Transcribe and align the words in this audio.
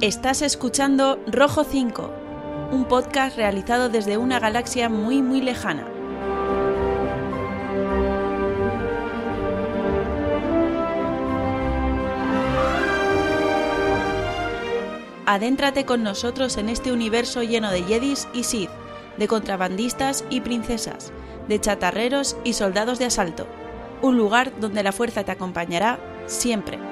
Estás 0.00 0.40
escuchando 0.40 1.22
Rojo 1.26 1.62
5, 1.62 2.10
un 2.72 2.86
podcast 2.86 3.36
realizado 3.36 3.90
desde 3.90 4.16
una 4.16 4.40
galaxia 4.40 4.88
muy 4.88 5.20
muy 5.20 5.42
lejana. 5.42 5.86
Adéntrate 15.26 15.84
con 15.84 16.02
nosotros 16.02 16.56
en 16.56 16.70
este 16.70 16.92
universo 16.92 17.42
lleno 17.42 17.70
de 17.70 17.82
Jedis 17.82 18.26
y 18.32 18.44
Sith, 18.44 18.70
de 19.18 19.28
contrabandistas 19.28 20.24
y 20.30 20.40
princesas, 20.40 21.12
de 21.46 21.60
chatarreros 21.60 22.38
y 22.42 22.54
soldados 22.54 22.98
de 22.98 23.04
asalto. 23.04 23.46
Un 24.00 24.16
lugar 24.16 24.50
donde 24.60 24.82
la 24.82 24.92
fuerza 24.92 25.24
te 25.24 25.32
acompañará 25.32 26.00
siempre. 26.24 26.89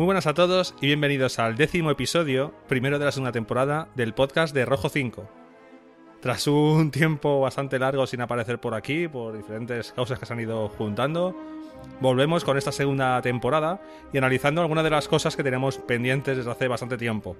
Muy 0.00 0.06
buenas 0.06 0.26
a 0.26 0.32
todos 0.32 0.74
y 0.80 0.86
bienvenidos 0.86 1.38
al 1.38 1.58
décimo 1.58 1.90
episodio, 1.90 2.54
primero 2.68 2.98
de 2.98 3.04
la 3.04 3.12
segunda 3.12 3.32
temporada, 3.32 3.88
del 3.96 4.14
podcast 4.14 4.54
de 4.54 4.64
Rojo 4.64 4.88
5. 4.88 5.28
Tras 6.22 6.46
un 6.46 6.90
tiempo 6.90 7.38
bastante 7.38 7.78
largo 7.78 8.06
sin 8.06 8.22
aparecer 8.22 8.58
por 8.58 8.72
aquí, 8.72 9.08
por 9.08 9.36
diferentes 9.36 9.92
causas 9.92 10.18
que 10.18 10.24
se 10.24 10.32
han 10.32 10.40
ido 10.40 10.70
juntando, 10.70 11.36
volvemos 12.00 12.44
con 12.44 12.56
esta 12.56 12.72
segunda 12.72 13.20
temporada 13.20 13.82
y 14.10 14.16
analizando 14.16 14.62
algunas 14.62 14.84
de 14.84 14.90
las 14.90 15.06
cosas 15.06 15.36
que 15.36 15.44
tenemos 15.44 15.76
pendientes 15.76 16.38
desde 16.38 16.50
hace 16.50 16.66
bastante 16.66 16.96
tiempo. 16.96 17.36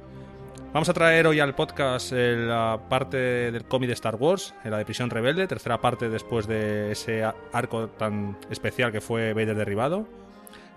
Vamos 0.74 0.90
a 0.90 0.92
traer 0.92 1.26
hoy 1.28 1.40
al 1.40 1.54
podcast 1.54 2.12
eh, 2.12 2.36
la 2.36 2.78
parte 2.90 3.16
del 3.16 3.64
cómic 3.64 3.88
de 3.88 3.94
Star 3.94 4.16
Wars, 4.16 4.54
la 4.64 4.76
de 4.76 4.84
Prisión 4.84 5.08
Rebelde, 5.08 5.46
tercera 5.46 5.80
parte 5.80 6.10
después 6.10 6.46
de 6.46 6.92
ese 6.92 7.24
arco 7.54 7.88
tan 7.88 8.36
especial 8.50 8.92
que 8.92 9.00
fue 9.00 9.32
Vader 9.32 9.56
derribado, 9.56 10.06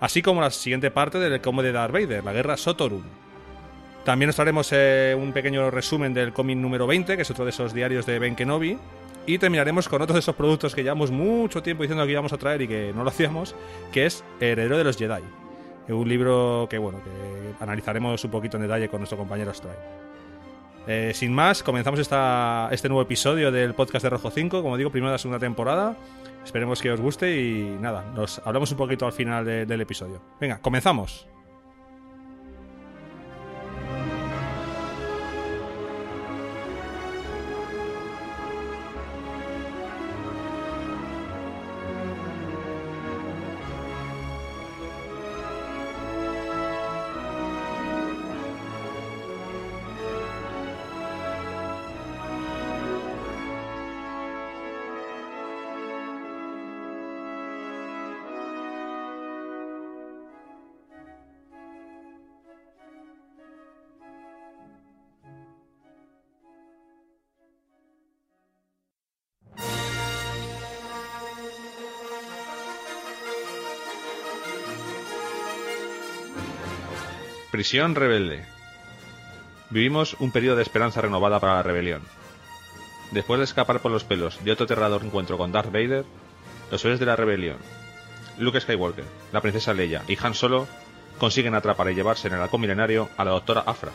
así 0.04 0.22
como 0.22 0.42
la 0.42 0.52
siguiente 0.52 0.92
parte 0.92 1.18
del 1.18 1.40
cómic 1.40 1.64
de 1.64 1.72
Darth 1.72 1.94
Vader, 1.94 2.26
la 2.26 2.34
guerra 2.34 2.58
Sotorum. 2.58 3.04
También 4.04 4.28
nos 4.28 4.36
traeremos 4.36 4.68
eh, 4.74 5.16
un 5.18 5.32
pequeño 5.32 5.72
resumen 5.72 6.14
del 6.14 6.34
cómic 6.34 6.58
número 6.58 6.86
20, 6.86 7.16
que 7.16 7.22
es 7.22 7.32
otro 7.32 7.46
de 7.46 7.52
esos 7.52 7.74
diarios 7.74 8.06
de 8.06 8.20
Ben 8.20 8.36
Kenobi, 8.36 8.78
y 9.26 9.38
terminaremos 9.38 9.88
con 9.88 10.02
otro 10.02 10.14
de 10.14 10.20
esos 10.20 10.36
productos 10.36 10.76
que 10.76 10.84
llevamos 10.84 11.10
mucho 11.10 11.64
tiempo 11.64 11.84
diciendo 11.84 12.06
que 12.06 12.12
íbamos 12.12 12.34
a 12.34 12.38
traer 12.38 12.64
y 12.64 12.68
que 12.68 12.92
no 12.94 13.06
lo 13.06 13.10
hacíamos, 13.12 13.56
que 13.94 14.06
es 14.06 14.26
Heredero 14.42 14.78
de 14.78 14.84
los 14.84 14.98
Jedi 14.98 15.24
un 15.88 16.08
libro 16.08 16.68
que 16.70 16.78
bueno 16.78 17.00
que 17.04 17.64
analizaremos 17.64 18.24
un 18.24 18.32
poquito 18.32 18.58
en 18.58 18.64
detalle 18.64 18.88
con 18.90 19.00
nuestro 19.00 19.18
compañero 19.18 19.54
Stray. 19.54 19.76
Eh, 20.86 21.12
sin 21.14 21.34
más, 21.34 21.64
comenzamos 21.64 22.00
esta, 22.00 22.70
este 22.72 22.90
nuevo 22.90 23.02
episodio 23.02 23.52
del 23.52 23.74
podcast 23.74 24.04
de 24.04 24.10
Rojo 24.10 24.30
5, 24.30 24.62
como 24.62 24.78
digo, 24.78 24.92
primera 24.92 25.12
de 25.12 25.16
la 25.16 25.18
segunda 25.18 25.40
temporada. 25.40 25.96
Esperemos 26.44 26.82
que 26.82 26.92
os 26.92 27.00
guste 27.00 27.40
y 27.40 27.78
nada, 27.80 28.04
nos 28.14 28.42
hablamos 28.46 28.72
un 28.72 28.78
poquito 28.78 29.06
al 29.06 29.14
final 29.14 29.46
del 29.46 29.82
episodio. 29.82 30.22
Venga, 30.40 30.60
comenzamos. 30.60 31.28
Prisión 77.54 77.94
rebelde. 77.94 78.44
Vivimos 79.70 80.16
un 80.18 80.32
periodo 80.32 80.56
de 80.56 80.64
esperanza 80.64 81.02
renovada 81.02 81.40
para 81.40 81.54
la 81.54 81.62
rebelión. 81.62 82.02
Después 83.12 83.38
de 83.38 83.44
escapar 83.44 83.80
por 83.80 83.92
los 83.92 84.04
pelos 84.04 84.44
de 84.44 84.52
otro 84.52 84.64
aterrador 84.64 85.04
encuentro 85.06 85.38
con 85.38 85.52
Darth 85.52 85.72
Vader, 85.72 86.04
los 86.72 86.84
héroes 86.84 87.00
de 87.00 87.06
la 87.06 87.16
rebelión, 87.16 87.58
Luke 88.40 88.60
Skywalker, 88.60 89.06
la 89.32 89.42
princesa 89.42 89.72
Leia 89.72 90.02
y 90.08 90.18
Han 90.20 90.34
Solo 90.34 90.68
consiguen 91.20 91.54
atrapar 91.54 91.92
y 91.92 91.94
llevarse 91.94 92.28
en 92.28 92.34
el 92.34 92.42
halcón 92.42 92.62
milenario 92.62 93.08
a 93.18 93.24
la 93.24 93.30
doctora 93.30 93.62
Afra, 93.68 93.92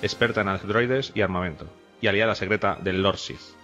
experta 0.00 0.42
en 0.42 0.50
androides 0.50 1.10
y 1.12 1.22
armamento, 1.22 1.66
y 2.00 2.06
aliada 2.06 2.36
secreta 2.36 2.78
del 2.80 3.02
Lord 3.02 3.18
Sith. 3.18 3.56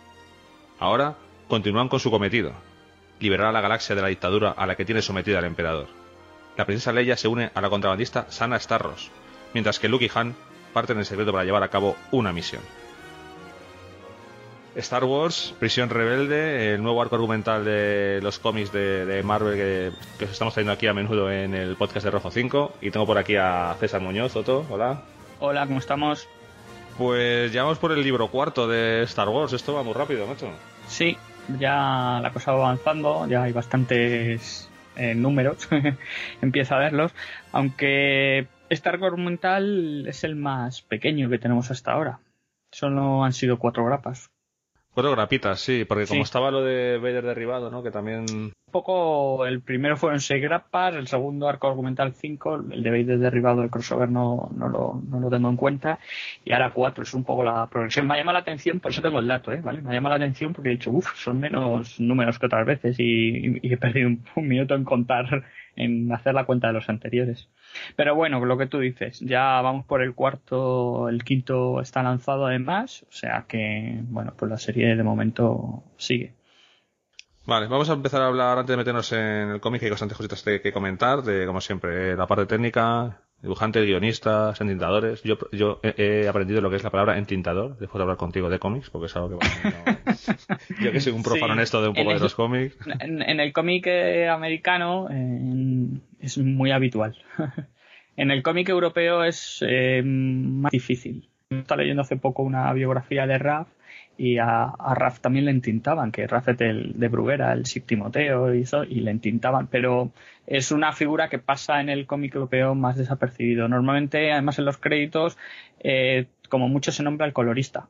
Ahora 0.80 1.14
continúan 1.46 1.88
con 1.88 2.00
su 2.00 2.10
cometido, 2.10 2.54
liberar 3.20 3.46
a 3.46 3.52
la 3.52 3.60
galaxia 3.60 3.94
de 3.94 4.02
la 4.02 4.08
dictadura 4.08 4.50
a 4.50 4.66
la 4.66 4.74
que 4.74 4.84
tiene 4.84 5.00
sometida 5.00 5.38
el 5.38 5.44
emperador. 5.44 5.86
La 6.56 6.66
princesa 6.66 6.90
Leia 6.90 7.16
se 7.16 7.28
une 7.28 7.52
a 7.54 7.60
la 7.60 7.70
contrabandista 7.70 8.26
Sana 8.30 8.58
Starros, 8.58 9.12
mientras 9.54 9.78
que 9.78 9.88
Luke 9.88 10.04
y 10.04 10.10
Han 10.14 10.34
parten 10.72 10.98
en 10.98 11.04
secreto 11.04 11.32
para 11.32 11.44
llevar 11.44 11.62
a 11.62 11.68
cabo 11.68 11.96
una 12.10 12.32
misión. 12.32 12.62
Star 14.76 15.02
Wars, 15.04 15.54
Prisión 15.58 15.90
Rebelde, 15.90 16.74
el 16.74 16.82
nuevo 16.82 17.02
arco 17.02 17.16
argumental 17.16 17.64
de 17.64 18.20
los 18.22 18.38
cómics 18.38 18.70
de, 18.70 19.22
Marvel 19.24 19.56
que, 19.56 20.24
os 20.24 20.30
estamos 20.30 20.54
trayendo 20.54 20.72
aquí 20.72 20.86
a 20.86 20.94
menudo 20.94 21.32
en 21.32 21.54
el 21.54 21.74
podcast 21.74 22.04
de 22.04 22.12
Rojo 22.12 22.30
5. 22.30 22.74
Y 22.80 22.92
tengo 22.92 23.04
por 23.04 23.18
aquí 23.18 23.34
a 23.34 23.74
César 23.80 24.00
Muñoz, 24.00 24.36
Otto, 24.36 24.64
hola. 24.70 25.02
Hola, 25.40 25.66
¿cómo 25.66 25.80
estamos? 25.80 26.28
Pues 26.96 27.52
ya 27.52 27.64
vamos 27.64 27.78
por 27.78 27.90
el 27.90 28.02
libro 28.02 28.28
cuarto 28.28 28.68
de 28.68 29.02
Star 29.02 29.28
Wars, 29.28 29.52
esto 29.52 29.74
va 29.74 29.82
muy 29.82 29.94
rápido, 29.94 30.26
macho. 30.26 30.48
Sí, 30.86 31.16
ya 31.58 32.20
la 32.22 32.30
cosa 32.32 32.52
va 32.52 32.66
avanzando, 32.66 33.26
ya 33.28 33.44
hay 33.44 33.52
bastantes 33.52 34.68
eh, 34.96 35.14
números, 35.14 35.68
empieza 36.42 36.76
a 36.76 36.78
verlos, 36.78 37.12
aunque 37.52 38.46
este 38.70 38.88
arco 38.88 39.06
argumental 39.06 40.06
es 40.06 40.24
el 40.24 40.36
más 40.36 40.82
pequeño 40.82 41.28
que 41.28 41.38
tenemos 41.38 41.70
hasta 41.70 41.92
ahora. 41.92 42.20
Solo 42.70 43.24
han 43.24 43.32
sido 43.32 43.58
cuatro 43.58 43.84
grapas. 43.84 44.30
Cuatro 44.98 45.12
grapitas, 45.12 45.60
sí, 45.60 45.84
porque 45.84 46.06
como 46.06 46.22
estaba 46.22 46.50
lo 46.50 46.64
de 46.64 46.98
Vader 46.98 47.24
derribado, 47.24 47.70
¿no? 47.70 47.84
Que 47.84 47.92
también... 47.92 48.24
Un 48.30 48.72
poco, 48.72 49.46
el 49.46 49.60
primero 49.60 49.96
fueron 49.96 50.18
seis 50.18 50.42
grapas, 50.42 50.94
el 50.96 51.06
segundo 51.06 51.48
arco 51.48 51.68
argumental 51.68 52.14
cinco, 52.14 52.56
el 52.56 52.82
de 52.82 52.90
Vader 52.90 53.18
derribado, 53.20 53.62
el 53.62 53.70
crossover 53.70 54.10
no, 54.10 54.50
no, 54.56 54.68
lo, 54.68 55.00
no 55.08 55.20
lo 55.20 55.30
tengo 55.30 55.48
en 55.50 55.56
cuenta, 55.56 56.00
y 56.44 56.52
ahora 56.52 56.72
cuatro, 56.72 57.04
es 57.04 57.14
un 57.14 57.22
poco 57.22 57.44
la 57.44 57.66
progresión. 57.68 58.08
Me 58.08 58.16
llama 58.16 58.32
la 58.32 58.40
atención, 58.40 58.80
por 58.80 58.90
eso 58.90 59.00
tengo 59.00 59.20
el 59.20 59.28
dato, 59.28 59.52
¿eh? 59.52 59.60
¿Vale? 59.62 59.82
Me 59.82 59.94
llama 59.94 60.08
la 60.08 60.16
atención 60.16 60.52
porque 60.52 60.70
he 60.70 60.72
dicho, 60.72 60.90
uff, 60.90 61.14
son 61.14 61.38
menos 61.38 62.00
números 62.00 62.38
que 62.40 62.46
otras 62.46 62.66
veces 62.66 62.96
y, 62.98 63.60
he 63.62 63.76
perdido 63.76 64.08
un 64.34 64.48
minuto 64.48 64.74
en 64.74 64.82
contar 64.82 65.44
en 65.78 66.12
hacer 66.12 66.34
la 66.34 66.44
cuenta 66.44 66.66
de 66.66 66.74
los 66.74 66.88
anteriores. 66.88 67.48
Pero 67.96 68.14
bueno, 68.14 68.44
lo 68.44 68.58
que 68.58 68.66
tú 68.66 68.78
dices, 68.78 69.20
ya 69.20 69.60
vamos 69.62 69.86
por 69.86 70.02
el 70.02 70.14
cuarto, 70.14 71.08
el 71.08 71.24
quinto 71.24 71.80
está 71.80 72.02
lanzado 72.02 72.46
además, 72.46 73.04
o 73.08 73.12
sea 73.12 73.46
que, 73.48 74.00
bueno, 74.04 74.34
pues 74.36 74.50
la 74.50 74.58
serie 74.58 74.96
de 74.96 75.02
momento 75.02 75.84
sigue. 75.96 76.34
Vale, 77.46 77.66
vamos 77.66 77.88
a 77.88 77.94
empezar 77.94 78.20
a 78.20 78.26
hablar 78.26 78.58
antes 78.58 78.74
de 78.74 78.76
meternos 78.76 79.10
en 79.12 79.50
el 79.50 79.60
cómic, 79.60 79.82
hay 79.82 79.90
bastantes 79.90 80.18
cositas 80.18 80.42
que 80.42 80.72
comentar, 80.72 81.22
de 81.22 81.46
como 81.46 81.62
siempre, 81.62 82.14
la 82.14 82.26
parte 82.26 82.44
técnica, 82.44 83.22
dibujantes, 83.42 83.84
guionistas, 83.84 84.60
entintadores. 84.60 85.22
Yo, 85.22 85.38
yo 85.52 85.80
he, 85.82 86.26
aprendido 86.28 86.60
lo 86.60 86.70
que 86.70 86.76
es 86.76 86.84
la 86.84 86.90
palabra 86.90 87.18
entintador 87.18 87.78
después 87.78 87.98
de 87.98 88.02
hablar 88.02 88.16
contigo 88.16 88.50
de 88.50 88.58
cómics, 88.58 88.90
porque 88.90 89.06
es 89.06 89.16
algo 89.16 89.38
que 89.38 89.46
yo 90.82 90.92
que 90.92 91.00
soy 91.00 91.12
un 91.12 91.22
profano 91.22 91.54
en 91.54 91.60
esto 91.60 91.80
de 91.80 91.88
un 91.88 91.94
poco 91.94 92.12
de 92.12 92.20
los 92.20 92.34
cómics. 92.34 92.76
En, 93.00 93.40
el 93.40 93.52
cómic 93.52 93.86
eh, 93.86 94.28
americano 94.28 95.08
es 96.20 96.38
muy 96.38 96.70
habitual. 96.72 97.16
en 98.16 98.30
el 98.30 98.42
cómic 98.42 98.68
europeo 98.68 99.24
es 99.24 99.64
eh, 99.66 100.02
más 100.04 100.72
difícil. 100.72 101.28
Estaba 101.50 101.82
leyendo 101.82 102.02
hace 102.02 102.16
poco 102.16 102.42
una 102.42 102.72
biografía 102.72 103.26
de 103.26 103.38
Raf 103.38 103.68
y 104.18 104.38
a, 104.38 104.64
a 104.64 104.94
Raf 104.94 105.20
también 105.20 105.44
le 105.44 105.52
entintaban, 105.52 106.10
que 106.10 106.26
Raf 106.26 106.48
es 106.48 106.58
de 106.58 107.08
Bruguera, 107.08 107.52
el 107.52 107.62
Timoteo 107.62 108.50
eso, 108.50 108.82
y 108.82 108.96
le 108.96 109.12
entintaban, 109.12 109.68
pero 109.68 110.10
es 110.46 110.72
una 110.72 110.92
figura 110.92 111.28
que 111.28 111.38
pasa 111.38 111.80
en 111.80 111.88
el 111.88 112.04
cómic 112.04 112.34
europeo 112.34 112.74
más 112.74 112.96
desapercibido. 112.96 113.68
Normalmente, 113.68 114.32
además 114.32 114.58
en 114.58 114.64
los 114.64 114.76
créditos, 114.76 115.38
eh, 115.78 116.26
como 116.48 116.68
mucho 116.68 116.90
se 116.90 117.04
nombra 117.04 117.26
el 117.26 117.32
colorista. 117.32 117.88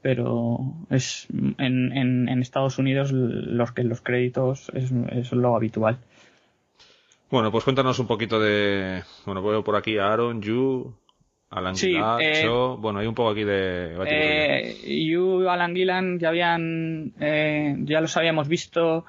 Pero 0.00 0.60
es 0.90 1.26
en, 1.58 2.28
en, 2.28 2.42
Estados 2.42 2.78
Unidos 2.78 3.10
los 3.10 3.72
que 3.72 3.84
los 3.84 4.00
créditos 4.00 4.70
es, 4.74 4.92
es 5.10 5.32
lo 5.32 5.56
habitual. 5.56 5.98
Bueno, 7.30 7.50
pues 7.50 7.64
cuéntanos 7.64 7.98
un 7.98 8.06
poquito 8.06 8.38
de. 8.38 9.02
Bueno, 9.24 9.42
veo 9.42 9.64
por 9.64 9.76
aquí 9.76 9.96
a 9.96 10.12
Aaron, 10.12 10.42
Yu, 10.42 10.94
Alan 11.54 11.76
Gillan, 11.76 12.20
eh, 12.20 12.48
bueno, 12.78 12.98
hay 12.98 13.06
un 13.06 13.14
poco 13.14 13.30
aquí 13.30 13.44
de... 13.44 13.94
Eh, 14.06 15.04
you, 15.06 15.48
Alan 15.48 15.74
Gillan 15.74 16.18
ya 16.18 16.30
habían, 16.30 17.12
eh, 17.20 17.76
ya 17.78 18.00
los 18.00 18.16
habíamos 18.16 18.48
visto 18.48 19.04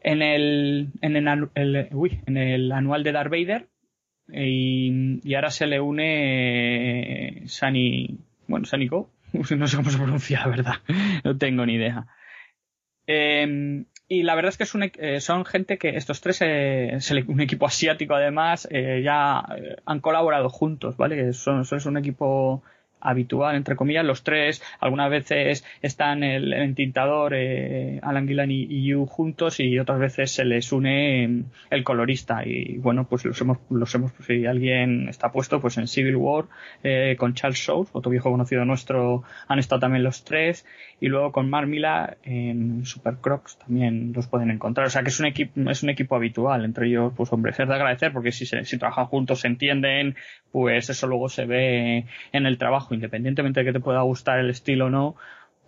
en 0.00 0.22
el, 0.22 0.90
en 1.00 1.16
el, 1.16 1.88
uy, 1.90 2.20
en 2.26 2.36
el 2.36 2.70
anual 2.70 3.02
de 3.02 3.12
Darth 3.12 3.30
Vader 3.32 3.66
y, 4.28 5.20
y 5.28 5.34
ahora 5.34 5.50
se 5.50 5.66
le 5.66 5.80
une 5.80 7.42
Sunny, 7.46 8.16
bueno, 8.46 8.64
Sunny 8.64 8.86
Go, 8.86 9.10
no 9.32 9.66
sé 9.66 9.76
cómo 9.76 9.90
se 9.90 9.98
pronuncia 9.98 10.38
la 10.40 10.48
verdad, 10.48 10.74
no 11.24 11.36
tengo 11.36 11.66
ni 11.66 11.74
idea. 11.74 12.06
Eh, 13.08 13.84
y 14.12 14.24
la 14.24 14.34
verdad 14.34 14.50
es 14.50 14.58
que 14.58 14.64
es 14.64 14.74
un, 14.74 14.82
eh, 14.82 15.20
son 15.20 15.46
gente 15.46 15.78
que 15.78 15.96
estos 15.96 16.20
tres, 16.20 16.38
eh, 16.42 16.98
un 17.28 17.40
equipo 17.40 17.66
asiático 17.66 18.14
además, 18.14 18.68
eh, 18.70 19.00
ya 19.02 19.42
han 19.86 20.00
colaborado 20.00 20.50
juntos, 20.50 20.98
¿vale? 20.98 21.32
Son, 21.32 21.62
es 21.62 21.86
un 21.86 21.96
equipo 21.96 22.62
habitual, 23.02 23.56
entre 23.56 23.76
comillas, 23.76 24.04
los 24.04 24.22
tres. 24.22 24.62
Algunas 24.80 25.10
veces 25.10 25.64
están 25.82 26.22
el, 26.22 26.52
el 26.52 26.62
entintador, 26.62 27.34
eh, 27.34 27.98
Alan 28.02 28.26
Gillan 28.26 28.50
y, 28.50 28.86
Yu 28.86 29.06
juntos 29.06 29.60
y 29.60 29.78
otras 29.78 29.98
veces 29.98 30.30
se 30.30 30.44
les 30.44 30.72
une 30.72 31.24
em, 31.24 31.44
el 31.70 31.84
colorista. 31.84 32.46
Y 32.46 32.78
bueno, 32.78 33.06
pues 33.08 33.24
los 33.24 33.40
hemos, 33.40 33.58
los 33.70 33.94
hemos, 33.94 34.12
si 34.26 34.46
alguien 34.46 35.08
está 35.08 35.32
puesto, 35.32 35.60
pues 35.60 35.76
en 35.78 35.88
Civil 35.88 36.16
War, 36.16 36.46
eh, 36.82 37.16
con 37.18 37.34
Charles 37.34 37.58
Shows, 37.58 37.88
otro 37.92 38.10
viejo 38.10 38.30
conocido 38.30 38.64
nuestro, 38.64 39.24
han 39.48 39.58
estado 39.58 39.80
también 39.80 40.04
los 40.04 40.24
tres. 40.24 40.64
Y 41.02 41.08
luego 41.08 41.32
con 41.32 41.50
Mark 41.50 41.68
en 42.22 42.86
Super 42.86 43.16
Crocs 43.16 43.58
también 43.58 44.12
los 44.14 44.28
pueden 44.28 44.52
encontrar. 44.52 44.86
O 44.86 44.90
sea 44.90 45.02
que 45.02 45.08
es 45.08 45.18
un 45.18 45.26
equipo, 45.26 45.68
es 45.68 45.82
un 45.82 45.90
equipo 45.90 46.14
habitual. 46.14 46.64
Entre 46.64 46.86
ellos, 46.86 47.12
pues 47.16 47.32
hombre, 47.32 47.50
es 47.50 47.56
de 47.56 47.64
agradecer 47.64 48.12
porque 48.12 48.30
si, 48.30 48.46
se, 48.46 48.64
si 48.64 48.78
trabajan 48.78 49.06
juntos, 49.06 49.40
se 49.40 49.48
entienden, 49.48 50.14
pues 50.52 50.90
eso 50.90 51.08
luego 51.08 51.28
se 51.28 51.44
ve 51.44 52.06
en 52.30 52.46
el 52.46 52.56
trabajo 52.56 52.94
independientemente 52.94 53.58
de 53.58 53.66
que 53.66 53.72
te 53.72 53.80
pueda 53.80 54.00
gustar 54.02 54.38
el 54.38 54.50
estilo 54.50 54.86
o 54.86 54.90
no, 54.90 55.16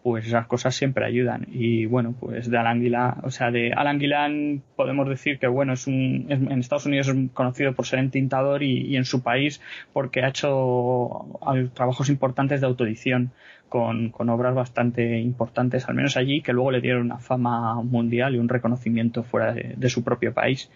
pues 0.05 0.27
esas 0.27 0.47
cosas 0.47 0.75
siempre 0.75 1.07
ayudan. 1.07 1.47
Y 1.51 1.87
bueno, 1.87 2.15
pues 2.21 2.51
de 2.51 2.59
Alan 2.59 2.83
Gillan, 2.83 3.23
o 3.23 3.31
sea, 3.31 3.51
de 3.51 3.73
Alan 3.73 3.99
Gillan 3.99 4.63
podemos 4.77 5.09
decir 5.09 5.39
que 5.39 5.47
bueno, 5.47 5.73
es 5.73 5.87
un, 5.87 6.27
en 6.29 6.53
Estados 6.59 6.85
Unidos 6.85 7.09
es 7.09 7.31
conocido 7.33 7.73
por 7.73 7.87
ser 7.87 8.01
entintador 8.01 8.63
y, 8.63 8.83
y 8.83 8.97
en 8.99 9.07
su 9.07 9.23
país 9.23 9.63
porque 9.95 10.23
ha 10.23 10.29
hecho 10.29 11.41
trabajos 11.73 12.11
importantes 12.11 12.61
de 12.61 12.67
autoedición 12.67 13.33
con, 13.71 14.11
con, 14.11 14.29
obras 14.29 14.55
bastante 14.55 15.21
importantes, 15.21 15.89
al 15.89 15.95
menos 15.95 16.19
allí, 16.19 16.43
que 16.43 16.53
luego 16.53 16.71
le 16.71 16.83
dieron 16.83 17.07
una 17.07 17.19
fama 17.19 17.83
mundial 17.83 18.35
y 18.35 18.39
un 18.39 18.51
reconocimiento 18.51 19.23
fuera 19.23 19.55
de, 19.55 19.89
su 19.89 20.05
propio 20.05 20.35
país. 20.35 20.71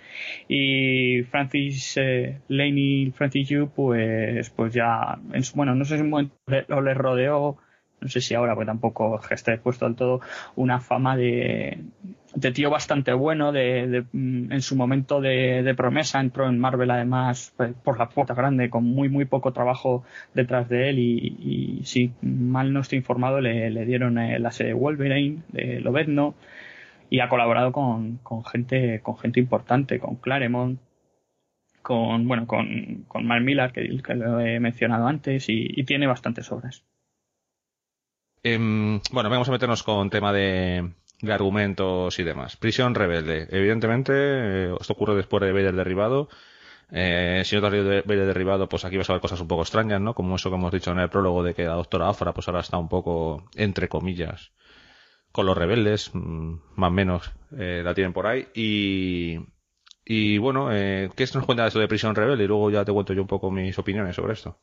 Y 0.48 1.22
Francis 1.24 1.98
eh, 1.98 2.40
Laney, 2.48 3.12
Francis 3.14 3.50
Yu, 3.50 3.68
pues, 3.76 4.48
pues 4.50 4.72
ya, 4.72 5.18
en 5.34 5.42
su, 5.44 5.54
bueno, 5.54 5.74
no 5.74 5.84
sé 5.84 5.96
si 5.96 6.02
un 6.02 6.08
momento 6.08 6.34
le 6.46 6.94
rodeó 6.94 7.58
no 8.00 8.08
sé 8.08 8.20
si 8.20 8.34
ahora, 8.34 8.54
porque 8.54 8.66
tampoco 8.66 9.20
esté 9.30 9.58
puesto 9.58 9.86
del 9.86 9.96
todo, 9.96 10.20
una 10.56 10.80
fama 10.80 11.16
de, 11.16 11.78
de 12.34 12.52
tío 12.52 12.70
bastante 12.70 13.12
bueno, 13.12 13.52
de, 13.52 14.04
mm, 14.12 14.52
en 14.52 14.62
su 14.62 14.76
momento 14.76 15.20
de, 15.20 15.74
promesa, 15.76 16.20
entró 16.20 16.48
en 16.48 16.58
Marvel 16.58 16.90
además 16.90 17.52
pues, 17.56 17.72
por 17.84 17.98
la 17.98 18.08
puerta 18.08 18.34
grande, 18.34 18.70
con 18.70 18.84
muy 18.84 19.08
muy 19.08 19.24
poco 19.24 19.52
trabajo 19.52 20.04
detrás 20.34 20.68
de 20.68 20.90
él 20.90 20.98
y, 20.98 21.80
si 21.84 22.12
mal 22.22 22.72
no 22.72 22.80
estoy 22.80 22.98
informado 22.98 23.40
le, 23.40 23.70
le 23.70 23.84
dieron 23.84 24.18
eh, 24.18 24.38
la 24.38 24.50
serie 24.50 24.74
Wolverine 24.74 25.42
de 25.48 25.80
Lobezno 25.80 26.34
y 27.10 27.20
ha 27.20 27.28
colaborado 27.28 27.72
con, 27.72 28.20
gente 28.44 29.00
con 29.02 29.16
gente 29.18 29.40
importante, 29.40 29.98
con 29.98 30.16
Claremont, 30.16 30.80
con 31.82 32.28
bueno 32.28 32.46
con, 32.46 33.04
con 33.08 33.26
Mark 33.26 33.42
Millar 33.42 33.72
que, 33.72 33.84
lo 34.14 34.40
he 34.40 34.60
mencionado 34.60 35.06
antes 35.06 35.46
y 35.48 35.82
tiene 35.84 36.06
bastantes 36.06 36.52
obras. 36.52 36.84
Em, 38.42 39.00
bueno, 39.10 39.30
vamos 39.30 39.48
a 39.48 39.52
meternos 39.52 39.82
con 39.82 40.10
tema 40.10 40.32
de, 40.32 40.92
argumentos 41.28 42.18
y 42.18 42.22
demás. 42.24 42.56
Prisión 42.56 42.94
rebelde. 42.94 43.48
Evidentemente, 43.50 44.12
eh, 44.14 44.74
esto 44.80 44.92
ocurre 44.92 45.16
después 45.16 45.42
de 45.42 45.52
Vader 45.52 45.74
derribado. 45.74 46.28
Eh, 46.90 47.42
si 47.44 47.54
no 47.54 47.60
te 47.60 47.66
has 47.66 47.72
leído 47.72 47.90
Vader 48.04 48.26
derribado, 48.26 48.68
pues 48.68 48.84
aquí 48.84 48.96
vas 48.96 49.10
a 49.10 49.12
ver 49.14 49.20
cosas 49.22 49.40
un 49.40 49.48
poco 49.48 49.62
extrañas, 49.62 50.00
¿no? 50.00 50.14
Como 50.14 50.36
eso 50.36 50.50
que 50.50 50.56
hemos 50.56 50.72
dicho 50.72 50.90
en 50.92 51.00
el 51.00 51.10
prólogo 51.10 51.42
de 51.42 51.54
que 51.54 51.64
la 51.64 51.74
doctora 51.74 52.08
Afra, 52.08 52.32
pues 52.32 52.48
ahora 52.48 52.60
está 52.60 52.78
un 52.78 52.88
poco, 52.88 53.44
entre 53.54 53.88
comillas, 53.88 54.52
con 55.32 55.46
los 55.46 55.56
rebeldes, 55.56 56.10
mm, 56.14 56.54
más 56.76 56.88
o 56.88 56.92
menos, 56.92 57.32
eh, 57.56 57.82
la 57.84 57.94
tienen 57.94 58.12
por 58.12 58.26
ahí. 58.26 58.48
Y, 58.54 59.38
y 60.04 60.38
bueno, 60.38 60.72
eh, 60.72 61.10
¿qué 61.14 61.26
nos 61.34 61.44
cuenta 61.44 61.62
de 61.64 61.68
esto 61.68 61.80
de 61.80 61.88
prisión 61.88 62.14
rebelde? 62.14 62.44
Y 62.44 62.48
luego 62.48 62.70
ya 62.70 62.84
te 62.84 62.92
cuento 62.92 63.12
yo 63.12 63.22
un 63.22 63.28
poco 63.28 63.50
mis 63.50 63.78
opiniones 63.78 64.16
sobre 64.16 64.32
esto. 64.32 64.58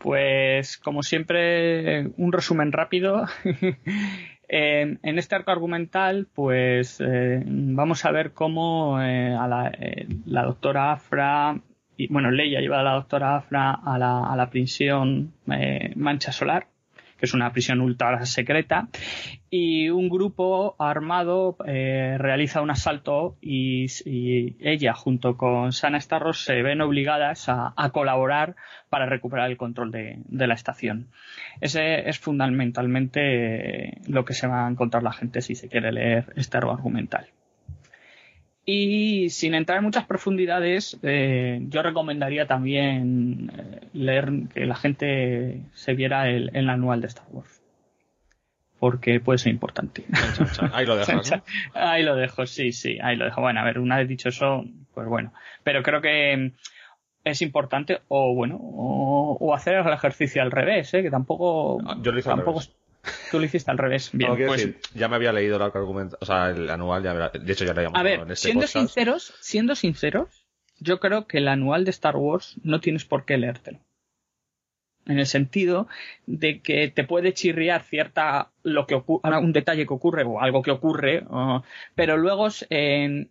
Pues 0.00 0.78
como 0.78 1.02
siempre, 1.02 2.06
un 2.16 2.32
resumen 2.32 2.72
rápido. 2.72 3.26
en, 4.48 5.18
este 5.18 5.34
arco 5.34 5.50
argumental, 5.50 6.26
pues 6.34 7.00
eh, 7.00 7.42
vamos 7.46 8.06
a 8.06 8.10
ver 8.10 8.32
cómo 8.32 9.00
eh, 9.02 9.34
a 9.34 9.46
la, 9.46 9.68
eh, 9.68 10.08
la, 10.24 10.44
doctora 10.44 10.92
Afra, 10.92 11.60
y, 11.98 12.10
bueno, 12.10 12.30
Leia 12.30 12.60
lleva 12.60 12.80
a 12.80 12.82
la 12.82 12.94
doctora 12.94 13.36
Afra 13.36 13.72
a 13.72 13.98
la, 13.98 14.24
a 14.24 14.36
la 14.36 14.48
prisión 14.48 15.34
Mancha 15.96 16.32
Solar 16.32 16.66
que 17.20 17.26
es 17.26 17.34
una 17.34 17.52
prisión 17.52 17.82
ultra 17.82 18.24
secreta, 18.24 18.88
y 19.50 19.90
un 19.90 20.08
grupo 20.08 20.74
armado 20.78 21.56
eh, 21.66 22.16
realiza 22.18 22.62
un 22.62 22.70
asalto 22.70 23.36
y, 23.42 23.86
ella 24.60 24.94
junto 24.94 25.36
con 25.36 25.72
Sana 25.72 26.00
Starros 26.00 26.44
se 26.44 26.62
ven 26.62 26.80
obligadas 26.80 27.48
a, 27.48 27.74
colaborar 27.92 28.56
para 28.88 29.06
recuperar 29.06 29.50
el 29.50 29.56
control 29.56 29.90
de, 29.90 30.46
la 30.46 30.54
estación. 30.54 31.08
Ese 31.60 32.08
es 32.08 32.18
fundamentalmente 32.18 34.00
lo 34.08 34.24
que 34.24 34.34
se 34.34 34.46
va 34.46 34.66
a 34.66 34.70
encontrar 34.70 35.02
la 35.02 35.12
gente 35.12 35.42
si 35.42 35.54
se 35.54 35.68
quiere 35.68 35.92
leer 35.92 36.32
este 36.36 36.56
argumental. 36.56 37.26
Y 38.72 39.30
sin 39.30 39.54
entrar 39.54 39.78
en 39.78 39.84
muchas 39.84 40.04
profundidades, 40.04 40.96
eh, 41.02 41.58
yo 41.70 41.82
recomendaría 41.82 42.46
también 42.46 43.50
eh, 43.52 43.80
leer 43.94 44.30
que 44.54 44.64
la 44.64 44.76
gente 44.76 45.62
se 45.74 45.94
viera 45.94 46.28
el, 46.28 46.68
anual 46.68 47.00
de 47.00 47.08
Star 47.08 47.26
Wars. 47.32 47.60
Porque 48.78 49.18
puede 49.18 49.38
ser 49.40 49.50
importante. 49.50 50.04
Ahí 50.72 50.86
lo 50.86 50.94
dejo. 51.04 51.20
Ahí 51.74 52.04
lo 52.04 52.14
dejo, 52.14 52.46
sí, 52.46 52.70
sí, 52.70 52.96
ahí 53.02 53.16
lo 53.16 53.24
dejo. 53.24 53.40
Bueno, 53.40 53.58
a 53.58 53.64
ver, 53.64 53.80
una 53.80 53.96
vez 53.98 54.06
dicho 54.06 54.28
eso, 54.28 54.64
pues 54.94 55.08
bueno. 55.08 55.32
Pero 55.64 55.82
creo 55.82 56.00
que 56.00 56.52
es 57.24 57.42
importante, 57.42 58.02
o 58.06 58.36
bueno, 58.36 58.56
o, 58.60 59.52
hacer 59.52 59.74
el 59.74 59.92
ejercicio 59.92 60.42
al 60.42 60.52
revés, 60.52 60.94
¿eh? 60.94 61.02
que 61.02 61.10
tampoco. 61.10 61.80
Yo 62.02 62.12
lo 62.12 62.20
hice 62.20 62.28
tampoco, 62.28 62.60
Tú 63.30 63.38
lo 63.38 63.44
hiciste 63.44 63.70
al 63.70 63.78
revés. 63.78 64.10
Bien, 64.12 64.36
pues... 64.46 64.68
ya 64.94 65.08
me 65.08 65.16
había 65.16 65.32
leído 65.32 65.56
el 65.56 65.62
argumento, 65.62 66.18
o 66.20 66.26
sea, 66.26 66.50
el 66.50 66.68
anual, 66.68 67.02
ya 67.02 67.30
de 67.30 67.52
hecho 67.52 67.64
ya 67.64 67.72
lo 67.72 67.80
habíamos 67.80 67.98
A 67.98 68.02
ver, 68.02 68.20
en 68.20 68.30
este 68.30 68.48
siendo 68.48 68.66
sinceros, 68.66 69.34
siendo 69.40 69.74
sinceros, 69.74 70.46
yo 70.78 71.00
creo 71.00 71.26
que 71.26 71.38
el 71.38 71.48
anual 71.48 71.84
de 71.84 71.90
Star 71.90 72.16
Wars 72.16 72.56
no 72.62 72.80
tienes 72.80 73.04
por 73.04 73.24
qué 73.24 73.38
leértelo. 73.38 73.78
En 75.06 75.18
el 75.18 75.26
sentido 75.26 75.88
de 76.26 76.60
que 76.60 76.88
te 76.88 77.04
puede 77.04 77.32
chirriar 77.32 77.82
cierta 77.82 78.50
lo 78.62 78.86
que 78.86 78.96
ocurre, 78.96 79.38
un 79.38 79.52
detalle 79.52 79.86
que 79.86 79.94
ocurre 79.94 80.24
o 80.24 80.40
algo 80.40 80.62
que 80.62 80.70
ocurre, 80.70 81.24
pero 81.94 82.16
luego 82.16 82.48
en 82.68 83.30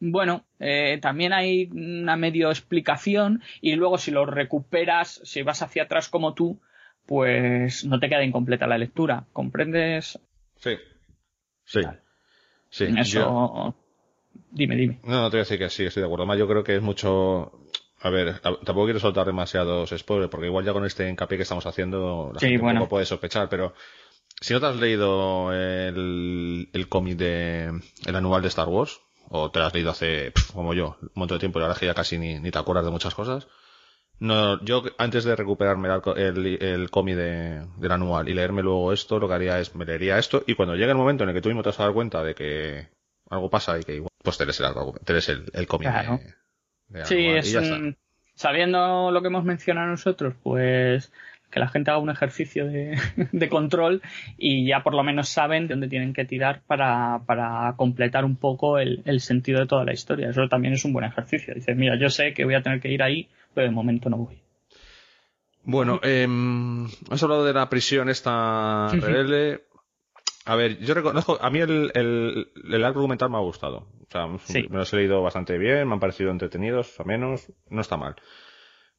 bueno, 0.00 0.44
eh, 0.60 0.98
también 1.02 1.32
hay 1.32 1.68
una 1.72 2.16
medio 2.16 2.50
explicación 2.50 3.42
y 3.60 3.74
luego 3.74 3.98
si 3.98 4.10
lo 4.10 4.26
recuperas, 4.26 5.20
si 5.24 5.42
vas 5.42 5.62
hacia 5.62 5.84
atrás 5.84 6.08
como 6.08 6.34
tú, 6.34 6.60
pues 7.08 7.86
no 7.86 7.98
te 7.98 8.10
queda 8.10 8.22
incompleta 8.22 8.66
la 8.66 8.76
lectura. 8.76 9.24
¿Comprendes? 9.32 10.18
Sí. 10.56 10.76
Sí. 11.64 11.80
Sí. 12.68 12.84
eso. 12.98 13.74
Dime, 14.50 14.76
dime. 14.76 15.00
No, 15.04 15.22
no 15.22 15.30
te 15.30 15.38
voy 15.38 15.40
a 15.40 15.44
decir 15.44 15.58
que 15.58 15.70
sí, 15.70 15.86
estoy 15.86 16.02
de 16.02 16.06
acuerdo. 16.06 16.26
Más 16.26 16.38
yo 16.38 16.46
creo 16.46 16.62
que 16.62 16.76
es 16.76 16.82
mucho. 16.82 17.64
A 18.00 18.10
ver, 18.10 18.40
tampoco 18.40 18.84
quiero 18.84 19.00
soltar 19.00 19.26
demasiados 19.26 19.92
spoilers, 19.96 20.30
porque 20.30 20.46
igual 20.48 20.66
ya 20.66 20.74
con 20.74 20.84
este 20.84 21.08
hincapié 21.08 21.38
que 21.38 21.42
estamos 21.42 21.66
haciendo, 21.66 22.30
la 22.34 22.40
gente 22.40 22.58
bueno. 22.58 22.88
puede 22.88 23.06
sospechar, 23.06 23.48
pero 23.48 23.72
si 24.40 24.52
no 24.52 24.60
te 24.60 24.66
has 24.66 24.76
leído 24.76 25.52
el, 25.52 26.68
el 26.72 26.88
cómic 26.88 27.16
de 27.16 27.72
el 28.06 28.16
anual 28.16 28.42
de 28.42 28.48
Star 28.48 28.68
Wars, 28.68 29.00
o 29.30 29.50
te 29.50 29.58
lo 29.58 29.64
has 29.64 29.74
leído 29.74 29.90
hace, 29.90 30.32
como 30.52 30.74
yo, 30.74 30.98
un 31.00 31.10
montón 31.14 31.36
de 31.36 31.40
tiempo 31.40 31.58
y 31.58 31.62
ahora 31.62 31.74
que 31.74 31.86
ya 31.86 31.94
casi 31.94 32.18
ni, 32.18 32.38
ni 32.38 32.50
te 32.50 32.58
acuerdas 32.58 32.84
de 32.84 32.92
muchas 32.92 33.14
cosas, 33.14 33.48
no, 34.20 34.62
yo 34.64 34.82
antes 34.98 35.24
de 35.24 35.36
recuperarme 35.36 35.88
el, 36.16 36.46
el, 36.60 36.90
cómic 36.90 37.16
de, 37.16 37.64
del 37.76 37.92
anual 37.92 38.28
y 38.28 38.34
leerme 38.34 38.62
luego 38.62 38.92
esto, 38.92 39.18
lo 39.18 39.28
que 39.28 39.34
haría 39.34 39.60
es 39.60 39.76
me 39.76 39.84
leería 39.84 40.18
esto 40.18 40.42
y 40.46 40.54
cuando 40.54 40.74
llegue 40.74 40.90
el 40.90 40.96
momento 40.96 41.22
en 41.22 41.30
el 41.30 41.36
que 41.36 41.40
tú 41.40 41.48
mismo 41.48 41.62
te 41.62 41.68
vas 41.68 41.78
a 41.78 41.84
dar 41.84 41.92
cuenta 41.92 42.22
de 42.24 42.34
que 42.34 42.88
algo 43.30 43.48
pasa 43.48 43.78
y 43.78 43.84
que 43.84 43.94
igual, 43.94 44.10
pues 44.22 44.36
te 44.36 44.44
lees 44.44 45.28
el, 45.28 45.44
el, 45.52 45.66
cómic 45.68 45.90
de, 46.88 47.04
Sí, 47.04 47.26
es, 47.26 47.56
sabiendo 48.34 49.10
lo 49.12 49.20
que 49.20 49.28
hemos 49.28 49.44
mencionado 49.44 49.88
nosotros, 49.88 50.34
pues 50.42 51.12
que 51.50 51.60
la 51.60 51.68
gente 51.68 51.90
haga 51.90 52.00
un 52.00 52.10
ejercicio 52.10 52.66
de, 52.66 52.98
de, 53.32 53.48
control 53.48 54.02
y 54.36 54.66
ya 54.66 54.82
por 54.82 54.94
lo 54.94 55.04
menos 55.04 55.28
saben 55.28 55.66
de 55.66 55.74
dónde 55.74 55.88
tienen 55.88 56.12
que 56.12 56.24
tirar 56.24 56.62
para, 56.66 57.20
para 57.24 57.74
completar 57.76 58.24
un 58.24 58.36
poco 58.36 58.78
el, 58.78 59.02
el, 59.04 59.20
sentido 59.20 59.60
de 59.60 59.66
toda 59.66 59.84
la 59.84 59.92
historia. 59.92 60.30
Eso 60.30 60.48
también 60.48 60.74
es 60.74 60.84
un 60.84 60.92
buen 60.92 61.06
ejercicio. 61.06 61.54
Dices, 61.54 61.76
mira, 61.76 61.96
yo 61.98 62.10
sé 62.10 62.34
que 62.34 62.44
voy 62.44 62.54
a 62.54 62.62
tener 62.62 62.80
que 62.80 62.90
ir 62.90 63.02
ahí 63.02 63.28
pero 63.58 63.70
de 63.70 63.74
momento 63.74 64.08
no 64.08 64.18
voy. 64.18 64.40
Bueno, 65.64 65.98
eh, 66.04 66.28
has 67.10 67.22
hablado 67.24 67.44
de 67.44 67.52
la 67.52 67.68
prisión 67.68 68.08
esta 68.08 68.86
rebelde. 68.92 69.64
A 70.44 70.54
ver, 70.54 70.78
yo 70.78 70.94
reconozco, 70.94 71.38
a 71.40 71.50
mí 71.50 71.58
el, 71.58 71.90
el, 71.92 72.52
el 72.72 72.84
argumental 72.84 73.30
me 73.30 73.36
ha 73.36 73.40
gustado. 73.40 73.78
O 73.78 74.06
sea, 74.12 74.28
me 74.28 74.78
lo 74.78 74.84
he 74.84 74.96
leído 74.96 75.22
bastante 75.22 75.58
bien, 75.58 75.88
me 75.88 75.94
han 75.94 75.98
parecido 75.98 76.30
entretenidos, 76.30 77.00
a 77.00 77.02
menos, 77.02 77.52
no 77.68 77.80
está 77.80 77.96
mal. 77.96 78.14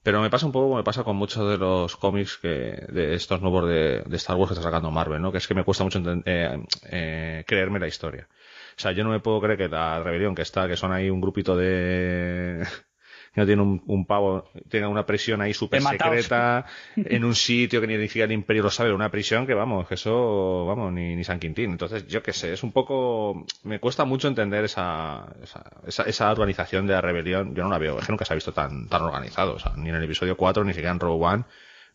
Pero 0.04 0.22
me 0.22 0.30
pasa 0.30 0.46
un 0.46 0.52
poco 0.52 0.66
como 0.66 0.78
me 0.78 0.84
pasa 0.84 1.06
con 1.06 1.16
muchos 1.16 1.50
de 1.50 1.58
los 1.58 1.96
cómics 1.96 2.38
que, 2.38 2.48
de 2.90 3.14
estos 3.14 3.42
nuevos 3.42 3.66
de, 3.70 4.02
de, 4.06 4.18
Star 4.18 4.36
Wars 4.36 4.50
que 4.50 4.56
está 4.56 4.64
sacando 4.64 4.92
Marvel, 4.92 5.22
¿no? 5.22 5.32
Que 5.32 5.38
es 5.38 5.48
que 5.48 5.56
me 5.56 5.64
cuesta 5.64 5.86
mucho 5.86 6.02
eh, 6.26 6.66
eh, 6.92 7.46
creerme 7.48 7.80
la 7.80 7.88
historia. 7.88 8.28
O 8.30 8.82
sea, 8.82 8.92
yo 8.92 9.06
no 9.06 9.10
me 9.10 9.22
puedo 9.22 9.40
creer 9.40 9.58
que 9.58 9.70
la 9.70 10.04
rebelión 10.04 10.36
que 10.36 10.42
está, 10.42 10.68
que 10.68 10.76
son 10.76 10.92
ahí 10.92 11.10
un 11.10 11.22
grupito 11.22 11.56
de, 11.56 12.66
no 13.36 13.46
tiene 13.46 13.62
un, 13.62 14.06
pavo, 14.06 14.50
tenga 14.70 14.88
una 14.88 15.06
prisión 15.06 15.42
ahí 15.42 15.54
súper 15.54 15.82
secreta 15.82 16.66
en 16.96 17.24
un 17.24 17.36
sitio 17.36 17.80
que 17.82 17.88
ni 17.88 18.08
siquiera 18.08 18.26
el 18.26 18.32
imperio 18.32 18.64
lo 18.64 18.72
sabe, 18.72 18.94
una 18.94 19.12
prisión 19.12 19.46
que 19.48 19.54
vamos, 19.54 19.88
que 19.88 19.96
eso, 19.96 20.66
vamos, 20.66 20.92
ni, 20.92 21.16
ni 21.16 21.24
San 21.24 21.40
Quintín. 21.40 21.72
Entonces, 21.72 22.08
yo 22.08 22.24
qué 22.24 22.34
sé, 22.34 22.54
es 22.54 22.64
un 22.64 22.72
poco, 22.72 23.46
me 23.64 23.80
cuesta 23.80 24.06
mucho 24.06 24.28
entender 24.28 24.66
esa, 24.66 25.28
esa, 25.44 26.04
esa, 26.04 26.32
organización 26.32 26.88
de 26.88 26.94
la 26.94 27.02
rebelión. 27.02 27.56
Yo 27.56 27.64
no 27.64 27.70
la 27.70 27.78
veo, 27.78 28.00
es 28.00 28.06
que 28.06 28.12
nunca 28.12 28.26
se 28.26 28.34
ha 28.34 28.36
visto 28.36 28.54
tan, 28.54 28.88
tan 28.88 29.02
organizado, 29.02 29.56
o 29.56 29.60
sea, 29.60 29.74
ni 29.78 29.90
en 29.90 29.96
el 29.96 30.04
episodio 30.04 30.36
4, 30.36 30.64
ni 30.64 30.74
siquiera 30.74 30.92
en 30.92 31.00
Rogue 31.00 31.26
One, 31.26 31.44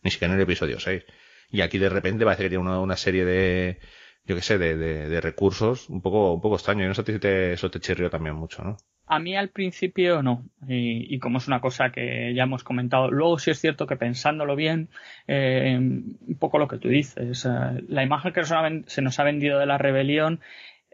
ni 0.03 0.11
siquiera 0.11 0.33
en 0.33 0.39
el 0.39 0.43
episodio 0.43 0.79
6. 0.79 1.03
Y 1.51 1.61
aquí 1.61 1.77
de 1.77 1.89
repente 1.89 2.25
parece 2.25 2.43
que 2.43 2.49
tiene 2.49 2.63
una, 2.63 2.79
una 2.79 2.97
serie 2.97 3.25
de, 3.25 3.79
yo 4.25 4.35
qué 4.35 4.41
sé, 4.41 4.57
de, 4.57 4.75
de, 4.75 5.07
de, 5.07 5.21
recursos 5.21 5.89
un 5.89 6.01
poco, 6.01 6.33
un 6.33 6.41
poco 6.41 6.55
extraño. 6.55 6.83
Y 6.83 6.87
no 6.87 6.93
sé 6.93 7.03
si 7.03 7.19
te, 7.19 7.53
eso 7.53 7.69
te 7.69 7.79
chirrió 7.79 8.09
también 8.09 8.35
mucho, 8.35 8.63
¿no? 8.63 8.77
A 9.07 9.19
mí 9.19 9.35
al 9.35 9.49
principio 9.49 10.23
no, 10.23 10.49
y, 10.67 11.19
como 11.19 11.37
es 11.37 11.47
una 11.47 11.61
cosa 11.61 11.91
que 11.91 12.33
ya 12.33 12.43
hemos 12.43 12.63
comentado, 12.63 13.11
luego 13.11 13.37
sí 13.37 13.51
es 13.51 13.61
cierto 13.61 13.85
que 13.85 13.97
pensándolo 13.97 14.55
bien, 14.55 14.89
eh, 15.27 15.77
un 15.77 16.37
poco 16.39 16.57
lo 16.57 16.67
que 16.67 16.79
tú 16.79 16.87
dices, 16.87 17.45
eh, 17.45 17.83
la 17.87 18.03
imagen 18.03 18.33
que 18.33 18.43
se 18.43 19.01
nos 19.03 19.19
ha 19.19 19.23
vendido 19.23 19.59
de 19.59 19.67
la 19.67 19.77
rebelión, 19.77 20.41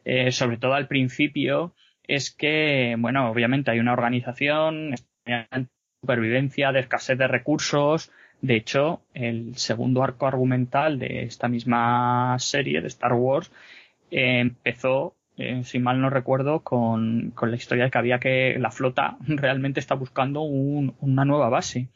eh, 0.04 0.34
sobre 0.34 0.58
todo 0.58 0.74
al 0.74 0.90
principio, 0.90 1.74
es 2.04 2.32
que, 2.32 2.98
bueno, 3.00 3.32
obviamente 3.32 3.72
hay 3.72 3.80
una 3.80 3.94
organización, 3.94 4.96
supervivencia, 6.02 6.74
de 6.74 6.82
escasez 6.82 7.18
de 7.18 7.28
recursos, 7.30 8.12
de 8.42 8.56
hecho, 8.56 9.02
el 9.14 9.56
segundo 9.58 10.04
arco 10.04 10.28
argumental 10.28 11.00
de 11.00 11.24
esta 11.24 11.48
misma 11.48 12.38
serie 12.40 12.82
de 12.82 12.88
Star 12.88 13.14
Wars 13.14 13.52
empezó 14.10 15.16
eh, 15.38 15.64
si 15.64 15.80
mal 15.80 16.00
no 16.02 16.10
recuerdo, 16.10 16.60
con, 16.60 17.32
con, 17.32 17.50
la 17.50 17.58
historia 17.58 17.86
de 17.86 17.92
que 17.92 17.98
había 17.98 18.20
que 18.20 18.58
la 18.60 18.70
flota 18.70 19.18
realmente 19.28 19.80
está 19.80 19.96
buscando 19.96 20.42
un, 20.42 20.96
una 21.00 21.26
nueva 21.26 21.50
base. 21.50 21.88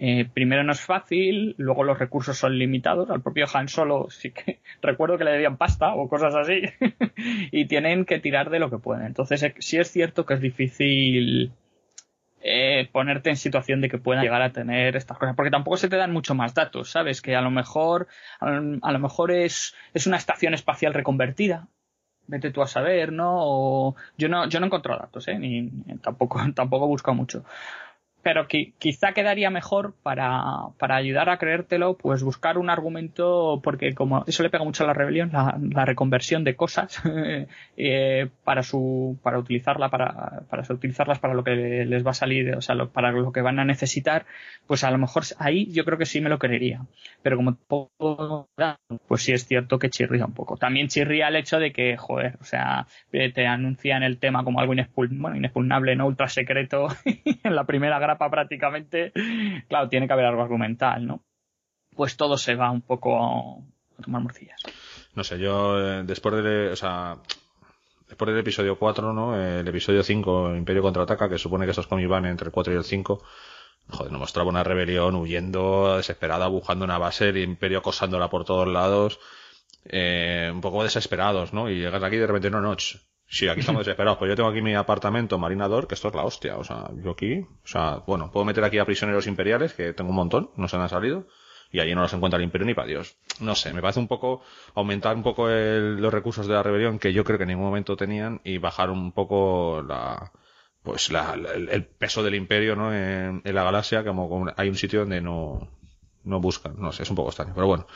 Eh, 0.00 0.26
primero 0.32 0.62
no 0.62 0.72
es 0.72 0.80
fácil, 0.80 1.56
luego 1.58 1.82
los 1.82 1.98
recursos 1.98 2.38
son 2.38 2.58
limitados. 2.58 3.10
Al 3.10 3.20
propio 3.20 3.46
Han 3.52 3.68
Solo 3.68 4.08
sí 4.10 4.30
que 4.30 4.60
recuerdo 4.82 5.18
que 5.18 5.24
le 5.24 5.32
debían 5.32 5.56
pasta 5.56 5.94
o 5.94 6.08
cosas 6.08 6.34
así 6.34 6.62
y 7.52 7.66
tienen 7.66 8.04
que 8.04 8.20
tirar 8.20 8.48
de 8.50 8.60
lo 8.60 8.70
que 8.70 8.78
pueden. 8.78 9.06
Entonces 9.06 9.42
eh, 9.42 9.54
sí 9.58 9.76
es 9.78 9.90
cierto 9.90 10.24
que 10.24 10.34
es 10.34 10.40
difícil 10.40 11.52
eh, 12.40 12.88
ponerte 12.92 13.30
en 13.30 13.36
situación 13.36 13.80
de 13.80 13.88
que 13.88 13.98
puedan 13.98 14.22
llegar 14.22 14.42
a 14.42 14.52
tener 14.52 14.96
estas 14.96 15.18
cosas 15.18 15.34
porque 15.36 15.50
tampoco 15.50 15.76
se 15.76 15.88
te 15.88 15.96
dan 15.96 16.12
mucho 16.12 16.34
más 16.34 16.54
datos, 16.54 16.90
¿sabes? 16.90 17.20
Que 17.22 17.36
a 17.36 17.40
lo 17.40 17.50
mejor 17.50 18.08
a 18.40 18.92
lo 18.92 18.98
mejor 18.98 19.32
es, 19.32 19.74
es 19.94 20.06
una 20.06 20.16
estación 20.16 20.54
espacial 20.54 20.94
reconvertida 20.94 21.68
vete 22.28 22.50
tú 22.50 22.62
a 22.62 22.68
saber, 22.68 23.10
¿no? 23.12 23.96
Yo 24.16 24.28
no, 24.28 24.48
yo 24.48 24.60
no 24.60 24.66
encuentro 24.66 24.96
datos, 24.96 25.26
¿eh? 25.28 25.38
Ni, 25.38 25.70
tampoco, 26.00 26.38
tampoco 26.54 26.84
he 26.84 26.88
buscado 26.88 27.16
mucho 27.16 27.44
pero 28.22 28.46
quizá 28.46 29.12
quedaría 29.12 29.50
mejor 29.50 29.94
para, 30.02 30.42
para, 30.78 30.96
ayudar 30.96 31.28
a 31.30 31.38
creértelo, 31.38 31.96
pues 31.96 32.22
buscar 32.22 32.58
un 32.58 32.68
argumento, 32.68 33.60
porque 33.62 33.94
como 33.94 34.24
eso 34.26 34.42
le 34.42 34.50
pega 34.50 34.64
mucho 34.64 34.84
a 34.84 34.86
la 34.86 34.92
rebelión, 34.92 35.30
la, 35.32 35.84
reconversión 35.84 36.44
de 36.44 36.56
cosas, 36.56 37.00
eh, 37.76 38.28
para 38.44 38.62
su, 38.62 39.18
para 39.22 39.38
utilizarla, 39.38 39.88
para, 39.88 40.42
para 40.50 40.62
utilizarlas 40.68 41.18
para 41.18 41.34
lo 41.34 41.44
que 41.44 41.86
les 41.86 42.06
va 42.06 42.10
a 42.10 42.14
salir, 42.14 42.54
o 42.56 42.60
sea, 42.60 42.76
para 42.86 43.12
lo 43.12 43.32
que 43.32 43.40
van 43.40 43.60
a 43.60 43.64
necesitar, 43.64 44.26
pues 44.66 44.84
a 44.84 44.90
lo 44.90 44.98
mejor 44.98 45.22
ahí 45.38 45.70
yo 45.72 45.84
creo 45.84 45.98
que 45.98 46.06
sí 46.06 46.20
me 46.20 46.28
lo 46.28 46.38
creería. 46.38 46.82
Pero 47.22 47.36
como 47.36 47.54
todo, 47.54 48.48
pues 49.06 49.22
sí 49.22 49.32
es 49.32 49.46
cierto 49.46 49.78
que 49.78 49.90
chirría 49.90 50.26
un 50.26 50.34
poco. 50.34 50.56
También 50.56 50.88
chirría 50.88 51.28
el 51.28 51.36
hecho 51.36 51.58
de 51.58 51.72
que, 51.72 51.96
joder, 51.96 52.36
o 52.40 52.44
sea, 52.44 52.86
te 53.10 53.46
anuncian 53.46 54.02
el 54.02 54.18
tema 54.18 54.44
como 54.44 54.60
algo 54.60 54.74
inexpugnable, 54.74 55.96
no 55.96 56.06
ultra 56.06 56.28
secreto 56.28 56.88
en 57.04 57.54
la 57.54 57.64
primera 57.64 57.98
grapa 58.08 58.30
prácticamente, 58.30 59.12
claro, 59.68 59.88
tiene 59.88 60.06
que 60.06 60.12
haber 60.12 60.26
algo 60.26 60.42
argumental, 60.42 61.06
¿no? 61.06 61.22
Pues 61.94 62.16
todo 62.16 62.38
se 62.38 62.54
va 62.54 62.70
un 62.70 62.82
poco 62.82 63.62
a 63.98 64.02
tomar 64.02 64.22
morcillas. 64.22 64.60
No 65.14 65.24
sé, 65.24 65.38
yo 65.38 65.78
eh, 65.78 66.02
después 66.04 66.42
de, 66.42 66.70
o 66.70 66.76
sea, 66.76 67.16
después 68.08 68.30
del 68.30 68.38
episodio 68.38 68.78
4, 68.78 69.12
¿no? 69.12 69.40
El 69.40 69.66
episodio 69.68 70.02
5, 70.02 70.54
Imperio 70.56 70.82
contraataca, 70.82 71.28
que 71.28 71.38
supone 71.38 71.66
que 71.66 71.72
esos 71.72 71.86
cómics 71.86 72.08
van 72.08 72.26
entre 72.26 72.46
el 72.46 72.52
4 72.52 72.72
y 72.72 72.76
el 72.76 72.84
5. 72.84 73.22
Joder, 73.90 74.12
nos 74.12 74.20
mostraba 74.20 74.48
una 74.48 74.64
rebelión 74.64 75.14
huyendo, 75.16 75.96
desesperada, 75.96 76.46
buscando 76.46 76.84
una 76.84 76.98
base, 76.98 77.30
el 77.30 77.38
Imperio 77.38 77.78
acosándola 77.78 78.28
por 78.28 78.44
todos 78.44 78.68
lados, 78.68 79.18
eh, 79.84 80.50
un 80.52 80.60
poco 80.60 80.82
desesperados, 80.82 81.52
¿no? 81.52 81.70
Y 81.70 81.78
llegas 81.78 82.02
aquí 82.02 82.16
de 82.16 82.26
repente, 82.26 82.50
no, 82.50 82.60
no, 82.60 82.76
Sí, 83.30 83.46
aquí 83.46 83.60
estamos 83.60 83.84
desesperados. 83.84 84.18
Pues 84.18 84.30
yo 84.30 84.36
tengo 84.36 84.48
aquí 84.48 84.62
mi 84.62 84.74
apartamento 84.74 85.38
marinador, 85.38 85.86
que 85.86 85.94
esto 85.94 86.08
es 86.08 86.14
la 86.14 86.24
hostia. 86.24 86.56
O 86.56 86.64
sea, 86.64 86.90
yo 87.02 87.10
aquí, 87.10 87.40
o 87.40 87.66
sea, 87.66 88.02
bueno, 88.06 88.30
puedo 88.32 88.46
meter 88.46 88.64
aquí 88.64 88.78
a 88.78 88.86
prisioneros 88.86 89.26
imperiales, 89.26 89.74
que 89.74 89.92
tengo 89.92 90.10
un 90.10 90.16
montón, 90.16 90.50
no 90.56 90.66
se 90.66 90.76
han 90.76 90.88
salido, 90.88 91.26
y 91.70 91.80
allí 91.80 91.94
no 91.94 92.00
los 92.00 92.12
encuentra 92.14 92.38
el 92.38 92.44
imperio 92.44 92.66
ni 92.66 92.74
para 92.74 92.88
Dios. 92.88 93.18
No 93.40 93.54
sé, 93.54 93.74
me 93.74 93.82
parece 93.82 94.00
un 94.00 94.08
poco 94.08 94.42
aumentar 94.74 95.14
un 95.14 95.22
poco 95.22 95.46
los 95.46 96.12
recursos 96.12 96.46
de 96.46 96.54
la 96.54 96.62
rebelión, 96.62 96.98
que 96.98 97.12
yo 97.12 97.22
creo 97.22 97.36
que 97.36 97.44
en 97.44 97.48
ningún 97.48 97.66
momento 97.66 97.96
tenían, 97.96 98.40
y 98.44 98.56
bajar 98.56 98.88
un 98.88 99.12
poco 99.12 99.82
la, 99.86 100.32
pues 100.82 101.12
la, 101.12 101.34
el, 101.34 101.84
peso 101.84 102.22
del 102.22 102.34
imperio, 102.34 102.76
¿no? 102.76 102.94
En, 102.94 103.42
en 103.44 103.54
la 103.54 103.62
galaxia, 103.62 104.04
como 104.04 104.46
hay 104.56 104.70
un 104.70 104.76
sitio 104.76 105.00
donde 105.00 105.20
no, 105.20 105.68
no 106.28 106.40
buscan, 106.40 106.74
no 106.78 106.92
sé, 106.92 107.02
es 107.02 107.10
un 107.10 107.16
poco 107.16 107.30
extraño, 107.30 107.52
pero 107.54 107.66
bueno. 107.66 107.86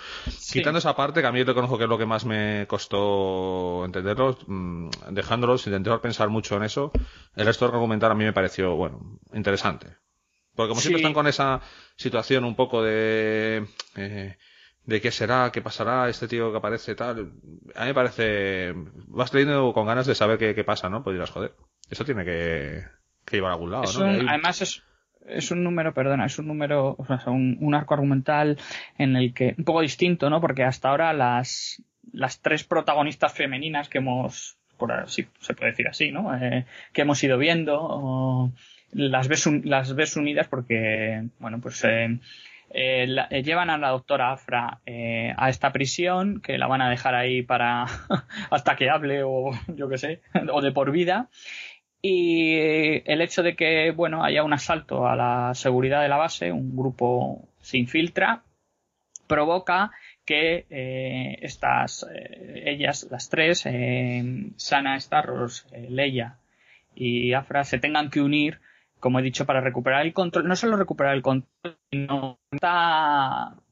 Quitando 0.53 0.79
esa 0.79 0.97
parte, 0.97 1.21
que 1.21 1.27
a 1.27 1.33
mí 1.33 1.43
reconozco 1.43 1.77
que 1.77 1.85
es 1.85 1.91
lo 1.91 1.99
que 1.99 2.07
más 2.07 2.25
me 2.25 2.67
costó 2.67 3.85
entenderlo, 3.85 4.39
mmm, 4.47 4.89
dejándolos, 5.11 5.67
intentar 5.67 6.01
pensar 6.01 6.29
mucho 6.29 6.57
en 6.57 6.65
eso, 6.65 6.93
el 7.37 7.47
resto 7.47 7.67
del 7.67 7.75
argumentar 7.75 8.11
a 8.11 8.15
mí 8.15 8.25
me 8.25 8.33
pareció, 8.33 8.75
bueno, 8.75 9.21
interesante. 9.33 9.97
Porque 10.55 10.71
como 10.71 10.81
siempre 10.81 11.01
están 11.01 11.15
con 11.15 11.27
esa 11.27 11.61
situación 11.97 12.45
un 12.45 12.57
poco 12.57 12.83
de, 12.83 13.67
eh, 13.97 14.37
de 14.85 15.01
qué 15.01 15.11
será, 15.11 15.51
qué 15.53 15.63
pasará, 15.63 16.09
este 16.09 16.29
tío 16.29 16.51
que 16.51 16.59
aparece 16.59 16.95
tal, 16.95 17.33
a 17.75 17.81
mí 17.83 17.87
me 17.87 17.95
parece, 17.95 18.75
vas 19.09 19.33
leyendo 19.33 19.73
con 19.73 19.87
ganas 19.87 20.07
de 20.07 20.15
saber 20.15 20.39
qué, 20.39 20.55
qué 20.55 20.65
pasa, 20.65 20.89
¿no? 20.89 21.03
Pues 21.03 21.15
dirás, 21.15 21.31
joder, 21.31 21.55
eso 21.89 22.05
tiene 22.05 22.25
que, 22.25 22.85
que 23.25 23.37
llevar 23.37 23.53
a 23.53 23.55
algún 23.55 23.71
lado, 23.71 23.93
¿no? 23.93 24.29
Además 24.29 24.61
es, 24.61 24.83
es 25.27 25.51
un 25.51 25.63
número, 25.63 25.95
perdona, 25.95 26.27
es 26.27 26.39
un 26.39 26.47
número, 26.47 26.97
o 26.99 27.07
sea, 27.07 27.21
un, 27.31 27.75
arco 27.75 27.95
argumental 27.95 28.59
en 28.99 29.17
el 29.17 29.33
que, 29.35 29.55
un 29.57 29.65
poco 29.65 29.81
distinto, 29.81 30.31
¿no? 30.31 30.41
Porque 30.41 30.65
hasta 30.65 30.89
ahora 30.89 31.13
las, 31.13 31.83
las 32.13 32.41
tres 32.41 32.65
protagonistas 32.65 33.33
femeninas 33.33 33.89
que 33.89 33.99
hemos, 33.99 34.59
por 34.77 34.93
así, 34.93 35.27
se 35.41 35.55
puede 35.55 35.73
decir 35.73 35.89
así, 35.89 36.11
¿no? 36.11 36.35
Eh, 36.37 36.67
que 36.93 37.03
hemos 37.03 37.23
ido 37.23 37.39
viendo, 37.39 38.53
las 38.93 39.29
ves, 39.29 39.47
las 39.65 39.95
ves 39.95 40.17
unidas 40.17 40.49
porque, 40.49 41.25
bueno, 41.39 41.61
pues, 41.61 41.85
eh, 41.85 42.19
eh, 42.75 43.43
llevan 43.45 43.71
a 43.71 43.79
la 43.79 43.91
doctora 43.91 44.33
Afra 44.33 44.81
a 45.37 45.49
esta 45.51 45.73
prisión 45.73 46.41
que 46.41 46.57
la 46.57 46.67
van 46.67 46.81
a 46.81 46.89
dejar 46.91 47.15
ahí 47.15 47.43
para 47.43 47.85
hasta 48.51 48.77
que 48.77 48.89
hable 48.89 49.23
o 49.25 49.51
yo 49.69 49.91
qué 49.91 49.99
sé 49.99 50.23
o 50.51 50.63
de 50.63 50.73
por 50.73 50.91
vida 50.91 51.29
y 52.03 52.57
el 53.11 53.21
hecho 53.21 53.45
de 53.45 53.55
que 53.55 53.93
bueno 53.93 54.25
haya 54.25 54.43
un 54.43 54.53
asalto 54.53 55.07
a 55.07 55.15
la 55.15 55.55
seguridad 55.55 56.03
de 56.03 56.09
la 56.09 56.17
base, 56.17 56.51
un 56.51 56.77
grupo 56.77 57.49
se 57.61 57.79
infiltra, 57.79 58.43
provoca 59.29 59.93
que 60.25 60.67
eh, 60.69 61.39
estas 61.43 62.07
eh, 62.13 62.65
ellas 62.67 63.07
las 63.11 63.29
tres 63.29 63.63
eh, 63.67 64.51
Sana, 64.57 64.99
Starros, 64.99 65.67
Leia 65.89 66.39
y 66.95 67.33
Afra 67.33 67.65
se 67.65 67.79
tengan 67.79 68.11
que 68.11 68.21
unir 68.21 68.61
como 69.01 69.19
he 69.19 69.23
dicho 69.23 69.47
para 69.47 69.61
recuperar 69.61 70.05
el 70.05 70.13
control 70.13 70.47
no 70.47 70.57
solo 70.57 70.77
recuperar 70.77 71.15
el 71.15 71.23
control 71.23 71.79
sino 71.91 72.39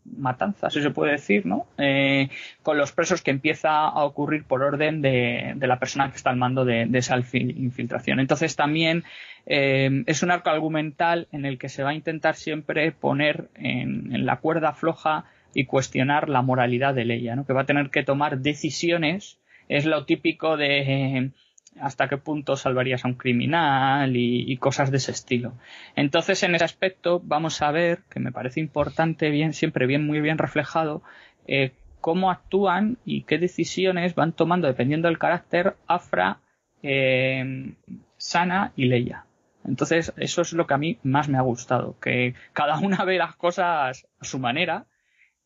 matanza, 0.05 0.71
si 0.71 0.83
se 0.83 0.91
puede 0.91 1.13
decir, 1.13 1.47
¿no? 1.47 1.67
Eh, 1.79 2.29
con 2.63 2.79
los 2.79 2.93
presos 2.93 3.23
que 3.23 3.31
empieza 3.31 3.87
a 3.87 4.05
ocurrir 4.05 4.45
por 4.45 4.63
orden 4.63 5.03
de, 5.03 5.55
la 5.61 5.79
persona 5.79 6.11
que 6.11 6.17
está 6.17 6.31
al 6.31 6.37
mando 6.37 6.65
de, 6.65 6.89
esa 6.95 7.17
infiltración. 7.17 8.21
Entonces 8.21 8.57
también 8.57 9.05
eh, 9.47 10.03
es 10.07 10.23
un 10.23 10.31
arco 10.31 10.51
argumental 10.51 11.29
en 11.33 11.45
el 11.45 11.59
que 11.59 11.69
se 11.69 11.83
va 11.83 11.91
a 11.91 11.95
intentar 11.95 12.35
siempre 12.35 12.93
poner 12.93 13.49
en, 13.55 14.27
la 14.27 14.37
cuerda 14.37 14.73
floja 14.73 15.25
y 15.55 15.65
cuestionar 15.65 16.29
la 16.29 16.43
moralidad 16.43 16.95
de 16.95 17.05
Leia, 17.05 17.37
¿no? 17.37 17.45
Que 17.47 17.53
va 17.53 17.63
a 17.63 17.67
tener 17.67 17.91
que 17.91 18.05
tomar 18.05 18.39
decisiones, 18.39 19.39
es 19.69 19.85
lo 19.85 20.05
típico 20.05 20.57
de 20.57 21.31
hasta 21.79 22.09
qué 22.09 22.19
punto 22.19 22.57
salvarías 22.57 23.05
a 23.05 23.09
un 23.09 23.15
criminal 23.15 24.17
y, 24.17 24.57
cosas 24.57 24.91
de 24.91 24.99
ese 24.99 25.13
estilo. 25.13 25.55
Entonces, 25.97 26.43
en 26.43 26.55
ese 26.55 26.65
aspecto, 26.65 27.21
vamos 27.25 27.63
a 27.63 27.71
ver, 27.71 28.01
que 28.11 28.21
me 28.21 28.33
parece 28.33 28.61
importante, 28.61 29.31
bien, 29.31 29.53
siempre 29.53 29.87
bien, 29.87 30.07
muy 30.07 30.21
bien 30.21 30.39
reflejado, 30.39 31.03
eh, 31.47 31.73
cómo 32.01 32.31
actúan 32.31 32.99
y 33.05 33.23
qué 33.23 33.39
decisiones 33.39 34.15
van 34.15 34.33
tomando 34.33 34.67
dependiendo 34.67 35.09
del 35.09 35.19
carácter 35.19 35.77
Afra, 35.87 36.41
eh, 36.83 37.75
Sana 38.17 38.73
y 38.77 38.87
Leia. 38.87 39.27
Entonces, 39.65 40.13
eso 40.17 40.43
es 40.43 40.53
lo 40.53 40.67
que 40.67 40.75
a 40.75 40.79
mí 40.79 40.99
más 41.03 41.29
me 41.29 41.39
ha 41.39 41.43
gustado, 41.43 41.99
que 42.01 42.35
cada 42.53 42.79
una 42.79 43.05
ve 43.05 43.19
las 43.19 43.37
cosas 43.37 44.07
a 44.19 44.25
su 44.25 44.39
manera 44.39 44.87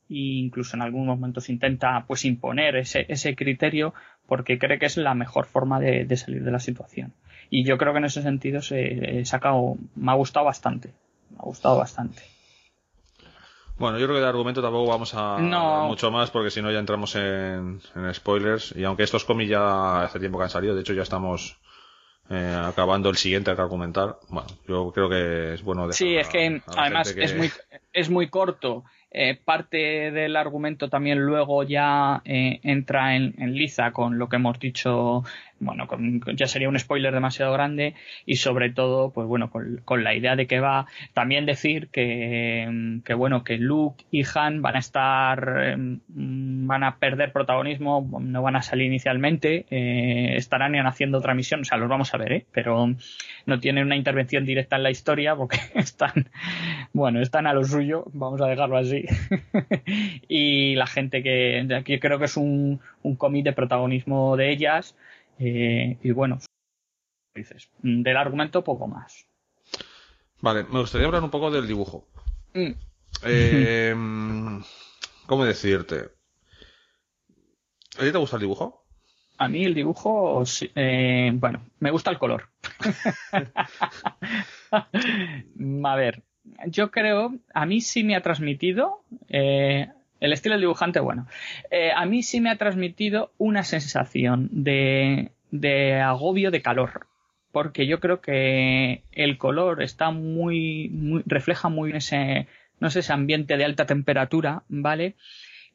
e 0.09 0.39
incluso 0.39 0.77
en 0.77 0.83
algunos 0.83 1.17
momentos 1.17 1.49
intenta 1.49 2.05
pues 2.07 2.25
imponer 2.25 2.77
ese, 2.77 3.07
ese 3.09 3.35
criterio 3.35 3.95
porque 4.27 4.59
cree 4.59 4.79
que 4.79 4.87
es 4.87 4.97
la 4.97 5.15
mejor 5.15 5.47
forma 5.47 5.81
de, 5.81 6.17
salir 6.17 6.45
de 6.45 6.51
la 6.51 6.61
situación. 6.61 7.13
Y 7.51 7.65
yo 7.65 7.79
creo 7.79 7.93
que 7.93 7.99
en 7.99 8.07
ese 8.07 8.23
sentido 8.23 8.63
se 8.63 9.21
he 9.21 9.25
sacado, 9.25 9.77
me 9.95 10.13
ha 10.13 10.15
gustado 10.15 10.47
bastante, 10.47 10.95
me 11.31 11.39
ha 11.39 11.43
gustado 11.43 11.79
bastante. 11.79 12.23
Bueno, 13.77 13.99
yo 13.99 14.07
creo 14.07 14.17
que 14.17 14.23
de 14.23 14.29
argumento 14.29 14.63
tampoco 14.63 14.89
vamos 14.89 15.15
a 15.15 15.39
no. 15.41 15.89
mucho 15.89 16.11
más 16.11 16.31
porque 16.31 16.51
si 16.51 16.63
no 16.63 16.71
ya 16.71 16.79
entramos 16.79 17.17
en, 17.17 17.81
spoilers 18.13 18.73
y 18.77 18.85
aunque 18.85 19.03
estos 19.03 19.25
cómics 19.25 19.51
ya 19.51 20.05
hace 20.05 20.21
tiempo 20.21 20.39
que 20.39 20.45
han 20.45 20.51
salido, 20.51 20.75
de 20.75 20.83
hecho 20.83 20.95
ya 20.95 21.03
estamos 21.03 21.59
eh, 22.31 22.57
acabando 22.65 23.11
el 23.11 23.17
siguiente 23.17 23.55
que 23.55 23.61
argumentar. 23.61 24.17
Bueno, 24.29 24.49
yo 24.69 24.93
creo 24.93 25.09
que 25.09 25.55
es 25.55 25.63
bueno. 25.63 25.93
Sí, 25.93 26.17
es 26.17 26.29
que 26.29 26.63
además 26.77 27.15
es 27.17 27.37
muy 27.37 27.51
es 27.93 28.11
muy 28.11 28.29
corto 28.29 28.85
eh, 29.15 29.39
parte 29.43 30.11
del 30.11 30.35
argumento 30.35 30.89
también 30.89 31.21
luego 31.21 31.63
ya 31.63 32.21
eh, 32.25 32.59
entra 32.65 33.15
en, 33.15 33.35
en, 33.39 33.55
liza 33.55 33.93
con 33.93 34.19
lo 34.19 34.29
que 34.29 34.37
hemos 34.37 34.59
dicho 34.59 35.23
bueno, 35.61 35.89
ya 36.35 36.47
sería 36.47 36.69
un 36.69 36.79
spoiler 36.79 37.15
demasiado 37.15 37.53
grande 37.53 37.95
y 38.27 38.37
sobre 38.37 38.71
todo, 38.71 39.11
pues 39.13 39.27
bueno, 39.27 39.51
con, 39.51 40.05
la 40.05 40.15
idea 40.15 40.37
de 40.37 40.47
que 40.47 40.61
va 40.61 40.87
también 41.15 41.47
decir 41.47 41.89
que, 41.89 43.01
que, 43.05 43.15
bueno, 43.15 43.45
que 43.45 43.57
Luke 43.57 44.05
y 44.11 44.25
Han 44.35 44.63
van 44.63 44.77
a 44.77 44.81
estar, 44.81 45.63
em, 45.65 46.01
van 46.09 46.85
a 46.85 46.99
perder 46.99 47.33
protagonismo, 47.33 48.07
no 48.21 48.43
van 48.43 48.57
a 48.57 48.63
salir 48.63 48.87
inicialmente, 48.87 49.67
eh, 49.71 50.37
estarán 50.37 50.75
haciendo 50.87 51.19
otra 51.19 51.35
misión, 51.35 51.61
o 51.61 51.65
sea, 51.65 51.79
los 51.79 51.89
vamos 51.89 52.13
a 52.15 52.19
ver, 52.19 52.33
¿eh? 52.33 52.47
pero 52.53 52.95
no 53.47 53.61
tienen 53.61 53.87
una 53.87 53.97
intervención 53.97 54.45
directa 54.45 54.77
en 54.77 54.83
la 54.83 54.91
historia 54.91 55.37
porque 55.37 55.59
están, 55.75 56.29
bueno, 56.93 57.21
están 57.21 57.47
a 57.47 57.55
lo 57.55 57.65
suyo, 57.65 58.05
vamos 58.13 58.41
a 58.41 58.47
dejarlo 58.47 58.77
así. 58.77 59.05
y 60.29 60.75
la 60.75 60.87
gente 60.87 61.23
que, 61.23 61.99
creo 62.01 62.19
que 62.19 62.25
es 62.25 62.37
un, 62.37 62.81
un 63.03 63.17
cómic 63.17 63.45
de 63.45 63.53
protagonismo 63.53 64.37
de 64.37 64.51
ellas, 64.51 64.97
eh, 65.39 65.99
y 66.03 66.11
bueno, 66.11 66.39
dices, 67.35 67.69
del 67.83 68.17
argumento 68.17 68.63
poco 68.63 68.87
más. 68.87 69.27
Vale, 70.41 70.65
me 70.65 70.81
gustaría 70.81 71.07
hablar 71.07 71.23
un 71.23 71.31
poco 71.31 71.51
del 71.51 71.67
dibujo. 71.67 72.07
Mm. 72.55 72.73
Eh, 73.25 73.95
¿Cómo 75.27 75.45
decirte? 75.45 76.11
¿A 77.97 78.01
ti 78.01 78.13
te 78.13 78.19
gusta 78.19 78.37
el 78.37 78.43
dibujo? 78.43 78.85
A 79.39 79.49
mí 79.49 79.65
el 79.65 79.75
dibujo, 79.75 80.45
eh, 80.75 81.33
bueno, 81.35 81.65
me 81.81 81.91
gusta 81.91 82.11
el 82.11 82.19
color. 82.19 82.49
a 85.85 85.97
ver, 85.97 86.23
yo 86.67 86.91
creo, 86.91 87.35
a 87.53 87.67
mí 87.67 87.81
sí 87.81 88.05
me 88.05 88.17
ha 88.17 88.23
transmitido, 88.23 89.03
el 90.25 90.33
estilo 90.33 90.55
del 90.55 90.63
dibujante, 90.63 91.01
bueno, 91.01 91.27
a 91.95 92.07
mí 92.07 92.23
sí 92.23 92.41
me 92.41 92.51
ha 92.51 92.57
transmitido 92.57 93.33
una 93.39 93.63
sensación 93.63 94.49
de, 94.51 95.33
de 95.51 96.01
agobio 96.01 96.51
de 96.51 96.63
calor 96.63 97.07
porque 97.55 97.87
yo 97.87 98.01
creo 98.01 98.21
que 98.21 99.05
el 99.13 99.39
color 99.39 99.81
está 99.81 100.11
muy, 100.11 100.89
muy 100.89 101.23
refleja 101.25 101.69
muy 101.69 101.93
ese 101.93 102.49
no 102.81 102.91
sé 102.91 102.99
ese 102.99 103.13
ambiente 103.13 103.57
de 103.57 103.65
alta 103.65 103.87
temperatura 103.87 104.65
vale 104.69 105.15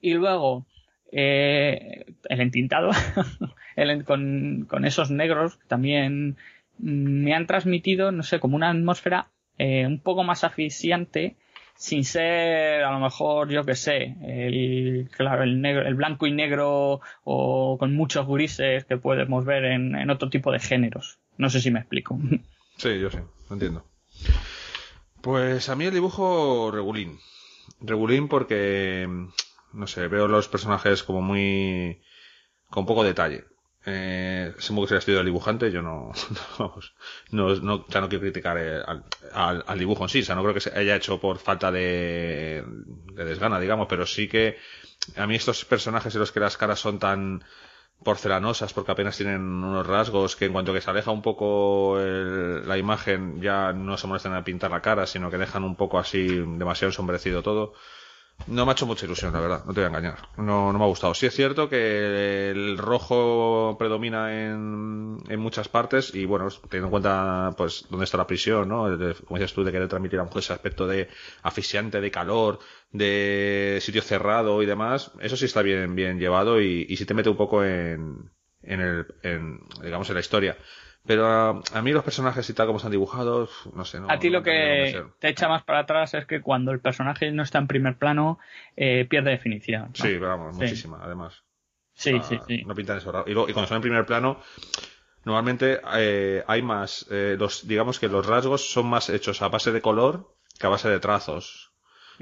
y 0.01 0.13
luego 0.13 0.65
eh, 1.13 2.05
el 2.27 2.41
entintado 2.41 2.91
con, 4.05 4.65
con, 4.67 4.83
esos 4.83 5.09
negros 5.09 5.57
también 5.69 6.35
me 6.79 7.33
han 7.33 7.47
transmitido 7.47 8.11
no 8.11 8.23
sé 8.23 8.41
como 8.41 8.57
una 8.57 8.71
atmósfera 8.71 9.29
eh, 9.57 9.87
un 9.87 9.99
poco 9.99 10.25
más 10.25 10.43
asfixiante 10.43 11.37
sin 11.79 12.03
ser 12.03 12.83
a 12.83 12.91
lo 12.91 12.99
mejor 12.99 13.49
yo 13.49 13.63
que 13.63 13.73
sé 13.73 14.17
el 14.21 15.09
claro 15.15 15.43
el 15.43 15.61
negro 15.61 15.87
el 15.87 15.95
blanco 15.95 16.27
y 16.27 16.31
negro 16.33 16.99
o 17.23 17.77
con 17.79 17.95
muchos 17.95 18.27
grises 18.27 18.83
que 18.83 18.97
podemos 18.97 19.45
ver 19.45 19.63
en, 19.63 20.09
otro 20.09 20.29
tipo 20.29 20.51
de 20.51 20.59
géneros. 20.59 21.19
No 21.37 21.49
sé 21.49 21.61
si 21.61 21.71
me 21.71 21.79
explico. 21.79 22.19
Sí 22.75 22.99
yo 22.99 23.09
sí 23.09 23.19
entiendo. 23.49 23.85
Pues 25.21 25.69
a 25.69 25.75
mí 25.75 25.85
el 25.85 25.93
dibujo 25.93 26.69
regulín. 26.71 27.19
Regulín 27.79 28.27
porque 28.27 29.07
no 29.71 29.87
sé 29.87 30.07
veo 30.09 30.27
los 30.27 30.49
personajes 30.49 31.03
como 31.03 31.21
muy 31.21 32.01
con 32.69 32.85
poco 32.85 33.05
detalle 33.05 33.45
eh, 33.85 34.53
supongo 34.57 34.87
que 34.87 35.01
será 35.01 35.19
el 35.19 35.25
dibujante, 35.25 35.71
yo 35.71 35.81
no, 35.81 36.11
no, 37.31 37.55
no, 37.55 37.87
ya 37.87 38.01
no 38.01 38.09
quiero 38.09 38.21
criticar 38.21 38.57
eh, 38.59 38.81
al, 39.33 39.63
al, 39.65 39.79
dibujo 39.79 40.03
en 40.03 40.09
sí, 40.09 40.19
o 40.21 40.25
sea, 40.25 40.35
no 40.35 40.41
creo 40.41 40.53
que 40.53 40.59
se 40.59 40.77
haya 40.77 40.95
hecho 40.95 41.19
por 41.19 41.37
falta 41.39 41.71
de, 41.71 42.63
de 43.13 43.25
desgana, 43.25 43.59
digamos, 43.59 43.87
pero 43.87 44.05
sí 44.05 44.27
que 44.27 44.57
a 45.15 45.25
mí 45.27 45.35
estos 45.35 45.65
personajes 45.65 46.13
en 46.13 46.19
los 46.19 46.31
que 46.31 46.39
las 46.39 46.57
caras 46.57 46.79
son 46.79 46.99
tan 46.99 47.43
porcelanosas 48.03 48.73
porque 48.73 48.91
apenas 48.91 49.17
tienen 49.17 49.41
unos 49.41 49.85
rasgos 49.85 50.35
que 50.35 50.45
en 50.45 50.53
cuanto 50.53 50.73
que 50.73 50.81
se 50.81 50.89
aleja 50.89 51.11
un 51.11 51.21
poco 51.21 51.97
la 51.99 52.77
imagen 52.77 53.41
ya 53.41 53.73
no 53.73 53.97
se 53.97 54.07
molestan 54.07 54.33
a 54.33 54.43
pintar 54.43 54.71
la 54.71 54.81
cara, 54.81 55.05
sino 55.05 55.29
que 55.29 55.37
dejan 55.37 55.63
un 55.63 55.75
poco 55.75 55.99
así 55.99 56.27
demasiado 56.27 56.89
ensombrecido 56.89 57.43
todo. 57.43 57.73
No 58.45 58.65
me 58.65 58.71
ha 58.71 58.73
hecho 58.73 58.87
mucha 58.87 59.05
ilusión, 59.05 59.31
la 59.31 59.41
verdad, 59.41 59.63
no 59.65 59.73
te 59.73 59.81
voy 59.81 59.83
a 59.85 59.87
engañar. 59.89 60.17
No, 60.37 60.71
no 60.73 60.79
me 60.79 60.83
ha 60.83 60.87
gustado. 60.87 61.13
Sí 61.13 61.27
es 61.27 61.35
cierto 61.35 61.69
que 61.69 62.49
el 62.49 62.79
rojo 62.79 63.75
predomina 63.77 64.43
en, 64.43 65.17
en 65.27 65.39
muchas 65.39 65.67
partes 65.67 66.15
y 66.15 66.25
bueno, 66.25 66.47
teniendo 66.67 66.87
en 66.87 66.91
cuenta 66.91 67.51
pues 67.55 67.85
dónde 67.91 68.05
está 68.05 68.17
la 68.17 68.25
prisión, 68.25 68.67
¿no? 68.69 68.85
como 69.27 69.37
dices 69.37 69.53
tú, 69.53 69.63
de 69.63 69.71
querer 69.71 69.87
transmitir 69.87 70.19
a 70.19 70.23
lo 70.23 70.39
ese 70.39 70.53
aspecto 70.53 70.87
de 70.87 71.09
asfixiante, 71.43 72.01
de 72.01 72.09
calor, 72.09 72.57
de 72.91 73.77
sitio 73.81 74.01
cerrado 74.01 74.63
y 74.63 74.65
demás, 74.65 75.11
eso 75.19 75.37
sí 75.37 75.45
está 75.45 75.61
bien, 75.61 75.93
bien 75.93 76.17
llevado 76.17 76.59
y, 76.59 76.87
y 76.89 76.97
sí 76.97 77.05
te 77.05 77.13
mete 77.13 77.29
un 77.29 77.37
poco 77.37 77.63
en, 77.63 78.31
en 78.63 78.81
el, 78.81 79.05
en, 79.21 79.59
digamos, 79.83 80.09
en 80.09 80.15
la 80.15 80.21
historia. 80.21 80.57
Pero 81.05 81.25
a, 81.27 81.81
mí 81.81 81.91
los 81.91 82.03
personajes 82.03 82.47
y 82.49 82.53
tal 82.53 82.67
como 82.67 82.77
están 82.77 82.91
dibujados, 82.91 83.49
no 83.73 83.83
sé. 83.85 83.99
a 84.07 84.19
ti 84.19 84.29
lo 84.29 84.43
que 84.43 85.03
te 85.19 85.29
echa 85.29 85.47
más 85.47 85.63
para 85.63 85.79
atrás 85.79 86.13
es 86.13 86.25
que 86.25 86.41
cuando 86.41 86.71
el 86.71 86.79
personaje 86.81 87.31
no 87.31 87.41
está 87.41 87.57
en 87.57 87.67
primer 87.67 87.97
plano, 87.97 88.37
eh, 88.75 89.05
pierde 89.09 89.31
definición. 89.31 89.89
Sí, 89.93 90.17
vamos, 90.17 90.55
muchísima, 90.55 90.99
además. 91.01 91.43
Sí, 91.93 92.19
sí, 92.21 92.37
sí. 92.47 92.63
No 92.65 92.75
pintan 92.75 92.97
eso. 92.97 93.11
Y, 93.25 93.31
y 93.31 93.33
cuando 93.33 93.63
están 93.63 93.77
en 93.77 93.81
primer 93.81 94.05
plano, 94.05 94.39
normalmente 95.25 95.81
eh, 95.95 96.43
hay 96.47 96.61
más, 96.61 97.07
eh, 97.09 97.35
los, 97.39 97.67
digamos 97.67 97.99
que 97.99 98.07
los 98.07 98.25
rasgos 98.25 98.69
son 98.69 98.87
más 98.87 99.09
hechos 99.09 99.41
a 99.41 99.49
base 99.49 99.71
de 99.71 99.81
color 99.81 100.35
que 100.59 100.67
a 100.67 100.69
base 100.69 100.89
de 100.89 100.99
trazos 100.99 101.69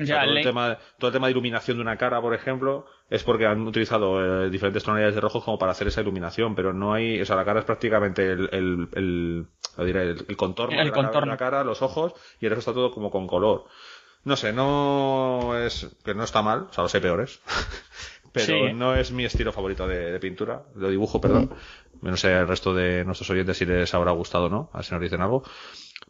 todo, 0.06 0.22
el 0.22 0.44
tema, 0.44 0.78
todo 1.00 1.10
el 1.10 1.14
tema 1.14 1.28
de 1.28 1.32
iluminación 1.32 1.78
de 1.78 1.82
una 1.82 1.98
cara, 1.98 2.22
por 2.22 2.34
ejemplo, 2.34 2.86
es 3.10 3.24
porque 3.24 3.46
han 3.46 3.66
utilizado 3.66 4.46
eh, 4.46 4.50
diferentes 4.50 4.84
tonalidades 4.84 5.16
de 5.16 5.22
rojo 5.22 5.44
como 5.44 5.58
para 5.58 5.72
hacer 5.72 5.88
esa 5.88 6.02
iluminación, 6.02 6.56
pero 6.56 6.74
no 6.74 6.94
hay, 6.94 7.22
o 7.22 7.26
sea, 7.26 7.36
la 7.36 7.46
cara 7.46 7.60
es 7.60 7.66
prácticamente 7.66 8.32
el, 8.32 8.50
el, 8.52 8.88
el, 8.94 9.48
el, 9.78 10.38
contorno, 10.38 10.82
el 10.82 10.92
de, 10.92 11.26
La, 11.26 11.38
cara, 11.38 11.64
los 11.64 11.82
ojos, 11.82 12.14
y 12.42 12.46
el 12.46 12.52
resto 12.52 12.72
está 12.72 12.74
todo 12.74 12.92
como 12.92 13.10
con 13.10 13.28
color. 13.28 13.66
No 14.24 14.36
sé, 14.36 14.52
no 14.52 15.58
es, 15.58 15.96
que 16.04 16.14
no 16.14 16.24
está 16.24 16.42
mal, 16.42 16.68
o 16.70 16.74
sea, 16.74 16.82
los 16.82 16.94
hay 16.94 17.02
peores. 17.02 17.40
pero 18.46 18.74
no 18.74 18.96
es 18.96 19.12
mi 19.12 19.26
estilo 19.26 19.52
favorito 19.52 19.88
de, 19.88 20.20
pintura, 20.20 20.64
de 20.76 20.90
dibujo, 20.90 21.20
perdón. 21.20 21.52
No 22.02 22.16
sé 22.16 22.32
el 22.32 22.48
resto 22.48 22.74
de 22.74 23.04
nuestros 23.06 23.30
oyentes 23.32 23.58
si 23.58 23.66
les 23.66 23.94
habrá 23.94 24.12
gustado 24.12 24.46
o 24.46 24.50
no, 24.50 24.70
a 24.72 24.78
ver 24.78 24.86
si 24.86 24.94
nos 24.94 25.02
dicen 25.02 25.22
algo. 25.22 25.44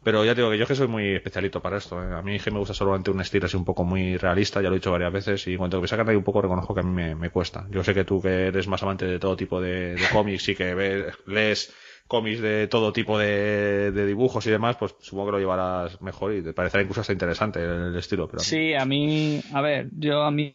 Pero 0.04 0.24
ya 0.24 0.34
digo 0.34 0.50
que 0.50 0.58
yo 0.58 0.66
que 0.66 0.74
soy 0.74 0.86
muy 0.86 1.14
especialito 1.14 1.60
para 1.60 1.78
esto. 1.78 2.00
¿eh? 2.02 2.14
A 2.14 2.22
mí 2.22 2.38
que 2.38 2.50
me 2.50 2.58
gusta 2.58 2.74
solamente 2.74 3.10
un 3.10 3.20
estilo 3.20 3.46
así 3.46 3.56
un 3.56 3.64
poco 3.64 3.84
muy 3.84 4.16
realista, 4.16 4.62
ya 4.62 4.68
lo 4.68 4.76
he 4.76 4.78
dicho 4.78 4.92
varias 4.92 5.12
veces, 5.12 5.46
y 5.48 5.52
en 5.52 5.58
cuanto 5.58 5.80
me 5.80 5.88
sacan 5.88 6.08
ahí 6.08 6.16
un 6.16 6.24
poco 6.24 6.42
reconozco 6.42 6.74
que 6.74 6.80
a 6.80 6.82
mí 6.82 7.14
me, 7.14 7.30
cuesta. 7.30 7.66
Yo 7.70 7.82
sé 7.82 7.94
que 7.94 8.04
tú 8.04 8.20
que 8.20 8.46
eres 8.46 8.68
más 8.68 8.82
amante 8.82 9.06
de 9.06 9.18
todo 9.18 9.36
tipo 9.36 9.60
de, 9.60 9.96
cómics 10.12 10.48
y 10.50 10.54
que 10.54 10.74
ves, 10.74 11.14
lees 11.26 11.74
cómics 12.06 12.40
de 12.40 12.68
todo 12.68 12.92
tipo 12.92 13.18
de, 13.18 13.90
dibujos 13.92 14.46
y 14.46 14.50
demás, 14.50 14.76
pues 14.76 14.94
supongo 15.00 15.26
que 15.26 15.32
lo 15.32 15.38
llevarás 15.40 16.00
mejor 16.00 16.34
y 16.34 16.42
te 16.42 16.52
parecerá 16.52 16.82
incluso 16.82 17.00
hasta 17.00 17.12
interesante 17.12 17.62
el, 17.62 17.96
estilo. 17.96 18.28
Pero 18.28 18.42
sí, 18.42 18.74
a 18.74 18.84
mí, 18.84 19.42
a 19.52 19.60
ver, 19.60 19.88
yo 19.92 20.22
a 20.22 20.30
mí, 20.30 20.54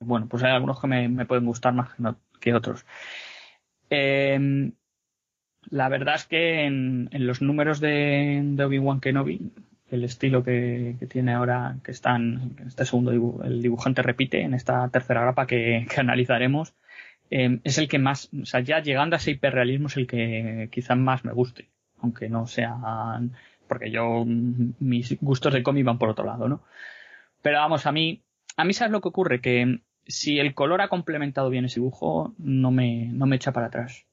bueno, 0.00 0.26
pues 0.28 0.42
hay 0.42 0.52
algunos 0.52 0.80
que 0.80 0.86
me, 0.86 1.26
pueden 1.26 1.46
gustar 1.46 1.74
más 1.74 1.90
que 2.40 2.54
otros. 2.54 2.84
Eh, 3.90 4.72
la 5.68 5.88
verdad 5.88 6.14
es 6.16 6.26
que 6.26 6.64
en, 6.64 7.08
los 7.12 7.42
números 7.42 7.80
de, 7.80 8.40
de 8.42 8.64
Obi-Wan 8.64 9.00
Kenobi, 9.00 9.52
el 9.90 10.04
estilo 10.04 10.42
que, 10.42 10.96
tiene 11.08 11.34
ahora, 11.34 11.76
que 11.84 11.90
están, 11.90 12.56
este 12.66 12.84
segundo 12.84 13.42
el 13.44 13.62
dibujante 13.62 14.02
repite 14.02 14.40
en 14.40 14.54
esta 14.54 14.88
tercera 14.88 15.22
grapa 15.22 15.46
que, 15.46 15.86
analizaremos, 15.96 16.74
em, 17.30 17.60
es 17.64 17.78
el 17.78 17.88
que 17.88 17.98
más, 17.98 18.30
o 18.40 18.46
sea, 18.46 18.60
ya 18.60 18.80
llegando 18.80 19.16
a 19.16 19.18
ese 19.18 19.32
hiperrealismo 19.32 19.88
es 19.88 19.96
el 19.96 20.06
que 20.06 20.68
quizás 20.72 20.96
más 20.96 21.24
me 21.24 21.32
guste, 21.32 21.68
aunque 22.00 22.28
no 22.28 22.46
sean, 22.46 23.32
porque 23.68 23.90
yo, 23.90 24.24
mis 24.26 25.18
gustos 25.20 25.52
de 25.52 25.62
cómic 25.62 25.84
van 25.84 25.98
por 25.98 26.08
otro 26.08 26.24
lado, 26.24 26.48
¿no? 26.48 26.62
Pero 27.42 27.58
vamos, 27.58 27.86
a 27.86 27.92
mí, 27.92 28.22
a 28.56 28.64
mí 28.64 28.72
sabes 28.72 28.92
lo 28.92 29.00
que 29.00 29.08
ocurre, 29.08 29.40
que 29.40 29.80
si 30.10 30.38
el 30.38 30.54
color 30.54 30.80
ha 30.80 30.88
complementado 30.88 31.50
bien 31.50 31.64
ese 31.64 31.80
dibujo, 31.80 32.34
no 32.38 32.70
me, 32.70 33.06
no 33.12 33.26
me 33.26 33.36
echa 33.36 33.52
para 33.52 33.66
atrás. 33.66 34.06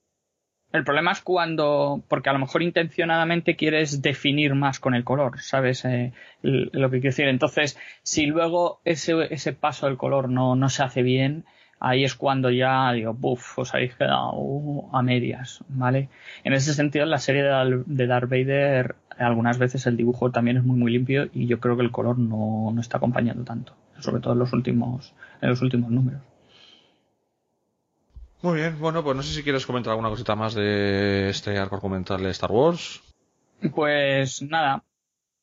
El 0.74 0.84
problema 0.84 1.12
es 1.14 1.22
cuando, 1.22 2.04
porque 2.10 2.30
a 2.30 2.34
lo 2.34 2.40
mejor 2.40 2.62
intencionadamente 2.62 3.56
quieres 3.56 4.02
definir 4.02 4.54
más 4.54 4.80
con 4.80 4.96
el 4.96 5.06
color, 5.06 5.40
¿sabes? 5.40 5.86
Eh, 5.86 6.12
lo 6.42 6.90
que 6.90 7.00
quiero 7.00 7.14
decir. 7.14 7.28
Entonces, 7.30 7.80
si 8.04 8.26
luego 8.26 8.82
ese, 8.84 9.34
ese 9.34 9.54
paso 9.54 9.86
del 9.86 9.98
color 9.98 10.30
no, 10.30 10.56
no 10.56 10.68
se 10.68 10.84
hace 10.84 11.04
bien, 11.04 11.46
ahí 11.80 12.04
es 12.04 12.16
cuando 12.16 12.50
ya 12.50 12.92
digo, 12.92 13.14
buf, 13.14 13.60
os 13.60 13.74
habéis 13.74 13.96
quedado 13.96 14.90
a 14.92 15.02
medias, 15.02 15.64
¿vale? 15.70 16.10
En 16.44 16.54
ese 16.54 16.74
sentido, 16.74 17.06
en 17.06 17.12
la 17.12 17.20
serie 17.20 17.44
de 17.44 18.08
Darth 18.08 18.30
Vader, 18.30 18.96
algunas 19.18 19.58
veces 19.58 19.86
el 19.88 19.98
dibujo 19.98 20.32
también 20.32 20.58
es 20.58 20.64
muy, 20.64 20.78
muy 20.78 20.92
limpio 20.92 21.30
y 21.34 21.48
yo 21.48 21.60
creo 21.60 21.78
que 21.78 21.84
el 21.84 21.92
color 21.92 22.20
no, 22.20 22.72
no 22.74 22.82
está 22.82 22.98
acompañando 22.98 23.44
tanto, 23.44 23.74
sobre 24.00 24.22
todo 24.22 24.34
en 24.34 24.40
los 24.40 24.54
últimos, 24.54 25.14
en 25.42 25.50
los 25.50 25.62
últimos 25.62 25.92
números. 25.92 26.22
Muy 28.42 28.60
bien, 28.60 28.80
bueno, 28.80 29.04
pues 29.04 29.16
no 29.16 29.24
sé 29.24 29.34
si 29.34 29.44
quieres 29.44 29.66
comentar 29.66 29.92
alguna 29.92 30.10
cosita 30.10 30.36
más 30.36 30.54
de 30.54 31.30
este 31.30 31.58
arco 31.58 31.76
argumental 31.76 32.22
de 32.22 32.30
Star 32.30 32.52
Wars. 32.52 33.02
Pues 33.74 34.44
nada, 34.44 34.84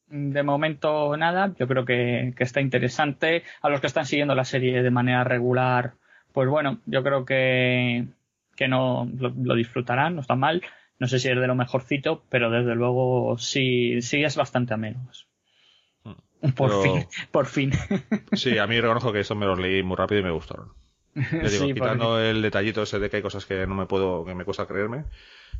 de 0.06 0.42
momento 0.42 1.16
nada, 1.16 1.52
yo 1.58 1.66
creo 1.66 1.84
que, 1.84 2.34
está 2.38 2.60
interesante. 2.60 3.42
A 3.62 3.68
los 3.68 3.80
que 3.80 3.88
están 3.88 4.06
siguiendo 4.06 4.34
la 4.34 4.44
serie 4.44 4.82
de 4.82 4.90
manera 4.90 5.24
regular, 5.24 5.94
pues 6.32 6.48
bueno, 6.48 6.80
yo 6.86 7.02
creo 7.02 7.24
que, 7.24 8.06
que 8.54 8.68
no 8.68 9.10
lo, 9.18 9.54
disfrutarán, 9.54 10.14
no 10.14 10.20
está 10.20 10.36
mal. 10.36 10.62
No 11.00 11.08
sé 11.08 11.18
si 11.18 11.28
es 11.28 11.38
de 11.38 11.46
lo 11.48 11.56
mejorcito, 11.56 12.22
pero 12.28 12.50
desde 12.50 12.76
luego 12.76 13.36
sí, 13.38 14.00
sí 14.02 14.22
es 14.22 14.36
bastante 14.36 14.74
a 14.74 14.76
menos. 14.76 15.26
Por 16.56 16.82
fin, 16.82 17.06
por 17.30 17.46
fin. 17.46 17.72
Sí, 18.32 18.58
a 18.58 18.66
mí 18.66 18.80
reconozco 18.80 19.12
que 19.12 19.20
eso 19.20 19.34
me 19.34 19.46
lo 19.46 19.56
leí 19.56 19.82
muy 19.82 19.96
rápido 19.96 20.20
y 20.20 20.24
me 20.24 20.30
gustaron. 20.30 20.72
Digo, 21.14 21.66
quitando 21.72 22.20
el 22.20 22.42
detallito 22.42 22.82
ese 22.82 22.98
de 22.98 23.08
que 23.08 23.16
hay 23.16 23.22
cosas 23.22 23.46
que 23.46 23.66
no 23.66 23.74
me 23.74 23.86
puedo, 23.86 24.24
que 24.24 24.34
me 24.34 24.44
cuesta 24.44 24.66
creerme. 24.66 25.04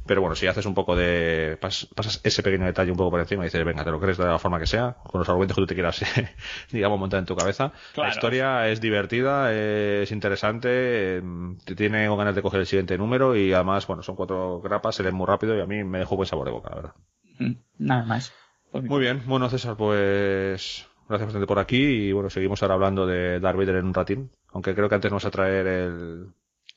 Pero 0.06 0.20
bueno, 0.20 0.34
si 0.36 0.46
haces 0.46 0.66
un 0.66 0.74
poco 0.74 0.96
de, 0.96 1.56
pasas 1.60 2.20
ese 2.24 2.42
pequeño 2.42 2.66
detalle 2.66 2.90
un 2.90 2.96
poco 2.96 3.12
por 3.12 3.20
encima 3.20 3.44
y 3.44 3.46
dices, 3.46 3.64
venga, 3.64 3.84
te 3.84 3.90
lo 3.90 4.00
crees 4.00 4.18
de 4.18 4.26
la 4.26 4.38
forma 4.38 4.58
que 4.58 4.66
sea, 4.66 4.96
con 5.02 5.20
los 5.20 5.28
argumentos 5.28 5.54
que 5.54 5.62
tú 5.62 5.66
te 5.66 5.74
quieras, 5.74 6.04
digamos, 6.72 6.98
montar 6.98 7.20
en 7.20 7.26
tu 7.26 7.34
cabeza. 7.34 7.72
La 7.96 8.08
historia 8.08 8.68
es 8.68 8.80
divertida, 8.80 9.52
es 9.52 10.10
interesante, 10.12 11.16
em, 11.16 11.56
te 11.58 11.74
tiene 11.74 12.06
ganas 12.14 12.34
de 12.34 12.42
coger 12.42 12.60
el 12.60 12.66
siguiente 12.66 12.98
número 12.98 13.34
y 13.34 13.52
además, 13.54 13.86
bueno, 13.86 14.02
son 14.02 14.16
cuatro 14.16 14.60
grapas, 14.60 14.96
se 14.96 15.02
leen 15.02 15.14
muy 15.14 15.26
rápido 15.26 15.56
y 15.56 15.60
a 15.60 15.66
mí 15.66 15.84
me 15.84 16.00
dejó 16.00 16.16
buen 16.16 16.26
sabor 16.26 16.46
de 16.46 16.52
boca, 16.52 16.70
la 16.70 16.76
verdad. 16.76 16.94
Mm, 17.38 17.52
nada 17.78 18.04
más. 18.04 18.32
Muy 18.82 19.00
bien, 19.00 19.22
bueno 19.26 19.48
César, 19.48 19.76
pues 19.76 20.86
gracias 21.08 21.26
bastante 21.26 21.46
por 21.46 21.58
aquí 21.60 21.76
y 21.76 22.12
bueno, 22.12 22.28
seguimos 22.28 22.62
ahora 22.62 22.74
hablando 22.74 23.06
de 23.06 23.38
Darth 23.38 23.56
Vader 23.56 23.76
en 23.76 23.86
un 23.86 23.94
ratín. 23.94 24.30
Aunque 24.52 24.74
creo 24.74 24.88
que 24.88 24.94
antes 24.96 25.10
vamos 25.10 25.24
a 25.24 25.30
traer 25.30 25.66
el. 25.66 26.26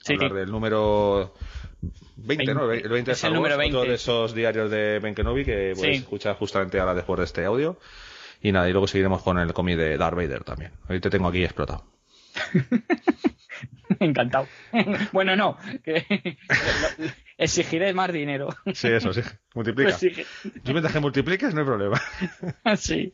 hablar 0.09 0.33
del 0.33 0.51
número 0.51 1.33
20, 2.17 2.53
¿no? 2.53 2.71
El 2.71 2.87
20 2.87 3.13
de 3.13 3.29
número 3.31 3.57
20. 3.57 3.77
de 3.79 3.93
esos 3.95 4.33
diarios 4.35 4.69
de 4.69 4.99
Ben 4.99 5.15
Kenobi 5.15 5.43
que 5.43 5.73
puedes 5.75 5.99
escuchar 5.99 6.35
justamente 6.35 6.79
ahora 6.79 6.93
después 6.93 7.17
de 7.17 7.25
este 7.25 7.45
audio. 7.45 7.77
Y 8.41 8.51
nada, 8.51 8.69
y 8.69 8.71
luego 8.71 8.87
seguiremos 8.87 9.23
con 9.23 9.39
el 9.39 9.51
cómic 9.53 9.77
de 9.77 9.97
Darth 9.97 10.15
Vader 10.15 10.43
también. 10.43 10.71
Hoy 10.87 10.99
te 10.99 11.09
tengo 11.09 11.27
aquí 11.27 11.43
explotado. 11.43 11.83
Encantado. 13.99 14.47
bueno, 15.11 15.35
no, 15.35 15.57
que 15.83 16.05
exigiré 17.37 17.93
más 17.93 18.11
dinero. 18.11 18.49
Sí, 18.73 18.87
eso, 18.87 19.13
sí. 19.13 19.21
Multiplica. 19.53 19.97
Pues 19.99 20.63
Yo 20.63 20.73
mientras 20.73 20.93
que 20.93 20.99
multipliques 20.99 21.53
no 21.53 21.61
hay 21.61 21.65
problema. 21.65 22.01
sí. 22.77 23.13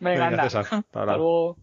Venga, 0.00 0.26
anda. 0.28 0.44
Hasta 0.44 1.04
luego. 1.04 1.56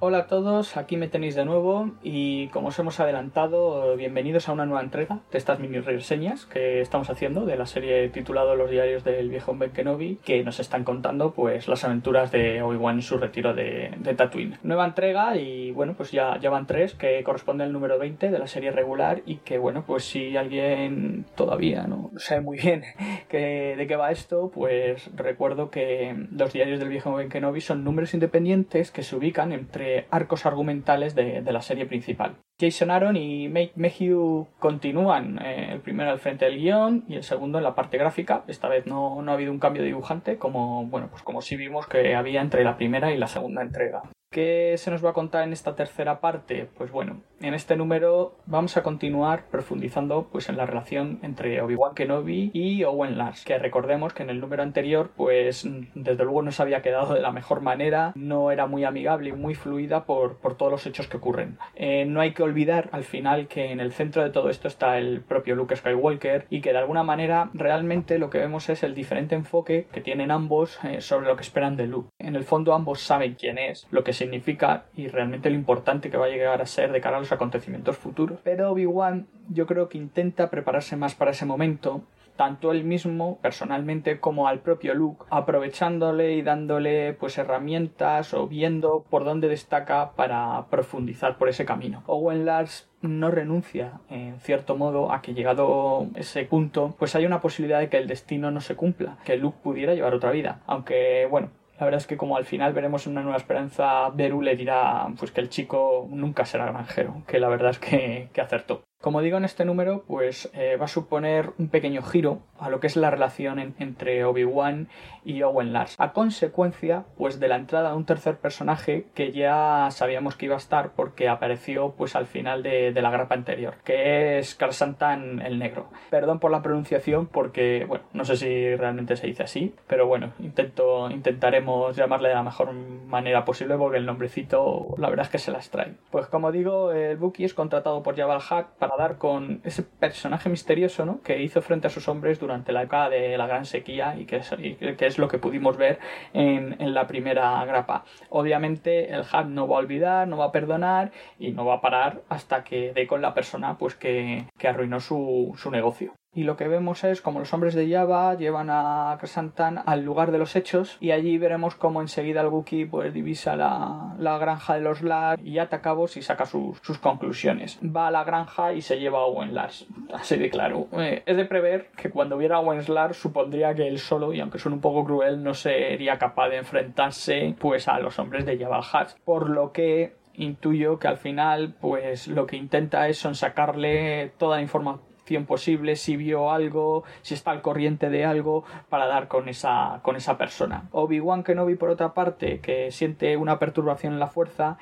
Hola 0.00 0.18
a 0.18 0.26
todos, 0.28 0.76
aquí 0.76 0.96
me 0.96 1.08
tenéis 1.08 1.34
de 1.34 1.44
nuevo 1.44 1.90
y 2.04 2.46
como 2.50 2.68
os 2.68 2.78
hemos 2.78 3.00
adelantado, 3.00 3.96
bienvenidos 3.96 4.48
a 4.48 4.52
una 4.52 4.64
nueva 4.64 4.80
entrega 4.80 5.18
de 5.32 5.38
estas 5.38 5.58
mini 5.58 5.80
reseñas 5.80 6.46
que 6.46 6.80
estamos 6.80 7.10
haciendo 7.10 7.44
de 7.46 7.56
la 7.56 7.66
serie 7.66 8.08
titulado 8.10 8.54
Los 8.54 8.70
diarios 8.70 9.02
del 9.02 9.28
viejo 9.28 9.56
Ben 9.56 9.72
Kenobi 9.72 10.20
que 10.24 10.44
nos 10.44 10.60
están 10.60 10.84
contando 10.84 11.32
pues 11.32 11.66
las 11.66 11.82
aventuras 11.82 12.30
de 12.30 12.62
Obi-Wan 12.62 12.94
en 12.94 13.02
su 13.02 13.18
retiro 13.18 13.54
de, 13.54 13.90
de, 13.98 14.14
Tatooine. 14.14 14.58
Nueva 14.62 14.86
entrega 14.86 15.36
y 15.36 15.72
bueno 15.72 15.94
pues 15.96 16.12
ya, 16.12 16.38
ya 16.38 16.48
van 16.48 16.68
tres 16.68 16.94
que 16.94 17.24
corresponde 17.24 17.64
al 17.64 17.72
número 17.72 17.98
20 17.98 18.30
de 18.30 18.38
la 18.38 18.46
serie 18.46 18.70
regular 18.70 19.22
y 19.26 19.38
que 19.38 19.58
bueno 19.58 19.82
pues 19.84 20.04
si 20.04 20.36
alguien 20.36 21.24
todavía 21.34 21.88
no 21.88 22.12
sabe 22.18 22.42
muy 22.42 22.58
bien 22.58 22.84
que, 23.28 23.74
de 23.76 23.86
qué 23.88 23.96
va 23.96 24.12
esto 24.12 24.48
pues 24.54 25.10
recuerdo 25.16 25.72
que 25.72 26.14
los 26.30 26.52
diarios 26.52 26.78
del 26.78 26.88
viejo 26.88 27.14
Ben 27.14 27.30
Kenobi 27.30 27.60
son 27.60 27.82
números 27.82 28.14
independientes 28.14 28.92
que 28.92 29.02
se 29.02 29.16
ubican 29.16 29.50
entre 29.50 29.87
arcos 30.10 30.46
argumentales 30.46 31.14
de, 31.14 31.42
la 31.42 31.62
serie 31.62 31.86
principal. 31.86 32.36
Jason 32.60 32.90
Aaron 32.90 33.16
y 33.16 33.48
Mayhew 33.48 34.48
continúan, 34.58 35.38
eh, 35.44 35.70
el 35.72 35.80
primero 35.80 36.10
al 36.10 36.18
frente 36.18 36.44
del 36.44 36.58
guion 36.58 37.04
y 37.08 37.14
el 37.14 37.22
segundo 37.22 37.58
en 37.58 37.64
la 37.64 37.74
parte 37.74 37.98
gráfica. 37.98 38.44
Esta 38.48 38.68
vez 38.68 38.86
no, 38.86 39.22
no 39.22 39.30
ha 39.30 39.34
habido 39.34 39.52
un 39.52 39.58
cambio 39.58 39.82
de 39.82 39.88
dibujante 39.88 40.36
como, 40.36 40.84
bueno, 40.86 41.08
pues 41.10 41.22
como 41.22 41.40
sí 41.40 41.56
vimos 41.56 41.86
que 41.86 42.14
había 42.14 42.40
entre 42.40 42.64
la 42.64 42.76
primera 42.76 43.12
y 43.12 43.16
la 43.16 43.28
segunda 43.28 43.62
entrega. 43.62 44.02
¿Qué 44.30 44.74
se 44.76 44.90
nos 44.90 45.02
va 45.02 45.10
a 45.10 45.14
contar 45.14 45.44
en 45.44 45.54
esta 45.54 45.74
tercera 45.74 46.20
parte? 46.20 46.68
Pues 46.76 46.90
bueno, 46.90 47.22
en 47.40 47.54
este 47.54 47.76
número 47.76 48.36
vamos 48.44 48.76
a 48.76 48.82
continuar 48.82 49.46
profundizando 49.50 50.28
pues 50.30 50.50
en 50.50 50.58
la 50.58 50.66
relación 50.66 51.18
entre 51.22 51.62
Obi-Wan 51.62 51.94
Kenobi 51.94 52.50
y 52.52 52.84
Owen 52.84 53.16
Lars, 53.16 53.42
que 53.46 53.58
recordemos 53.58 54.12
que 54.12 54.24
en 54.24 54.28
el 54.28 54.38
número 54.38 54.62
anterior 54.62 55.12
pues 55.16 55.66
desde 55.94 56.24
luego 56.24 56.42
no 56.42 56.52
se 56.52 56.60
había 56.60 56.82
quedado 56.82 57.14
de 57.14 57.22
la 57.22 57.32
mejor 57.32 57.62
manera, 57.62 58.12
no 58.16 58.50
era 58.50 58.66
muy 58.66 58.84
amigable 58.84 59.30
y 59.30 59.32
muy 59.32 59.54
fluida 59.54 60.04
por, 60.04 60.36
todos 60.58 60.72
los 60.72 60.86
hechos 60.86 61.08
que 61.08 61.16
ocurren. 61.16 61.56
Eh, 61.74 62.04
no 62.04 62.20
hay 62.20 62.34
que 62.34 62.42
olvidar 62.42 62.90
al 62.92 63.04
final 63.04 63.48
que 63.48 63.72
en 63.72 63.80
el 63.80 63.92
centro 63.92 64.22
de 64.22 64.30
todo 64.30 64.50
esto 64.50 64.68
está 64.68 64.98
el 64.98 65.22
propio 65.22 65.54
Luke 65.54 65.74
Skywalker 65.74 66.46
y 66.50 66.60
que 66.60 66.72
de 66.72 66.78
alguna 66.78 67.02
manera 67.02 67.48
realmente 67.54 68.18
lo 68.18 68.28
que 68.28 68.38
vemos 68.38 68.68
es 68.68 68.82
el 68.82 68.94
diferente 68.94 69.34
enfoque 69.34 69.86
que 69.90 70.02
tienen 70.02 70.30
ambos 70.30 70.78
eh, 70.84 71.00
sobre 71.00 71.28
lo 71.28 71.36
que 71.36 71.42
esperan 71.42 71.76
de 71.76 71.86
Luke. 71.86 72.10
En 72.18 72.36
el 72.36 72.44
fondo 72.44 72.74
ambos 72.74 73.00
saben 73.00 73.34
quién 73.34 73.56
es, 73.56 73.86
lo 73.90 74.04
que 74.04 74.17
significa 74.18 74.84
y 74.94 75.08
realmente 75.08 75.48
lo 75.48 75.56
importante 75.56 76.10
que 76.10 76.16
va 76.16 76.26
a 76.26 76.28
llegar 76.28 76.60
a 76.60 76.66
ser 76.66 76.92
de 76.92 77.00
cara 77.00 77.16
a 77.16 77.20
los 77.20 77.32
acontecimientos 77.32 77.96
futuros. 77.96 78.40
Pero 78.44 78.70
Obi-Wan 78.72 79.26
yo 79.48 79.66
creo 79.66 79.88
que 79.88 79.98
intenta 79.98 80.50
prepararse 80.50 80.96
más 80.96 81.14
para 81.14 81.30
ese 81.30 81.46
momento 81.46 82.02
tanto 82.38 82.70
él 82.70 82.84
mismo 82.84 83.38
personalmente 83.42 84.20
como 84.20 84.46
al 84.46 84.60
propio 84.60 84.94
Luke, 84.94 85.26
aprovechándole 85.28 86.34
y 86.34 86.42
dándole 86.42 87.12
pues 87.14 87.36
herramientas 87.36 88.32
o 88.32 88.46
viendo 88.46 89.04
por 89.10 89.24
dónde 89.24 89.48
destaca 89.48 90.12
para 90.12 90.66
profundizar 90.70 91.36
por 91.36 91.48
ese 91.48 91.66
camino. 91.66 92.04
Owen 92.06 92.46
Lars 92.46 92.88
no 93.02 93.30
renuncia 93.30 94.00
en 94.08 94.38
cierto 94.38 94.76
modo 94.76 95.12
a 95.12 95.20
que 95.20 95.34
llegado 95.34 96.06
ese 96.14 96.44
punto 96.44 96.94
pues 96.96 97.16
hay 97.16 97.26
una 97.26 97.40
posibilidad 97.40 97.80
de 97.80 97.88
que 97.88 97.98
el 97.98 98.06
destino 98.06 98.52
no 98.52 98.60
se 98.60 98.76
cumpla, 98.76 99.18
que 99.24 99.36
Luke 99.36 99.58
pudiera 99.62 99.94
llevar 99.94 100.14
otra 100.14 100.30
vida, 100.30 100.60
aunque 100.66 101.26
bueno, 101.28 101.50
la 101.78 101.84
verdad 101.84 102.00
es 102.00 102.06
que 102.06 102.16
como 102.16 102.36
al 102.36 102.44
final 102.44 102.72
veremos 102.72 103.06
una 103.06 103.22
nueva 103.22 103.36
esperanza, 103.36 104.10
Beru 104.10 104.42
le 104.42 104.56
dirá 104.56 105.06
pues 105.18 105.30
que 105.30 105.40
el 105.40 105.48
chico 105.48 106.08
nunca 106.10 106.44
será 106.44 106.66
granjero, 106.66 107.22
que 107.26 107.38
la 107.38 107.48
verdad 107.48 107.70
es 107.70 107.78
que, 107.78 108.28
que 108.32 108.40
acertó. 108.40 108.84
Como 109.00 109.22
digo 109.22 109.38
en 109.38 109.44
este 109.44 109.64
número, 109.64 110.02
pues 110.08 110.50
eh, 110.54 110.76
va 110.76 110.86
a 110.86 110.88
suponer 110.88 111.52
un 111.56 111.68
pequeño 111.68 112.02
giro 112.02 112.40
a 112.58 112.68
lo 112.68 112.80
que 112.80 112.88
es 112.88 112.96
la 112.96 113.12
relación 113.12 113.74
entre 113.78 114.24
Obi-Wan 114.24 114.88
y 115.24 115.42
Owen 115.42 115.72
Lars. 115.72 115.94
A 115.98 116.12
consecuencia, 116.12 117.04
pues 117.16 117.38
de 117.38 117.46
la 117.46 117.54
entrada 117.54 117.90
de 117.90 117.96
un 117.96 118.04
tercer 118.04 118.38
personaje 118.38 119.06
que 119.14 119.30
ya 119.30 119.86
sabíamos 119.92 120.34
que 120.34 120.46
iba 120.46 120.56
a 120.56 120.58
estar 120.58 120.90
porque 120.96 121.28
apareció 121.28 121.92
pues 121.96 122.16
al 122.16 122.26
final 122.26 122.64
de, 122.64 122.90
la 122.90 123.10
grapa 123.10 123.36
anterior, 123.36 123.74
que 123.84 124.38
es 124.38 124.58
Santan 124.70 125.42
el 125.42 125.60
Negro. 125.60 125.90
Perdón 126.10 126.40
por 126.40 126.50
la 126.50 126.62
pronunciación 126.62 127.26
porque, 127.26 127.84
bueno, 127.86 128.04
no 128.12 128.24
sé 128.24 128.36
si 128.36 128.74
realmente 128.74 129.14
se 129.14 129.28
dice 129.28 129.44
así, 129.44 129.76
pero 129.86 130.08
bueno, 130.08 130.32
intento, 130.40 131.08
intentaremos 131.08 131.94
llamarle 131.94 132.30
de 132.30 132.34
la 132.34 132.42
mejor 132.42 132.72
manera 132.72 133.44
posible 133.44 133.76
porque 133.76 133.98
el 133.98 134.06
nombrecito 134.06 134.96
la 134.98 135.08
verdad 135.08 135.26
es 135.26 135.30
que 135.30 135.38
se 135.38 135.52
las 135.52 135.70
trae. 135.70 135.94
Pues 136.10 136.26
como 136.26 136.50
digo, 136.50 136.90
el 136.90 137.16
Buki 137.16 137.44
es 137.44 137.54
contratado 137.54 138.02
por 138.02 138.16
Jabal 138.16 138.40
Hack 138.40 138.70
para 138.78 138.87
dar 138.96 139.18
con 139.18 139.60
ese 139.64 139.82
personaje 139.82 140.48
misterioso 140.48 141.04
¿no? 141.04 141.20
que 141.22 141.42
hizo 141.42 141.62
frente 141.62 141.86
a 141.86 141.90
sus 141.90 142.08
hombres 142.08 142.38
durante 142.38 142.72
la 142.72 142.82
época 142.82 143.08
de 143.08 143.36
la 143.36 143.46
Gran 143.46 143.64
Sequía 143.64 144.16
y 144.18 144.24
que 144.24 144.36
es, 144.36 144.50
que 144.50 145.06
es 145.06 145.18
lo 145.18 145.28
que 145.28 145.38
pudimos 145.38 145.76
ver 145.76 145.98
en, 146.32 146.76
en, 146.80 146.94
la 146.94 147.06
primera 147.06 147.64
grapa. 147.64 148.04
Obviamente 148.30 149.12
el 149.12 149.20
Hub 149.20 149.46
no 149.48 149.68
va 149.68 149.76
a 149.76 149.80
olvidar, 149.80 150.28
no 150.28 150.38
va 150.38 150.46
a 150.46 150.52
perdonar 150.52 151.12
y 151.38 151.52
no 151.52 151.64
va 151.64 151.74
a 151.74 151.80
parar 151.80 152.22
hasta 152.28 152.64
que 152.64 152.92
dé 152.92 153.06
con 153.06 153.22
la 153.22 153.34
persona 153.34 153.76
pues, 153.78 153.94
que, 153.94 154.46
que 154.58 154.68
arruinó 154.68 155.00
su, 155.00 155.54
su 155.56 155.70
negocio 155.70 156.14
y 156.38 156.44
lo 156.44 156.56
que 156.56 156.68
vemos 156.68 157.02
es 157.02 157.20
como 157.20 157.40
los 157.40 157.52
hombres 157.52 157.74
de 157.74 157.90
Java 157.90 158.36
llevan 158.36 158.70
a 158.70 159.16
Krasantan 159.18 159.82
al 159.84 160.04
lugar 160.04 160.30
de 160.30 160.38
los 160.38 160.54
hechos 160.54 160.96
y 161.00 161.10
allí 161.10 161.36
veremos 161.36 161.74
como 161.74 162.00
enseguida 162.00 162.42
el 162.42 162.46
Wookiee 162.46 162.86
pues 162.86 163.12
divisa 163.12 163.56
la, 163.56 164.14
la 164.20 164.38
granja 164.38 164.74
de 164.74 164.82
los 164.82 165.02
Lars 165.02 165.42
y 165.44 165.58
ata 165.58 165.80
cabos 165.80 166.16
y 166.16 166.22
saca 166.22 166.46
sus, 166.46 166.78
sus, 166.78 166.98
conclusiones. 166.98 167.80
Va 167.84 168.06
a 168.06 168.12
la 168.12 168.22
granja 168.22 168.72
y 168.72 168.82
se 168.82 169.00
lleva 169.00 169.18
a 169.18 169.22
Owen 169.22 169.52
Lars. 169.52 169.88
Así 170.14 170.36
de 170.36 170.48
claro. 170.48 170.86
Eh, 170.92 171.24
es 171.26 171.36
de 171.36 171.44
prever 171.44 171.88
que 171.96 172.08
cuando 172.08 172.38
viera 172.38 172.58
a 172.58 172.60
Owen 172.60 172.84
supondría 173.14 173.74
que 173.74 173.88
él 173.88 173.98
solo, 173.98 174.32
y 174.32 174.38
aunque 174.38 174.60
suene 174.60 174.76
un 174.76 174.80
poco 174.80 175.04
cruel, 175.04 175.42
no 175.42 175.54
sería 175.54 176.18
capaz 176.18 176.50
de 176.50 176.58
enfrentarse 176.58 177.56
pues 177.58 177.88
a 177.88 177.98
los 177.98 178.16
hombres 178.20 178.46
de 178.46 178.58
Java 178.58 178.78
Hutt. 178.78 179.18
Por 179.24 179.50
lo 179.50 179.72
que 179.72 180.14
intuyo 180.34 181.00
que 181.00 181.08
al 181.08 181.16
final 181.16 181.74
pues 181.80 182.28
lo 182.28 182.46
que 182.46 182.56
intenta 182.56 183.08
es 183.08 183.18
sacarle 183.18 184.30
toda 184.38 184.58
la 184.58 184.62
información 184.62 185.07
posible, 185.46 185.96
si 185.96 186.16
vio 186.16 186.50
algo, 186.50 187.04
si 187.22 187.34
está 187.34 187.50
al 187.50 187.62
corriente 187.62 188.10
de 188.10 188.24
algo, 188.24 188.64
para 188.88 189.06
dar 189.06 189.28
con 189.28 189.48
esa, 189.48 190.00
con 190.02 190.16
esa 190.16 190.38
persona. 190.38 190.88
Obi-Wan 190.92 191.42
Kenobi, 191.42 191.74
por 191.74 191.90
otra 191.90 192.14
parte, 192.14 192.60
que 192.60 192.90
siente 192.90 193.36
una 193.36 193.58
perturbación 193.58 194.14
en 194.14 194.20
la 194.20 194.28
fuerza 194.28 194.78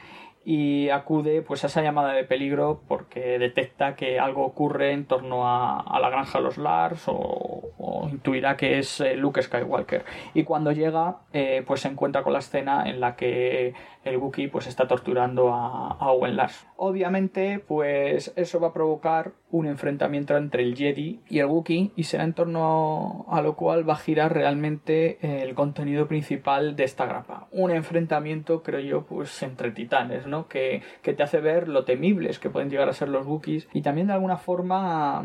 y 0.49 0.91
acude 0.91 1.43
pues 1.43 1.65
a 1.65 1.67
esa 1.67 1.83
llamada 1.83 2.13
de 2.13 2.23
peligro 2.23 2.81
porque 2.87 3.37
detecta 3.41 3.97
que 3.97 4.21
algo 4.21 4.47
ocurre 4.47 4.93
en 4.93 5.05
torno 5.05 5.43
a, 5.45 5.99
la 6.01 6.09
granja 6.09 6.39
de 6.39 6.45
los 6.45 6.57
Lars 6.57 7.03
o, 7.09 8.09
intuirá 8.09 8.57
que 8.57 8.79
es 8.79 9.01
eh, 9.01 9.17
Luke 9.17 9.43
Skywalker. 9.43 10.05
Y 10.35 10.45
cuando 10.45 10.71
llega 10.71 11.17
eh, 11.33 11.65
pues 11.67 11.81
se 11.81 11.89
encuentra 11.89 12.23
con 12.23 12.33
la 12.33 12.39
escena 12.39 12.89
en 12.89 13.01
la 13.01 13.17
que 13.17 13.75
el 14.05 14.19
Wookiee 14.19 14.47
pues 14.47 14.69
está 14.69 14.87
torturando 14.87 15.53
a, 15.53 15.89
a 15.99 16.13
Owen 16.13 16.37
Lars. 16.37 16.65
Obviamente 16.77 17.59
pues 17.59 18.33
eso 18.37 18.61
va 18.61 18.69
a 18.69 18.73
provocar 18.73 19.33
un 19.51 19.67
enfrentamiento 19.67 20.37
entre 20.37 20.63
el 20.63 20.77
Jedi 20.77 21.21
y 21.29 21.41
el 21.41 21.47
Wookiee 21.47 21.91
y 21.97 22.05
será 22.05 22.23
en 22.23 22.35
torno 22.35 23.27
a 23.29 23.43
lo 23.43 23.57
cual 23.57 23.89
va 23.89 23.95
a 23.95 23.99
girar 23.99 24.33
realmente 24.33 25.19
el 25.43 25.55
contenido 25.57 26.07
principal 26.07 26.77
de 26.77 26.85
esta 26.85 27.07
grapa. 27.07 27.49
Un 27.51 27.73
enfrentamiento 27.73 28.63
creo 28.63 28.79
yo 28.81 29.03
pues 29.07 29.43
entre 29.43 29.73
titanes 29.73 30.27
¿no? 30.27 30.36
Que, 30.45 30.83
te 31.03 31.23
hace 31.23 31.41
ver 31.41 31.69
lo 31.69 31.85
temibles 31.85 32.39
que 32.39 32.51
pueden 32.51 32.71
llegar 32.71 32.89
a 32.89 32.93
ser 32.93 33.09
los 33.09 33.27
Wookiees. 33.27 33.69
Y 33.73 33.83
también 33.83 34.09
de 34.09 34.13
alguna 34.13 34.37
forma 34.37 35.25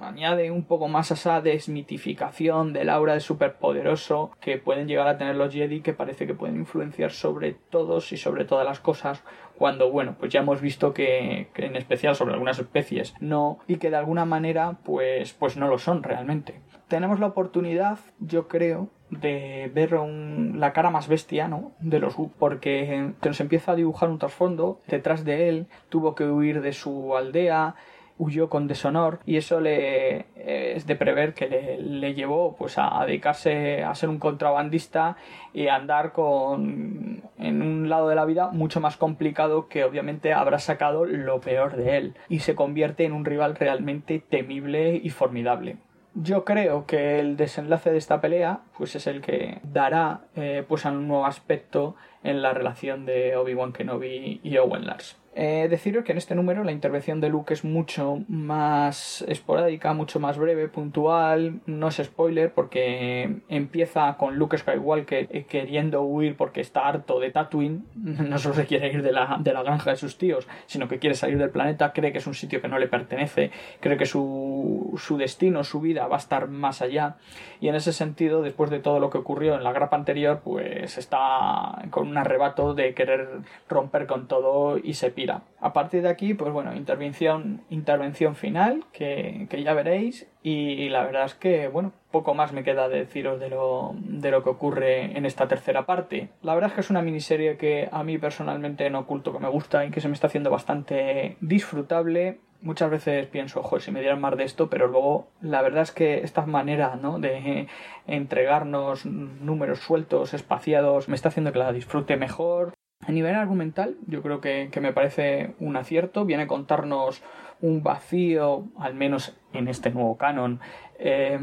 añade 0.00 0.50
un 0.50 0.64
poco 0.64 0.88
más 0.88 1.10
a 1.10 1.14
esa 1.14 1.40
desmitificación 1.40 2.72
del 2.72 2.90
aura 2.90 3.14
de 3.14 3.20
superpoderoso 3.20 4.30
que 4.40 4.58
pueden 4.58 4.86
llegar 4.86 5.08
a 5.08 5.18
tener 5.18 5.36
los 5.36 5.52
Jedi 5.52 5.80
que 5.80 5.92
parece 5.92 6.26
que 6.26 6.34
pueden 6.34 6.56
influenciar 6.56 7.10
sobre 7.10 7.54
todos 7.70 8.12
y 8.12 8.16
sobre 8.16 8.44
todas 8.44 8.64
las 8.64 8.80
cosas 8.80 9.24
cuando 9.58 9.90
bueno 9.90 10.16
pues 10.18 10.32
ya 10.32 10.40
hemos 10.40 10.60
visto 10.60 10.94
que, 10.94 11.48
que, 11.54 11.66
en 11.66 11.76
especial 11.76 12.14
sobre 12.14 12.34
algunas 12.34 12.58
especies 12.58 13.14
no 13.20 13.58
y 13.66 13.76
que 13.76 13.90
de 13.90 13.96
alguna 13.96 14.24
manera 14.24 14.78
pues 14.84 15.32
pues 15.32 15.56
no 15.56 15.68
lo 15.68 15.78
son 15.78 16.02
realmente. 16.02 16.60
Tenemos 16.88 17.18
la 17.18 17.26
oportunidad 17.26 17.98
yo 18.20 18.48
creo 18.48 18.90
de 19.10 19.70
ver 19.74 19.94
un, 19.94 20.60
la 20.60 20.72
cara 20.72 20.90
más 20.90 21.08
bestia 21.08 21.48
¿no? 21.48 21.72
de 21.80 21.98
los 21.98 22.14
porque 22.38 23.12
se 23.20 23.28
nos 23.28 23.40
empieza 23.40 23.72
a 23.72 23.76
dibujar 23.76 24.08
un 24.08 24.18
trasfondo 24.18 24.80
detrás 24.86 25.24
de 25.24 25.48
él 25.48 25.66
tuvo 25.88 26.14
que 26.14 26.24
huir 26.24 26.60
de 26.62 26.72
su 26.72 27.16
aldea 27.16 27.74
huyó 28.18 28.50
con 28.50 28.66
deshonor 28.66 29.20
y 29.24 29.38
eso 29.38 29.60
le 29.60 30.26
es 30.36 30.86
de 30.86 30.94
prever 30.94 31.32
que 31.32 31.48
le, 31.48 31.78
le, 31.78 32.12
llevó 32.14 32.54
pues 32.54 32.76
a 32.76 33.02
dedicarse 33.06 33.82
a 33.82 33.94
ser 33.94 34.10
un 34.10 34.18
contrabandista 34.18 35.16
y 35.54 35.68
a 35.68 35.76
andar 35.76 36.12
con 36.12 37.22
en 37.38 37.62
un 37.62 37.88
lado 37.88 38.08
de 38.08 38.16
la 38.16 38.26
vida 38.26 38.50
mucho 38.52 38.80
más 38.80 38.98
complicado 38.98 39.68
que 39.68 39.84
obviamente 39.84 40.34
habrá 40.34 40.58
sacado 40.58 41.06
lo 41.06 41.40
peor 41.40 41.76
de 41.76 41.96
él 41.96 42.14
y 42.28 42.40
se 42.40 42.54
convierte 42.54 43.04
en 43.06 43.12
un 43.12 43.24
rival 43.24 43.56
realmente 43.56 44.18
temible 44.18 45.00
y 45.02 45.08
formidable 45.08 45.78
yo 46.14 46.44
creo 46.44 46.86
que 46.86 47.20
el 47.20 47.36
desenlace 47.36 47.90
de 47.90 47.98
esta 47.98 48.20
pelea 48.20 48.60
pues 48.76 48.94
es 48.96 49.06
el 49.06 49.20
que 49.20 49.60
dará 49.62 50.22
eh, 50.34 50.64
pues 50.66 50.86
a 50.86 50.90
un 50.90 51.08
nuevo 51.08 51.26
aspecto 51.26 51.94
en 52.22 52.42
la 52.42 52.52
relación 52.52 53.06
de 53.06 53.36
Obi-Wan 53.36 53.72
Kenobi 53.72 54.40
y 54.42 54.56
Owen 54.58 54.86
Lars. 54.86 55.20
Eh, 55.32 55.68
deciros 55.70 56.04
que 56.04 56.10
en 56.10 56.18
este 56.18 56.34
número 56.34 56.64
la 56.64 56.72
intervención 56.72 57.20
de 57.20 57.28
Luke 57.28 57.54
es 57.54 57.64
mucho 57.64 58.18
más 58.26 59.24
esporádica, 59.28 59.92
mucho 59.92 60.18
más 60.18 60.36
breve, 60.36 60.66
puntual, 60.66 61.60
no 61.66 61.86
es 61.86 62.00
spoiler 62.02 62.52
porque 62.52 63.36
empieza 63.48 64.16
con 64.16 64.36
Luke 64.36 64.58
Skywalker 64.58 65.28
eh, 65.30 65.44
queriendo 65.48 66.02
huir 66.02 66.36
porque 66.36 66.60
está 66.60 66.88
harto 66.88 67.20
de 67.20 67.30
Tatooine, 67.30 67.84
no 67.94 68.38
solo 68.38 68.56
se 68.56 68.66
quiere 68.66 68.92
ir 68.92 69.04
de 69.04 69.12
la, 69.12 69.38
de 69.40 69.52
la 69.52 69.62
granja 69.62 69.90
de 69.90 69.96
sus 69.96 70.18
tíos, 70.18 70.48
sino 70.66 70.88
que 70.88 70.98
quiere 70.98 71.14
salir 71.14 71.38
del 71.38 71.50
planeta, 71.50 71.92
cree 71.92 72.10
que 72.10 72.18
es 72.18 72.26
un 72.26 72.34
sitio 72.34 72.60
que 72.60 72.66
no 72.66 72.80
le 72.80 72.88
pertenece, 72.88 73.52
cree 73.78 73.96
que 73.96 74.06
su, 74.06 74.94
su 74.98 75.16
destino, 75.16 75.62
su 75.62 75.80
vida 75.80 76.08
va 76.08 76.16
a 76.16 76.18
estar 76.18 76.48
más 76.48 76.82
allá 76.82 77.18
y 77.60 77.68
en 77.68 77.76
ese 77.76 77.92
sentido, 77.92 78.42
después 78.42 78.68
de 78.68 78.80
todo 78.80 78.98
lo 78.98 79.10
que 79.10 79.18
ocurrió 79.18 79.54
en 79.54 79.62
la 79.62 79.72
grapa 79.72 79.94
anterior, 79.94 80.40
pues 80.42 80.98
está 80.98 81.82
con 81.90 82.09
un 82.10 82.18
arrebato 82.18 82.74
de 82.74 82.94
querer 82.94 83.28
romper 83.68 84.06
con 84.06 84.26
todo 84.26 84.78
y 84.78 84.94
se 84.94 85.12
a 85.60 85.72
partir 85.72 86.02
de 86.02 86.08
aquí, 86.08 86.34
pues 86.34 86.52
bueno, 86.52 86.74
intervención, 86.74 87.62
intervención 87.68 88.34
final, 88.34 88.84
que, 88.92 89.46
que 89.50 89.62
ya 89.62 89.74
veréis, 89.74 90.28
y, 90.42 90.88
la 90.88 91.04
verdad 91.04 91.26
es 91.26 91.34
que, 91.34 91.68
bueno, 91.68 91.92
poco 92.10 92.32
más 92.32 92.52
me 92.52 92.64
queda 92.64 92.88
deciros 92.88 93.38
de 93.38 93.50
lo, 93.50 93.94
de 93.94 94.30
lo 94.30 94.42
que 94.42 94.48
ocurre 94.48 95.16
en 95.16 95.26
esta 95.26 95.48
tercera 95.48 95.84
parte. 95.84 96.30
La 96.42 96.54
verdad 96.54 96.70
es 96.70 96.74
que 96.74 96.80
es 96.80 96.90
una 96.90 97.02
miniserie 97.02 97.58
que 97.58 97.88
a 97.92 98.02
mí 98.04 98.16
personalmente 98.16 98.88
no 98.88 99.00
oculto 99.00 99.32
que 99.32 99.38
me 99.38 99.48
gusta 99.48 99.84
y 99.84 99.90
que 99.90 100.00
se 100.00 100.08
me 100.08 100.14
está 100.14 100.28
haciendo 100.28 100.50
bastante 100.50 101.36
disfrutable. 101.40 102.38
Muchas 102.62 102.90
veces 102.90 103.26
pienso, 103.26 103.62
joder, 103.62 103.82
si 103.82 103.90
me 103.90 104.00
dieran 104.00 104.20
más 104.20 104.36
de 104.36 104.44
esto, 104.44 104.68
pero 104.68 104.86
luego 104.86 105.28
la 105.40 105.62
verdad 105.62 105.82
es 105.82 105.92
que 105.92 106.22
esta 106.22 106.44
manera 106.44 106.98
¿no? 107.00 107.18
de 107.18 107.68
entregarnos 108.06 109.06
números 109.06 109.80
sueltos, 109.80 110.34
espaciados, 110.34 111.08
me 111.08 111.14
está 111.14 111.28
haciendo 111.28 111.52
que 111.52 111.58
la 111.58 111.72
disfrute 111.72 112.16
mejor. 112.16 112.74
A 113.06 113.12
nivel 113.12 113.34
argumental, 113.34 113.96
yo 114.06 114.20
creo 114.22 114.42
que, 114.42 114.68
que, 114.70 114.80
me 114.82 114.92
parece 114.92 115.54
un 115.58 115.76
acierto. 115.76 116.26
Viene 116.26 116.42
a 116.42 116.46
contarnos 116.46 117.22
un 117.62 117.82
vacío, 117.82 118.64
al 118.78 118.94
menos 118.94 119.34
en 119.54 119.68
este 119.68 119.90
nuevo 119.90 120.18
canon, 120.18 120.60
eh, 121.02 121.38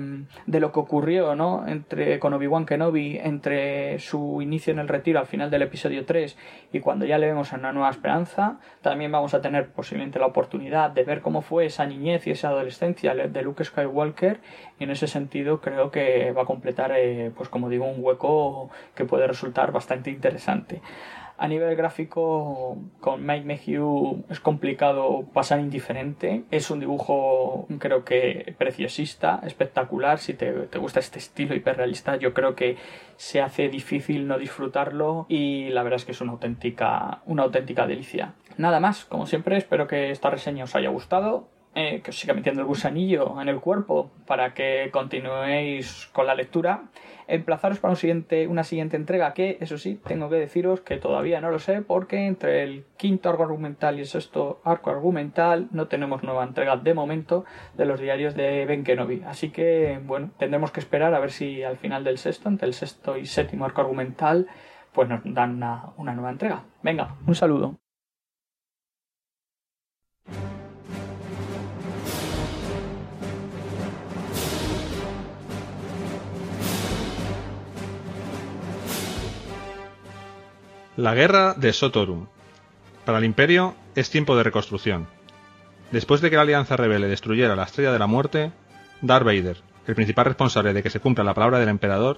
de 0.45 0.59
lo 0.59 0.71
que 0.71 0.79
ocurrió 0.79 1.35
¿no? 1.35 1.67
entre, 1.67 2.19
con 2.19 2.33
Obi-Wan 2.33 2.67
Kenobi 2.67 3.17
entre 3.17 3.97
su 3.97 4.39
inicio 4.41 4.71
en 4.71 4.77
el 4.77 4.87
retiro 4.87 5.19
al 5.19 5.25
final 5.25 5.49
del 5.49 5.63
episodio 5.63 6.05
3 6.05 6.37
y 6.73 6.79
cuando 6.79 7.05
ya 7.05 7.17
le 7.17 7.25
vemos 7.25 7.51
a 7.51 7.57
una 7.57 7.73
nueva 7.73 7.89
esperanza. 7.89 8.59
También 8.81 9.11
vamos 9.11 9.33
a 9.33 9.41
tener 9.41 9.69
posiblemente 9.71 10.19
la 10.19 10.27
oportunidad 10.27 10.91
de 10.91 11.03
ver 11.03 11.21
cómo 11.21 11.41
fue 11.41 11.65
esa 11.65 11.87
niñez 11.87 12.27
y 12.27 12.31
esa 12.31 12.49
adolescencia 12.49 13.15
de 13.15 13.41
Luke 13.41 13.63
Skywalker 13.63 14.39
y 14.79 14.83
en 14.83 14.91
ese 14.91 15.07
sentido 15.07 15.59
creo 15.59 15.89
que 15.89 16.31
va 16.33 16.43
a 16.43 16.45
completar, 16.45 16.91
eh, 16.95 17.31
pues 17.35 17.49
como 17.49 17.67
digo, 17.67 17.85
un 17.85 18.03
hueco 18.03 18.69
que 18.93 19.05
puede 19.05 19.25
resultar 19.25 19.71
bastante 19.71 20.11
interesante. 20.11 20.81
A 21.39 21.47
nivel 21.47 21.75
gráfico, 21.75 22.77
con 22.99 23.23
Mike 23.23 23.45
Mayhew 23.45 24.25
es 24.27 24.39
complicado 24.39 25.25
pasar 25.33 25.59
indiferente. 25.59 26.43
Es 26.49 26.71
un 26.71 26.79
dibujo, 26.79 27.67
creo 27.77 28.03
que 28.03 28.55
preciosista, 28.57 29.39
espectacular. 29.43 30.17
Si 30.17 30.33
te, 30.33 30.51
te 30.51 30.79
gusta 30.79 30.99
este 30.99 31.19
estilo 31.19 31.53
hiperrealista, 31.53 32.15
yo 32.15 32.33
creo 32.33 32.55
que 32.55 32.77
se 33.17 33.39
hace 33.41 33.69
difícil 33.69 34.27
no 34.27 34.39
disfrutarlo 34.39 35.27
y 35.29 35.69
la 35.69 35.83
verdad 35.83 35.97
es 35.97 36.05
que 36.05 36.13
es 36.13 36.21
una 36.21 36.31
auténtica, 36.31 37.21
una 37.27 37.43
auténtica 37.43 37.85
delicia. 37.85 38.33
Nada 38.57 38.79
más, 38.79 39.05
como 39.05 39.27
siempre, 39.27 39.57
espero 39.57 39.87
que 39.87 40.09
esta 40.09 40.31
reseña 40.31 40.63
os 40.63 40.75
haya 40.75 40.89
gustado. 40.89 41.49
Eh, 41.75 42.01
que 42.01 42.09
os 42.09 42.17
siga 42.17 42.33
metiendo 42.33 42.61
el 42.61 42.67
gusanillo 42.67 43.39
en 43.39 43.49
el 43.49 43.59
cuerpo 43.59 44.09
para 44.25 44.55
que 44.55 44.89
continuéis 44.91 46.09
con 46.11 46.25
la 46.25 46.33
lectura 46.33 46.85
emplazaros 47.27 47.79
para 47.79 47.91
un 47.91 47.97
siguiente, 47.97 48.47
una 48.47 48.63
siguiente 48.63 48.95
entrega 48.95 49.33
que, 49.33 49.57
eso 49.61 49.77
sí, 49.77 49.99
tengo 50.05 50.29
que 50.29 50.37
deciros 50.37 50.81
que 50.81 50.97
todavía 50.97 51.41
no 51.41 51.51
lo 51.51 51.59
sé 51.59 51.81
porque 51.81 52.25
entre 52.25 52.63
el 52.63 52.85
quinto 52.97 53.29
arco 53.29 53.43
argumental 53.43 53.97
y 53.97 54.01
el 54.01 54.07
sexto 54.07 54.61
arco 54.63 54.89
argumental 54.89 55.67
no 55.71 55.87
tenemos 55.87 56.23
nueva 56.23 56.43
entrega 56.43 56.77
de 56.77 56.93
momento 56.93 57.45
de 57.75 57.85
los 57.85 57.99
diarios 57.99 58.35
de 58.35 58.65
Ben 58.65 58.83
Kenobi. 58.83 59.23
Así 59.25 59.49
que, 59.49 59.99
bueno, 60.03 60.31
tendremos 60.37 60.71
que 60.71 60.79
esperar 60.79 61.13
a 61.13 61.19
ver 61.19 61.31
si 61.31 61.63
al 61.63 61.77
final 61.77 62.03
del 62.03 62.17
sexto, 62.17 62.49
entre 62.49 62.67
el 62.67 62.73
sexto 62.73 63.17
y 63.17 63.25
séptimo 63.25 63.65
arco 63.65 63.81
argumental, 63.81 64.47
pues 64.93 65.09
nos 65.09 65.21
dan 65.25 65.55
una, 65.55 65.83
una 65.97 66.13
nueva 66.13 66.31
entrega. 66.31 66.63
Venga, 66.81 67.15
un 67.25 67.35
saludo. 67.35 67.77
La 80.97 81.13
guerra 81.13 81.53
de 81.53 81.73
Sotorum. 81.73 82.25
Para 83.05 83.19
el 83.19 83.23
Imperio 83.23 83.75
es 83.93 84.09
tiempo 84.09 84.35
de 84.35 84.41
reconstrucción. 84.41 85.05
Después 85.91 86.21
de 86.21 86.31
que 86.31 86.37
la 86.37 86.41
Alianza 86.41 86.75
Rebelde 86.75 87.07
destruyera 87.07 87.55
la 87.55 87.65
Estrella 87.65 87.91
de 87.91 87.99
la 87.99 88.07
Muerte, 88.07 88.51
Darth 89.03 89.23
Vader, 89.23 89.57
el 89.85 89.93
principal 89.93 90.25
responsable 90.25 90.73
de 90.73 90.81
que 90.81 90.89
se 90.89 90.99
cumpla 90.99 91.23
la 91.23 91.35
palabra 91.35 91.59
del 91.59 91.69
Emperador, 91.69 92.17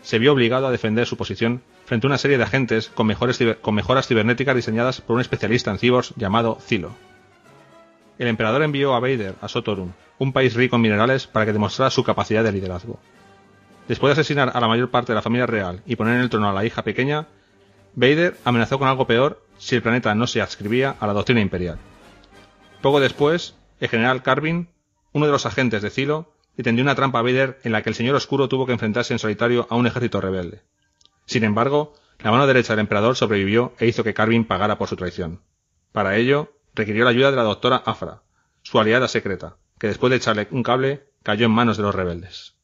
se 0.00 0.18
vio 0.18 0.32
obligado 0.32 0.66
a 0.66 0.70
defender 0.70 1.06
su 1.06 1.18
posición 1.18 1.60
frente 1.84 2.06
a 2.06 2.08
una 2.08 2.16
serie 2.16 2.38
de 2.38 2.44
agentes 2.44 2.88
con, 2.88 3.06
mejores 3.06 3.38
mejoras 3.70 4.08
cibernéticas 4.08 4.56
diseñadas 4.56 5.02
por 5.02 5.16
un 5.16 5.20
especialista 5.20 5.70
en 5.70 5.76
cyborgs 5.76 6.14
llamado 6.16 6.56
Zilo. 6.62 6.92
El 8.18 8.28
emperador 8.28 8.62
envió 8.62 8.94
a 8.94 9.00
Vader 9.00 9.34
a 9.42 9.48
Sotorum, 9.48 9.92
un 10.18 10.32
país 10.32 10.54
rico 10.54 10.76
en 10.76 10.82
minerales, 10.82 11.26
para 11.26 11.44
que 11.44 11.52
demostrara 11.52 11.90
su 11.90 12.02
capacidad 12.02 12.42
de 12.42 12.52
liderazgo. 12.52 12.98
Después 13.86 14.08
de 14.16 14.22
asesinar 14.22 14.50
a 14.54 14.60
la 14.60 14.68
mayor 14.68 14.90
parte 14.90 15.12
de 15.12 15.16
la 15.16 15.22
familia 15.22 15.44
real 15.44 15.82
y 15.84 15.96
poner 15.96 16.14
en 16.14 16.22
el 16.22 16.30
trono 16.30 16.48
a 16.48 16.54
la 16.54 16.64
hija 16.64 16.82
pequeña, 16.82 17.26
Vader 17.96 18.36
amenazó 18.44 18.78
con 18.78 18.88
algo 18.88 19.06
peor 19.06 19.44
si 19.58 19.76
el 19.76 19.82
planeta 19.82 20.14
no 20.14 20.26
se 20.26 20.42
adscribía 20.42 20.96
a 20.98 21.06
la 21.06 21.12
doctrina 21.12 21.40
imperial. 21.40 21.78
Poco 22.82 23.00
después, 23.00 23.54
el 23.80 23.88
general 23.88 24.22
Carvin, 24.22 24.68
uno 25.12 25.26
de 25.26 25.32
los 25.32 25.46
agentes 25.46 25.82
de 25.82 25.90
Zilo, 25.90 26.34
y 26.56 26.62
tendió 26.62 26.82
una 26.82 26.94
trampa 26.94 27.20
a 27.20 27.22
Vader 27.22 27.58
en 27.64 27.72
la 27.72 27.82
que 27.82 27.90
el 27.90 27.94
Señor 27.94 28.14
Oscuro 28.14 28.48
tuvo 28.48 28.66
que 28.66 28.72
enfrentarse 28.72 29.12
en 29.12 29.18
solitario 29.18 29.66
a 29.70 29.76
un 29.76 29.86
ejército 29.86 30.20
rebelde. 30.20 30.62
Sin 31.26 31.44
embargo, 31.44 31.94
la 32.18 32.30
mano 32.30 32.46
derecha 32.46 32.72
del 32.72 32.80
emperador 32.80 33.16
sobrevivió 33.16 33.72
e 33.78 33.86
hizo 33.86 34.04
que 34.04 34.14
Carvin 34.14 34.44
pagara 34.44 34.78
por 34.78 34.88
su 34.88 34.96
traición. 34.96 35.40
Para 35.92 36.16
ello, 36.16 36.52
requirió 36.74 37.04
la 37.04 37.10
ayuda 37.10 37.30
de 37.30 37.36
la 37.36 37.42
doctora 37.42 37.82
Afra, 37.84 38.22
su 38.62 38.78
aliada 38.78 39.08
secreta, 39.08 39.56
que 39.78 39.88
después 39.88 40.10
de 40.10 40.16
echarle 40.16 40.48
un 40.50 40.62
cable, 40.62 41.08
cayó 41.22 41.46
en 41.46 41.52
manos 41.52 41.76
de 41.76 41.82
los 41.82 41.94
rebeldes. 41.94 42.54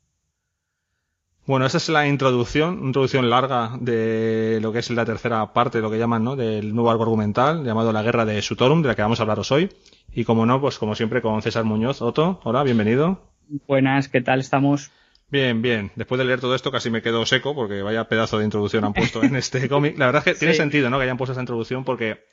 Bueno, 1.51 1.67
esa 1.67 1.79
es 1.79 1.89
la 1.89 2.07
introducción, 2.07 2.79
una 2.79 2.87
introducción 2.87 3.29
larga 3.29 3.77
de 3.81 4.61
lo 4.63 4.73
que 4.73 4.79
es 4.79 4.89
la 4.91 5.05
tercera 5.05 5.53
parte, 5.53 5.81
lo 5.81 5.91
que 5.91 5.99
llaman, 5.99 6.23
¿no? 6.23 6.37
Del 6.37 6.73
nuevo 6.73 6.93
arco 6.93 7.03
argumental, 7.03 7.65
llamado 7.65 7.93
La 7.93 8.05
Guerra 8.05 8.25
de 8.25 8.41
Sutorum, 8.41 8.83
de 8.83 8.87
la 8.87 8.95
que 8.95 9.03
vamos 9.03 9.19
a 9.19 9.25
hablaros 9.25 9.51
hoy. 9.51 9.69
Y 10.15 10.23
como 10.23 10.47
no, 10.47 10.61
pues 10.61 10.79
como 10.79 10.95
siempre 10.95 11.21
con 11.21 11.43
César 11.43 11.65
Muñoz. 11.65 12.03
Otto, 12.03 12.41
hola, 12.45 12.63
bienvenido. 12.63 13.21
Buenas, 13.67 14.09
¿qué 14.09 14.21
tal 14.21 14.39
estamos? 14.39 14.93
Bien, 15.29 15.61
bien. 15.61 15.91
Después 15.97 16.21
de 16.21 16.25
leer 16.25 16.39
todo 16.39 16.55
esto 16.55 16.71
casi 16.71 16.89
me 16.89 17.03
quedo 17.03 17.27
seco 17.27 17.53
porque 17.53 17.83
vaya 17.83 18.05
pedazo 18.05 18.39
de 18.39 18.45
introducción 18.45 18.85
han 18.85 18.93
puesto 18.93 19.21
en 19.25 19.35
este 19.35 19.69
cómic. 19.69 19.99
La 19.99 20.07
verdad 20.07 20.23
es 20.25 20.35
que 20.35 20.39
tiene 20.39 20.55
sentido, 20.55 20.89
¿no? 20.89 20.99
Que 20.99 21.03
hayan 21.03 21.17
puesto 21.17 21.33
esa 21.33 21.43
introducción 21.43 21.83
porque 21.83 22.29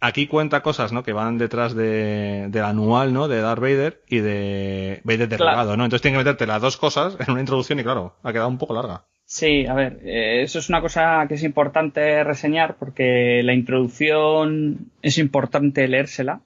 aquí 0.00 0.26
cuenta 0.26 0.62
cosas, 0.62 0.92
¿no? 0.92 1.02
Que 1.02 1.12
van 1.12 1.38
detrás 1.38 1.74
de, 1.74 2.46
del 2.48 2.64
anual, 2.64 3.12
¿no? 3.12 3.28
De 3.28 3.40
Darth 3.40 3.60
Vader 3.60 4.02
y 4.08 4.18
de 4.18 5.00
Vader 5.04 5.28
derribado, 5.28 5.76
¿no? 5.76 5.84
Entonces 5.84 6.02
tiene 6.02 6.16
que 6.16 6.24
meterte 6.24 6.46
las 6.46 6.62
dos 6.62 6.76
cosas 6.76 7.16
en 7.20 7.30
una 7.32 7.40
introducción 7.40 7.80
y 7.80 7.82
claro, 7.82 8.14
ha 8.22 8.32
quedado 8.32 8.48
un 8.48 8.58
poco 8.58 8.74
larga. 8.74 9.04
Sí, 9.24 9.66
a 9.66 9.74
ver, 9.74 9.98
eh, 10.04 10.42
eso 10.42 10.60
es 10.60 10.68
una 10.68 10.80
cosa 10.80 11.24
que 11.28 11.34
es 11.34 11.42
importante 11.42 12.22
reseñar 12.22 12.76
porque 12.78 13.42
la 13.42 13.54
introducción 13.54 14.92
es 15.02 15.18
importante 15.18 15.88
leérsela 15.88 16.42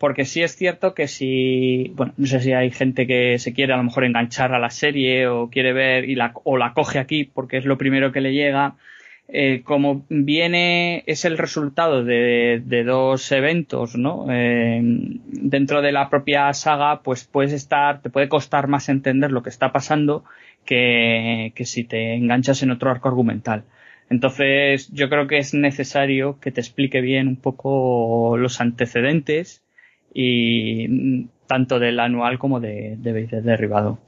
porque 0.00 0.24
sí 0.24 0.42
es 0.42 0.56
cierto 0.56 0.94
que 0.94 1.08
si, 1.08 1.92
bueno, 1.94 2.14
no 2.16 2.26
sé 2.26 2.40
si 2.40 2.54
hay 2.54 2.70
gente 2.70 3.06
que 3.06 3.38
se 3.38 3.52
quiere 3.52 3.74
a 3.74 3.76
lo 3.76 3.82
mejor 3.82 4.04
enganchar 4.04 4.54
a 4.54 4.58
la 4.58 4.70
serie 4.70 5.28
o 5.28 5.50
quiere 5.50 5.74
ver 5.74 6.08
y 6.08 6.14
la, 6.14 6.32
o 6.42 6.56
la 6.56 6.72
coge 6.72 6.98
aquí 6.98 7.24
porque 7.24 7.58
es 7.58 7.66
lo 7.66 7.76
primero 7.76 8.10
que 8.10 8.22
le 8.22 8.32
llega, 8.32 8.76
eh, 9.32 9.62
como 9.64 10.04
viene, 10.08 11.04
es 11.06 11.24
el 11.24 11.38
resultado 11.38 12.04
de, 12.04 12.82
dos 12.84 13.30
eventos, 13.30 13.96
¿no? 13.96 14.26
Eh, 14.28 14.80
dentro 14.82 15.82
de 15.82 15.92
la 15.92 16.10
propia 16.10 16.52
saga, 16.52 17.02
pues 17.02 17.24
puedes 17.24 17.52
estar, 17.52 18.02
te 18.02 18.10
puede 18.10 18.28
costar 18.28 18.66
más 18.66 18.88
entender 18.88 19.30
lo 19.30 19.42
que 19.42 19.50
está 19.50 19.70
pasando 19.72 20.24
que, 20.64 21.52
si 21.64 21.84
te 21.84 22.14
enganchas 22.14 22.62
en 22.62 22.72
otro 22.72 22.90
arco 22.90 23.08
argumental. 23.08 23.64
Entonces, 24.08 24.90
yo 24.92 25.08
creo 25.08 25.28
que 25.28 25.38
es 25.38 25.54
necesario 25.54 26.40
que 26.40 26.50
te 26.50 26.60
explique 26.60 27.00
bien 27.00 27.28
un 27.28 27.36
poco 27.36 28.36
los 28.36 28.60
antecedentes 28.60 29.62
y 30.12 31.26
tanto 31.46 31.78
del 31.78 32.00
anual 32.00 32.38
como 32.40 32.58
de, 32.58 32.96
de 32.98 33.26
derribado. 33.42 34.00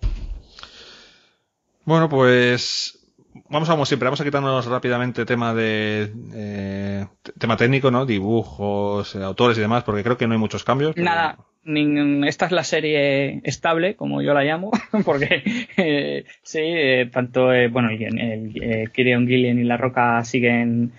Bueno, 1.85 2.09
pues 2.09 3.02
vamos 3.49 3.69
a 3.69 3.85
siempre, 3.85 4.07
vamos 4.07 4.21
a 4.21 4.25
quitarnos 4.25 4.67
rápidamente 4.67 5.25
tema 5.25 5.55
de 5.55 6.13
eh, 6.35 7.07
tema 7.39 7.57
técnico, 7.57 7.91
¿no? 7.91 8.07
Dibujos, 8.07 9.15
eh, 9.15 9.23
autores 9.23 9.59
y 9.59 9.61
demás, 9.61 9.85
porque 9.85 10.03
creo 10.03 10.17
que 10.17 10.27
no 10.27 10.35
hay 10.35 10.41
muchos 10.41 10.65
cambios. 10.65 10.97
Nada, 10.97 11.39
esta 11.65 12.47
es 12.47 12.53
la 12.53 12.65
serie 12.65 13.41
estable, 13.45 13.95
como 13.97 14.23
yo 14.23 14.35
la 14.35 14.43
llamo, 14.43 14.71
porque 15.05 15.43
eh, 15.77 16.25
sí, 16.43 16.61
eh, 16.63 17.11
tanto 17.13 17.47
bueno, 17.71 17.91
el, 17.91 18.61
el, 18.61 18.91
Kirion 18.91 19.27
Gillian 19.27 19.59
y 19.59 19.65
La 19.65 19.77
Roca 19.77 20.25
siguen 20.25 20.93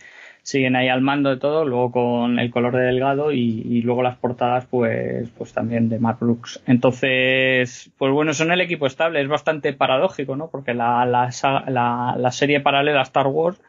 siguen 0.44 0.76
ahí 0.76 0.90
al 0.90 1.02
mando 1.02 1.30
de 1.30 1.38
todo, 1.38 1.66
luego 1.66 1.92
con 1.92 2.38
el 2.38 2.52
color 2.52 2.76
de 2.76 2.84
delgado 2.84 3.32
y, 3.32 3.82
luego 3.82 4.04
las 4.04 4.18
portadas 4.18 4.66
pues, 4.66 5.30
pues 5.38 5.54
también 5.54 5.90
de 5.90 6.00
Mark 6.00 6.20
Brooks. 6.20 6.62
Entonces, 6.68 7.90
pues 7.98 8.12
bueno, 8.12 8.34
son 8.34 8.52
el 8.52 8.62
equipo 8.62 8.86
estable, 8.86 9.22
es 9.22 9.28
bastante 9.28 9.74
paradójico, 9.74 10.36
¿no? 10.36 10.50
Porque 10.50 10.74
la, 10.74 11.06
la, 11.06 11.30
la, 11.68 12.16
la 12.18 12.32
serie 12.32 12.60
paralela 12.60 13.02
Star 13.02 13.28
Wars, 13.28 13.60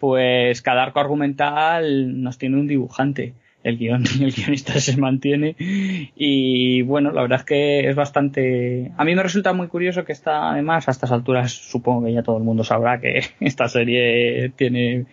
pues 0.00 0.62
cada 0.62 0.82
arco 0.82 0.98
argumental 0.98 2.22
nos 2.22 2.38
tiene 2.38 2.56
un 2.56 2.66
dibujante. 2.66 3.34
El, 3.62 3.78
guion, 3.78 4.04
el 4.20 4.32
guionista 4.32 4.78
se 4.78 4.98
mantiene 4.98 5.56
y 5.58 6.82
bueno, 6.82 7.12
la 7.12 7.22
verdad 7.22 7.40
es 7.40 7.44
que 7.46 7.88
es 7.88 7.96
bastante... 7.96 8.92
A 8.98 9.04
mí 9.04 9.14
me 9.14 9.22
resulta 9.22 9.54
muy 9.54 9.68
curioso 9.68 10.04
que 10.04 10.12
está, 10.12 10.50
además, 10.50 10.86
a 10.86 10.90
estas 10.90 11.12
alturas 11.12 11.52
supongo 11.52 12.04
que 12.04 12.12
ya 12.12 12.22
todo 12.22 12.36
el 12.36 12.44
mundo 12.44 12.62
sabrá 12.62 13.00
que 13.00 13.22
esta 13.40 13.68
serie 13.68 14.52
tiene 14.56 15.06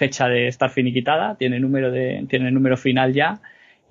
fecha 0.00 0.28
de 0.28 0.48
estar 0.48 0.70
finiquitada, 0.70 1.36
tiene 1.36 1.60
número 1.60 1.90
de, 1.90 2.24
tiene 2.26 2.50
número 2.50 2.78
final 2.78 3.12
ya 3.12 3.42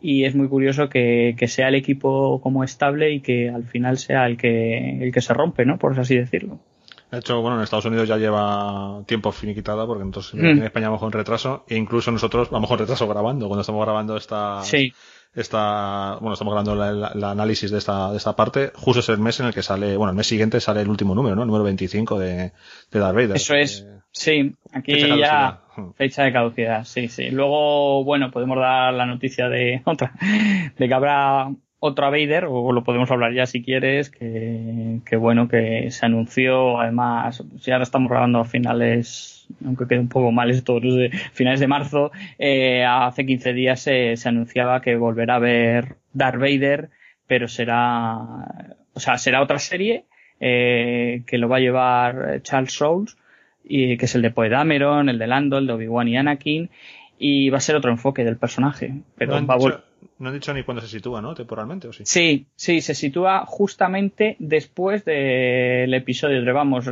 y 0.01 0.23
es 0.23 0.33
muy 0.33 0.47
curioso 0.47 0.89
que, 0.89 1.35
sea 1.47 1.67
el 1.67 1.75
equipo 1.75 2.41
como 2.41 2.63
estable 2.63 3.11
y 3.11 3.19
que 3.19 3.49
al 3.49 3.63
final 3.65 3.99
sea 3.99 4.25
el 4.25 4.35
que, 4.35 5.03
el 5.03 5.11
que 5.11 5.21
se 5.21 5.35
rompe, 5.35 5.65
¿no? 5.65 5.77
Por 5.77 5.99
así 5.99 6.17
decirlo. 6.17 6.59
De 7.11 7.19
hecho, 7.19 7.41
bueno, 7.41 7.57
en 7.57 7.63
Estados 7.63 7.85
Unidos 7.85 8.07
ya 8.07 8.17
lleva 8.17 9.03
tiempo 9.05 9.31
finiquitada 9.31 9.85
porque 9.85 10.03
entonces 10.03 10.33
mm. 10.33 10.45
en 10.45 10.63
España 10.63 10.87
vamos 10.87 11.01
con 11.01 11.11
retraso 11.11 11.63
e 11.67 11.75
incluso 11.75 12.11
nosotros 12.11 12.49
vamos 12.49 12.69
con 12.69 12.79
retraso 12.79 13.07
grabando. 13.07 13.47
Cuando 13.47 13.61
estamos 13.61 13.85
grabando 13.85 14.17
esta, 14.17 14.63
sí 14.63 14.91
esta, 15.33 16.17
bueno, 16.19 16.33
estamos 16.33 16.53
grabando 16.53 16.83
el 16.83 17.23
análisis 17.23 17.69
de 17.69 17.77
esta, 17.77 18.11
de 18.11 18.17
esta 18.17 18.35
parte, 18.35 18.71
justo 18.75 18.99
es 19.01 19.09
el 19.09 19.19
mes 19.19 19.39
en 19.39 19.47
el 19.47 19.53
que 19.53 19.61
sale, 19.61 19.95
bueno, 19.95 20.11
el 20.11 20.17
mes 20.17 20.27
siguiente 20.27 20.59
sale 20.59 20.81
el 20.81 20.89
último 20.89 21.13
número, 21.13 21.35
¿no? 21.35 21.43
El 21.43 21.47
número 21.47 21.63
25 21.65 22.19
de, 22.19 22.51
de 22.91 22.99
Darth 22.99 23.15
Vader. 23.15 23.35
Eso 23.35 23.53
es, 23.53 23.81
eh, 23.81 23.98
sí, 24.11 24.55
aquí 24.73 24.97
ya 25.17 25.61
fecha 25.97 26.23
de 26.23 26.33
caducidad, 26.33 26.83
sí, 26.85 27.07
sí. 27.07 27.29
Luego, 27.29 28.03
bueno, 28.03 28.31
podemos 28.31 28.57
dar 28.57 28.93
la 28.93 29.05
noticia 29.05 29.49
de 29.49 29.81
otra, 29.85 30.13
de 30.77 30.87
que 30.87 30.93
habrá 30.93 31.51
otra 31.79 32.09
Vader, 32.09 32.45
o 32.49 32.73
lo 32.73 32.83
podemos 32.83 33.09
hablar 33.09 33.33
ya 33.33 33.45
si 33.45 33.63
quieres, 33.63 34.09
que, 34.09 34.99
que 35.05 35.15
bueno, 35.15 35.47
que 35.47 35.91
se 35.91 36.05
anunció, 36.05 36.79
además, 36.79 37.43
si 37.59 37.71
ahora 37.71 37.83
estamos 37.83 38.09
grabando 38.09 38.39
a 38.39 38.45
finales, 38.45 39.47
aunque 39.65 39.87
quede 39.87 39.99
un 39.99 40.09
poco 40.09 40.31
mal 40.31 40.49
esto, 40.49 40.79
de 40.79 41.09
finales 41.31 41.61
de 41.61 41.67
marzo, 41.67 42.11
eh, 42.37 42.83
hace 42.85 43.25
15 43.25 43.53
días 43.53 43.79
se, 43.79 44.17
se 44.17 44.29
anunciaba 44.29 44.81
que 44.81 44.97
volverá 44.97 45.35
a 45.35 45.39
ver 45.39 45.95
Darth 46.11 46.39
Vader, 46.39 46.89
pero 47.27 47.47
será, 47.47 48.17
o 48.93 48.99
sea, 48.99 49.17
será 49.17 49.41
otra 49.41 49.59
serie, 49.59 50.03
eh, 50.41 51.23
que 51.27 51.37
lo 51.37 51.47
va 51.47 51.57
a 51.57 51.61
llevar 51.61 52.41
Charles 52.41 52.73
Souls, 52.73 53.17
y 53.63 53.97
que 53.97 54.05
es 54.05 54.15
el 54.15 54.21
de 54.21 54.31
Poe 54.31 54.49
Dameron, 54.49 55.09
el 55.09 55.19
de 55.19 55.27
Lando, 55.27 55.57
el 55.57 55.67
de 55.67 55.73
Obi-Wan 55.73 56.07
y 56.07 56.17
Anakin, 56.17 56.69
y 57.17 57.49
va 57.49 57.57
a 57.57 57.61
ser 57.61 57.75
otro 57.75 57.91
enfoque 57.91 58.23
del 58.23 58.37
personaje. 58.37 58.93
Pero 59.17 59.39
no 59.39 59.45
va 59.45 59.57
dicho, 59.57 59.83
no 60.19 60.29
han 60.29 60.35
dicho 60.35 60.53
ni 60.53 60.63
cuándo 60.63 60.81
se 60.81 60.87
sitúa, 60.87 61.21
¿no? 61.21 61.33
Temporalmente, 61.33 61.87
¿o 61.87 61.93
sí? 61.93 62.03
Sí, 62.05 62.47
sí, 62.55 62.81
se 62.81 62.95
sitúa 62.95 63.45
justamente 63.45 64.37
después 64.39 65.05
del 65.05 65.93
episodio 65.93 66.53
vamos, 66.53 66.89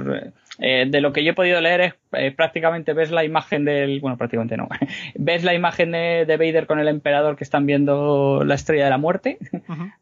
eh, 0.59 0.85
de 0.87 1.01
lo 1.01 1.13
que 1.13 1.23
yo 1.23 1.31
he 1.31 1.35
podido 1.35 1.61
leer 1.61 1.81
es 1.81 1.93
eh, 2.13 2.31
prácticamente 2.31 2.93
ves 2.93 3.11
la 3.11 3.23
imagen 3.23 3.65
del, 3.65 3.99
bueno, 4.01 4.17
prácticamente 4.17 4.57
no, 4.57 4.67
ves 5.15 5.43
la 5.43 5.53
imagen 5.53 5.91
de, 5.91 6.37
Vader 6.37 6.67
con 6.67 6.79
el 6.79 6.87
emperador 6.87 7.35
que 7.35 7.43
están 7.43 7.65
viendo 7.65 8.43
la 8.43 8.55
estrella 8.55 8.85
de 8.85 8.89
la 8.89 8.97
muerte, 8.97 9.37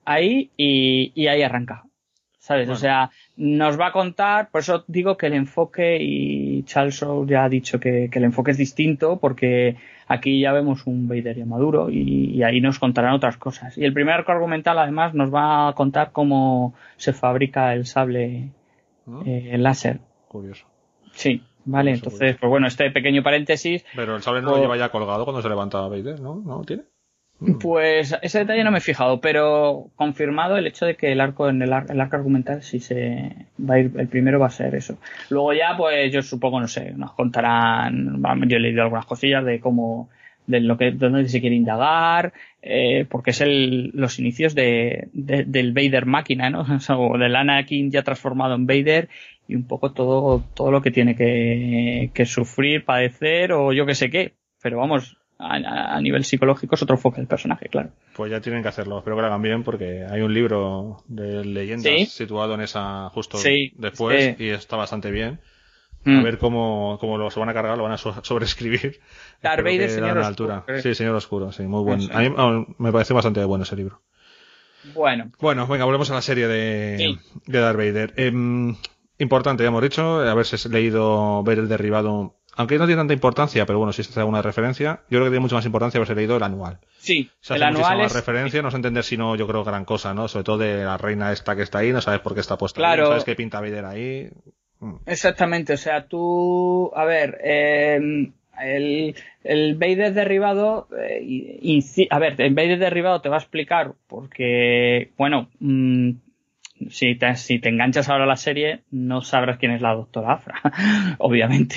ahí 0.06 0.52
y, 0.58 1.12
y 1.16 1.28
ahí 1.28 1.44
arranca. 1.44 1.86
¿Sabes? 2.46 2.70
O 2.70 2.76
sea, 2.76 3.10
nos 3.38 3.80
va 3.80 3.88
a 3.88 3.92
contar, 3.92 4.52
por 4.52 4.62
eso 4.62 4.84
digo 4.88 5.18
que 5.18 5.26
el 5.26 5.34
enfoque, 5.34 5.98
y 6.00 6.62
Charles 6.66 7.04
ya 7.26 7.44
ha 7.44 7.50
dicho 7.50 7.80
que, 7.80 8.08
el 8.14 8.24
enfoque 8.24 8.52
es 8.52 8.58
distinto, 8.58 9.18
porque 9.18 9.78
aquí 10.08 10.42
ya 10.42 10.54
vemos 10.54 10.86
un 10.86 11.08
Vader 11.08 11.38
ya 11.38 11.46
maduro 11.48 11.90
y, 11.90 12.44
ahí 12.44 12.62
nos 12.62 12.78
contarán 12.78 13.14
otras 13.14 13.38
cosas. 13.38 13.76
Y 13.80 13.84
el 13.84 13.94
primer 13.94 14.14
arco 14.14 14.32
argumental, 14.32 14.78
además, 14.78 15.16
nos 15.16 15.34
va 15.34 15.70
a 15.70 15.74
contar 15.74 16.12
cómo 16.12 16.76
se 16.98 17.14
fabrica 17.14 17.74
el 17.74 17.88
sable 17.88 18.52
ah. 19.08 19.24
eh, 19.26 19.58
láser. 19.58 20.02
Curioso. 20.28 20.68
Sí. 21.14 21.42
Vale, 21.68 21.94
entonces, 21.94 22.38
pues 22.40 22.48
bueno, 22.48 22.68
este 22.68 22.92
pequeño 22.92 23.24
paréntesis. 23.24 23.84
Pero 23.96 24.18
el 24.18 24.22
sable 24.22 24.44
no 24.44 24.52
lo 24.52 24.58
lleva 24.58 24.78
ya 24.78 24.90
colgado 24.90 25.24
cuando 25.24 25.42
se 25.42 25.50
levanta 25.50 25.82
Vader, 25.88 26.20
¿no? 26.20 26.36
¿No 26.46 26.60
lo 26.60 26.64
tiene? 26.64 26.84
Mm. 27.40 27.60
Pues 27.60 28.16
ese 28.22 28.40
detalle 28.40 28.64
no 28.64 28.72
me 28.72 28.78
he 28.78 28.82
fijado, 28.82 29.20
pero 29.20 29.90
confirmado 29.96 30.58
el 30.58 30.68
hecho 30.68 30.86
de 30.86 30.96
que 30.96 31.12
el 31.12 31.20
arco 31.20 31.50
en 31.50 31.62
el, 31.62 31.74
arco 31.74 32.16
argumental 32.16 32.64
sí 32.64 32.80
se 32.80 33.34
va 33.60 33.76
a 33.76 33.80
ir, 33.80 33.92
el 33.98 34.08
primero 34.08 34.40
va 34.40 34.48
a 34.48 34.52
ser 34.52 34.74
eso. 34.76 34.98
Luego 35.30 35.54
ya, 35.54 35.76
pues 35.78 36.12
yo 36.14 36.22
supongo, 36.22 36.62
no 36.62 36.68
sé, 36.68 36.92
nos 36.92 37.14
contarán, 37.14 38.22
yo 38.48 38.58
he 38.58 38.60
leído 38.60 38.84
algunas 38.84 39.06
cosillas 39.06 39.44
de 39.44 39.60
cómo 39.60 40.10
de 40.48 40.60
lo 40.60 40.78
que 40.78 40.92
donde 40.92 41.28
se 41.28 41.42
quiere 41.42 41.56
indagar, 41.56 42.34
eh, 42.62 43.06
porque 43.10 43.32
es 43.32 43.42
el, 43.42 43.92
los 43.94 44.20
inicios 44.20 44.54
de, 44.56 45.10
del 45.14 45.74
Vader 45.74 46.06
máquina, 46.06 46.50
¿no? 46.50 46.66
O 46.90 47.18
del 47.18 47.36
Anakin 47.36 47.92
ya 47.92 48.04
transformado 48.04 48.56
en 48.56 48.68
Vader 48.68 49.10
y 49.48 49.56
un 49.56 49.64
poco 49.68 49.92
todo, 49.92 50.44
todo 50.54 50.72
lo 50.72 50.82
que 50.82 50.92
tiene 50.92 51.16
que, 51.16 52.12
que 52.14 52.26
sufrir, 52.26 52.86
padecer 52.86 53.52
o 53.54 53.74
yo 53.74 53.86
que 53.86 53.96
sé 53.96 54.10
qué. 54.10 54.34
Pero 54.62 54.78
vamos, 54.78 55.18
a, 55.38 56.00
nivel 56.02 56.24
psicológico 56.24 56.76
es 56.76 56.84
otro 56.84 56.96
enfoque 56.96 57.18
del 57.18 57.28
personaje, 57.28 57.68
claro. 57.68 57.90
Pues 58.16 58.32
ya 58.32 58.40
tienen 58.42 58.62
que 58.62 58.70
hacerlo, 58.70 58.98
espero 58.98 59.16
que 59.16 59.22
lo 59.22 59.28
hagan 59.28 59.42
bien 59.42 59.64
porque 59.64 60.06
hay 60.10 60.22
un 60.22 60.34
libro 60.34 61.04
de 61.08 61.44
leyendas 61.44 62.10
situado 62.10 62.54
en 62.54 62.62
esa 62.62 63.10
justo 63.10 63.38
después 63.76 64.40
y 64.40 64.50
está 64.50 64.76
bastante 64.76 65.12
bien. 65.12 65.40
A 66.06 66.10
mm. 66.10 66.24
ver 66.24 66.38
cómo, 66.38 66.98
cómo 67.00 67.18
lo 67.18 67.32
se 67.32 67.40
van 67.40 67.50
a 67.50 67.54
cargar, 67.54 67.78
lo 67.78 67.84
van 67.84 67.94
a 67.94 67.98
sobreescribir. 67.98 69.00
Darth 69.42 69.64
Vader, 69.64 69.90
señor 69.90 70.20
altura. 70.20 70.64
Sí, 70.82 70.94
señor 70.94 71.16
oscuro, 71.16 71.52
sí, 71.52 71.64
muy 71.64 71.84
bueno. 71.84 72.04
A 72.14 72.22
mí 72.22 72.66
me 72.78 72.92
parece 72.92 73.14
bastante 73.14 73.44
bueno 73.44 73.64
ese 73.64 73.76
libro. 73.76 74.02
Bueno. 74.94 75.32
Bueno, 75.40 75.66
venga, 75.66 75.86
volvemos 75.86 76.12
a 76.12 76.14
la 76.14 76.22
serie 76.22 76.48
de, 76.48 77.18
de 77.48 77.60
Darth 77.60 77.78
Vader. 77.78 78.14
Em, 78.18 78.76
importante, 79.18 79.64
ya 79.64 79.70
hemos 79.70 79.82
dicho, 79.82 80.20
haberse 80.20 80.70
leído 80.70 81.42
ver 81.44 81.58
el 81.58 81.68
derribado 81.68 82.36
aunque 82.56 82.78
no 82.78 82.86
tiene 82.86 83.00
tanta 83.00 83.14
importancia, 83.14 83.66
pero 83.66 83.80
bueno, 83.80 83.92
si 83.94 84.04
se 84.04 84.10
hace 84.12 84.20
alguna 84.20 84.42
referencia, 84.42 85.02
yo 85.10 85.18
creo 85.18 85.24
que 85.26 85.30
tiene 85.32 85.42
mucha 85.42 85.56
más 85.56 85.66
importancia 85.66 85.98
haberse 85.98 86.16
leído 86.16 86.38
el 86.38 86.44
anual. 86.44 86.80
Sí, 86.98 87.30
el 87.50 87.64
anual 87.64 88.02
es... 88.02 88.14
referencia, 88.14 88.62
no 88.62 88.72
sé 88.72 88.78
entender 88.78 89.04
si 89.04 89.18
no, 89.18 89.36
yo 89.36 89.48
creo 89.48 89.64
gran 89.64 89.86
cosa, 89.86 90.14
¿no? 90.14 90.28
Sobre 90.28 90.44
todo 90.44 90.58
de 90.60 90.84
la 90.84 90.98
reina 90.98 91.32
esta 91.32 91.56
que 91.56 91.64
está 91.64 91.80
ahí, 91.80 91.92
no 91.92 92.02
sabes 92.02 92.22
por 92.22 92.34
qué 92.34 92.40
está 92.40 92.58
puesta 92.58 92.78
claro. 92.78 92.94
ahí, 92.94 93.00
no 93.02 93.08
sabes 93.10 93.24
qué 93.26 93.36
pinta 93.36 93.62
Vader 93.62 93.86
ahí. 93.86 94.30
Mm. 94.80 94.96
Exactamente, 95.06 95.74
o 95.74 95.78
sea, 95.78 96.08
tú, 96.08 96.92
a 96.96 97.06
ver, 97.06 97.40
eh, 97.44 98.32
el, 98.62 99.16
el 99.44 99.76
Vader 99.76 100.14
derribado, 100.14 100.88
eh, 100.98 101.80
a 102.10 102.20
ver, 102.20 102.40
el 102.42 102.54
Vader 102.54 102.80
derribado 102.80 103.22
te 103.22 103.30
va 103.30 103.36
a 103.36 103.40
explicar 103.40 103.94
porque, 104.08 105.12
bueno, 105.18 105.50
mm, 105.60 106.12
si 106.90 107.16
te, 107.16 107.36
si 107.36 107.60
te 107.60 107.70
enganchas 107.70 108.10
ahora 108.10 108.26
a 108.26 108.28
la 108.28 108.36
serie, 108.36 108.82
no 108.92 109.22
sabrás 109.22 109.58
quién 109.58 109.72
es 109.72 109.82
la 109.82 109.94
doctora 109.94 110.34
Afra, 110.34 110.56
obviamente. 111.20 111.76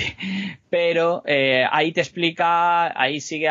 Pero 0.69 1.23
eh, 1.25 1.63
ahí 1.71 1.91
te 1.93 2.01
explica, 2.01 2.99
ahí 2.99 3.21
sigue 3.21 3.47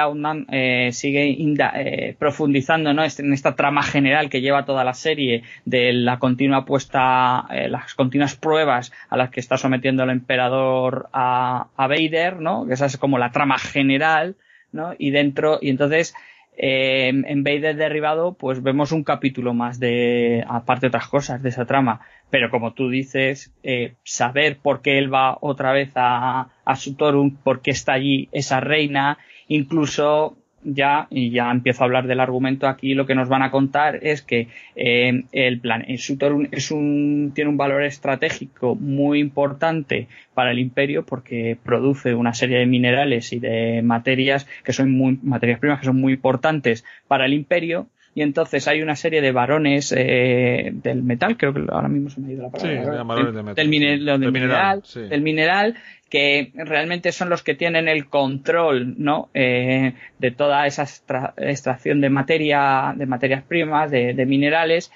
eh, 0.51 0.91
sigue 0.93 1.37
eh, 1.75 2.17
profundizando 2.19 2.93
¿no? 2.93 3.03
en 3.03 3.33
esta 3.33 3.57
trama 3.57 3.83
general 3.83 4.29
que 4.29 4.41
lleva 4.41 4.67
toda 4.67 4.85
la 4.85 4.95
serie 4.95 5.43
de 5.65 5.93
la 5.95 6.19
continua 6.19 6.65
puesta, 6.65 7.47
eh, 7.51 7.69
las 7.69 7.95
continuas 7.95 8.37
pruebas 8.37 8.93
a 9.09 9.17
las 9.17 9.31
que 9.31 9.41
está 9.41 9.57
sometiendo 9.57 10.05
el 10.05 10.11
emperador 10.11 11.09
a, 11.13 11.69
a 11.77 11.87
Vader, 11.87 12.41
¿no? 12.41 12.67
Esa 12.71 12.87
es 12.87 12.99
como 12.99 13.19
la 13.19 13.33
trama 13.33 13.59
general, 13.59 14.37
¿no? 14.71 14.95
Y 14.99 15.11
dentro, 15.11 15.59
y 15.63 15.71
entonces 15.71 16.15
eh, 16.61 17.09
en 17.09 17.45
Vader 17.45 17.77
derribado, 17.77 18.35
pues 18.35 18.63
vemos 18.63 18.91
un 18.91 19.05
capítulo 19.05 19.55
más 19.55 19.79
de, 19.79 20.45
aparte 20.49 20.83
de 20.83 20.89
otras 20.89 21.07
cosas, 21.07 21.41
de 21.41 21.51
esa 21.51 21.67
trama. 21.67 22.01
Pero 22.31 22.51
como 22.51 22.75
tú 22.75 22.91
dices, 22.91 23.53
eh, 23.63 23.95
saber 24.03 24.59
por 24.59 24.83
qué 24.83 24.99
él 24.99 25.13
va 25.13 25.39
otra 25.41 25.73
vez 25.73 25.93
a, 25.95 26.49
a 26.65 26.77
Sutorum, 26.77 27.37
por 27.37 27.63
qué 27.63 27.71
está 27.71 27.93
allí 27.93 28.29
esa 28.33 28.59
reina, 28.59 29.19
incluso 29.47 30.38
ya, 30.63 31.07
y 31.11 31.31
ya 31.31 31.51
empiezo 31.51 31.83
a 31.83 31.87
hablar 31.87 32.07
del 32.07 32.21
argumento 32.21 32.67
aquí, 32.67 32.95
lo 32.95 33.07
que 33.07 33.15
nos 33.15 33.29
van 33.29 33.43
a 33.43 33.51
contar 33.51 34.01
es 34.03 34.23
que 34.23 34.49
eh, 34.77 35.25
el 35.33 35.61
plan 35.61 35.85
Sutorum 35.97 36.49
es 36.51 36.71
un, 36.71 37.33
tiene 37.35 37.51
un 37.51 37.57
valor 37.57 37.83
estratégico 37.83 38.75
muy 38.75 39.21
importante 39.21 40.09
para 40.35 40.51
el 40.51 40.59
imperio 40.59 41.05
porque 41.05 41.57
produce 41.63 42.15
una 42.15 42.35
serie 42.35 42.59
de 42.59 42.67
minerales 42.67 43.33
y 43.33 43.39
de 43.39 43.83
materias 43.83 44.47
que 44.65 44.73
son 44.73 44.91
muy, 44.91 45.19
materias 45.23 45.59
primas 45.61 45.81
que 45.81 45.87
son 45.87 46.01
muy 46.01 46.15
importantes 46.15 46.85
para 47.07 47.27
el 47.27 47.35
imperio 47.35 47.89
y 48.19 48.23
entonces 48.23 48.67
hay 48.67 48.83
una 48.83 48.97
serie 48.97 49.21
de 49.21 49.31
varones 49.31 49.95
eh, 49.97 50.71
del 50.73 51.05
metal, 51.05 51.37
creo 51.37 51.55
que 51.55 51.63
ahora 51.71 51.87
mismo 51.87 52.11
se 52.11 52.21
me 52.21 52.27
ha 52.27 52.33
ido 52.33 52.43
la 52.43 52.51
palabra. 52.51 53.55
del, 53.55 53.55
del, 53.55 53.69
mineral, 53.69 54.83
del 55.09 55.23
mineral 55.23 55.77
que 56.11 56.51
realmente 56.57 57.13
son 57.13 57.29
los 57.29 57.45
que 57.45 57.55
tienen 57.55 57.87
el 57.87 58.09
control 58.09 58.97
¿no? 58.99 59.29
Eh, 59.35 59.93
de 60.19 60.31
toda 60.33 60.67
esa 60.67 60.83
extracción 60.83 62.01
de 62.01 62.11
materia, 62.11 62.93
de 62.97 63.07
materias 63.07 63.45
primas, 63.45 63.89
de, 63.93 64.27
minerales, 64.27 64.91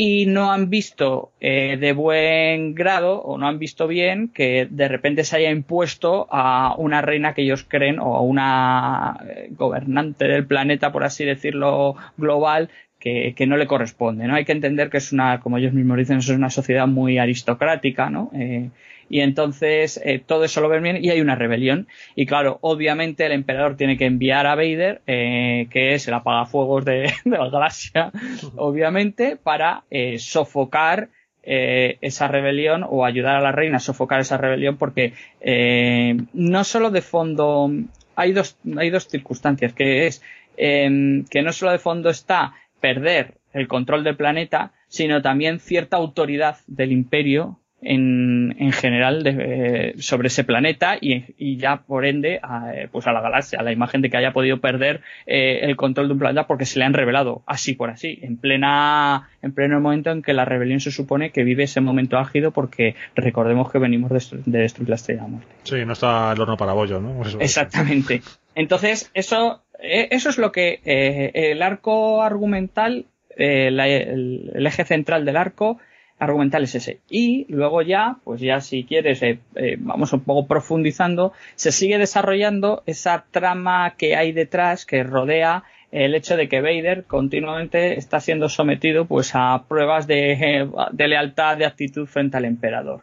y 0.00 0.26
no 0.26 0.52
han 0.52 0.70
visto 0.70 1.32
eh, 1.40 1.76
de 1.76 1.92
buen 1.92 2.76
grado 2.76 3.20
o 3.20 3.36
no 3.36 3.48
han 3.48 3.58
visto 3.58 3.88
bien 3.88 4.28
que 4.28 4.68
de 4.70 4.86
repente 4.86 5.24
se 5.24 5.36
haya 5.36 5.50
impuesto 5.50 6.28
a 6.30 6.76
una 6.78 7.02
reina 7.02 7.34
que 7.34 7.42
ellos 7.42 7.66
creen 7.68 7.98
o 7.98 8.14
a 8.14 8.22
una 8.22 9.18
eh, 9.28 9.48
gobernante 9.50 10.28
del 10.28 10.46
planeta, 10.46 10.92
por 10.92 11.02
así 11.02 11.24
decirlo, 11.24 11.96
global, 12.16 12.70
que, 13.00 13.34
que, 13.36 13.48
no 13.48 13.56
le 13.56 13.66
corresponde, 13.66 14.28
¿no? 14.28 14.36
Hay 14.36 14.44
que 14.44 14.52
entender 14.52 14.88
que 14.88 14.98
es 14.98 15.12
una, 15.12 15.40
como 15.40 15.58
ellos 15.58 15.72
mismos 15.72 15.98
dicen, 15.98 16.18
es 16.18 16.28
una 16.28 16.50
sociedad 16.50 16.86
muy 16.86 17.18
aristocrática, 17.18 18.08
¿no? 18.08 18.30
Eh, 18.34 18.70
y 19.08 19.20
entonces 19.20 20.00
eh, 20.04 20.22
todo 20.24 20.44
eso 20.44 20.60
lo 20.60 20.68
ven 20.68 20.82
bien 20.82 21.04
y 21.04 21.10
hay 21.10 21.20
una 21.20 21.34
rebelión. 21.34 21.88
Y 22.14 22.26
claro, 22.26 22.58
obviamente 22.60 23.26
el 23.26 23.32
emperador 23.32 23.76
tiene 23.76 23.96
que 23.96 24.06
enviar 24.06 24.46
a 24.46 24.54
Vader, 24.54 25.02
eh, 25.06 25.66
que 25.70 25.94
es 25.94 26.08
el 26.08 26.14
apagafuegos 26.14 26.84
de, 26.84 27.12
de 27.24 27.38
la 27.38 27.48
galaxia, 27.48 28.12
obviamente, 28.56 29.36
para 29.36 29.84
eh, 29.90 30.18
sofocar 30.18 31.08
eh, 31.50 31.96
esa 32.02 32.28
rebelión 32.28 32.84
o 32.86 33.06
ayudar 33.06 33.36
a 33.36 33.40
la 33.40 33.52
reina 33.52 33.78
a 33.78 33.80
sofocar 33.80 34.20
esa 34.20 34.36
rebelión 34.36 34.76
porque 34.76 35.14
eh, 35.40 36.14
no 36.34 36.62
solo 36.62 36.90
de 36.90 37.00
fondo 37.00 37.70
hay 38.16 38.32
dos 38.32 38.58
hay 38.76 38.90
dos 38.90 39.08
circunstancias 39.08 39.72
que 39.72 40.06
es 40.06 40.22
em, 40.58 41.24
que 41.24 41.40
no 41.40 41.52
solo 41.54 41.72
de 41.72 41.78
fondo 41.78 42.10
está 42.10 42.52
perder 42.80 43.38
el 43.54 43.66
control 43.66 44.04
del 44.04 44.16
planeta 44.16 44.72
sino 44.88 45.22
también 45.22 45.58
cierta 45.58 45.96
autoridad 45.96 46.58
del 46.66 46.92
imperio 46.92 47.57
en, 47.80 48.56
en 48.58 48.72
general 48.72 49.22
de, 49.22 49.94
sobre 49.98 50.28
ese 50.28 50.44
planeta 50.44 50.96
y, 51.00 51.24
y, 51.38 51.58
ya 51.58 51.82
por 51.82 52.04
ende 52.04 52.40
a, 52.42 52.72
pues 52.90 53.06
a 53.06 53.12
la 53.12 53.20
galaxia, 53.20 53.60
a 53.60 53.62
la 53.62 53.72
imagen 53.72 54.02
de 54.02 54.10
que 54.10 54.16
haya 54.16 54.32
podido 54.32 54.58
perder 54.58 55.02
eh, 55.26 55.60
el 55.62 55.76
control 55.76 56.08
de 56.08 56.14
un 56.14 56.18
planeta 56.18 56.46
porque 56.46 56.66
se 56.66 56.78
le 56.78 56.84
han 56.84 56.94
revelado 56.94 57.42
así 57.46 57.74
por 57.74 57.90
así, 57.90 58.18
en 58.22 58.36
plena 58.36 59.28
en 59.42 59.52
pleno 59.52 59.80
momento 59.80 60.10
en 60.10 60.22
que 60.22 60.32
la 60.32 60.44
rebelión 60.44 60.80
se 60.80 60.90
supone 60.90 61.30
que 61.30 61.44
vive 61.44 61.64
ese 61.64 61.80
momento 61.80 62.18
álgido 62.18 62.50
porque 62.50 62.96
recordemos 63.14 63.70
que 63.70 63.78
venimos 63.78 64.10
de, 64.10 64.42
de 64.44 64.58
destruir 64.58 64.88
la 64.88 64.96
estrella 64.96 65.22
de 65.22 65.28
muerte. 65.28 65.48
Sí, 65.62 65.84
no 65.84 65.92
está 65.92 66.32
el 66.32 66.40
horno 66.40 66.56
para 66.56 66.72
bollo, 66.72 67.00
¿no? 67.00 67.22
Exactamente. 67.40 68.22
Entonces, 68.54 69.10
eso, 69.14 69.62
eh, 69.78 70.08
eso 70.10 70.30
es 70.30 70.38
lo 70.38 70.50
que 70.50 70.80
eh, 70.84 71.30
el 71.52 71.62
arco 71.62 72.22
argumental, 72.22 73.06
eh, 73.36 73.70
la, 73.70 73.86
el, 73.86 74.50
el 74.54 74.66
eje 74.66 74.84
central 74.84 75.24
del 75.24 75.36
arco 75.36 75.78
argumental 76.18 76.64
es 76.64 76.74
ese. 76.74 77.00
Y 77.08 77.46
luego 77.48 77.82
ya, 77.82 78.16
pues 78.24 78.40
ya 78.40 78.60
si 78.60 78.84
quieres, 78.84 79.22
eh, 79.22 79.38
eh, 79.54 79.76
vamos 79.78 80.12
un 80.12 80.20
poco 80.20 80.46
profundizando, 80.46 81.32
se 81.54 81.72
sigue 81.72 81.98
desarrollando 81.98 82.82
esa 82.86 83.24
trama 83.30 83.94
que 83.96 84.16
hay 84.16 84.32
detrás 84.32 84.84
que 84.84 85.02
rodea 85.02 85.64
el 85.90 86.14
hecho 86.14 86.36
de 86.36 86.48
que 86.48 86.60
Vader 86.60 87.04
continuamente 87.04 87.98
está 87.98 88.20
siendo 88.20 88.48
sometido 88.48 89.06
pues 89.06 89.30
a 89.34 89.64
pruebas 89.68 90.06
de, 90.06 90.68
de 90.92 91.08
lealtad, 91.08 91.56
de 91.56 91.64
actitud 91.64 92.06
frente 92.06 92.36
al 92.36 92.44
emperador. 92.44 93.00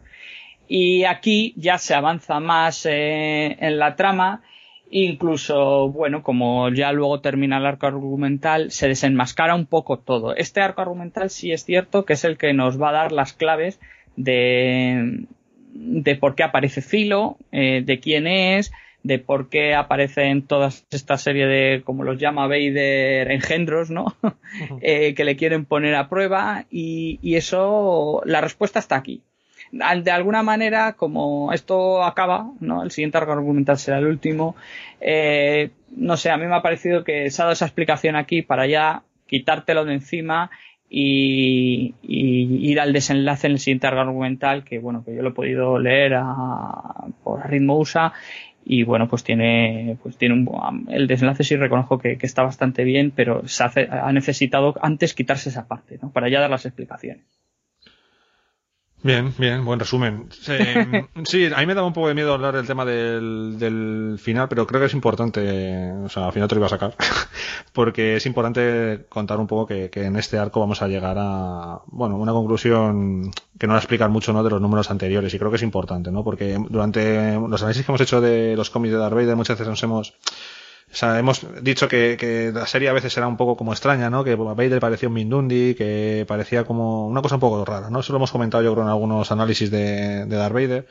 Y 0.67 1.03
aquí 1.03 1.53
ya 1.57 1.77
se 1.77 1.93
avanza 1.93 2.39
más 2.39 2.85
eh, 2.85 3.55
en 3.59 3.79
la 3.79 3.95
trama 3.95 4.41
Incluso, 4.97 5.89
bueno, 5.89 6.23
como 6.23 6.69
ya 6.69 6.93
luego 6.93 7.19
termina 7.19 7.57
el 7.57 7.65
arco 7.65 7.85
argumental, 7.85 8.71
se 8.71 8.87
desenmascara 8.87 9.53
un 9.53 9.65
poco 9.65 9.99
todo. 9.99 10.33
Este 10.37 10.61
arco 10.61 10.81
argumental 10.81 11.29
sí 11.29 11.51
es 11.51 11.65
cierto 11.65 12.05
que 12.05 12.13
es 12.13 12.23
el 12.23 12.37
que 12.37 12.53
nos 12.53 12.81
va 12.81 12.91
a 12.91 12.93
dar 12.93 13.11
las 13.11 13.33
claves 13.33 13.81
de, 14.15 15.25
de 15.73 16.15
por 16.15 16.35
qué 16.35 16.43
aparece 16.43 16.81
Filo, 16.81 17.37
eh, 17.51 17.83
de 17.85 17.99
quién 17.99 18.25
es, 18.25 18.71
de 19.03 19.19
por 19.19 19.49
qué 19.49 19.75
aparece 19.75 20.29
en 20.29 20.43
toda 20.43 20.69
esta 20.89 21.17
serie 21.17 21.45
de, 21.45 21.81
como 21.83 22.05
los 22.05 22.17
llama 22.17 22.47
Vader, 22.47 23.29
engendros, 23.31 23.91
¿no? 23.91 24.15
eh, 24.81 25.13
que 25.13 25.25
le 25.25 25.35
quieren 25.35 25.65
poner 25.65 25.95
a 25.95 26.07
prueba 26.07 26.67
y, 26.71 27.19
y 27.21 27.35
eso, 27.35 28.21
la 28.23 28.39
respuesta 28.39 28.79
está 28.79 28.95
aquí 28.95 29.23
de 30.03 30.11
alguna 30.11 30.41
manera, 30.43 30.93
como 30.93 31.51
esto 31.51 32.03
acaba, 32.03 32.51
¿no? 32.59 32.83
El 32.83 32.91
siguiente 32.91 33.17
arco 33.17 33.33
argumental 33.33 33.77
será 33.77 33.99
el 33.99 34.05
último. 34.05 34.55
Eh, 35.01 35.71
no 35.95 36.17
sé, 36.17 36.29
a 36.29 36.37
mí 36.37 36.45
me 36.45 36.55
ha 36.55 36.61
parecido 36.61 37.03
que 37.03 37.29
se 37.29 37.41
ha 37.41 37.45
dado 37.45 37.53
esa 37.53 37.65
explicación 37.65 38.15
aquí 38.15 38.41
para 38.41 38.67
ya 38.67 39.03
quitártelo 39.27 39.85
de 39.85 39.93
encima 39.93 40.49
y, 40.89 41.95
ir 42.03 42.79
al 42.79 42.93
desenlace 42.93 43.47
en 43.47 43.53
el 43.53 43.59
siguiente 43.59 43.87
arco 43.87 44.01
argumental 44.01 44.63
que 44.63 44.79
bueno 44.79 45.03
que 45.03 45.15
yo 45.15 45.23
lo 45.23 45.29
he 45.29 45.33
podido 45.33 45.79
leer 45.79 46.13
por 47.23 47.49
ritmo 47.49 47.77
USA 47.79 48.13
y 48.63 48.83
bueno 48.83 49.07
pues 49.07 49.23
tiene 49.23 49.97
pues 50.03 50.17
tiene 50.17 50.35
un 50.35 50.87
el 50.89 51.07
desenlace 51.07 51.43
sí 51.43 51.55
reconozco 51.55 51.97
que, 51.97 52.17
que 52.17 52.25
está 52.25 52.43
bastante 52.43 52.83
bien 52.83 53.11
pero 53.11 53.47
se 53.47 53.63
ha 53.63 54.11
necesitado 54.11 54.75
antes 54.81 55.15
quitarse 55.15 55.49
esa 55.49 55.67
parte 55.67 55.97
¿no? 56.01 56.11
para 56.11 56.29
ya 56.29 56.39
dar 56.39 56.51
las 56.51 56.65
explicaciones 56.65 57.25
Bien, 59.05 59.31
bien, 59.37 59.63
buen 59.63 59.79
resumen. 59.79 60.29
sí, 61.25 61.45
a 61.45 61.59
mí 61.59 61.65
me 61.67 61.75
daba 61.75 61.85
un 61.85 61.93
poco 61.93 62.07
de 62.07 62.15
miedo 62.15 62.33
hablar 62.33 62.55
del 62.55 62.65
tema 62.65 62.85
del, 62.85 63.55
del 63.59 64.17
final, 64.17 64.49
pero 64.49 64.65
creo 64.65 64.81
que 64.81 64.87
es 64.87 64.95
importante, 64.95 65.91
o 65.91 66.09
sea, 66.09 66.25
al 66.25 66.33
final 66.33 66.49
te 66.49 66.55
lo 66.55 66.61
iba 66.61 66.65
a 66.65 66.71
sacar, 66.71 66.95
porque 67.71 68.15
es 68.15 68.25
importante 68.25 69.05
contar 69.07 69.39
un 69.39 69.45
poco 69.45 69.67
que, 69.67 69.91
que 69.91 70.05
en 70.05 70.15
este 70.15 70.39
arco 70.39 70.59
vamos 70.59 70.81
a 70.81 70.87
llegar 70.87 71.17
a, 71.19 71.81
bueno, 71.85 72.17
una 72.17 72.31
conclusión 72.31 73.29
que 73.59 73.67
no 73.67 73.73
va 73.73 73.77
a 73.77 73.81
explicar 73.81 74.09
mucho, 74.09 74.33
¿no? 74.33 74.43
De 74.43 74.49
los 74.49 74.59
números 74.59 74.89
anteriores, 74.89 75.31
y 75.35 75.37
creo 75.37 75.51
que 75.51 75.57
es 75.57 75.63
importante, 75.63 76.11
¿no? 76.11 76.23
Porque 76.23 76.57
durante 76.67 77.35
los 77.35 77.61
análisis 77.61 77.85
que 77.85 77.91
hemos 77.91 78.01
hecho 78.01 78.21
de 78.21 78.55
los 78.55 78.71
cómics 78.71 78.93
de 78.93 78.97
Darth 78.97 79.13
Vader 79.13 79.35
muchas 79.35 79.59
veces 79.59 79.69
nos 79.69 79.83
hemos 79.83 80.15
o 80.95 80.97
sea, 80.97 81.19
hemos 81.19 81.45
dicho 81.61 81.89
que, 81.89 82.15
que, 82.17 82.53
la 82.53 82.65
serie 82.67 82.87
a 82.87 82.93
veces 82.93 83.17
era 83.17 83.27
un 83.27 83.35
poco 83.35 83.57
como 83.57 83.73
extraña, 83.73 84.09
¿no? 84.09 84.23
Que 84.23 84.35
Vader 84.35 84.79
parecía 84.79 85.09
un 85.09 85.15
Mindundi, 85.15 85.75
que 85.75 86.23
parecía 86.25 86.63
como 86.63 87.05
una 87.05 87.21
cosa 87.21 87.35
un 87.35 87.41
poco 87.41 87.65
rara, 87.65 87.89
¿no? 87.89 87.99
Eso 87.99 88.13
lo 88.13 88.17
hemos 88.17 88.31
comentado 88.31 88.63
yo 88.63 88.71
creo 88.71 88.85
en 88.85 88.89
algunos 88.89 89.29
análisis 89.29 89.69
de, 89.69 90.25
de 90.25 90.35
Darth 90.37 90.53
Vader. 90.53 90.87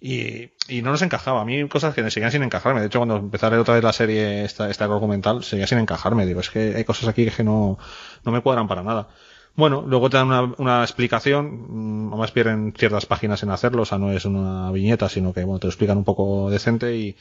Y, 0.00 0.50
y, 0.66 0.82
no 0.82 0.90
nos 0.90 1.02
encajaba. 1.02 1.40
A 1.42 1.44
mí 1.44 1.68
cosas 1.68 1.94
que 1.94 2.10
seguían 2.10 2.32
sin 2.32 2.42
encajarme. 2.42 2.80
De 2.80 2.88
hecho, 2.88 2.98
cuando 2.98 3.16
empezaré 3.16 3.56
otra 3.56 3.74
vez 3.74 3.84
la 3.84 3.92
serie, 3.92 4.44
esta, 4.44 4.68
esta 4.68 4.88
documental, 4.88 5.44
seguía 5.44 5.68
sin 5.68 5.78
encajarme. 5.78 6.26
Digo, 6.26 6.40
es 6.40 6.50
que 6.50 6.74
hay 6.74 6.82
cosas 6.82 7.08
aquí 7.08 7.30
que 7.30 7.44
no, 7.44 7.78
no 8.24 8.32
me 8.32 8.40
cuadran 8.40 8.66
para 8.66 8.82
nada. 8.82 9.08
Bueno, 9.54 9.84
luego 9.86 10.10
te 10.10 10.16
dan 10.16 10.26
una, 10.26 10.52
una 10.58 10.82
explicación, 10.82 12.08
mm, 12.08 12.18
más 12.18 12.32
pierden 12.32 12.74
ciertas 12.76 13.06
páginas 13.06 13.44
en 13.44 13.50
hacerlo, 13.50 13.82
o 13.82 13.84
sea, 13.84 13.98
no 13.98 14.10
es 14.10 14.24
una 14.24 14.72
viñeta, 14.72 15.08
sino 15.08 15.32
que 15.32 15.44
bueno, 15.44 15.60
te 15.60 15.68
lo 15.68 15.70
explican 15.70 15.96
un 15.98 16.04
poco 16.04 16.50
decente 16.50 16.96
y, 16.96 17.16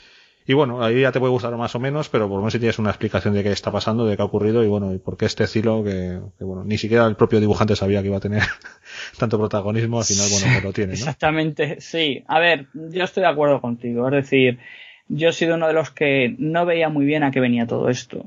y 0.45 0.53
bueno, 0.53 0.83
ahí 0.83 1.01
ya 1.01 1.11
te 1.11 1.19
puede 1.19 1.31
gustar 1.31 1.55
más 1.55 1.73
o 1.75 1.79
menos, 1.79 2.09
pero 2.09 2.27
por 2.27 2.35
lo 2.35 2.41
menos 2.41 2.53
si 2.53 2.59
tienes 2.59 2.79
una 2.79 2.89
explicación 2.89 3.33
de 3.33 3.43
qué 3.43 3.51
está 3.51 3.71
pasando, 3.71 4.05
de 4.05 4.15
qué 4.15 4.21
ha 4.21 4.25
ocurrido 4.25 4.63
y 4.63 4.67
bueno, 4.67 4.93
y 4.93 4.97
por 4.97 5.17
qué 5.17 5.25
este 5.25 5.45
estilo 5.45 5.83
que, 5.83 6.19
que 6.37 6.43
bueno, 6.43 6.63
ni 6.65 6.77
siquiera 6.77 7.05
el 7.05 7.15
propio 7.15 7.39
dibujante 7.39 7.75
sabía 7.75 8.01
que 8.01 8.07
iba 8.07 8.17
a 8.17 8.21
tener 8.21 8.43
tanto 9.17 9.37
protagonismo, 9.37 9.99
al 9.99 10.05
final, 10.05 10.27
bueno, 10.29 10.47
pues 10.51 10.63
lo 10.63 10.73
tiene, 10.73 10.93
¿no? 10.93 10.99
Exactamente, 10.99 11.79
sí. 11.79 12.23
A 12.27 12.39
ver, 12.39 12.67
yo 12.73 13.03
estoy 13.03 13.21
de 13.21 13.29
acuerdo 13.29 13.61
contigo. 13.61 14.07
Es 14.07 14.13
decir, 14.13 14.59
yo 15.07 15.29
he 15.29 15.33
sido 15.33 15.55
uno 15.55 15.67
de 15.67 15.73
los 15.73 15.91
que 15.91 16.35
no 16.37 16.65
veía 16.65 16.89
muy 16.89 17.05
bien 17.05 17.23
a 17.23 17.31
qué 17.31 17.39
venía 17.39 17.67
todo 17.67 17.89
esto. 17.89 18.25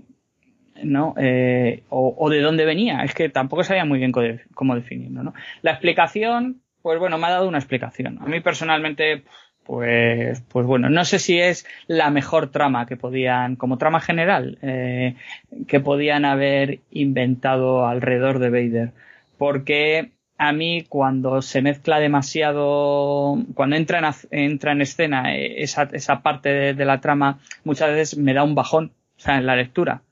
¿no? 0.83 1.15
Eh, 1.17 1.85
o, 1.89 2.15
o, 2.19 2.31
de 2.31 2.41
dónde 2.41 2.65
venía. 2.65 3.03
Es 3.03 3.15
que 3.15 3.29
tampoco 3.29 3.65
sabía 3.65 3.85
muy 3.85 3.99
bien 3.99 4.13
cómo 4.55 4.75
definirlo, 4.75 5.23
¿no? 5.23 5.35
La 5.63 5.73
explicación, 5.73 6.63
pues 6.83 6.99
bueno, 6.99 7.19
me 7.19 7.27
ha 7.27 7.31
dado 7.31 7.49
una 7.49 7.59
explicación. 7.59 8.19
A 8.21 8.27
mí 8.27 8.41
personalmente, 8.41 9.25
pues, 9.67 10.43
pues 10.43 10.67
bueno, 10.67 10.89
no 10.89 11.05
sé 11.05 11.19
si 11.19 11.41
es 11.41 11.67
la 11.89 12.11
mejor 12.11 12.51
trama 12.51 12.87
que 12.87 12.97
podían, 12.97 13.57
como 13.57 13.79
trama 13.79 14.01
general, 14.01 14.59
eh, 14.63 15.17
que 15.67 15.81
podían 15.81 16.25
haber 16.25 16.81
inventado 16.93 17.87
alrededor 17.87 18.39
de 18.39 18.51
Vader. 18.51 18.93
Porque 19.39 20.13
a 20.39 20.53
mí 20.53 20.85
cuando 20.89 21.43
se 21.43 21.63
mezcla 21.63 21.99
demasiado, 21.99 23.37
cuando 23.55 23.77
entra 23.77 23.99
en, 23.99 24.39
entra 24.39 24.73
en 24.73 24.83
escena 24.83 25.35
esa, 25.35 25.85
esa 25.93 26.23
parte 26.23 26.51
de, 26.51 26.75
de, 26.75 26.85
la 26.85 27.01
trama, 27.01 27.41
muchas 27.65 27.91
veces 27.91 28.19
me 28.19 28.35
da 28.35 28.45
un 28.45 28.55
bajón, 28.55 28.93
o 29.17 29.21
sea, 29.21 29.37
en 29.39 29.47
la 29.47 29.57
lectura. 29.57 30.03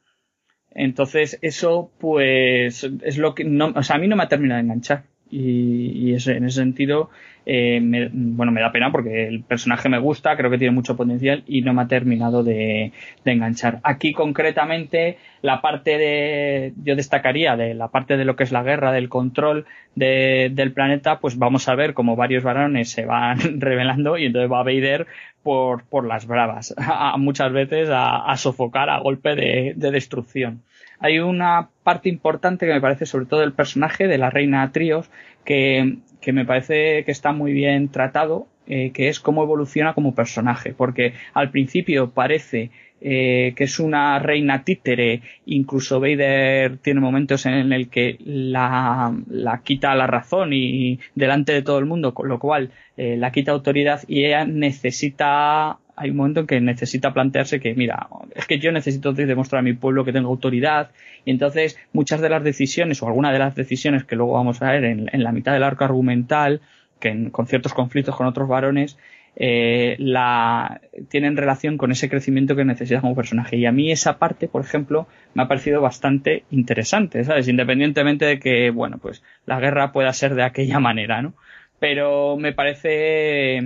Entonces 0.74 1.38
eso, 1.42 1.92
pues, 1.98 2.82
es 3.02 3.18
lo 3.18 3.34
que 3.34 3.44
no, 3.44 3.72
o 3.74 3.82
sea, 3.84 3.96
a 3.96 3.98
mí 4.00 4.08
no 4.08 4.16
me 4.16 4.24
ha 4.24 4.28
terminado 4.28 4.58
de 4.58 4.64
enganchar. 4.64 5.04
Y, 5.30 6.08
y 6.10 6.14
eso, 6.14 6.32
en 6.32 6.44
ese 6.44 6.60
sentido, 6.60 7.10
eh, 7.46 8.08
bueno, 8.12 8.52
me 8.52 8.60
da 8.60 8.72
pena 8.72 8.90
porque 8.90 9.28
el 9.28 9.42
personaje 9.42 9.88
me 9.88 9.98
gusta, 9.98 10.36
creo 10.36 10.50
que 10.50 10.58
tiene 10.58 10.74
mucho 10.74 10.96
potencial 10.96 11.42
y 11.46 11.62
no 11.62 11.74
me 11.74 11.82
ha 11.82 11.88
terminado 11.88 12.42
de, 12.42 12.92
enganchar. 13.24 13.80
Aquí 13.82 14.12
concretamente 14.12 15.18
la 15.42 15.60
parte 15.60 15.98
de, 15.98 16.72
yo 16.82 16.96
destacaría 16.96 17.56
de 17.56 17.74
la 17.74 17.88
parte 17.88 18.16
de 18.16 18.24
lo 18.24 18.36
que 18.36 18.44
es 18.44 18.52
la 18.52 18.62
guerra, 18.62 18.92
del 18.92 19.08
control 19.08 19.66
de, 19.94 20.50
del 20.52 20.72
planeta, 20.72 21.20
pues 21.20 21.36
vamos 21.36 21.68
a 21.68 21.74
ver 21.74 21.92
como 21.92 22.16
varios 22.16 22.44
varones 22.44 22.90
se 22.90 23.04
van 23.04 23.38
revelando 23.60 24.16
y 24.16 24.26
entonces 24.26 24.50
va 24.50 24.62
Vader 24.62 25.06
por, 25.42 25.84
por 25.84 26.06
las 26.06 26.26
bravas, 26.26 26.74
muchas 27.18 27.52
veces 27.52 27.90
a, 27.92 28.34
sofocar 28.36 28.88
a 28.88 29.00
golpe 29.00 29.34
de, 29.34 29.74
de 29.76 29.90
destrucción 29.90 30.62
hay 31.00 31.18
una 31.18 31.68
parte 31.82 32.08
importante 32.08 32.66
que 32.66 32.72
me 32.72 32.80
parece 32.80 33.04
sobre 33.04 33.26
todo 33.26 33.42
el 33.42 33.52
personaje 33.52 34.06
de 34.06 34.16
la 34.16 34.30
reina 34.30 34.72
Trios 34.72 35.10
que, 35.44 35.98
que 36.24 36.32
me 36.32 36.46
parece 36.46 37.04
que 37.04 37.12
está 37.12 37.32
muy 37.32 37.52
bien 37.52 37.88
tratado, 37.90 38.46
eh, 38.66 38.92
que 38.92 39.08
es 39.08 39.20
cómo 39.20 39.42
evoluciona 39.42 39.92
como 39.92 40.14
personaje, 40.14 40.72
porque 40.72 41.12
al 41.34 41.50
principio 41.50 42.10
parece 42.10 42.70
eh, 43.02 43.52
que 43.56 43.64
es 43.64 43.78
una 43.78 44.18
reina 44.18 44.64
títere, 44.64 45.20
incluso 45.44 46.00
Vader 46.00 46.78
tiene 46.78 47.00
momentos 47.00 47.44
en 47.44 47.70
el 47.74 47.90
que 47.90 48.16
la, 48.24 49.14
la 49.28 49.60
quita 49.62 49.94
la 49.94 50.06
razón 50.06 50.54
y, 50.54 50.98
delante 51.14 51.52
de 51.52 51.60
todo 51.60 51.78
el 51.78 51.84
mundo, 51.84 52.14
con 52.14 52.28
lo 52.28 52.38
cual 52.38 52.70
eh, 52.96 53.16
la 53.18 53.30
quita 53.30 53.52
autoridad 53.52 54.00
y 54.08 54.24
ella 54.24 54.46
necesita 54.46 55.78
hay 55.96 56.10
un 56.10 56.16
momento 56.16 56.40
en 56.40 56.46
que 56.46 56.60
necesita 56.60 57.12
plantearse 57.12 57.60
que, 57.60 57.74
mira, 57.74 58.08
es 58.34 58.46
que 58.46 58.58
yo 58.58 58.72
necesito 58.72 59.12
demostrar 59.12 59.60
a 59.60 59.62
mi 59.62 59.74
pueblo 59.74 60.04
que 60.04 60.12
tengo 60.12 60.28
autoridad, 60.28 60.90
y 61.24 61.30
entonces 61.30 61.78
muchas 61.92 62.20
de 62.20 62.28
las 62.28 62.42
decisiones, 62.42 63.02
o 63.02 63.06
alguna 63.06 63.32
de 63.32 63.38
las 63.38 63.54
decisiones 63.54 64.04
que 64.04 64.16
luego 64.16 64.32
vamos 64.32 64.60
a 64.62 64.72
ver 64.72 64.84
en, 64.84 65.10
la 65.12 65.32
mitad 65.32 65.52
del 65.52 65.62
arco 65.62 65.84
argumental, 65.84 66.60
que 67.00 67.08
en, 67.08 67.30
con 67.30 67.46
ciertos 67.46 67.74
conflictos 67.74 68.16
con 68.16 68.26
otros 68.26 68.48
varones, 68.48 68.96
eh, 69.36 69.96
la, 69.98 70.80
tienen 71.08 71.36
relación 71.36 71.76
con 71.76 71.90
ese 71.90 72.08
crecimiento 72.08 72.54
que 72.54 72.64
necesita 72.64 73.00
como 73.00 73.16
personaje. 73.16 73.56
Y 73.56 73.66
a 73.66 73.72
mí 73.72 73.90
esa 73.90 74.18
parte, 74.18 74.48
por 74.48 74.62
ejemplo, 74.62 75.08
me 75.34 75.42
ha 75.42 75.48
parecido 75.48 75.80
bastante 75.80 76.44
interesante, 76.50 77.24
¿sabes? 77.24 77.48
Independientemente 77.48 78.24
de 78.24 78.38
que, 78.38 78.70
bueno, 78.70 78.98
pues 78.98 79.22
la 79.46 79.58
guerra 79.60 79.92
pueda 79.92 80.12
ser 80.12 80.34
de 80.34 80.44
aquella 80.44 80.78
manera, 80.80 81.22
¿no? 81.22 81.34
Pero 81.80 82.36
me 82.36 82.52
parece 82.52 83.60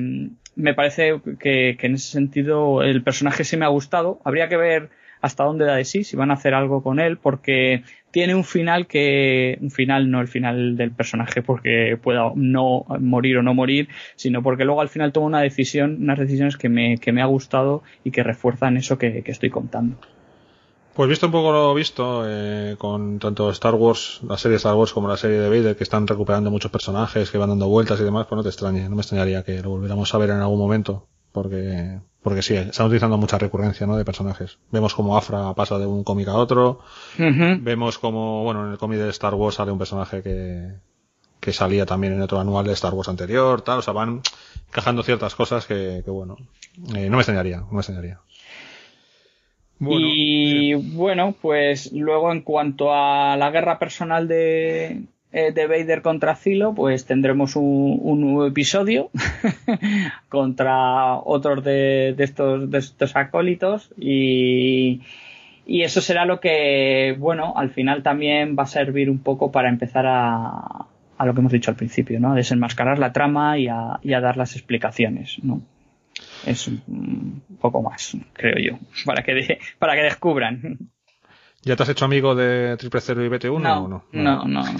me 0.59 0.75
parece 0.75 1.21
que, 1.39 1.77
que, 1.79 1.87
en 1.87 1.95
ese 1.95 2.11
sentido 2.11 2.83
el 2.83 3.03
personaje 3.03 3.45
sí 3.45 3.57
me 3.57 3.65
ha 3.65 3.69
gustado. 3.69 4.21
Habría 4.25 4.49
que 4.49 4.57
ver 4.57 4.91
hasta 5.21 5.45
dónde 5.45 5.65
da 5.65 5.77
de 5.77 5.85
sí, 5.85 6.05
si 6.05 6.17
van 6.17 6.31
a 6.31 6.35
hacer 6.35 6.55
algo 6.55 6.83
con 6.83 7.01
él, 7.01 7.17
porque 7.17 7.83
tiene 8.11 8.35
un 8.35 8.45
final 8.45 8.87
que, 8.87 9.59
un 9.61 9.71
final 9.71 10.11
no 10.11 10.21
el 10.21 10.29
final 10.29 10.77
del 10.77 10.91
personaje 10.91 11.43
porque 11.43 11.99
pueda 12.01 12.33
no 12.35 12.85
morir 13.01 13.39
o 13.39 13.43
no 13.43 13.55
morir, 13.55 13.89
sino 14.17 14.43
porque 14.43 14.65
luego 14.65 14.81
al 14.81 14.89
final 14.89 15.13
toma 15.13 15.27
una 15.27 15.41
decisión, 15.41 15.99
unas 16.01 16.19
decisiones 16.19 16.57
que 16.57 16.69
me, 16.69 16.99
que 16.99 17.13
me 17.13 17.23
ha 17.23 17.27
gustado 17.27 17.83
y 18.05 18.11
que 18.11 18.23
refuerzan 18.23 18.77
eso 18.77 18.99
que, 18.99 19.23
que 19.23 19.33
estoy 19.33 19.51
contando. 19.51 19.99
Pues 20.99 21.09
visto 21.09 21.27
un 21.27 21.33
poco 21.33 21.53
lo 21.53 21.75
visto, 21.75 22.25
eh, 22.27 22.75
con 22.77 23.21
tanto 23.21 23.51
Star 23.51 23.77
Wars, 23.77 24.19
la 24.27 24.37
serie 24.37 24.57
Star 24.57 24.75
Wars 24.75 24.93
como 24.93 25.07
la 25.07 25.17
serie 25.17 25.39
de 25.39 25.49
Vader, 25.49 25.77
que 25.77 25.85
están 25.85 26.09
recuperando 26.09 26.51
muchos 26.51 26.73
personajes, 26.73 27.31
que 27.31 27.39
van 27.39 27.51
dando 27.51 27.69
vueltas 27.69 28.01
y 28.01 28.03
demás, 28.03 28.27
pues 28.27 28.37
no 28.37 28.43
te 28.43 28.49
extrañe, 28.49 28.89
no 28.89 28.97
me 28.97 29.03
extrañaría 29.03 29.45
que 29.45 29.63
lo 29.63 29.71
volviéramos 29.71 30.13
a 30.13 30.19
ver 30.19 30.31
en 30.31 30.39
algún 30.39 30.59
momento, 30.59 31.07
porque, 31.31 32.01
porque 32.21 32.43
sí, 32.43 32.57
están 32.57 32.87
utilizando 32.87 33.17
mucha 33.17 33.39
recurrencia, 33.39 33.87
¿no? 33.87 33.97
De 33.97 34.05
personajes. 34.05 34.59
Vemos 34.73 34.93
como 34.93 35.17
Afra 35.17 35.55
pasa 35.55 35.79
de 35.79 35.87
un 35.87 36.03
cómic 36.03 36.27
a 36.27 36.35
otro, 36.35 36.81
uh 37.17 37.23
-huh. 37.23 37.63
vemos 37.63 38.01
como, 38.01 38.43
bueno, 38.43 38.67
en 38.67 38.73
el 38.73 38.79
cómic 38.79 38.99
de 38.99 39.11
Star 39.11 39.35
Wars 39.35 39.55
sale 39.55 39.71
un 39.71 39.79
personaje 39.79 40.21
que, 40.21 40.81
que 41.39 41.53
salía 41.53 41.87
también 41.87 42.15
en 42.15 42.23
otro 42.23 42.41
anual 42.41 42.67
de 42.67 42.73
Star 42.73 42.93
Wars 42.93 43.09
anterior, 43.09 43.63
tal, 43.63 43.79
o 43.79 43.83
sea, 43.83 43.93
van 43.93 44.23
encajando 44.67 45.05
ciertas 45.05 45.37
cosas 45.37 45.65
que, 45.65 46.03
que 46.05 46.11
bueno, 46.11 46.35
eh, 46.97 47.09
no 47.09 47.19
me 47.19 47.23
extrañaría, 47.23 47.59
no 47.59 47.71
me 47.71 47.79
extrañaría. 47.79 48.19
Bueno, 49.79 50.09
y 50.09 50.75
sí. 50.75 50.93
bueno, 50.95 51.35
pues 51.41 51.93
luego 51.93 52.33
en 52.33 52.43
cuanto 52.43 52.93
a 52.93 53.37
la 53.37 53.51
guerra 53.51 53.79
personal 53.79 54.27
de, 54.27 55.03
eh, 55.33 55.53
de 55.53 55.67
Vader 55.67 56.03
contra 56.03 56.35
Zilo, 56.35 56.75
pues 56.75 57.05
tendremos 57.05 57.55
un, 57.55 57.99
un 58.03 58.21
nuevo 58.21 58.47
episodio 58.47 59.11
contra 60.29 61.17
otros 61.17 61.63
de, 61.63 62.15
de, 62.17 62.25
estos, 62.25 62.71
de 62.71 62.79
estos 62.79 63.15
acólitos 63.15 63.91
y, 63.99 65.03
y 65.67 65.83
eso 65.83 66.01
será 66.01 66.25
lo 66.25 66.41
que, 66.41 67.15
bueno, 67.19 67.53
al 67.57 67.71
final 67.71 68.03
también 68.03 68.57
va 68.59 68.65
a 68.65 68.67
servir 68.67 69.11
un 69.11 69.19
poco 69.19 69.53
para 69.53 69.69
empezar 69.69 70.07
a, 70.07 70.87
a 71.19 71.27
lo 71.27 71.35
que 71.35 71.41
hemos 71.41 71.53
dicho 71.53 71.71
al 71.71 71.77
principio, 71.77 72.19
¿no? 72.21 72.33
A 72.33 72.35
desenmascarar 72.35 72.99
la 72.99 73.13
trama 73.13 73.59
y 73.59 73.69
a, 73.69 73.99
y 74.03 74.15
a 74.15 74.21
dar 74.21 74.37
las 74.37 74.55
explicaciones, 74.57 75.37
¿no? 75.43 75.61
Es 76.47 76.69
un 76.69 77.43
poco 77.61 77.83
más, 77.83 78.17
creo 78.33 78.57
yo, 78.59 78.79
para 79.05 79.23
que, 79.23 79.35
de, 79.35 79.59
para 79.79 79.95
que 79.95 80.03
descubran. 80.03 80.79
¿Ya 81.63 81.77
te 81.77 81.83
has 81.83 81.89
hecho 81.89 82.05
amigo 82.05 82.35
de 82.35 82.77
Triple 82.77 83.01
Cero 83.01 83.25
y 83.25 83.29
BT1 83.29 83.61
no, 83.61 83.85
o 83.85 83.89
no? 83.89 84.05
No, 84.13 84.45
no, 84.45 84.63
no. 84.63 84.79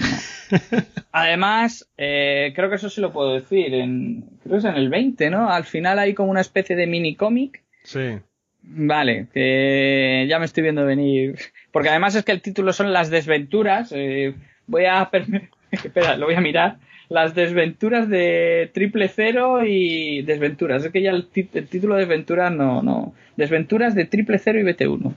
Además, 1.11 1.89
eh, 1.97 2.53
creo 2.55 2.69
que 2.69 2.77
eso 2.77 2.89
sí 2.89 3.01
lo 3.01 3.11
puedo 3.11 3.33
decir, 3.33 3.73
en, 3.73 4.21
creo 4.41 4.53
que 4.53 4.57
es 4.57 4.65
en 4.65 4.75
el 4.75 4.89
20, 4.89 5.29
¿no? 5.29 5.49
Al 5.49 5.65
final 5.65 5.99
hay 5.99 6.13
como 6.13 6.31
una 6.31 6.41
especie 6.41 6.75
de 6.75 6.87
mini 6.87 7.15
cómic. 7.15 7.63
Sí. 7.83 8.19
Vale, 8.61 9.27
que 9.33 10.25
ya 10.29 10.39
me 10.39 10.45
estoy 10.45 10.63
viendo 10.63 10.85
venir. 10.85 11.37
Porque 11.71 11.89
además 11.89 12.15
es 12.15 12.23
que 12.23 12.31
el 12.31 12.41
título 12.41 12.71
son 12.71 12.93
Las 12.93 13.09
desventuras. 13.09 13.91
Eh, 13.93 14.35
voy 14.67 14.85
a... 14.85 15.09
Espera, 15.71 16.17
lo 16.17 16.25
voy 16.25 16.35
a 16.35 16.41
mirar 16.41 16.77
las 17.09 17.33
desventuras 17.33 18.07
de 18.07 18.69
triple 18.73 19.09
cero 19.09 19.65
y 19.65 20.21
desventuras. 20.21 20.85
Es 20.85 20.91
que 20.91 21.01
ya 21.01 21.11
el, 21.11 21.27
el 21.53 21.67
título 21.67 21.95
de 21.95 22.01
desventuras 22.01 22.51
no, 22.51 22.83
no. 22.83 23.13
Desventuras 23.35 23.95
de 23.95 24.05
triple 24.05 24.37
cero 24.37 24.59
y 24.59 24.63
BT1. 24.63 25.15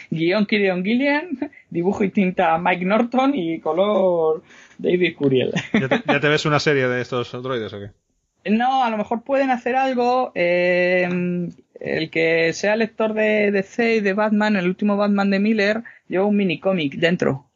guion 0.10 0.46
Kirion 0.46 0.84
Gillian, 0.84 1.50
dibujo 1.70 2.04
y 2.04 2.10
tinta 2.10 2.56
Mike 2.58 2.84
Norton 2.84 3.32
y 3.34 3.58
color 3.58 4.42
David 4.78 5.16
Curiel. 5.16 5.52
¿Ya 6.06 6.20
te, 6.20 6.28
ves 6.28 6.46
una 6.46 6.60
serie 6.60 6.86
de 6.86 7.00
estos 7.00 7.32
droides 7.42 7.72
o 7.72 7.80
qué? 7.80 8.50
No, 8.50 8.84
a 8.84 8.90
lo 8.90 8.96
mejor 8.96 9.22
pueden 9.22 9.50
hacer 9.50 9.74
algo. 9.74 10.30
Eh, 10.34 11.08
el 11.80 12.10
que 12.10 12.52
sea 12.52 12.76
lector 12.76 13.14
de 13.14 13.50
DC 13.50 13.96
y 13.96 14.00
de 14.00 14.12
Batman, 14.12 14.56
el 14.56 14.66
último 14.66 14.96
Batman 14.96 15.30
de 15.30 15.40
Miller, 15.40 15.82
lleva 16.06 16.26
un 16.26 16.36
mini 16.36 16.60
cómic 16.60 16.94
dentro. 16.94 17.46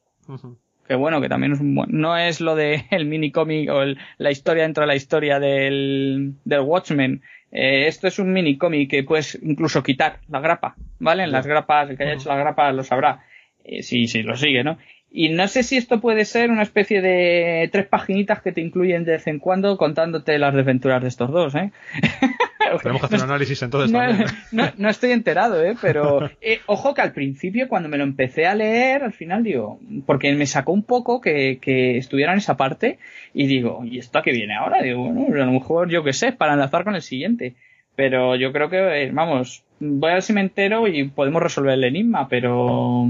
Que 0.87 0.95
bueno, 0.95 1.21
que 1.21 1.29
también 1.29 1.53
es 1.53 1.61
un 1.61 1.75
buen... 1.75 1.91
No 1.93 2.17
es 2.17 2.41
lo 2.41 2.55
de 2.55 2.85
el 2.91 3.07
mini 3.07 3.31
cómic 3.31 3.71
o 3.71 3.83
la 4.19 4.31
historia 4.31 4.65
dentro 4.65 4.83
de 4.83 4.89
la 4.89 4.97
historia 4.97 5.41
del, 5.41 6.35
del 6.45 6.61
Watchmen. 6.61 7.23
Eh, 7.53 7.87
esto 7.87 8.09
es 8.09 8.19
un 8.19 8.33
mini 8.33 8.59
cómic 8.59 8.91
que 8.91 9.05
puedes 9.05 9.39
incluso 9.43 9.83
quitar 9.83 10.19
la 10.29 10.41
grapa, 10.41 10.75
¿vale? 10.99 11.23
En 11.23 11.31
las 11.31 11.47
grapas, 11.47 11.89
el 11.89 11.97
que 11.97 12.03
haya 12.03 12.15
hecho 12.15 12.29
la 12.29 12.37
grapa 12.37 12.73
lo 12.73 12.83
sabrá. 12.83 13.25
Eh, 13.65 13.83
si, 13.83 14.09
si 14.09 14.23
lo 14.23 14.37
sigue, 14.37 14.65
¿no? 14.65 14.77
Y 15.11 15.29
no 15.29 15.47
sé 15.47 15.63
si 15.63 15.77
esto 15.77 16.01
puede 16.01 16.25
ser 16.25 16.51
una 16.51 16.65
especie 16.65 17.01
de 17.01 17.69
tres 17.71 17.87
paginitas 17.87 18.43
que 18.43 18.51
te 18.51 18.61
incluyen 18.61 19.05
de 19.05 19.13
vez 19.13 19.27
en 19.29 19.39
cuando 19.39 19.77
contándote 19.79 20.39
las 20.41 20.53
desventuras 20.53 21.01
de 21.01 21.09
estos 21.09 21.31
dos, 21.31 21.55
¿eh? 21.55 21.71
Tenemos 22.83 23.01
que 23.01 23.07
hacer 23.07 23.19
un 23.19 23.31
análisis 23.31 23.63
entonces 23.63 23.91
no, 23.91 23.99
también. 23.99 24.29
No, 24.53 24.71
no, 24.77 24.89
estoy 24.89 25.13
enterado, 25.13 25.65
¿eh? 25.65 25.75
Pero 25.81 26.31
eh, 26.41 26.61
ojo 26.67 26.95
que 26.95 27.03
al 27.03 27.13
principio 27.13 27.69
cuando 27.69 27.89
me 27.89 27.99
lo 27.99 28.05
empecé 28.05 28.47
a 28.47 28.55
leer, 28.55 29.03
al 29.03 29.13
final 29.13 29.43
digo, 29.43 29.81
porque 30.07 30.33
me 30.35 30.47
sacó 30.47 30.73
un 30.73 30.83
poco 30.83 31.21
que, 31.21 31.59
que 31.61 31.99
estuviera 31.99 32.33
en 32.33 32.39
esa 32.39 32.57
parte 32.57 32.99
y 33.33 33.47
digo, 33.47 33.83
¿y 33.85 33.99
esto 33.99 34.19
a 34.19 34.23
qué 34.23 34.33
viene 34.33 34.55
ahora? 34.55 34.83
Digo, 34.83 35.03
bueno, 35.03 35.43
a 35.43 35.47
lo 35.47 35.53
mejor 35.53 35.91
yo 35.91 36.05
qué 36.05 36.13
sé, 36.13 36.33
para 36.33 36.55
enlazar 36.55 36.85
con 36.85 36.95
el 36.95 37.03
siguiente. 37.03 37.55
Pero 37.97 38.35
yo 38.35 38.53
creo 38.53 38.69
que, 38.71 39.11
vamos, 39.13 39.63
voy 39.79 40.11
a 40.11 40.15
ver 40.15 40.23
si 40.23 40.33
me 40.33 40.41
entero 40.41 40.89
y 40.89 41.05
podemos 41.05 41.43
resolver 41.43 41.75
el 41.75 41.85
enigma, 41.85 42.29
pero 42.29 43.09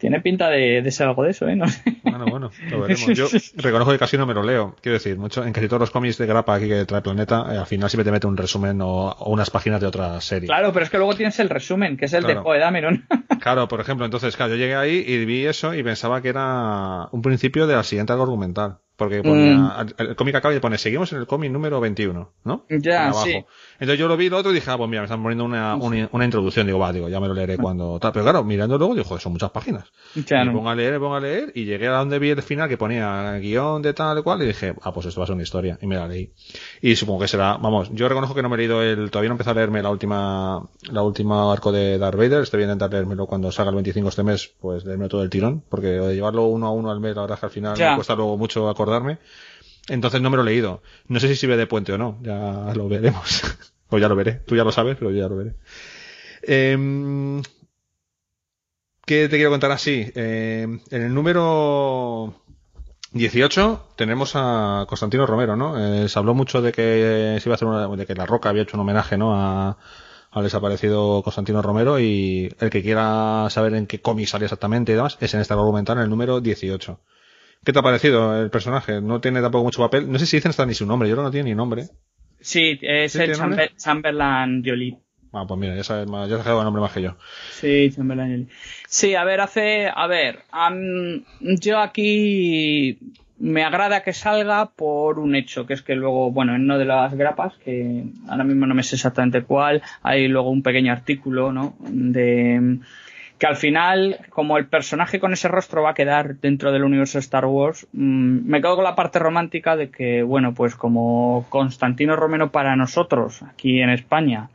tiene 0.00 0.20
pinta 0.20 0.48
de, 0.48 0.90
ser 0.90 1.06
algo 1.06 1.22
de 1.22 1.30
eso, 1.30 1.46
¿eh? 1.46 1.54
No 1.54 1.68
sé. 1.68 1.82
Bueno, 2.02 2.24
bueno, 2.26 2.50
lo 2.70 2.80
veremos. 2.80 3.06
Yo 3.06 3.26
reconozco 3.56 3.92
que 3.92 3.98
casi 3.98 4.16
no 4.16 4.26
me 4.26 4.34
lo 4.34 4.42
leo. 4.42 4.74
Quiero 4.80 4.94
decir, 4.94 5.16
mucho, 5.16 5.44
en 5.44 5.52
casi 5.52 5.68
todos 5.68 5.80
los 5.80 5.90
cómics 5.90 6.18
de 6.18 6.26
grapa 6.26 6.54
aquí 6.54 6.66
que 6.66 6.84
trae 6.86 7.02
Planeta, 7.02 7.46
eh, 7.50 7.58
al 7.58 7.66
final 7.66 7.88
siempre 7.90 8.04
te 8.04 8.10
mete 8.10 8.26
un 8.26 8.36
resumen 8.36 8.80
o, 8.82 9.14
unas 9.26 9.50
páginas 9.50 9.80
de 9.80 9.86
otra 9.86 10.20
serie. 10.20 10.48
Claro, 10.48 10.72
pero 10.72 10.84
es 10.84 10.90
que 10.90 10.96
luego 10.96 11.14
tienes 11.14 11.38
el 11.38 11.48
resumen, 11.48 11.96
que 11.96 12.06
es 12.06 12.12
el 12.14 12.24
de 12.24 12.36
Poe 12.36 12.58
Dameron. 12.58 13.06
claro, 13.40 13.68
por 13.68 13.80
ejemplo, 13.80 14.04
entonces, 14.04 14.36
claro, 14.36 14.52
yo 14.52 14.58
llegué 14.58 14.74
ahí 14.74 15.04
y 15.06 15.24
vi 15.24 15.46
eso 15.46 15.74
y 15.74 15.82
pensaba 15.82 16.22
que 16.22 16.30
era 16.30 17.08
un 17.12 17.22
principio 17.22 17.66
de 17.66 17.74
la 17.76 17.82
siguiente 17.84 18.12
algo 18.12 18.24
argumental. 18.24 18.78
Porque 19.00 19.22
ponía, 19.22 19.56
mm. 19.56 19.86
el 19.96 20.14
cómic 20.14 20.34
acaba 20.34 20.54
y 20.54 20.60
pone, 20.60 20.76
seguimos 20.76 21.10
en 21.14 21.20
el 21.20 21.26
cómic 21.26 21.50
número 21.50 21.80
21, 21.80 22.32
¿no? 22.44 22.66
Ya, 22.68 23.10
sí. 23.14 23.42
Entonces 23.78 23.98
yo 23.98 24.08
lo 24.08 24.16
vi 24.18 24.28
lo 24.28 24.36
otro 24.36 24.50
y 24.50 24.56
dije, 24.56 24.70
ah, 24.70 24.76
pues 24.76 24.90
mira, 24.90 25.00
me 25.00 25.06
están 25.06 25.22
poniendo 25.22 25.46
una, 25.46 25.74
una, 25.74 26.24
introducción. 26.26 26.66
Digo, 26.66 26.78
va, 26.78 26.92
digo, 26.92 27.08
ya 27.08 27.18
me 27.18 27.26
lo 27.26 27.32
leeré 27.32 27.56
cuando 27.56 27.98
tal. 27.98 28.12
Pero 28.12 28.26
claro, 28.26 28.44
mirando 28.44 28.76
luego, 28.76 28.94
digo, 28.94 29.06
joder, 29.08 29.22
son 29.22 29.32
muchas 29.32 29.52
páginas. 29.52 29.90
y 30.14 30.22
pongo 30.22 30.68
a 30.68 30.74
leer, 30.74 30.98
pongo 30.98 31.14
a 31.14 31.20
leer, 31.20 31.50
y 31.54 31.64
llegué 31.64 31.88
a 31.88 31.92
donde 31.92 32.18
vi 32.18 32.28
el 32.28 32.42
final 32.42 32.68
que 32.68 32.76
ponía 32.76 33.38
guion 33.38 33.80
de 33.80 33.94
tal 33.94 34.18
y 34.18 34.22
cual, 34.22 34.42
y 34.42 34.48
dije, 34.48 34.74
ah, 34.82 34.92
pues 34.92 35.06
esto 35.06 35.18
va 35.18 35.24
a 35.24 35.28
ser 35.28 35.34
una 35.34 35.44
historia. 35.44 35.78
Y 35.80 35.86
me 35.86 35.96
la 35.96 36.06
leí. 36.06 36.30
Y 36.82 36.94
supongo 36.94 37.20
que 37.20 37.28
será, 37.28 37.56
vamos, 37.56 37.88
yo 37.94 38.06
reconozco 38.06 38.34
que 38.34 38.42
no 38.42 38.50
me 38.50 38.56
he 38.56 38.58
leído 38.58 38.82
el, 38.82 39.10
todavía 39.10 39.30
no 39.30 39.34
empecé 39.36 39.48
a 39.48 39.54
leerme 39.54 39.82
la 39.82 39.88
última, 39.88 40.62
la 40.90 41.02
última 41.02 41.50
arco 41.50 41.72
de 41.72 41.96
Darth 41.96 42.18
Vader. 42.18 42.42
Estoy 42.42 42.58
bien 42.58 42.68
intentar 42.68 42.92
leérmelo 42.92 43.26
cuando 43.26 43.50
salga 43.50 43.70
el 43.70 43.76
25 43.76 44.10
este 44.10 44.24
mes, 44.24 44.52
pues 44.60 44.84
leerme 44.84 45.08
todo 45.08 45.22
el 45.22 45.30
tirón, 45.30 45.64
porque 45.70 45.98
llevarlo 46.12 46.44
uno 46.44 46.66
a 46.66 46.70
uno 46.70 46.90
al 46.90 47.00
mes, 47.00 47.16
la 47.16 47.22
verdad 47.22 47.36
es 47.36 47.40
que 47.40 47.46
al 47.46 47.52
final 47.52 47.78
me 47.78 47.94
cuesta 47.94 48.14
luego 48.14 48.36
mucho 48.36 48.68
acordarme. 48.90 49.18
Entonces 49.88 50.20
no 50.20 50.30
me 50.30 50.36
lo 50.36 50.42
he 50.42 50.46
leído. 50.46 50.82
No 51.08 51.20
sé 51.20 51.28
si 51.28 51.36
sirve 51.36 51.56
de 51.56 51.66
puente 51.66 51.92
o 51.92 51.98
no, 51.98 52.18
ya 52.22 52.72
lo 52.74 52.88
veremos. 52.88 53.42
o 53.88 53.98
ya 53.98 54.08
lo 54.08 54.16
veré. 54.16 54.34
Tú 54.46 54.56
ya 54.56 54.64
lo 54.64 54.72
sabes, 54.72 54.96
pero 54.98 55.10
yo 55.10 55.18
ya 55.18 55.28
lo 55.28 55.36
veré. 55.36 55.54
Em, 56.42 57.42
¿Qué 59.04 59.28
te 59.28 59.36
quiero 59.36 59.50
contar 59.50 59.72
así? 59.72 60.10
Em, 60.14 60.80
en 60.90 61.02
el 61.02 61.12
número 61.12 62.42
18 63.12 63.94
tenemos 63.96 64.32
a 64.34 64.84
Constantino 64.88 65.26
Romero, 65.26 65.56
¿no? 65.56 65.76
Eh, 65.78 66.08
se 66.08 66.18
habló 66.18 66.34
mucho 66.34 66.62
de 66.62 66.72
que 66.72 67.38
se 67.40 67.48
iba 67.48 67.54
a 67.54 67.56
hacer 67.56 67.68
una, 67.68 67.88
de 67.88 68.06
que 68.06 68.14
La 68.14 68.26
Roca 68.26 68.48
había 68.48 68.62
hecho 68.62 68.76
un 68.76 68.82
homenaje, 68.82 69.18
¿no? 69.18 69.34
A, 69.34 69.78
al 70.30 70.44
desaparecido 70.44 71.22
Constantino 71.22 71.60
Romero 71.62 71.98
y 71.98 72.54
el 72.60 72.70
que 72.70 72.82
quiera 72.82 73.48
saber 73.50 73.74
en 73.74 73.86
qué 73.86 74.00
cómic 74.00 74.28
sale 74.28 74.44
exactamente 74.44 74.92
y 74.92 74.94
demás 74.94 75.18
es 75.20 75.34
en 75.34 75.40
este 75.40 75.54
argumental 75.54 75.98
en 75.98 76.04
el 76.04 76.10
número 76.10 76.40
18. 76.40 77.00
¿Qué 77.64 77.72
te 77.72 77.78
ha 77.78 77.82
parecido 77.82 78.40
el 78.40 78.50
personaje? 78.50 79.00
No 79.00 79.20
tiene 79.20 79.42
tampoco 79.42 79.64
mucho 79.64 79.82
papel. 79.82 80.10
No 80.10 80.18
sé 80.18 80.26
si 80.26 80.38
dicen 80.38 80.50
hasta 80.50 80.64
ni 80.64 80.74
su 80.74 80.86
nombre. 80.86 81.08
Yo 81.08 81.14
creo 81.14 81.24
que 81.24 81.28
no 81.28 81.32
tiene 81.32 81.50
ni 81.50 81.54
nombre. 81.54 81.88
Sí, 82.40 82.78
es 82.80 83.14
el 83.16 83.32
Chamberlain 83.76 84.62
Jolie. 84.64 84.98
Ah, 85.32 85.44
pues 85.46 85.60
mira, 85.60 85.76
ya 85.76 85.84
sabes 85.84 86.08
más, 86.08 86.28
ya 86.28 86.38
dejado 86.38 86.58
el 86.58 86.64
nombre 86.64 86.80
más 86.80 86.92
que 86.92 87.02
yo. 87.02 87.16
Sí, 87.52 87.92
Chamberlain 87.94 88.30
Jolie. 88.30 88.48
Sí, 88.88 89.14
a 89.14 89.24
ver, 89.24 89.40
hace, 89.40 89.88
a 89.94 90.06
ver, 90.06 90.40
yo 91.40 91.78
aquí 91.78 92.98
me 93.38 93.62
agrada 93.62 94.02
que 94.02 94.12
salga 94.12 94.70
por 94.70 95.18
un 95.18 95.34
hecho, 95.34 95.66
que 95.66 95.74
es 95.74 95.82
que 95.82 95.94
luego, 95.94 96.32
bueno, 96.32 96.54
en 96.54 96.62
uno 96.62 96.78
de 96.78 96.86
las 96.86 97.14
grapas, 97.14 97.54
que 97.64 98.04
ahora 98.28 98.44
mismo 98.44 98.66
no 98.66 98.74
me 98.74 98.82
sé 98.82 98.96
exactamente 98.96 99.42
cuál, 99.42 99.82
hay 100.02 100.26
luego 100.28 100.50
un 100.50 100.62
pequeño 100.62 100.92
artículo, 100.92 101.52
¿no? 101.52 101.76
De 101.80 102.80
que 103.40 103.46
al 103.46 103.56
final, 103.56 104.18
como 104.28 104.58
el 104.58 104.66
personaje 104.66 105.18
con 105.18 105.32
ese 105.32 105.48
rostro 105.48 105.82
va 105.82 105.92
a 105.92 105.94
quedar 105.94 106.36
dentro 106.36 106.72
del 106.72 106.84
universo 106.84 107.18
Star 107.18 107.46
Wars, 107.46 107.88
mm, 107.94 108.46
me 108.46 108.60
quedo 108.60 108.76
con 108.76 108.84
la 108.84 108.94
parte 108.94 109.18
romántica 109.18 109.76
de 109.76 109.90
que, 109.90 110.22
bueno, 110.22 110.52
pues 110.52 110.74
como 110.76 111.46
Constantino 111.48 112.16
Romero 112.16 112.52
para 112.52 112.76
nosotros 112.76 113.42
aquí 113.42 113.80
en 113.80 113.88
España 113.88 114.50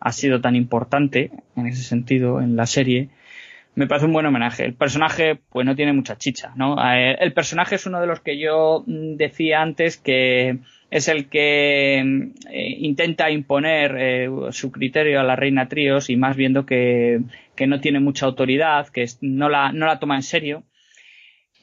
ha 0.00 0.10
sido 0.10 0.40
tan 0.40 0.56
importante 0.56 1.32
en 1.54 1.66
ese 1.66 1.82
sentido 1.82 2.40
en 2.40 2.56
la 2.56 2.64
serie, 2.64 3.10
me 3.74 3.86
parece 3.86 4.06
un 4.06 4.14
buen 4.14 4.24
homenaje. 4.24 4.64
El 4.64 4.74
personaje, 4.74 5.38
pues 5.50 5.66
no 5.66 5.76
tiene 5.76 5.92
mucha 5.92 6.16
chicha, 6.16 6.52
¿no? 6.56 6.76
Eh, 6.82 7.18
el 7.20 7.34
personaje 7.34 7.74
es 7.74 7.84
uno 7.84 8.00
de 8.00 8.06
los 8.06 8.20
que 8.20 8.38
yo 8.38 8.84
mm, 8.86 9.16
decía 9.16 9.60
antes 9.60 9.98
que 9.98 10.60
es 10.94 11.08
el 11.08 11.28
que 11.28 11.98
eh, 11.98 12.76
intenta 12.78 13.28
imponer 13.28 13.96
eh, 13.98 14.28
su 14.52 14.70
criterio 14.70 15.18
a 15.18 15.24
la 15.24 15.34
reina 15.34 15.68
Tríos 15.68 16.08
y 16.08 16.14
más 16.14 16.36
viendo 16.36 16.66
que, 16.66 17.20
no 17.66 17.80
tiene 17.80 17.98
mucha 17.98 18.26
autoridad, 18.26 18.86
que 18.90 19.04
no 19.20 19.48
la, 19.48 19.72
no 19.72 19.86
la 19.86 19.98
toma 19.98 20.14
en 20.14 20.22
serio. 20.22 20.62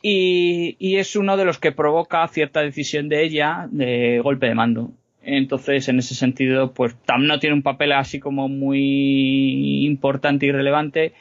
Y, 0.02 0.76
y, 0.80 0.98
es 0.98 1.16
uno 1.16 1.38
de 1.38 1.46
los 1.46 1.60
que 1.60 1.72
provoca 1.72 2.28
cierta 2.28 2.62
decisión 2.62 3.08
de 3.08 3.24
ella 3.24 3.70
de 3.72 4.20
golpe 4.22 4.48
de 4.48 4.56
mando. 4.56 4.92
Entonces, 5.24 5.88
en 5.88 6.00
ese 6.00 6.14
sentido, 6.14 6.74
pues 6.74 6.94
Tam 7.06 7.26
no 7.26 7.40
tiene 7.40 7.56
un 7.56 7.62
papel 7.62 7.94
así 7.94 8.20
como 8.20 8.50
muy 8.50 9.86
importante 9.86 10.46
y 10.46 10.52
relevante, 10.52 11.14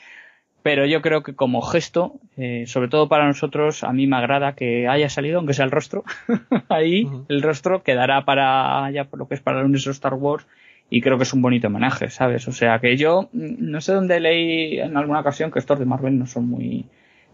pero 0.63 0.85
yo 0.87 1.01
creo 1.01 1.23
que 1.23 1.35
como 1.35 1.63
gesto, 1.63 2.15
eh, 2.37 2.65
sobre 2.67 2.89
todo 2.89 3.09
para 3.09 3.27
nosotros, 3.27 3.83
a 3.85 3.93
mí 3.93 4.07
me 4.07 4.17
agrada 4.17 4.55
que 4.55 4.89
haya 4.89 5.09
salido, 5.09 5.39
aunque 5.39 5.55
sea 5.55 5.65
el 5.65 5.71
rostro, 5.71 6.05
ahí 6.69 7.09
el 7.29 7.43
rostro 7.43 7.83
quedará 7.83 8.25
para 8.25 8.91
ya 8.91 9.05
por 9.05 9.19
lo 9.19 9.29
que 9.29 9.35
es 9.35 9.41
para 9.41 9.61
el 9.61 9.65
universo 9.65 9.91
Star 9.91 10.15
Wars 10.15 10.47
y 10.91 11.01
creo 11.01 11.17
que 11.17 11.23
es 11.23 11.33
un 11.33 11.41
bonito 11.41 11.69
homenaje, 11.69 12.11
¿sabes? 12.11 12.47
O 12.49 12.53
sea 12.53 12.81
que 12.81 12.97
yo 12.97 13.31
mm, 13.33 13.55
no 13.59 13.81
sé 13.81 13.93
dónde 13.95 14.21
leí 14.21 14.79
en 14.81 14.97
alguna 14.97 15.21
ocasión 15.21 15.51
que 15.51 15.61
estos 15.61 15.79
de 15.79 15.87
Marvel 15.87 16.19
no 16.19 16.27
son 16.27 16.49
muy 16.49 16.87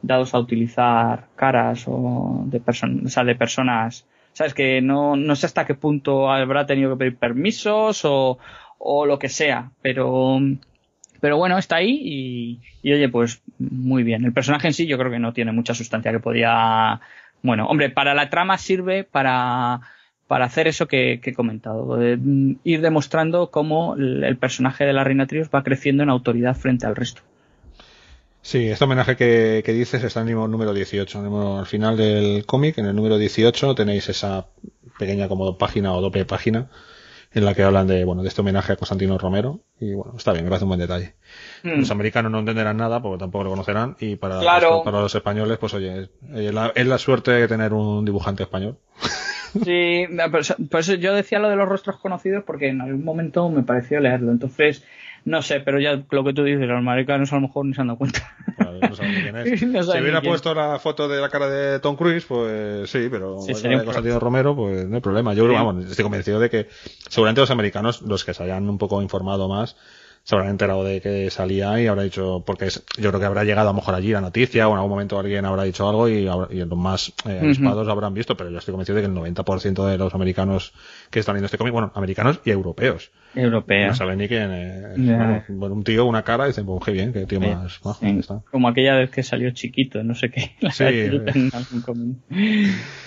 dados 0.02 0.34
a 0.34 0.38
utilizar 0.38 1.28
caras 1.34 1.84
o 1.88 2.44
de 2.46 2.60
personas, 2.60 3.06
o 3.06 3.08
sea, 3.08 3.24
de 3.24 3.34
personas, 3.34 4.06
¿sabes? 4.34 4.54
Que 4.54 4.80
no, 4.82 5.16
no 5.16 5.34
sé 5.34 5.46
hasta 5.46 5.66
qué 5.66 5.74
punto 5.74 6.30
habrá 6.30 6.66
tenido 6.66 6.90
que 6.90 6.98
pedir 6.98 7.16
permisos 7.16 8.04
o, 8.04 8.38
o 8.78 9.06
lo 9.06 9.18
que 9.18 9.28
sea, 9.28 9.72
pero 9.82 10.38
pero 11.26 11.38
bueno, 11.38 11.58
está 11.58 11.74
ahí 11.74 12.60
y, 12.84 12.92
oye, 12.92 13.08
pues 13.08 13.42
muy 13.58 14.04
bien. 14.04 14.24
El 14.24 14.32
personaje 14.32 14.68
en 14.68 14.74
sí 14.74 14.86
yo 14.86 14.96
creo 14.96 15.10
que 15.10 15.18
no 15.18 15.32
tiene 15.32 15.50
mucha 15.50 15.74
sustancia 15.74 16.12
que 16.12 16.20
podía... 16.20 17.00
Bueno, 17.42 17.66
hombre, 17.66 17.90
para 17.90 18.14
la 18.14 18.30
trama 18.30 18.58
sirve 18.58 19.02
para, 19.02 19.80
para 20.28 20.44
hacer 20.44 20.68
eso 20.68 20.86
que, 20.86 21.20
he 21.20 21.34
comentado, 21.34 21.96
de 21.96 22.16
ir 22.62 22.80
demostrando 22.80 23.50
cómo 23.50 23.96
el 23.96 24.36
personaje 24.36 24.84
de 24.84 24.92
la 24.92 25.02
Reina 25.02 25.26
Trios 25.26 25.50
va 25.52 25.64
creciendo 25.64 26.04
en 26.04 26.10
autoridad 26.10 26.54
frente 26.54 26.86
al 26.86 26.94
resto. 26.94 27.22
Sí, 28.40 28.68
este 28.68 28.84
homenaje 28.84 29.16
que, 29.16 29.72
dices 29.72 30.04
está 30.04 30.20
en 30.20 30.28
el 30.28 30.34
número 30.36 30.72
18. 30.72 31.58
Al 31.58 31.66
final 31.66 31.96
del 31.96 32.46
cómic, 32.46 32.78
en 32.78 32.86
el 32.86 32.94
número 32.94 33.18
18, 33.18 33.74
tenéis 33.74 34.08
esa 34.08 34.46
pequeña 34.96 35.26
como 35.26 35.58
página 35.58 35.92
o 35.92 36.00
doble 36.00 36.24
página 36.24 36.68
en 37.36 37.44
la 37.44 37.52
que 37.52 37.62
hablan 37.62 37.86
de, 37.86 38.02
bueno, 38.06 38.22
de 38.22 38.28
este 38.28 38.40
homenaje 38.40 38.72
a 38.72 38.76
Constantino 38.76 39.18
Romero. 39.18 39.60
Y 39.78 39.92
bueno, 39.92 40.14
está 40.16 40.32
bien, 40.32 40.44
me 40.44 40.48
parece 40.48 40.64
un 40.64 40.70
buen 40.70 40.80
detalle. 40.80 41.16
Hmm. 41.62 41.80
Los 41.80 41.90
americanos 41.90 42.32
no 42.32 42.38
entenderán 42.38 42.78
nada 42.78 43.02
porque 43.02 43.18
tampoco 43.18 43.44
lo 43.44 43.50
conocerán. 43.50 43.94
Y 44.00 44.16
para, 44.16 44.40
para 44.40 45.00
los 45.00 45.14
españoles, 45.14 45.58
pues 45.58 45.74
oye, 45.74 46.08
es, 46.34 46.54
la, 46.54 46.72
es 46.74 46.86
la 46.86 46.96
suerte 46.96 47.32
de 47.32 47.46
tener 47.46 47.74
un 47.74 48.04
dibujante 48.06 48.42
español. 48.42 48.78
Sí, 49.64 50.04
pues 50.70 50.86
yo 51.00 51.14
decía 51.14 51.38
lo 51.38 51.48
de 51.48 51.56
los 51.56 51.66
rostros 51.66 51.96
conocidos 51.98 52.44
porque 52.44 52.68
en 52.68 52.82
algún 52.82 53.04
momento 53.04 53.48
me 53.48 53.62
pareció 53.62 54.00
leerlo. 54.00 54.30
Entonces, 54.30 54.84
no 55.26 55.42
sé, 55.42 55.58
pero 55.58 55.80
ya 55.80 56.04
lo 56.08 56.24
que 56.24 56.32
tú 56.32 56.44
dices, 56.44 56.68
los 56.68 56.78
americanos 56.78 57.32
a 57.32 57.36
lo 57.36 57.42
mejor 57.42 57.66
ni 57.66 57.74
se 57.74 57.80
han 57.80 57.88
dado 57.88 57.98
cuenta. 57.98 58.36
no 58.80 58.94
saben 58.94 59.22
quién 59.22 59.36
es. 59.36 59.58
si 59.60 59.66
hubiera 59.66 60.22
puesto 60.22 60.54
la 60.54 60.78
foto 60.78 61.08
de 61.08 61.20
la 61.20 61.28
cara 61.28 61.48
de 61.48 61.80
Tom 61.80 61.96
Cruise, 61.96 62.24
pues 62.24 62.88
sí, 62.88 63.08
pero 63.10 63.40
sí, 63.40 63.52
de 63.52 63.82
Constantino 63.82 64.20
Romero, 64.20 64.54
pues 64.54 64.86
no 64.86 64.94
hay 64.94 65.00
problema. 65.00 65.34
Yo 65.34 65.52
vamos, 65.52 65.84
estoy 65.84 66.04
convencido 66.04 66.38
de 66.38 66.48
que 66.48 66.68
seguramente 67.08 67.40
los 67.40 67.50
americanos, 67.50 68.02
los 68.02 68.24
que 68.24 68.34
se 68.34 68.44
hayan 68.44 68.70
un 68.70 68.78
poco 68.78 69.02
informado 69.02 69.48
más, 69.48 69.76
se 70.22 70.36
habrán 70.36 70.50
enterado 70.50 70.84
de 70.84 71.00
que 71.00 71.28
salía 71.30 71.80
y 71.80 71.88
habrá 71.88 72.04
dicho, 72.04 72.44
porque 72.46 72.68
yo 72.68 73.10
creo 73.10 73.18
que 73.18 73.26
habrá 73.26 73.42
llegado 73.42 73.68
a 73.68 73.72
lo 73.72 73.76
mejor 73.76 73.96
allí 73.96 74.12
la 74.12 74.20
noticia 74.20 74.68
o 74.68 74.72
en 74.72 74.76
algún 74.76 74.90
momento 74.90 75.18
alguien 75.18 75.44
habrá 75.44 75.64
dicho 75.64 75.88
algo 75.88 76.08
y, 76.08 76.24
los 76.24 76.78
más 76.78 77.12
eh, 77.24 77.40
avispados 77.42 77.88
habrán 77.88 78.14
visto, 78.14 78.36
pero 78.36 78.50
yo 78.50 78.58
estoy 78.58 78.70
convencido 78.70 78.94
de 78.94 79.02
que 79.02 79.08
el 79.08 79.14
90% 79.14 79.86
de 79.86 79.98
los 79.98 80.14
americanos 80.14 80.72
que 81.10 81.18
están 81.18 81.34
viendo 81.34 81.46
este 81.46 81.58
cómic, 81.58 81.72
bueno, 81.72 81.90
americanos 81.96 82.38
y 82.44 82.50
europeos. 82.50 83.10
Europeos. 83.36 83.88
No 83.88 83.94
saben 83.94 84.18
ni 84.18 84.28
quién 84.28 84.50
es. 84.50 85.46
Bueno, 85.48 85.74
un 85.74 85.84
tío, 85.84 86.06
una 86.06 86.22
cara, 86.22 86.44
y 86.44 86.48
dicen, 86.48 86.66
pues 86.66 86.82
qué 86.84 86.92
bien, 86.92 87.12
qué 87.12 87.26
tío 87.26 87.40
más 87.40 87.80
Como 88.50 88.68
aquella 88.68 88.96
vez 88.96 89.10
que 89.10 89.22
salió 89.22 89.50
chiquito, 89.50 90.02
no 90.02 90.14
sé 90.14 90.30
qué. 90.30 90.52
Sí. 90.72 91.10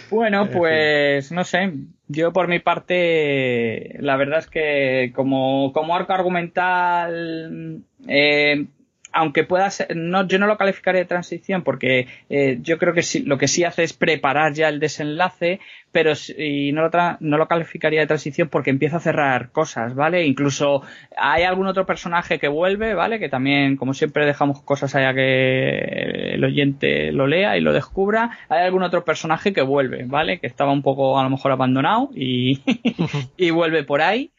bueno, 0.09 0.49
pues, 0.53 1.31
no 1.31 1.43
sé. 1.43 1.73
Yo 2.07 2.33
por 2.33 2.47
mi 2.47 2.59
parte, 2.59 3.97
la 3.99 4.17
verdad 4.17 4.39
es 4.39 4.47
que 4.47 5.11
como, 5.15 5.71
como 5.73 5.95
arco 5.95 6.13
argumental, 6.13 7.83
eh, 8.07 8.65
aunque 9.11 9.43
pueda 9.43 9.69
ser, 9.69 9.95
no, 9.95 10.27
yo 10.27 10.39
no 10.39 10.47
lo 10.47 10.57
calificaría 10.57 11.01
de 11.01 11.07
transición 11.07 11.63
porque 11.63 12.07
eh, 12.29 12.59
yo 12.61 12.77
creo 12.77 12.93
que 12.93 13.01
sí, 13.01 13.23
lo 13.23 13.37
que 13.37 13.47
sí 13.47 13.63
hace 13.63 13.83
es 13.83 13.93
preparar 13.93 14.53
ya 14.53 14.69
el 14.69 14.79
desenlace, 14.79 15.59
pero 15.91 16.13
y 16.37 16.71
no, 16.71 16.83
lo 16.83 16.89
no 17.19 17.37
lo 17.37 17.47
calificaría 17.47 18.01
de 18.01 18.07
transición 18.07 18.49
porque 18.49 18.69
empieza 18.69 18.97
a 18.97 19.01
cerrar 19.01 19.51
cosas, 19.51 19.95
¿vale? 19.95 20.25
Incluso 20.25 20.83
hay 21.17 21.43
algún 21.43 21.67
otro 21.67 21.85
personaje 21.85 22.39
que 22.39 22.47
vuelve, 22.47 22.93
¿vale? 22.93 23.19
Que 23.19 23.29
también, 23.29 23.75
como 23.75 23.93
siempre, 23.93 24.25
dejamos 24.25 24.61
cosas 24.61 24.93
allá 24.95 25.13
que 25.13 26.33
el 26.33 26.43
oyente 26.43 27.11
lo 27.11 27.27
lea 27.27 27.57
y 27.57 27.61
lo 27.61 27.73
descubra. 27.73 28.37
Hay 28.49 28.63
algún 28.65 28.83
otro 28.83 29.03
personaje 29.03 29.53
que 29.53 29.61
vuelve, 29.61 30.05
¿vale? 30.05 30.39
Que 30.39 30.47
estaba 30.47 30.71
un 30.71 30.83
poco 30.83 31.19
a 31.19 31.23
lo 31.23 31.29
mejor 31.29 31.51
abandonado 31.51 32.09
y, 32.13 32.61
y 33.37 33.49
vuelve 33.49 33.83
por 33.83 34.01
ahí. 34.01 34.31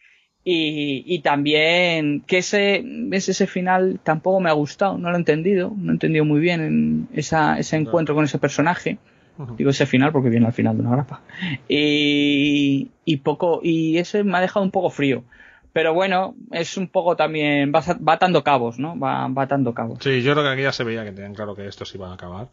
Y, 0.43 1.05
y, 1.07 1.18
también 1.18 2.22
que 2.26 2.38
ese, 2.38 2.82
ese 3.12 3.47
final 3.47 4.01
tampoco 4.03 4.41
me 4.41 4.49
ha 4.49 4.55
gustado, 4.55 4.97
no 4.97 5.11
lo 5.11 5.16
he 5.16 5.18
entendido, 5.18 5.74
no 5.76 5.91
he 5.91 5.93
entendido 5.93 6.24
muy 6.24 6.41
bien 6.41 6.61
en 6.62 7.09
esa, 7.12 7.59
ese 7.59 7.76
encuentro 7.76 8.14
con 8.14 8.24
ese 8.24 8.38
personaje. 8.38 8.99
Digo 9.57 9.70
ese 9.70 9.86
final 9.86 10.12
porque 10.12 10.28
viene 10.28 10.47
al 10.47 10.53
final 10.53 10.76
de 10.76 10.82
una 10.82 10.93
grapa. 10.93 11.22
Y, 11.68 12.91
y 13.05 13.16
poco, 13.18 13.61
y 13.62 13.97
ese 13.99 14.22
me 14.22 14.36
ha 14.36 14.41
dejado 14.41 14.64
un 14.64 14.70
poco 14.70 14.91
frío. 14.91 15.24
Pero 15.73 15.95
bueno, 15.95 16.35
es 16.51 16.77
un 16.77 16.89
poco 16.89 17.16
también, 17.16 17.73
va, 17.75 17.81
va 18.07 18.14
atando 18.14 18.43
cabos, 18.43 18.79
¿no? 18.79 18.99
Va, 18.99 19.29
va 19.29 19.43
atando 19.45 19.73
cabos. 19.73 19.99
Sí, 20.03 20.23
yo 20.23 20.33
creo 20.33 20.45
que 20.45 20.51
aquí 20.51 20.62
ya 20.62 20.73
se 20.73 20.83
veía 20.83 21.05
que 21.05 21.12
tenían 21.12 21.35
claro 21.35 21.55
que 21.55 21.66
esto 21.66 21.85
se 21.85 21.97
iba 21.97 22.11
a 22.11 22.14
acabar. 22.14 22.49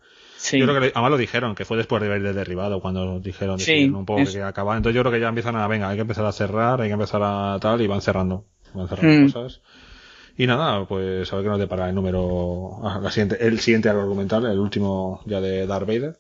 Yo 0.52 0.66
creo 0.66 0.80
que 0.80 0.92
además 0.94 1.12
lo 1.12 1.18
dijeron, 1.18 1.56
que 1.56 1.66
fue 1.66 1.78
después 1.78 2.02
de 2.02 2.08
haber 2.08 2.34
derribado, 2.34 2.80
cuando 2.80 3.20
dijeron, 3.20 3.60
un 3.94 4.06
poco 4.06 4.24
que 4.32 4.44
acababa. 4.44 4.78
Entonces 4.78 4.96
yo 4.96 5.02
creo 5.02 5.12
que 5.12 5.20
ya 5.20 5.30
empiezan 5.30 5.56
a, 5.56 5.68
venga, 5.68 5.90
hay 5.90 5.96
que 5.96 6.02
empezar 6.02 6.26
a 6.26 6.32
cerrar, 6.32 6.80
hay 6.80 6.90
que 6.90 6.94
empezar 6.94 7.22
a 7.24 7.58
tal, 7.60 7.82
y 7.82 7.88
van 7.88 8.02
cerrando, 8.02 8.46
van 8.74 8.88
cerrando 8.88 9.22
mm. 9.22 9.32
cosas. 9.32 9.62
Y 10.38 10.46
nada, 10.46 10.86
pues 10.86 11.34
a 11.34 11.36
ver 11.38 11.46
qué 11.46 11.50
nos 11.50 11.60
depara 11.60 11.90
el 11.90 11.96
número, 11.96 12.80
ah, 12.84 13.00
la 13.02 13.10
siguiente, 13.10 13.38
el 13.46 13.60
siguiente 13.60 13.90
argumental, 13.90 14.46
el 14.46 14.60
último 14.60 15.22
ya 15.26 15.42
de 15.42 15.66
Darth 15.66 15.88
Vader. 15.88 16.20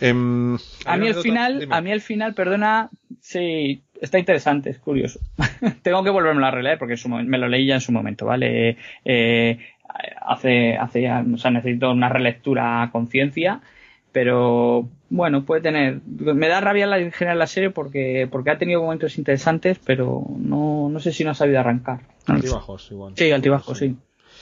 Em, 0.00 0.56
a 0.84 0.96
mí 0.96 1.08
el 1.08 1.14
final, 1.14 1.66
a 1.70 1.80
mí 1.80 1.90
el 1.90 2.00
final, 2.00 2.34
perdona, 2.34 2.90
sí, 3.20 3.82
está 4.00 4.18
interesante, 4.18 4.70
es 4.70 4.78
curioso. 4.78 5.20
Tengo 5.82 6.02
que 6.02 6.10
volverme 6.10 6.46
a 6.46 6.50
releer 6.50 6.78
porque 6.78 6.96
me 7.08 7.38
lo 7.38 7.48
leí 7.48 7.66
ya 7.66 7.74
en 7.74 7.80
su 7.80 7.92
momento, 7.92 8.26
¿vale? 8.26 8.76
Eh, 9.04 9.58
hace, 10.20 10.76
hace 10.76 11.02
ya, 11.02 11.24
o 11.32 11.36
sea, 11.36 11.50
necesito 11.50 11.90
una 11.90 12.08
relectura 12.08 12.82
a 12.82 12.90
conciencia, 12.90 13.60
pero 14.12 14.88
bueno, 15.10 15.44
puede 15.44 15.62
tener, 15.62 16.00
me 16.04 16.48
da 16.48 16.60
rabia 16.60 16.86
la 16.86 16.98
general 17.10 17.38
la 17.38 17.46
serie 17.46 17.70
porque, 17.70 18.28
porque 18.30 18.50
ha 18.50 18.58
tenido 18.58 18.82
momentos 18.82 19.18
interesantes, 19.18 19.78
pero 19.84 20.24
no, 20.38 20.88
no 20.88 21.00
sé 21.00 21.12
si 21.12 21.24
no 21.24 21.30
ha 21.30 21.34
sabido 21.34 21.60
arrancar. 21.60 22.00
Altibajos, 22.26 22.90
igual. 22.90 23.14
Sí, 23.16 23.30
altibajos, 23.30 23.78
sí. 23.78 23.96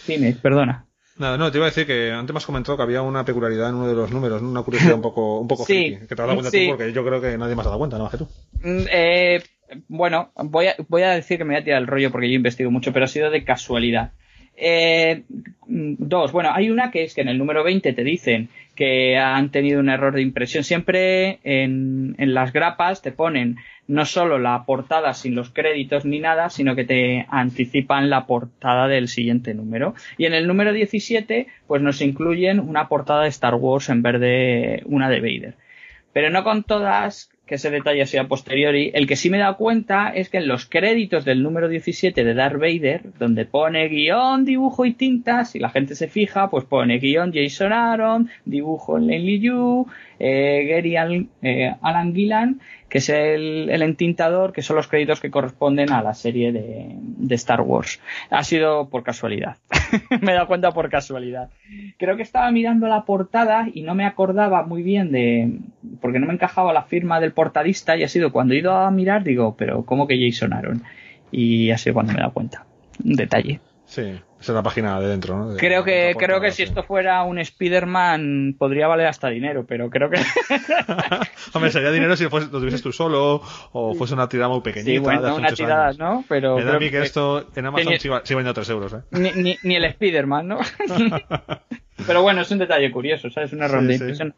Dime, 0.06 0.34
perdona. 0.40 0.85
Nada, 1.18 1.38
no, 1.38 1.50
te 1.50 1.58
iba 1.58 1.66
a 1.66 1.70
decir 1.70 1.86
que 1.86 2.12
antes 2.12 2.32
me 2.32 2.38
has 2.38 2.46
comentado 2.46 2.76
que 2.76 2.82
había 2.82 3.00
una 3.02 3.24
peculiaridad 3.24 3.70
en 3.70 3.76
uno 3.76 3.88
de 3.88 3.94
los 3.94 4.10
números, 4.10 4.42
una 4.42 4.62
curiosidad 4.62 4.94
un 4.94 5.02
poco, 5.02 5.40
un 5.40 5.48
poco 5.48 5.64
sí, 5.64 5.96
que 5.98 6.06
te 6.06 6.14
has 6.14 6.18
dado 6.18 6.34
cuenta 6.34 6.50
tú 6.50 6.58
porque 6.68 6.92
yo 6.92 7.04
creo 7.04 7.20
que 7.20 7.38
nadie 7.38 7.54
más 7.54 7.66
ha 7.66 7.70
dado 7.70 7.78
cuenta, 7.78 7.96
¿no? 7.96 8.04
Más 8.04 8.12
que 8.12 8.18
tú. 8.18 8.28
Mm, 8.62 8.84
eh, 8.90 9.42
bueno, 9.88 10.30
voy 10.36 10.66
a, 10.66 10.76
voy 10.88 11.02
a 11.02 11.12
decir 11.12 11.38
que 11.38 11.44
me 11.44 11.54
voy 11.54 11.62
a 11.62 11.64
tirar 11.64 11.80
el 11.80 11.86
rollo 11.86 12.10
porque 12.10 12.28
yo 12.28 12.36
investigo 12.36 12.70
mucho, 12.70 12.92
pero 12.92 13.06
ha 13.06 13.08
sido 13.08 13.30
de 13.30 13.44
casualidad. 13.44 14.12
Eh, 14.58 15.22
dos, 15.66 16.32
bueno, 16.32 16.50
hay 16.52 16.70
una 16.70 16.90
que 16.90 17.04
es 17.04 17.14
que 17.14 17.20
en 17.20 17.28
el 17.28 17.38
número 17.38 17.62
20 17.62 17.92
te 17.92 18.04
dicen 18.04 18.48
que 18.74 19.18
han 19.18 19.50
tenido 19.50 19.80
un 19.80 19.88
error 19.88 20.14
de 20.14 20.22
impresión. 20.22 20.64
Siempre 20.64 21.40
en, 21.44 22.14
en 22.18 22.34
las 22.34 22.52
grapas 22.52 23.02
te 23.02 23.12
ponen 23.12 23.56
no 23.88 24.04
solo 24.04 24.38
la 24.38 24.64
portada 24.64 25.14
sin 25.14 25.34
los 25.34 25.50
créditos 25.50 26.04
ni 26.04 26.18
nada, 26.18 26.50
sino 26.50 26.74
que 26.74 26.84
te 26.84 27.26
anticipan 27.30 28.10
la 28.10 28.26
portada 28.26 28.88
del 28.88 29.08
siguiente 29.08 29.54
número. 29.54 29.94
Y 30.18 30.26
en 30.26 30.34
el 30.34 30.46
número 30.46 30.72
17, 30.72 31.46
pues 31.66 31.82
nos 31.82 32.00
incluyen 32.00 32.60
una 32.60 32.88
portada 32.88 33.22
de 33.22 33.28
Star 33.28 33.54
Wars 33.54 33.88
en 33.88 34.02
vez 34.02 34.20
de 34.20 34.82
una 34.86 35.08
de 35.08 35.20
Vader. 35.20 35.54
Pero 36.12 36.30
no 36.30 36.44
con 36.44 36.64
todas 36.64 37.30
que 37.46 37.54
ese 37.54 37.70
detalle 37.70 38.04
sea 38.06 38.26
posteriori. 38.26 38.90
El 38.92 39.06
que 39.06 39.16
sí 39.16 39.30
me 39.30 39.36
he 39.36 39.40
dado 39.40 39.56
cuenta 39.56 40.10
es 40.10 40.28
que 40.28 40.38
en 40.38 40.48
los 40.48 40.66
créditos 40.66 41.24
del 41.24 41.42
número 41.42 41.68
17 41.68 42.24
de 42.24 42.34
Darth 42.34 42.58
Vader, 42.58 43.02
donde 43.18 43.44
pone 43.44 43.88
guion, 43.88 44.44
dibujo 44.44 44.84
y 44.84 44.94
tintas, 44.94 45.52
si 45.52 45.60
la 45.60 45.70
gente 45.70 45.94
se 45.94 46.08
fija, 46.08 46.50
pues 46.50 46.64
pone 46.64 46.98
guion 46.98 47.32
Jason 47.32 47.72
Aaron, 47.72 48.28
dibujo 48.44 48.98
Lenny 48.98 49.38
Yu, 49.38 49.86
eh, 50.18 50.66
Gary 50.68 51.28
eh, 51.42 51.74
Alan 51.80 52.14
Gillan, 52.14 52.60
que 52.88 52.98
es 52.98 53.08
el, 53.08 53.70
entintador, 53.82 54.52
que 54.52 54.62
son 54.62 54.76
los 54.76 54.86
créditos 54.86 55.20
que 55.20 55.30
corresponden 55.30 55.92
a 55.92 56.02
la 56.02 56.14
serie 56.14 56.52
de, 56.52 57.34
Star 57.34 57.60
Wars. 57.60 58.00
Ha 58.30 58.44
sido 58.44 58.88
por 58.88 59.02
casualidad. 59.02 59.56
me 60.22 60.32
he 60.32 60.34
dado 60.34 60.46
cuenta 60.46 60.72
por 60.72 60.88
casualidad. 60.88 61.50
Creo 61.98 62.16
que 62.16 62.22
estaba 62.22 62.50
mirando 62.50 62.86
la 62.86 63.04
portada 63.04 63.68
y 63.72 63.82
no 63.82 63.94
me 63.94 64.06
acordaba 64.06 64.64
muy 64.64 64.82
bien 64.82 65.10
de, 65.10 65.58
porque 66.00 66.18
no 66.18 66.26
me 66.26 66.34
encajaba 66.34 66.72
la 66.72 66.84
firma 66.84 67.20
del 67.20 67.32
portadista 67.32 67.96
y 67.96 68.04
ha 68.04 68.08
sido 68.08 68.32
cuando 68.32 68.54
he 68.54 68.58
ido 68.58 68.72
a 68.72 68.90
mirar, 68.90 69.24
digo, 69.24 69.56
pero 69.56 69.84
¿cómo 69.84 70.06
que 70.06 70.18
Jason 70.18 70.52
Aaron? 70.52 70.82
Y 71.30 71.70
ha 71.70 71.78
sido 71.78 71.94
cuando 71.94 72.12
me 72.12 72.18
he 72.18 72.22
dado 72.22 72.32
cuenta. 72.32 72.64
Un 73.04 73.14
detalle. 73.14 73.60
Sí, 73.84 74.18
esa 74.46 74.52
es 74.52 74.56
la 74.56 74.62
página 74.62 75.00
de 75.00 75.08
dentro, 75.08 75.36
¿no? 75.36 75.56
creo 75.56 75.82
que, 75.82 76.14
creo 76.16 76.40
que 76.40 76.52
si 76.52 76.62
esto 76.62 76.84
fuera 76.84 77.24
un 77.24 77.40
Spider-Man 77.40 78.54
podría 78.56 78.86
valer 78.86 79.08
hasta 79.08 79.28
dinero, 79.28 79.66
pero 79.66 79.90
creo 79.90 80.08
que... 80.08 80.18
Hombre, 81.52 81.72
sería 81.72 81.90
dinero 81.90 82.14
si 82.14 82.22
lo 82.22 82.30
tuvieses 82.30 82.80
tú 82.80 82.92
solo 82.92 83.42
o 83.72 83.94
fuese 83.94 84.14
una 84.14 84.28
tirada 84.28 84.48
muy 84.50 84.60
pequeñita. 84.60 84.92
Sí, 84.92 84.98
bueno, 84.98 85.34
una 85.34 85.50
tirada, 85.50 85.92
¿no? 85.94 86.24
Pero... 86.28 86.58
Me 86.58 86.64
da 86.64 86.76
a 86.76 86.78
mí 86.78 86.90
que, 86.90 87.02
esto 87.02 87.48
en 87.56 87.66
Amazon 87.66 87.94
sí, 88.22 88.34
vende 88.36 88.50
a 88.50 88.54
3 88.54 88.70
euros, 88.70 88.92
¿eh? 88.92 88.98
Ni, 89.10 89.32
ni, 89.32 89.56
ni 89.64 89.74
el 89.74 89.84
Spider-Man, 89.86 90.46
¿no? 90.46 90.60
pero 92.06 92.22
bueno, 92.22 92.42
es 92.42 92.50
un 92.52 92.58
detalle 92.58 92.92
curioso, 92.92 93.28
¿sabes? 93.30 93.52
Una 93.52 93.66
ronda 93.66 93.88
de 93.88 93.94
impresión. 93.96 94.32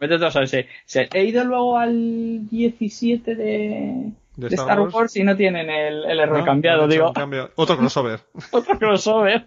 He 1.12 1.24
ido 1.24 1.44
luego 1.44 1.76
al 1.76 2.48
17 2.48 3.34
de 3.34 4.12
de 4.38 4.54
Star, 4.54 4.80
Wars? 4.80 5.16
y 5.16 5.24
no 5.24 5.36
tienen 5.36 5.68
el, 5.68 6.20
error 6.20 6.44
cambiado, 6.44 6.86
digo. 6.86 7.12
Otro 7.56 7.76
crossover. 7.76 8.20
Otro 8.52 8.78
crossover. 8.78 9.44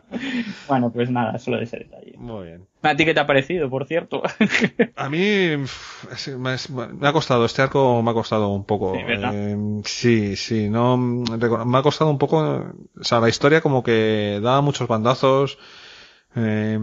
bueno, 0.68 0.90
pues 0.90 1.10
nada, 1.10 1.38
solo 1.38 1.58
de 1.58 1.64
ese 1.64 1.78
detalle. 1.78 2.14
Muy 2.16 2.46
bien. 2.46 2.66
¿A 2.82 2.96
ti 2.96 3.04
qué 3.04 3.12
te 3.12 3.20
ha 3.20 3.26
parecido, 3.26 3.68
por 3.68 3.86
cierto? 3.86 4.22
a 4.96 5.08
mí 5.10 5.56
me, 6.38 6.50
ha 7.08 7.12
costado, 7.12 7.44
este 7.44 7.60
arco 7.60 8.02
me 8.02 8.10
ha 8.10 8.14
costado 8.14 8.48
un 8.48 8.64
poco. 8.64 8.94
Sí, 8.94 9.00
eh, 9.06 9.56
sí, 9.84 10.36
sí, 10.36 10.70
no, 10.70 10.96
me 10.96 11.78
ha 11.78 11.82
costado 11.82 12.10
un 12.10 12.18
poco, 12.18 12.38
o 12.38 13.04
sea, 13.04 13.20
la 13.20 13.28
historia 13.28 13.60
como 13.60 13.82
que 13.82 14.40
daba 14.42 14.62
muchos 14.62 14.88
bandazos. 14.88 15.58
Eh, 16.34 16.78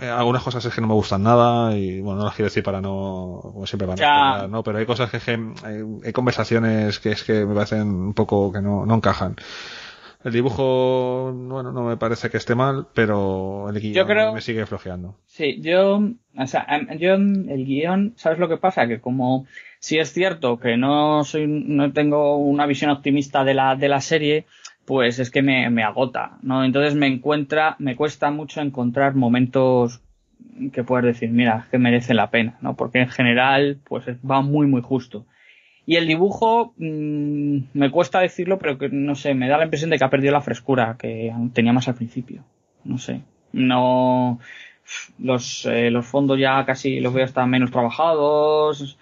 algunas 0.00 0.42
cosas 0.42 0.64
es 0.64 0.74
que 0.74 0.80
no 0.80 0.86
me 0.86 0.94
gustan 0.94 1.22
nada 1.22 1.76
y 1.76 2.00
bueno, 2.00 2.20
no 2.20 2.24
las 2.26 2.34
quiero 2.34 2.48
decir 2.48 2.62
para 2.62 2.80
no, 2.80 3.40
como 3.42 3.66
siempre 3.66 3.86
van 3.86 4.02
a 4.02 4.46
¿no? 4.48 4.62
Pero 4.62 4.78
hay 4.78 4.86
cosas 4.86 5.10
que, 5.10 5.18
hay, 5.64 6.12
conversaciones 6.12 6.98
que 6.98 7.12
es 7.12 7.24
que 7.24 7.44
me 7.44 7.54
parecen 7.54 7.88
un 7.88 8.14
poco 8.14 8.52
que 8.52 8.60
no, 8.60 8.86
no 8.86 8.94
encajan. 8.94 9.36
El 10.24 10.32
dibujo, 10.32 11.32
bueno, 11.34 11.70
no 11.70 11.82
me 11.82 11.98
parece 11.98 12.30
que 12.30 12.38
esté 12.38 12.54
mal, 12.54 12.86
pero 12.94 13.68
el 13.68 13.78
guion 13.78 14.34
me 14.34 14.40
sigue 14.40 14.64
flojeando. 14.64 15.18
Sí, 15.26 15.60
yo, 15.60 16.02
o 16.38 16.46
sea, 16.46 16.66
em, 16.70 16.98
yo 16.98 17.12
el 17.12 17.66
guion, 17.66 18.14
¿sabes 18.16 18.38
lo 18.38 18.48
que 18.48 18.56
pasa? 18.56 18.88
Que 18.88 19.02
como 19.02 19.46
si 19.80 19.98
es 19.98 20.14
cierto 20.14 20.58
que 20.58 20.78
no 20.78 21.24
soy, 21.24 21.46
no 21.46 21.92
tengo 21.92 22.38
una 22.38 22.64
visión 22.64 22.90
optimista 22.90 23.44
de 23.44 23.52
la, 23.52 23.76
de 23.76 23.88
la 23.90 24.00
serie, 24.00 24.46
pues 24.84 25.18
es 25.18 25.30
que 25.30 25.42
me, 25.42 25.70
me 25.70 25.82
agota, 25.82 26.38
¿no? 26.42 26.64
Entonces 26.64 26.94
me 26.94 27.06
encuentra, 27.06 27.76
me 27.78 27.96
cuesta 27.96 28.30
mucho 28.30 28.60
encontrar 28.60 29.14
momentos 29.14 30.02
que 30.72 30.84
puedes 30.84 31.06
decir, 31.06 31.30
mira, 31.30 31.66
que 31.70 31.78
merece 31.78 32.14
la 32.14 32.30
pena, 32.30 32.58
¿no? 32.60 32.76
Porque 32.76 33.00
en 33.00 33.08
general, 33.08 33.78
pues 33.84 34.06
va 34.28 34.42
muy, 34.42 34.66
muy 34.66 34.82
justo. 34.82 35.26
Y 35.86 35.96
el 35.96 36.06
dibujo, 36.06 36.74
mmm, 36.76 37.58
me 37.74 37.90
cuesta 37.90 38.20
decirlo, 38.20 38.58
pero 38.58 38.78
que 38.78 38.88
no 38.88 39.14
sé, 39.14 39.34
me 39.34 39.48
da 39.48 39.58
la 39.58 39.64
impresión 39.64 39.90
de 39.90 39.98
que 39.98 40.04
ha 40.04 40.10
perdido 40.10 40.32
la 40.32 40.40
frescura 40.40 40.96
que 40.98 41.32
tenía 41.52 41.72
más 41.72 41.88
al 41.88 41.94
principio. 41.94 42.44
No 42.84 42.98
sé. 42.98 43.22
No, 43.52 44.40
los, 45.18 45.66
eh, 45.66 45.90
los 45.90 46.06
fondos 46.06 46.38
ya 46.38 46.64
casi 46.64 47.00
los 47.00 47.12
veo 47.12 47.24
hasta 47.24 47.46
menos 47.46 47.70
trabajados. 47.70 48.98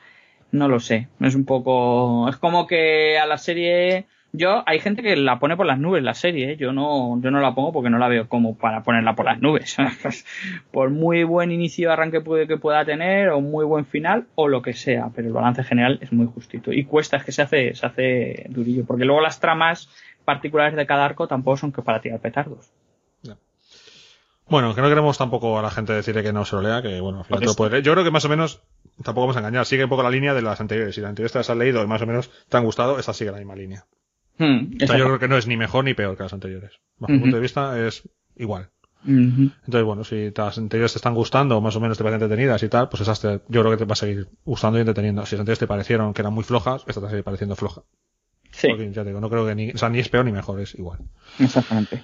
No 0.50 0.68
lo 0.68 0.80
sé. 0.80 1.08
Es 1.20 1.34
un 1.34 1.44
poco, 1.44 2.28
es 2.28 2.36
como 2.36 2.66
que 2.66 3.18
a 3.18 3.26
la 3.26 3.38
serie 3.38 4.06
Yo, 4.34 4.62
hay 4.64 4.80
gente 4.80 5.02
que 5.02 5.14
la 5.14 5.38
pone 5.38 5.58
por 5.58 5.66
las 5.66 5.78
nubes 5.78 6.02
la 6.02 6.14
serie, 6.14 6.52
¿eh? 6.52 6.56
yo 6.56 6.72
no, 6.72 7.20
yo 7.20 7.30
no 7.30 7.40
la 7.40 7.54
pongo 7.54 7.70
porque 7.70 7.90
no 7.90 7.98
la 7.98 8.08
veo 8.08 8.28
como 8.28 8.56
para 8.56 8.82
ponerla 8.82 9.14
por 9.14 9.26
las 9.26 9.40
nubes. 9.40 9.76
por 10.72 10.88
muy 10.88 11.22
buen 11.24 11.52
inicio 11.52 11.88
de 11.88 11.92
arranque 11.92 12.22
puede 12.22 12.46
que 12.46 12.56
pueda 12.56 12.82
tener, 12.86 13.28
o 13.28 13.42
muy 13.42 13.66
buen 13.66 13.84
final, 13.84 14.26
o 14.34 14.48
lo 14.48 14.62
que 14.62 14.72
sea, 14.72 15.10
pero 15.14 15.28
el 15.28 15.34
balance 15.34 15.62
general 15.64 15.98
es 16.00 16.12
muy 16.12 16.26
justito. 16.26 16.72
Y 16.72 16.84
cuesta, 16.84 17.18
es 17.18 17.24
que 17.24 17.32
se 17.32 17.42
hace, 17.42 17.74
se 17.74 17.84
hace 17.84 18.46
durillo, 18.48 18.86
porque 18.86 19.04
luego 19.04 19.20
las 19.20 19.38
tramas 19.38 19.90
particulares 20.24 20.76
de 20.76 20.86
cada 20.86 21.04
arco 21.04 21.28
tampoco 21.28 21.58
son 21.58 21.72
que 21.72 21.82
para 21.82 22.00
tirar 22.00 22.20
petardos. 22.20 22.72
Bueno, 24.48 24.74
que 24.74 24.82
no 24.82 24.88
queremos 24.88 25.16
tampoco 25.16 25.58
a 25.58 25.62
la 25.62 25.70
gente 25.70 25.92
decirle 25.92 26.22
que 26.22 26.32
no 26.32 26.44
se 26.44 26.56
lo 26.56 26.62
lea, 26.62 26.82
que 26.82 27.00
bueno, 27.00 27.20
al 27.20 27.24
final 27.24 27.44
lo 27.44 27.54
puede 27.54 27.70
leer. 27.70 27.84
Yo 27.84 27.92
creo 27.92 28.04
que 28.04 28.10
más 28.10 28.24
o 28.24 28.28
menos, 28.28 28.60
tampoco 29.02 29.22
vamos 29.22 29.36
a 29.36 29.38
engañar, 29.38 29.64
sigue 29.66 29.84
un 29.84 29.90
poco 29.90 30.02
la 30.02 30.10
línea 30.10 30.34
de 30.34 30.42
las 30.42 30.60
anteriores. 30.60 30.94
Si 30.94 31.00
las 31.00 31.10
anteriores 31.10 31.32
te 31.32 31.38
las 31.38 31.48
has 31.48 31.56
leído 31.56 31.82
y 31.82 31.86
más 31.86 32.02
o 32.02 32.06
menos 32.06 32.30
te 32.48 32.56
han 32.56 32.64
gustado, 32.64 32.98
esta 32.98 33.14
sigue 33.14 33.30
la 33.30 33.38
misma 33.38 33.56
línea. 33.56 33.86
Hmm, 34.38 34.76
yo 34.78 34.86
creo 34.86 35.18
que 35.18 35.28
no 35.28 35.36
es 35.36 35.46
ni 35.46 35.56
mejor 35.56 35.84
ni 35.84 35.94
peor 35.94 36.16
que 36.16 36.22
las 36.22 36.32
anteriores. 36.32 36.72
Bajo 36.98 37.12
mi 37.12 37.20
punto 37.20 37.36
de 37.36 37.42
vista 37.42 37.86
es 37.86 38.08
igual. 38.36 38.70
Entonces, 39.04 39.82
bueno, 39.82 40.04
si 40.04 40.32
las 40.34 40.58
anteriores 40.58 40.92
te 40.92 40.98
están 40.98 41.14
gustando 41.14 41.60
más 41.60 41.74
o 41.74 41.80
menos 41.80 41.98
te 41.98 42.04
parecen 42.04 42.22
entretenidas 42.22 42.62
y 42.62 42.68
tal, 42.68 42.88
pues 42.88 43.02
esas 43.02 43.20
yo 43.22 43.60
creo 43.60 43.70
que 43.70 43.76
te 43.76 43.84
va 43.84 43.92
a 43.92 43.96
seguir 43.96 44.28
gustando 44.44 44.78
y 44.78 44.82
entreteniendo. 44.82 45.26
Si 45.26 45.34
las 45.34 45.40
anteriores 45.40 45.58
te 45.58 45.66
parecieron 45.66 46.14
que 46.14 46.22
eran 46.22 46.32
muy 46.32 46.44
flojas, 46.44 46.84
esta 46.86 46.94
te 46.94 47.00
va 47.00 47.06
a 47.08 47.10
seguir 47.10 47.24
pareciendo 47.24 47.56
floja. 47.56 47.82
Sí. 48.52 48.68
ya 48.68 49.02
te 49.02 49.08
digo, 49.08 49.20
no 49.20 49.30
creo 49.30 49.46
que 49.46 49.54
ni, 49.54 49.70
o 49.70 49.78
sea, 49.78 49.88
ni 49.88 49.98
es 49.98 50.08
peor 50.08 50.24
ni 50.24 50.32
mejor, 50.32 50.60
es 50.60 50.74
igual. 50.74 51.00
Exactamente. 51.38 52.02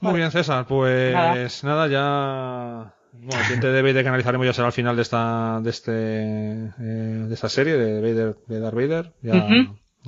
Muy 0.00 0.16
bien, 0.16 0.30
César, 0.30 0.66
pues 0.66 1.64
nada, 1.64 1.86
ya 1.86 2.94
bueno, 3.12 3.38
el 3.38 3.44
siguiente 3.44 3.68
de 3.68 4.02
que 4.02 4.08
analizaremos 4.08 4.46
ya 4.46 4.52
será 4.52 4.66
al 4.66 4.72
final 4.72 4.96
de 4.96 5.02
esta 5.02 5.60
de 5.62 5.70
este 5.70 5.92
eh, 5.92 7.26
de 7.28 7.34
esta 7.34 7.48
serie 7.48 7.76
de 7.76 8.00
Vader 8.00 8.36
de 8.46 8.60
Darth 8.60 8.74
Vader. 8.74 9.12
Ya 9.22 9.46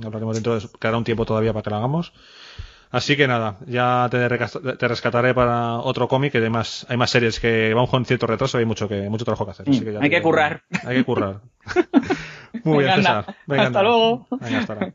hablaremos 0.03 0.35
dentro 0.35 0.59
de 0.59 0.67
quedará 0.79 0.97
un 0.97 1.03
tiempo 1.03 1.25
todavía 1.25 1.53
para 1.53 1.63
que 1.63 1.69
la 1.69 1.77
hagamos. 1.77 2.13
Así 2.89 3.17
que 3.17 3.27
nada, 3.27 3.57
ya 3.67 4.07
te, 4.09 4.17
te 4.77 4.87
rescataré 4.87 5.33
para 5.33 5.75
otro 5.75 6.07
cómic, 6.07 6.31
que 6.31 6.37
además 6.37 6.85
hay 6.89 6.95
más 6.95 7.09
series 7.09 7.39
que 7.39 7.73
vamos 7.73 7.89
con 7.89 8.05
cierto 8.05 8.27
retraso 8.27 8.57
y 8.57 8.61
hay 8.61 8.65
mucho 8.65 8.87
que 8.87 9.09
mucho 9.09 9.25
trabajo 9.25 9.45
que 9.45 9.51
hacer. 9.51 9.67
hay 10.01 10.09
que 10.09 10.21
currar. 10.21 10.63
Hay 10.85 10.97
que 10.97 11.03
currar. 11.03 11.41
Muy 12.63 12.85
bien, 12.85 12.95
César. 12.95 13.35
Venga, 13.45 13.63
hasta 13.63 13.83
luego. 13.83 14.27
Venga, 14.39 14.59
hasta 14.59 14.75
luego. 14.75 14.93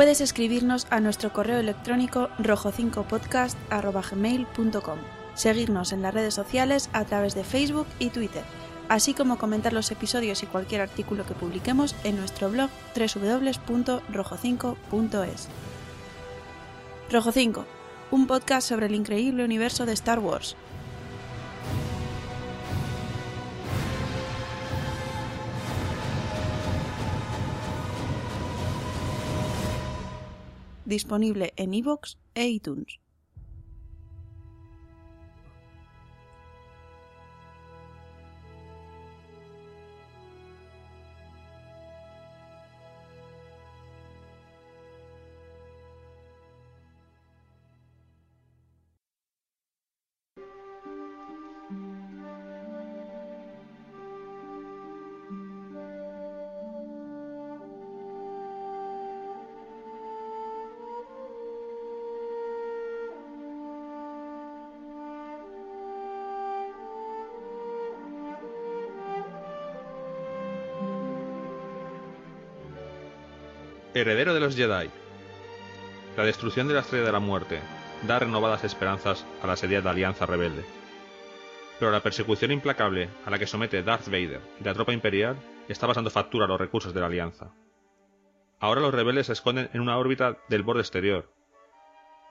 Puedes 0.00 0.22
escribirnos 0.22 0.86
a 0.88 1.00
nuestro 1.00 1.30
correo 1.30 1.58
electrónico 1.58 2.30
rojo5podcast.gmail.com, 2.38 4.98
seguirnos 5.34 5.92
en 5.92 6.00
las 6.00 6.14
redes 6.14 6.32
sociales 6.32 6.88
a 6.94 7.04
través 7.04 7.34
de 7.34 7.44
Facebook 7.44 7.86
y 7.98 8.08
Twitter, 8.08 8.42
así 8.88 9.12
como 9.12 9.36
comentar 9.36 9.74
los 9.74 9.90
episodios 9.90 10.42
y 10.42 10.46
cualquier 10.46 10.80
artículo 10.80 11.26
que 11.26 11.34
publiquemos 11.34 11.94
en 12.02 12.16
nuestro 12.16 12.48
blog 12.48 12.70
www.rojo5.es. 12.96 15.48
Rojo 17.10 17.32
5, 17.32 17.66
un 18.10 18.26
podcast 18.26 18.66
sobre 18.66 18.86
el 18.86 18.94
increíble 18.94 19.44
universo 19.44 19.84
de 19.84 19.92
Star 19.92 20.20
Wars, 20.20 20.56
disponible 30.90 31.52
en 31.56 31.72
iVoox 31.74 32.16
e 32.34 32.44
iTunes. 32.48 32.98
Heredero 74.00 74.32
de 74.32 74.40
los 74.40 74.56
Jedi. 74.56 74.88
La 76.16 76.24
destrucción 76.24 76.66
de 76.66 76.72
la 76.72 76.80
Estrella 76.80 77.04
de 77.04 77.12
la 77.12 77.20
Muerte 77.20 77.60
da 78.06 78.18
renovadas 78.18 78.64
esperanzas 78.64 79.26
a 79.42 79.46
la 79.46 79.52
asediada 79.52 79.90
Alianza 79.90 80.24
Rebelde. 80.24 80.64
Pero 81.78 81.90
la 81.90 82.02
persecución 82.02 82.50
implacable 82.50 83.10
a 83.26 83.30
la 83.30 83.38
que 83.38 83.46
somete 83.46 83.82
Darth 83.82 84.06
Vader 84.06 84.40
y 84.58 84.64
la 84.64 84.72
tropa 84.72 84.94
imperial 84.94 85.36
está 85.68 85.86
pasando 85.86 86.08
factura 86.08 86.46
a 86.46 86.48
los 86.48 86.58
recursos 86.58 86.94
de 86.94 87.00
la 87.00 87.08
Alianza. 87.08 87.52
Ahora 88.58 88.80
los 88.80 88.94
rebeldes 88.94 89.26
se 89.26 89.34
esconden 89.34 89.68
en 89.74 89.82
una 89.82 89.98
órbita 89.98 90.38
del 90.48 90.62
borde 90.62 90.80
exterior, 90.80 91.34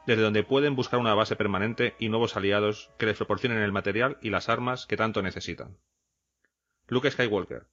desde 0.07 0.23
donde 0.23 0.41
pueden 0.41 0.75
buscar 0.75 0.99
una 0.99 1.13
base 1.13 1.35
permanente 1.35 1.95
y 1.99 2.09
nuevos 2.09 2.35
aliados 2.35 2.89
que 2.97 3.05
les 3.05 3.17
proporcionen 3.17 3.59
el 3.59 3.71
material 3.71 4.17
y 4.23 4.31
las 4.31 4.49
armas 4.49 4.87
que 4.87 4.97
tanto 4.97 5.21
necesitan. 5.21 5.77
Luke 6.87 7.11
Skywalker, 7.11 7.67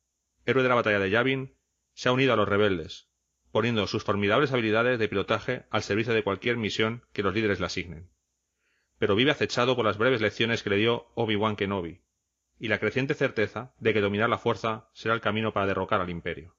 héroe 0.44 0.62
de 0.62 0.68
la 0.68 0.74
batalla 0.74 0.98
de 0.98 1.08
Yavin, 1.08 1.56
se 1.94 2.10
ha 2.10 2.12
unido 2.12 2.34
a 2.34 2.36
los 2.36 2.46
rebeldes, 2.46 3.08
poniendo 3.56 3.86
sus 3.86 4.04
formidables 4.04 4.52
habilidades 4.52 4.98
de 4.98 5.08
pilotaje 5.08 5.64
al 5.70 5.82
servicio 5.82 6.12
de 6.12 6.22
cualquier 6.22 6.58
misión 6.58 7.06
que 7.14 7.22
los 7.22 7.32
líderes 7.32 7.58
le 7.58 7.64
asignen. 7.64 8.10
Pero 8.98 9.14
vive 9.14 9.30
acechado 9.30 9.74
por 9.74 9.86
las 9.86 9.96
breves 9.96 10.20
lecciones 10.20 10.62
que 10.62 10.68
le 10.68 10.76
dio 10.76 11.06
Obi-Wan 11.14 11.56
Kenobi, 11.56 12.02
y 12.58 12.68
la 12.68 12.78
creciente 12.78 13.14
certeza 13.14 13.72
de 13.78 13.94
que 13.94 14.02
dominar 14.02 14.28
la 14.28 14.36
fuerza 14.36 14.90
será 14.92 15.14
el 15.14 15.22
camino 15.22 15.54
para 15.54 15.64
derrocar 15.64 16.02
al 16.02 16.10
imperio. 16.10 16.54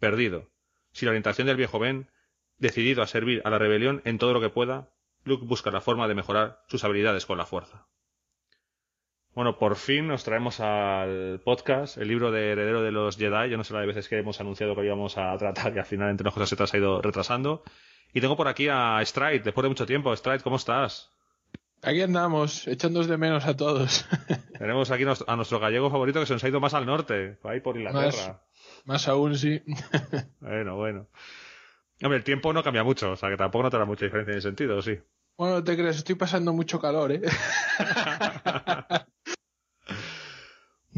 Perdido, 0.00 0.50
sin 0.90 1.06
la 1.06 1.10
orientación 1.10 1.46
del 1.46 1.56
viejo 1.56 1.78
Ben, 1.78 2.10
decidido 2.56 3.04
a 3.04 3.06
servir 3.06 3.40
a 3.44 3.50
la 3.50 3.58
rebelión 3.58 4.02
en 4.04 4.18
todo 4.18 4.32
lo 4.32 4.40
que 4.40 4.50
pueda, 4.50 4.90
Luke 5.22 5.46
busca 5.46 5.70
la 5.70 5.80
forma 5.80 6.08
de 6.08 6.16
mejorar 6.16 6.64
sus 6.66 6.82
habilidades 6.82 7.26
con 7.26 7.38
la 7.38 7.46
fuerza. 7.46 7.86
Bueno, 9.34 9.56
por 9.56 9.76
fin 9.76 10.08
nos 10.08 10.24
traemos 10.24 10.58
al 10.60 11.40
podcast 11.44 11.96
el 11.98 12.08
libro 12.08 12.32
de 12.32 12.52
Heredero 12.52 12.82
de 12.82 12.90
los 12.90 13.16
Jedi. 13.16 13.50
Yo 13.50 13.56
no 13.56 13.64
sé 13.64 13.72
la 13.72 13.80
de 13.80 13.86
veces 13.86 14.08
que 14.08 14.18
hemos 14.18 14.40
anunciado 14.40 14.74
que 14.74 14.84
íbamos 14.84 15.16
a 15.16 15.36
tratar 15.36 15.74
y 15.74 15.78
al 15.78 15.84
final 15.84 16.10
entre 16.10 16.24
nosotros 16.24 16.68
se 16.68 16.76
ha 16.76 16.80
ido 16.80 17.00
retrasando. 17.00 17.62
Y 18.12 18.20
tengo 18.20 18.36
por 18.36 18.48
aquí 18.48 18.68
a 18.68 19.00
Stride, 19.04 19.40
después 19.40 19.62
de 19.62 19.68
mucho 19.68 19.86
tiempo. 19.86 20.14
Stride, 20.16 20.40
¿cómo 20.40 20.56
estás? 20.56 21.12
Aquí 21.82 22.02
andamos, 22.02 22.66
echándonos 22.66 23.06
de 23.06 23.16
menos 23.16 23.46
a 23.46 23.56
todos. 23.56 24.06
Tenemos 24.58 24.90
aquí 24.90 25.04
a 25.04 25.36
nuestro 25.36 25.60
gallego 25.60 25.90
favorito 25.90 26.18
que 26.18 26.26
se 26.26 26.32
nos 26.32 26.42
ha 26.42 26.48
ido 26.48 26.58
más 26.58 26.74
al 26.74 26.86
norte, 26.86 27.38
ahí 27.44 27.60
por 27.60 27.76
Inglaterra. 27.76 28.10
Más, 28.10 28.84
más 28.84 29.08
aún, 29.08 29.36
sí. 29.36 29.62
bueno, 30.40 30.76
bueno. 30.76 31.06
Hombre, 32.02 32.18
el 32.18 32.24
tiempo 32.24 32.52
no 32.52 32.64
cambia 32.64 32.82
mucho, 32.82 33.12
o 33.12 33.16
sea 33.16 33.28
que 33.28 33.36
tampoco 33.36 33.64
no 33.64 33.70
tendrá 33.70 33.86
mucha 33.86 34.04
diferencia 34.04 34.32
en 34.32 34.38
ese 34.38 34.48
sentido, 34.48 34.82
¿sí? 34.82 34.98
Bueno, 35.36 35.62
te 35.62 35.76
crees, 35.76 35.98
estoy 35.98 36.16
pasando 36.16 36.52
mucho 36.52 36.80
calor, 36.80 37.12
¿eh? 37.12 37.22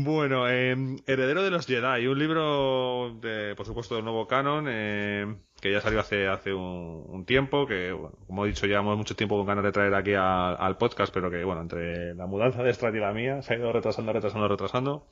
Bueno, 0.03 0.49
eh, 0.49 0.75
Heredero 1.07 1.43
de 1.43 1.51
los 1.51 1.67
Jedi, 1.67 2.07
un 2.07 2.19
libro, 2.19 3.19
de, 3.21 3.55
por 3.55 3.67
supuesto, 3.67 3.97
del 3.97 4.05
nuevo 4.05 4.27
canon, 4.27 4.65
eh, 4.67 5.37
que 5.61 5.71
ya 5.71 5.83
salió 5.83 6.01
hace, 6.01 6.27
hace 6.27 6.55
un, 6.55 7.25
tiempo, 7.27 7.67
que, 7.67 7.95
como 8.27 8.47
he 8.47 8.49
dicho, 8.49 8.67
llevamos 8.67 8.97
mucho 8.97 9.15
tiempo 9.15 9.37
con 9.37 9.47
ganas 9.47 9.63
de 9.65 9.73
traer 9.73 9.95
aquí 9.95 10.15
al 10.15 10.79
podcast, 10.79 11.13
pero 11.13 11.31
que, 11.31 11.45
bueno, 11.45 11.61
entre 11.61 12.15
la 12.15 12.27
mudanza 12.27 12.63
de 12.63 12.73
Strad 12.73 12.95
y 12.95 13.01
la 13.01 13.13
mía, 13.13 13.43
se 13.43 13.53
ha 13.53 13.57
ido 13.59 13.73
retrasando, 13.73 14.13
retrasando, 14.15 14.49
retrasando, 14.49 15.07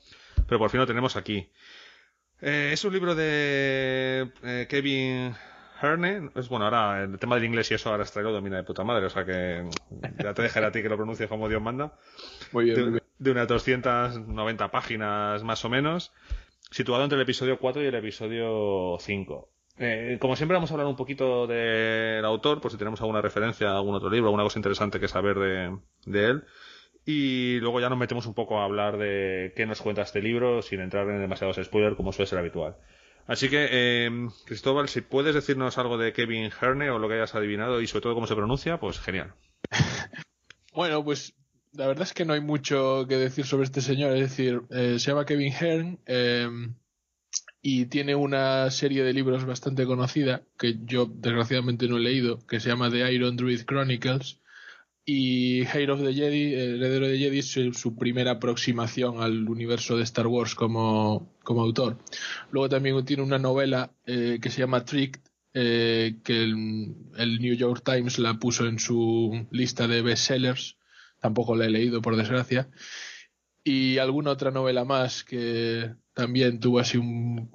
pero 0.47 0.59
por 0.59 0.70
fin 0.70 0.80
lo 0.80 0.86
tenemos 0.86 1.16
aquí. 1.16 1.51
Eh, 2.41 2.70
es 2.72 2.82
un 2.82 2.95
libro 2.95 3.14
de 3.14 4.30
Kevin 4.70 5.34
Herne, 5.82 6.30
es 6.34 6.49
bueno, 6.49 6.64
ahora 6.64 7.03
el 7.03 7.18
tema 7.18 7.34
del 7.34 7.45
inglés 7.45 7.70
y 7.70 7.74
eso 7.74 7.91
ahora 7.91 8.05
lo 8.16 8.32
domina 8.32 8.57
de 8.57 8.64
puta 8.64 8.84
madre, 8.84 9.05
o 9.05 9.11
sea 9.11 9.26
que 9.26 9.68
ya 10.18 10.32
te 10.32 10.43
dejaré 10.43 10.66
a 10.66 10.72
ti 10.72 10.80
que 10.80 10.89
lo 10.89 10.97
pronuncie 10.97 11.28
como 11.28 11.47
Dios 11.47 11.61
manda. 11.61 11.93
Muy 12.53 12.64
bien, 12.64 12.97
de, 13.18 13.30
unas 13.30 13.48
290 13.48 14.70
páginas 14.70 15.42
más 15.44 15.64
o 15.64 15.68
menos, 15.68 16.12
situado 16.70 17.04
entre 17.04 17.16
el 17.16 17.22
episodio 17.22 17.58
4 17.58 17.82
y 17.82 17.86
el 17.86 17.94
episodio 17.94 18.96
5. 19.00 19.48
Eh, 19.80 20.18
como 20.20 20.34
siempre 20.34 20.56
vamos 20.56 20.70
a 20.70 20.74
hablar 20.74 20.88
un 20.88 20.96
poquito 20.96 21.46
del 21.46 22.24
autor, 22.24 22.60
por 22.60 22.70
si 22.70 22.78
tenemos 22.78 23.00
alguna 23.00 23.22
referencia 23.22 23.70
algún 23.70 23.94
otro 23.94 24.10
libro, 24.10 24.28
alguna 24.28 24.42
cosa 24.42 24.58
interesante 24.58 24.98
que 24.98 25.08
saber 25.08 25.38
de, 25.38 25.78
de 26.06 26.24
él. 26.26 26.44
Y 27.06 27.58
luego 27.60 27.80
ya 27.80 27.88
nos 27.88 27.98
metemos 27.98 28.26
un 28.26 28.34
poco 28.34 28.60
a 28.60 28.64
hablar 28.64 28.98
de 28.98 29.52
qué 29.56 29.64
nos 29.66 29.80
cuenta 29.80 30.02
este 30.02 30.20
libro 30.20 30.62
sin 30.62 30.80
entrar 30.80 31.08
en 31.08 31.20
demasiados 31.20 31.58
spoilers 31.62 31.96
como 31.96 32.12
suele 32.12 32.28
ser 32.28 32.38
habitual. 32.38 32.76
Así 33.28 33.50
que, 33.50 33.68
eh, 33.70 34.10
Cristóbal, 34.46 34.88
si 34.88 35.02
puedes 35.02 35.34
decirnos 35.34 35.76
algo 35.78 35.98
de 35.98 36.14
Kevin 36.14 36.50
Herne 36.50 36.90
o 36.90 36.98
lo 36.98 37.08
que 37.08 37.14
hayas 37.14 37.34
adivinado 37.34 37.80
y 37.80 37.86
sobre 37.86 38.02
todo 38.02 38.14
cómo 38.14 38.26
se 38.26 38.34
pronuncia, 38.34 38.80
pues 38.80 38.98
genial. 38.98 39.34
bueno, 40.74 41.04
pues 41.04 41.34
la 41.79 41.87
verdad 41.87 42.03
es 42.09 42.12
que 42.12 42.24
no 42.24 42.33
hay 42.33 42.41
mucho 42.41 43.07
que 43.09 43.16
decir 43.16 43.47
sobre 43.47 43.64
este 43.64 43.81
señor. 43.81 44.12
Es 44.16 44.31
decir, 44.31 44.62
eh, 44.70 44.99
se 44.99 45.11
llama 45.11 45.24
Kevin 45.24 45.53
Hearn 45.53 46.01
em, 46.07 46.74
y 47.62 47.87
tiene 47.87 48.16
una 48.16 48.68
serie 48.72 49.05
de 49.05 49.12
libros 49.12 49.45
bastante 49.45 49.87
conocida 49.87 50.43
que 50.59 50.79
yo 50.85 51.07
desgraciadamente 51.07 51.87
no 51.87 51.99
he 51.99 52.01
leído, 52.01 52.45
que 52.47 52.59
se 52.59 52.68
llama 52.68 52.91
The 52.91 53.12
Iron 53.12 53.37
Druid 53.37 53.64
Chronicles. 53.64 54.41
Y 55.05 55.62
Hero 55.62 55.95
of 55.95 56.03
the 56.03 56.12
Jedi, 56.12 56.53
Heredero 56.53 57.07
de 57.07 57.18
Jedi, 57.18 57.39
es 57.39 57.79
su 57.79 57.97
primera 57.97 58.33
aproximación 58.33 59.22
al 59.22 59.49
universo 59.49 59.97
de 59.97 60.03
Star 60.03 60.26
Wars 60.26 60.55
como, 60.57 61.33
como 61.45 61.62
autor. 61.62 61.97
Luego 62.51 62.68
también 62.68 63.05
tiene 63.05 63.22
una 63.22 63.39
novela 63.39 63.93
eh, 64.05 64.39
que 64.43 64.51
se 64.51 64.61
llama 64.61 64.85
Tricked, 64.85 65.22
eh, 65.55 66.18
que 66.24 66.43
el, 66.43 66.95
el, 67.16 67.41
New 67.41 67.55
York 67.55 67.83
Times 67.85 68.18
la 68.18 68.35
puso 68.35 68.66
en 68.66 68.79
su 68.79 69.47
lista 69.51 69.87
de 69.87 70.03
bestsellers 70.03 70.78
tampoco 71.20 71.56
la 71.56 71.66
he 71.66 71.70
leído 71.70 72.02
por 72.02 72.16
desgracia. 72.16 72.68
Y 73.64 73.98
alguna 73.98 74.30
otra 74.30 74.50
novela 74.50 74.84
más 74.84 75.24
que 75.24 75.94
también 76.14 76.60
tuvo 76.60 76.78
así 76.78 76.96
un 76.96 77.50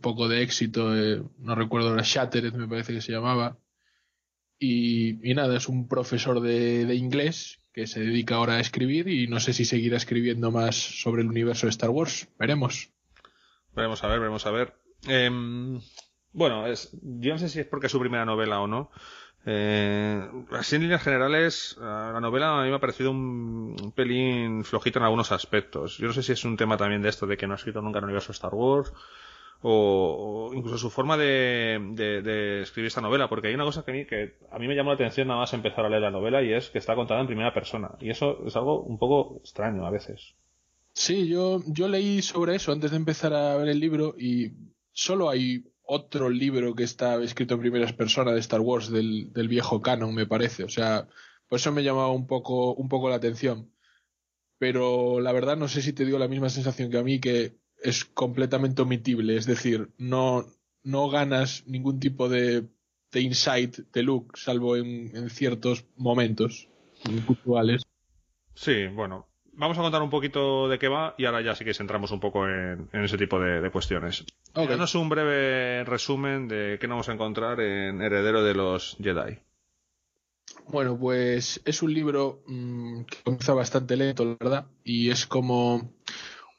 poco 0.00 0.28
de 0.28 0.42
éxito, 0.42 0.96
eh, 0.96 1.22
no 1.38 1.54
recuerdo 1.54 1.88
ahora, 1.88 2.02
Shattered 2.04 2.52
me 2.54 2.68
parece 2.68 2.92
que 2.92 3.00
se 3.00 3.12
llamaba. 3.12 3.58
Y, 4.58 5.18
nada, 5.34 5.56
es 5.56 5.68
un 5.68 5.88
profesor 5.88 6.40
de, 6.40 6.86
de, 6.86 6.94
inglés 6.94 7.58
que 7.72 7.86
se 7.86 8.00
dedica 8.00 8.36
ahora 8.36 8.54
a 8.54 8.60
escribir 8.60 9.08
y 9.08 9.26
no 9.26 9.40
sé 9.40 9.52
si 9.52 9.64
seguirá 9.64 9.96
escribiendo 9.96 10.50
más 10.50 10.76
sobre 10.76 11.22
el 11.22 11.28
universo 11.28 11.66
de 11.66 11.70
Star 11.70 11.90
Wars. 11.90 12.28
Veremos. 12.38 12.90
Veremos 13.74 14.04
a 14.04 14.08
ver, 14.08 14.20
veremos 14.20 14.46
a 14.46 14.50
ver. 14.50 14.74
Eh, 15.08 15.30
bueno, 16.32 16.66
es, 16.66 16.90
yo 17.02 17.32
no 17.32 17.38
sé 17.38 17.48
si 17.48 17.60
es 17.60 17.66
porque 17.66 17.86
es 17.86 17.92
su 17.92 18.00
primera 18.00 18.24
novela 18.24 18.60
o 18.60 18.66
no, 18.66 18.90
eh, 19.46 20.26
así 20.52 20.76
en 20.76 20.82
líneas 20.82 21.02
generales, 21.02 21.76
la 21.80 22.20
novela 22.20 22.60
a 22.60 22.62
mí 22.62 22.70
me 22.70 22.76
ha 22.76 22.80
parecido 22.80 23.10
un, 23.10 23.92
pelín 23.94 24.64
flojita 24.64 24.98
en 24.98 25.04
algunos 25.04 25.32
aspectos. 25.32 25.98
Yo 25.98 26.06
no 26.06 26.12
sé 26.12 26.22
si 26.22 26.32
es 26.32 26.44
un 26.44 26.56
tema 26.56 26.76
también 26.76 27.02
de 27.02 27.10
esto 27.10 27.26
de 27.26 27.36
que 27.36 27.46
no 27.46 27.52
ha 27.52 27.56
escrito 27.56 27.82
nunca 27.82 27.98
en 27.98 28.04
el 28.04 28.10
universo 28.10 28.32
Star 28.32 28.54
Wars 28.54 28.92
o, 29.66 30.50
incluso 30.54 30.76
su 30.76 30.90
forma 30.90 31.16
de, 31.16 31.78
de, 31.94 32.62
escribir 32.62 32.88
esta 32.88 33.00
novela, 33.00 33.28
porque 33.28 33.48
hay 33.48 33.54
una 33.54 33.64
cosa 33.64 33.82
que 33.82 33.90
a, 33.90 33.94
mí, 33.94 34.04
que 34.04 34.36
a 34.50 34.58
mí 34.58 34.68
me 34.68 34.74
llamó 34.76 34.90
la 34.90 34.96
atención 34.96 35.28
nada 35.28 35.40
más 35.40 35.54
empezar 35.54 35.86
a 35.86 35.88
leer 35.88 36.02
la 36.02 36.10
novela 36.10 36.42
y 36.42 36.52
es 36.52 36.68
que 36.68 36.78
está 36.78 36.94
contada 36.94 37.20
en 37.20 37.26
primera 37.26 37.54
persona. 37.54 37.92
Y 38.00 38.10
eso 38.10 38.44
es 38.46 38.56
algo 38.56 38.80
un 38.80 38.98
poco 38.98 39.38
extraño 39.38 39.86
a 39.86 39.90
veces. 39.90 40.34
Sí, 40.92 41.28
yo, 41.28 41.60
yo 41.66 41.88
leí 41.88 42.20
sobre 42.22 42.54
eso 42.54 42.72
antes 42.72 42.90
de 42.90 42.98
empezar 42.98 43.32
a 43.32 43.56
ver 43.56 43.68
el 43.68 43.80
libro 43.80 44.14
y 44.18 44.52
solo 44.92 45.30
hay 45.30 45.64
otro 45.86 46.30
libro 46.30 46.74
que 46.74 46.84
está 46.84 47.22
escrito 47.22 47.54
en 47.54 47.60
primeras 47.60 47.92
personas 47.92 48.34
de 48.34 48.40
Star 48.40 48.60
Wars 48.60 48.90
del, 48.90 49.32
del, 49.32 49.48
viejo 49.48 49.82
canon, 49.82 50.14
me 50.14 50.26
parece. 50.26 50.64
O 50.64 50.68
sea, 50.68 51.08
por 51.48 51.58
eso 51.58 51.72
me 51.72 51.82
llamaba 51.82 52.10
un 52.10 52.26
poco, 52.26 52.74
un 52.74 52.88
poco 52.88 53.08
la 53.08 53.16
atención. 53.16 53.70
Pero 54.58 55.20
la 55.20 55.32
verdad 55.32 55.56
no 55.56 55.68
sé 55.68 55.82
si 55.82 55.92
te 55.92 56.04
dio 56.04 56.18
la 56.18 56.28
misma 56.28 56.48
sensación 56.48 56.90
que 56.90 56.98
a 56.98 57.02
mí, 57.02 57.20
que 57.20 57.58
es 57.82 58.04
completamente 58.04 58.82
omitible. 58.82 59.36
Es 59.36 59.46
decir, 59.46 59.90
no, 59.98 60.46
no 60.82 61.08
ganas 61.10 61.64
ningún 61.66 62.00
tipo 62.00 62.28
de, 62.28 62.66
de 63.12 63.20
insight 63.20 63.78
de 63.92 64.02
Luke, 64.02 64.38
salvo 64.40 64.76
en, 64.76 65.14
en 65.14 65.28
ciertos 65.28 65.84
momentos 65.96 66.68
puntuales. 67.26 67.82
Sí, 68.54 68.86
bueno, 68.86 69.26
vamos 69.56 69.78
a 69.78 69.82
contar 69.82 70.02
un 70.02 70.10
poquito 70.10 70.68
de 70.68 70.78
qué 70.78 70.88
va 70.88 71.14
y 71.18 71.24
ahora 71.24 71.42
ya 71.42 71.54
sí 71.54 71.64
que 71.64 71.74
centramos 71.74 72.10
un 72.10 72.20
poco 72.20 72.46
en, 72.46 72.88
en 72.92 73.04
ese 73.04 73.16
tipo 73.18 73.38
de, 73.40 73.60
de 73.60 73.70
cuestiones. 73.70 74.24
Okay. 74.52 74.68
Danos 74.68 74.94
un 74.94 75.08
breve 75.08 75.84
resumen 75.84 76.48
de 76.48 76.78
qué 76.80 76.86
nos 76.86 76.94
vamos 76.94 77.08
a 77.08 77.12
encontrar 77.12 77.60
en 77.60 78.00
Heredero 78.02 78.42
de 78.42 78.54
los 78.54 78.96
Jedi. 79.02 79.38
Bueno, 80.68 80.98
pues 80.98 81.60
es 81.64 81.82
un 81.82 81.92
libro 81.92 82.42
mmm, 82.46 83.02
que 83.02 83.18
comienza 83.22 83.52
bastante 83.54 83.96
lento, 83.96 84.24
la 84.24 84.36
verdad, 84.40 84.66
y 84.82 85.10
es 85.10 85.26
como 85.26 85.90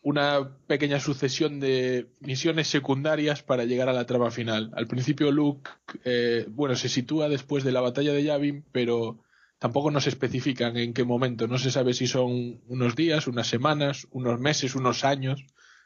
una 0.03 0.57
pequeña 0.67 0.99
sucesión 0.99 1.59
de 1.59 2.07
misiones 2.19 2.67
secundarias 2.67 3.41
para 3.41 3.65
llegar 3.65 3.89
a 3.89 3.93
la 3.93 4.05
trama 4.05 4.29
final. 4.29 4.71
Al 4.75 4.85
principio 4.85 5.31
Luke, 5.31 5.71
eh, 6.03 6.45
bueno, 6.49 6.75
se 6.75 6.89
sitúa 6.89 7.29
después 7.29 7.63
de 7.63 7.71
la 7.71 7.81
batalla 7.81 8.13
de 8.13 8.23
Yavin, 8.23 8.63
pero 8.71 9.17
tampoco 9.65 9.89
nos 9.89 10.05
especifican 10.05 10.77
en 10.77 10.93
qué 10.93 11.03
momento. 11.03 11.47
No 11.47 11.57
se 11.57 11.71
sabe 11.71 11.95
si 11.95 12.05
son 12.05 12.61
unos 12.67 12.95
días, 12.95 13.25
unas 13.25 13.47
semanas, 13.47 14.07
unos 14.11 14.39
meses, 14.39 14.75
unos 14.75 15.03
años. 15.03 15.43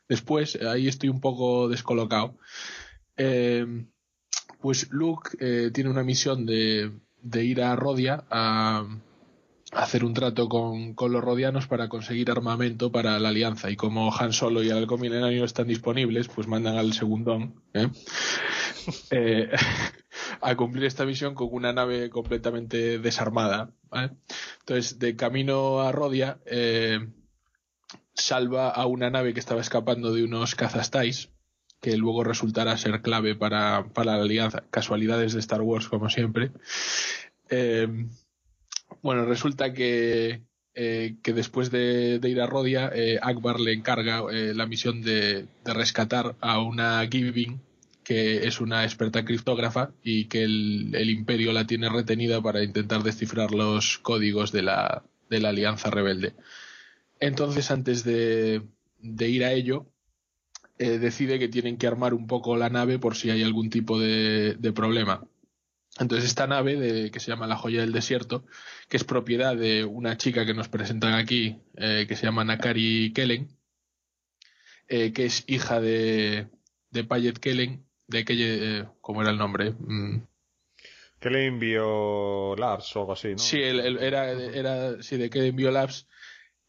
Después, 0.10 0.60
ahí 0.62 0.90
estoy 0.90 1.08
un 1.08 1.22
poco 1.22 1.70
descolocado. 1.70 2.38
Eh, 3.16 3.86
pues 4.60 4.90
Luke 4.92 5.30
eh, 5.40 5.72
tiene 5.74 5.90
una 5.90 6.04
misión 6.04 6.46
de, 6.46 6.92
de, 7.22 7.46
ir 7.46 7.62
a 7.62 7.74
Rodia 7.78 8.26
a, 8.30 8.86
hacer 9.72 10.04
un 10.04 10.14
trato 10.14 10.50
con, 10.50 10.94
con, 10.96 11.12
los 11.12 11.24
rodianos 11.24 11.68
para 11.68 11.90
conseguir 11.90 12.32
armamento 12.32 12.92
para 12.92 13.20
la 13.20 13.30
alianza. 13.30 13.70
Y 13.70 13.76
como 13.76 14.16
Han 14.16 14.34
Solo 14.34 14.64
y 14.64 14.70
el 14.70 14.78
halcón 14.78 15.02
milenario 15.02 15.46
están 15.46 15.68
disponibles, 15.68 16.28
pues 16.28 16.48
mandan 16.48 16.78
al 16.78 16.94
segundón. 16.94 17.62
¿eh? 17.74 17.90
eh 19.12 19.50
a 20.42 20.56
cumplir 20.56 20.86
esta 20.86 21.06
misión 21.06 21.36
con 21.36 21.50
una 21.52 21.74
nave 21.74 22.10
completamente 22.10 23.00
desarmada. 23.00 23.72
¿vale? 23.90 24.12
Entonces, 24.60 25.00
de 25.00 25.16
camino 25.16 25.82
a 25.82 25.92
Rodia, 25.92 26.40
eh, 26.46 27.00
salva 28.14 28.70
a 28.70 28.86
una 28.86 29.10
nave 29.10 29.34
que 29.34 29.40
estaba 29.40 29.62
escapando 29.62 30.14
de 30.14 30.24
unos 30.24 30.56
cazastais, 30.56 31.30
que 31.82 31.98
luego 31.98 32.24
resultará 32.24 32.78
ser 32.78 33.02
clave 33.02 33.36
para, 33.36 33.90
para 33.94 34.18
la 34.18 34.24
alianza. 34.24 34.64
Casualidades 34.70 35.34
de 35.34 35.40
Star 35.40 35.62
Wars, 35.62 35.88
como 35.88 36.10
siempre. 36.10 36.52
Eh, 37.50 37.88
bueno, 39.02 39.26
resulta 39.26 39.74
que, 39.74 40.42
eh, 40.76 41.18
que 41.24 41.34
después 41.34 41.72
de, 41.72 42.20
ir 42.24 42.42
a 42.42 42.48
Rodia, 42.48 42.92
eh, 42.94 43.20
Akbar 43.22 43.60
le 43.60 43.74
encarga 43.74 44.24
eh, 44.32 44.54
la 44.56 44.66
misión 44.66 45.02
de, 45.02 45.46
de, 45.66 45.74
rescatar 45.74 46.36
a 46.42 46.62
una 46.62 47.08
Giving, 47.10 47.62
que 48.04 48.48
es 48.48 48.60
una 48.60 48.84
experta 48.84 49.26
criptógrafa 49.26 49.92
y 50.04 50.26
que 50.26 50.44
el, 50.44 50.96
el, 50.96 51.10
imperio 51.10 51.54
la 51.54 51.68
tiene 51.68 51.90
retenida 51.90 52.42
para 52.42 52.64
intentar 52.64 53.04
descifrar 53.04 53.52
los 53.52 54.00
códigos 54.00 54.52
de 54.52 54.64
la, 54.64 55.04
de 55.30 55.40
la 55.40 55.50
alianza 55.50 55.90
rebelde. 55.90 56.34
Entonces, 57.20 57.72
antes 57.72 58.04
de, 58.04 58.64
de 59.00 59.30
ir 59.30 59.44
a 59.44 59.52
ello, 59.52 59.86
decide 60.78 61.40
que 61.40 61.50
tienen 61.50 61.78
que 61.78 61.88
armar 61.88 62.14
un 62.14 62.26
poco 62.26 62.56
la 62.56 62.70
nave 62.70 63.00
por 63.00 63.18
si 63.18 63.30
hay 63.30 63.44
algún 63.44 63.70
tipo 63.70 64.00
de 64.00 64.72
problema. 64.74 65.28
Entonces, 66.00 66.30
esta 66.30 66.48
nave, 66.48 66.78
de, 66.78 67.12
que 67.12 67.20
se 67.20 67.30
llama 67.30 67.48
la 67.48 67.58
Joya 67.58 67.82
del 67.82 67.92
Desierto, 67.92 68.46
que 68.88 68.98
es 68.98 69.04
propiedad 69.04 69.56
de 69.56 69.84
una 69.84 70.18
chica 70.18 70.46
que 70.46 70.54
nos 70.54 70.70
presentan 70.70 71.14
aquí, 71.14 71.62
eh, 71.76 72.06
que 72.08 72.16
se 72.16 72.26
llama 72.26 72.46
Nakari 72.46 73.12
Kellen, 73.14 73.50
eh, 74.88 75.12
que 75.14 75.26
es 75.26 75.44
hija 75.48 75.82
de, 75.82 76.48
de 76.90 77.04
Payet 77.04 77.38
Kellen, 77.38 77.86
de 78.10 78.26
que 78.26 78.36
eh, 78.38 78.86
cómo 79.02 79.22
era 79.22 79.32
el 79.32 79.38
nombre 79.38 79.72
mm. 79.72 80.24
que 81.20 81.30
le 81.30 81.46
envió 81.46 82.56
Labs 82.56 82.96
o 82.96 83.02
algo 83.02 83.14
así 83.14 83.30
¿no? 83.30 83.38
sí 83.38 83.62
el, 83.62 83.80
el, 83.80 83.98
era 84.00 84.32
era 84.32 85.02
sí 85.02 85.18
de 85.18 85.30
que 85.30 85.48
envió 85.48 85.72
Labs 85.72 86.08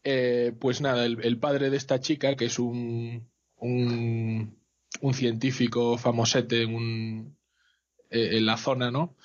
eh, 0.03 0.53
pues 0.59 0.81
nada 0.81 1.05
el, 1.05 1.23
el, 1.23 1.37
padre 1.37 1.69
de 1.69 1.77
esta 1.77 1.99
chica 1.99 2.35
que 2.35 2.45
es 2.45 2.59
un 2.59 3.27
un, 3.55 4.59
un 5.01 5.13
científico 5.13 5.97
famosete 5.97 6.63
en 6.63 6.75
un 6.75 7.37
eh, 8.11 8.37
en 8.37 8.45
la 8.45 8.57
zona 8.57 8.91
no 8.91 9.15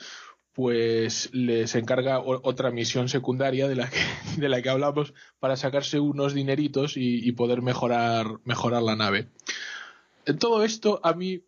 pues 0.52 1.28
les 1.34 1.74
encarga 1.74 2.18
otra 2.18 2.70
misión 2.70 3.10
secundaria 3.10 3.68
de 3.68 3.76
la 3.76 3.90
que, 3.90 3.98
de 4.40 4.48
la 4.48 4.62
que 4.62 4.70
hablamos 4.70 5.12
para 5.38 5.56
sacarse 5.56 6.00
unos 6.00 6.32
dineritos 6.32 6.96
y, 6.96 7.28
y 7.28 7.32
poder 7.32 7.60
mejorar 7.60 8.38
mejorar 8.44 8.82
la 8.82 8.96
nave 8.96 9.28
todo 10.38 10.64
esto 10.64 11.00
a 11.02 11.12
mí 11.12 11.44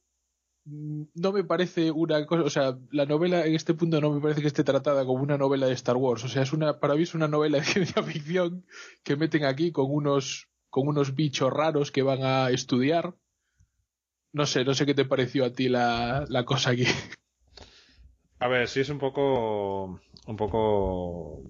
no 0.70 1.32
me 1.32 1.44
parece 1.44 1.90
una 1.90 2.24
cosa, 2.26 2.42
o 2.42 2.50
sea, 2.50 2.78
la 2.90 3.06
novela 3.06 3.46
en 3.46 3.54
este 3.54 3.74
punto 3.74 4.00
no 4.00 4.12
me 4.12 4.20
parece 4.20 4.42
que 4.42 4.48
esté 4.48 4.64
tratada 4.64 5.04
como 5.04 5.22
una 5.22 5.38
novela 5.38 5.66
de 5.66 5.72
Star 5.72 5.96
Wars, 5.96 6.24
o 6.24 6.28
sea, 6.28 6.42
es 6.42 6.52
una, 6.52 6.78
para 6.78 6.94
mí 6.94 7.02
es 7.02 7.14
una 7.14 7.28
novela 7.28 7.58
de 7.58 7.64
ciencia 7.64 8.02
ficción 8.02 8.66
que 9.02 9.16
meten 9.16 9.44
aquí 9.44 9.72
con 9.72 9.86
unos, 9.88 10.48
con 10.70 10.88
unos 10.88 11.14
bichos 11.14 11.52
raros 11.52 11.90
que 11.90 12.02
van 12.02 12.22
a 12.22 12.50
estudiar. 12.50 13.14
No 14.32 14.44
sé, 14.44 14.64
no 14.64 14.74
sé 14.74 14.84
qué 14.84 14.94
te 14.94 15.06
pareció 15.06 15.46
a 15.46 15.52
ti 15.52 15.68
la, 15.68 16.26
la 16.28 16.44
cosa 16.44 16.70
aquí. 16.70 16.84
A 18.40 18.48
ver, 18.48 18.68
sí 18.68 18.80
es 18.80 18.88
un 18.90 18.98
poco, 18.98 20.00
un 20.26 20.36
poco 20.36 21.42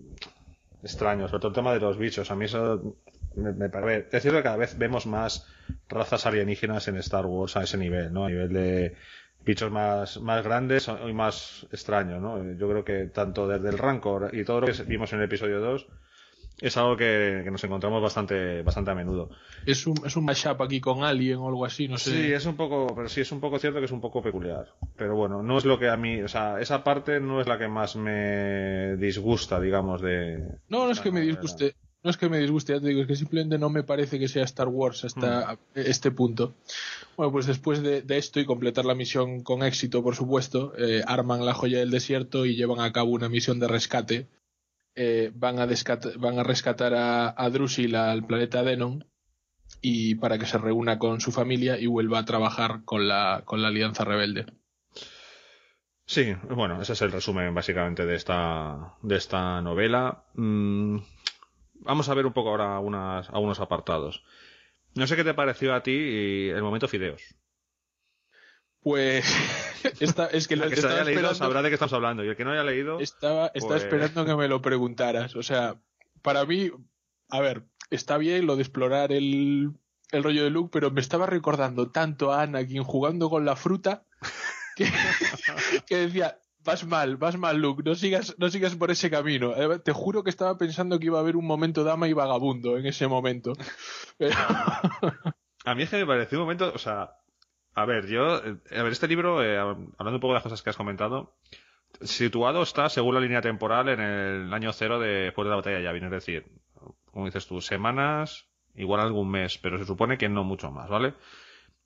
extraño, 0.82 1.28
sobre 1.28 1.40
todo 1.40 1.48
el 1.48 1.54
tema 1.54 1.72
de 1.72 1.80
los 1.80 1.98
bichos. 1.98 2.30
A 2.30 2.36
mí 2.36 2.46
eso 2.46 2.96
me, 3.34 3.68
parece. 3.68 4.16
Es 4.16 4.22
cierto 4.22 4.38
que 4.38 4.44
cada 4.44 4.56
vez 4.56 4.78
vemos 4.78 5.06
más 5.06 5.46
razas 5.88 6.26
alienígenas 6.26 6.88
en 6.88 6.96
Star 6.96 7.26
Wars 7.26 7.56
a 7.56 7.62
ese 7.62 7.76
nivel, 7.76 8.12
¿no? 8.12 8.24
A 8.24 8.28
nivel 8.28 8.52
de 8.52 8.96
bichos 9.44 9.70
más, 9.70 10.20
más 10.20 10.42
grandes 10.44 10.88
y 10.88 11.12
más 11.12 11.66
extraños, 11.72 12.20
¿no? 12.20 12.42
Yo 12.54 12.68
creo 12.68 12.84
que 12.84 13.06
tanto 13.06 13.46
desde 13.46 13.68
el 13.68 13.78
Rancor 13.78 14.30
y 14.34 14.44
todo 14.44 14.62
lo 14.62 14.66
que 14.66 14.82
vimos 14.84 15.12
en 15.12 15.20
el 15.20 15.26
episodio 15.26 15.60
2 15.60 15.86
es 16.60 16.76
algo 16.76 16.96
que, 16.96 17.42
que 17.44 17.50
nos 17.50 17.62
encontramos 17.64 18.02
bastante, 18.02 18.62
bastante 18.62 18.90
a 18.90 18.94
menudo. 18.94 19.30
Es 19.66 19.86
un, 19.86 20.00
es 20.04 20.16
un 20.16 20.24
mashup 20.24 20.60
aquí 20.62 20.80
con 20.80 21.04
Alien 21.04 21.38
o 21.38 21.48
algo 21.48 21.64
así, 21.64 21.88
no 21.88 21.98
sé. 21.98 22.10
Sí, 22.10 22.32
es 22.32 22.46
un 22.46 22.56
poco, 22.56 22.86
pero 22.94 23.08
sí 23.08 23.20
es 23.20 23.32
un 23.32 23.40
poco 23.40 23.58
cierto 23.58 23.78
que 23.78 23.86
es 23.86 23.92
un 23.92 24.00
poco 24.00 24.22
peculiar. 24.22 24.74
Pero 24.96 25.16
bueno, 25.16 25.42
no 25.42 25.58
es 25.58 25.64
lo 25.64 25.78
que 25.78 25.88
a 25.88 25.96
mí, 25.96 26.20
o 26.22 26.28
sea, 26.28 26.60
esa 26.60 26.84
parte 26.84 27.20
no 27.20 27.40
es 27.40 27.46
la 27.46 27.58
que 27.58 27.68
más 27.68 27.96
me 27.96 28.96
disgusta, 28.96 29.60
digamos, 29.60 30.00
de. 30.02 30.38
No, 30.68 30.86
no 30.86 30.90
es 30.90 31.00
que 31.00 31.12
me 31.12 31.20
disguste 31.20 31.74
no 32.02 32.10
es 32.10 32.16
que 32.16 32.28
me 32.28 32.38
disguste, 32.38 32.72
ya 32.72 32.80
te 32.80 32.88
digo, 32.88 33.00
es 33.02 33.08
que 33.08 33.16
simplemente 33.16 33.58
no 33.58 33.70
me 33.70 33.82
parece 33.82 34.18
que 34.18 34.28
sea 34.28 34.44
Star 34.44 34.68
Wars 34.68 35.04
hasta 35.04 35.54
mm. 35.54 35.58
este 35.74 36.10
punto. 36.10 36.54
Bueno, 37.16 37.32
pues 37.32 37.46
después 37.46 37.82
de, 37.82 38.04
esto 38.08 38.38
y 38.38 38.44
completar 38.44 38.84
la 38.84 38.94
misión 38.94 39.42
con 39.42 39.64
éxito, 39.64 40.02
por 40.02 40.14
supuesto, 40.14 40.72
eh, 40.78 41.02
arman 41.06 41.44
la 41.44 41.54
joya 41.54 41.80
del 41.80 41.90
desierto 41.90 42.46
y 42.46 42.54
llevan 42.54 42.80
a 42.80 42.92
cabo 42.92 43.10
una 43.10 43.28
misión 43.28 43.58
de 43.58 43.68
rescate. 43.68 44.26
Eh, 45.00 45.30
van, 45.32 45.60
a 45.60 45.68
van 46.16 46.40
a 46.40 46.42
rescatar 46.42 46.92
a, 46.92 47.32
a 47.40 47.50
Drusil 47.50 47.94
al 47.94 48.26
planeta 48.26 48.64
Denon 48.64 49.04
y 49.80 50.16
para 50.16 50.38
que 50.38 50.46
se 50.46 50.58
reúna 50.58 50.98
con 50.98 51.20
su 51.20 51.30
familia 51.30 51.78
y 51.78 51.86
vuelva 51.86 52.18
a 52.18 52.24
trabajar 52.24 52.80
con 52.84 53.06
la, 53.06 53.42
con 53.44 53.62
la 53.62 53.68
Alianza 53.68 54.04
Rebelde. 54.04 54.46
Sí, 56.04 56.34
bueno, 56.50 56.82
ese 56.82 56.94
es 56.94 57.02
el 57.02 57.12
resumen 57.12 57.54
básicamente 57.54 58.06
de 58.06 58.16
esta, 58.16 58.94
de 59.02 59.14
esta 59.14 59.62
novela. 59.62 60.24
Mm, 60.34 60.98
vamos 61.74 62.08
a 62.08 62.14
ver 62.14 62.26
un 62.26 62.32
poco 62.32 62.48
ahora 62.48 62.78
algunos 62.78 63.60
apartados. 63.60 64.24
No 64.96 65.06
sé 65.06 65.14
qué 65.14 65.22
te 65.22 65.34
pareció 65.34 65.76
a 65.76 65.82
ti 65.84 66.48
el 66.48 66.62
momento 66.62 66.88
Fideos. 66.88 67.36
Pues 68.80 69.24
es 70.00 70.48
que, 70.48 70.54
el 70.54 70.74
que 70.74 70.86
haya 70.86 71.04
leído 71.04 71.34
sabrá 71.34 71.62
de 71.62 71.68
qué 71.68 71.74
estamos 71.74 71.92
hablando 71.92 72.24
y 72.24 72.28
el 72.28 72.36
que 72.36 72.44
no 72.44 72.52
haya 72.52 72.64
leído 72.64 73.00
estaba, 73.00 73.50
estaba 73.54 73.74
pues 73.74 73.82
esperando 73.82 74.24
que 74.24 74.36
me 74.36 74.48
lo 74.48 74.62
preguntaras. 74.62 75.36
O 75.36 75.42
sea, 75.42 75.80
para 76.22 76.44
mí, 76.44 76.70
a 77.28 77.40
ver, 77.40 77.64
está 77.90 78.18
bien 78.18 78.46
lo 78.46 78.56
de 78.56 78.62
explorar 78.62 79.12
el, 79.12 79.72
el 80.10 80.22
rollo 80.22 80.44
de 80.44 80.50
Luke, 80.50 80.70
pero 80.72 80.90
me 80.90 81.00
estaba 81.00 81.26
recordando 81.26 81.90
tanto 81.90 82.32
a 82.32 82.42
Anakin 82.42 82.84
jugando 82.84 83.28
con 83.30 83.44
la 83.44 83.56
fruta 83.56 84.04
que, 85.86 85.96
decía, 85.96 86.38
vas 86.64 86.86
mal, 86.86 87.16
vas 87.16 87.36
mal, 87.36 87.58
Luke, 87.58 87.82
no 87.84 87.94
sigas, 87.94 88.36
no 88.38 88.48
sigas 88.48 88.76
por 88.76 88.90
ese 88.90 89.10
camino. 89.10 89.54
Eh, 89.56 89.78
te 89.80 89.92
juro 89.92 90.22
que 90.22 90.30
estaba 90.30 90.56
pensando 90.56 90.98
que 90.98 91.06
iba 91.06 91.18
a 91.18 91.22
haber 91.22 91.36
un 91.36 91.46
momento 91.46 91.84
dama 91.84 92.08
y 92.08 92.12
vagabundo 92.12 92.78
en 92.78 92.86
ese 92.86 93.06
momento. 93.06 93.52
a 95.64 95.74
mí 95.74 95.82
es 95.82 95.90
que 95.90 95.96
me 95.96 96.06
pareció 96.06 96.38
un 96.38 96.44
momento, 96.44 96.72
o 96.74 96.78
sea, 96.78 97.17
a 97.80 97.84
ver, 97.84 98.06
yo, 98.06 98.36
a 98.36 98.82
ver, 98.82 98.92
este 98.92 99.08
libro, 99.08 99.42
eh, 99.42 99.58
hablando 99.58 100.16
un 100.16 100.20
poco 100.20 100.32
de 100.32 100.34
las 100.34 100.42
cosas 100.42 100.62
que 100.62 100.70
has 100.70 100.76
comentado, 100.76 101.34
situado 102.00 102.62
está 102.62 102.88
según 102.88 103.14
la 103.14 103.20
línea 103.20 103.40
temporal 103.40 103.88
en 103.88 104.00
el 104.00 104.52
año 104.52 104.72
cero 104.72 104.98
de, 104.98 105.24
después 105.24 105.46
de 105.46 105.50
la 105.50 105.56
batalla 105.56 105.78
de 105.78 105.84
Yavin, 105.84 106.04
es 106.04 106.10
decir, 106.10 106.46
como 107.12 107.26
dices 107.26 107.46
tú, 107.46 107.60
semanas, 107.60 108.46
igual 108.74 109.00
algún 109.00 109.30
mes, 109.30 109.58
pero 109.58 109.78
se 109.78 109.84
supone 109.84 110.18
que 110.18 110.28
no 110.28 110.44
mucho 110.44 110.70
más, 110.70 110.88
¿vale? 110.88 111.14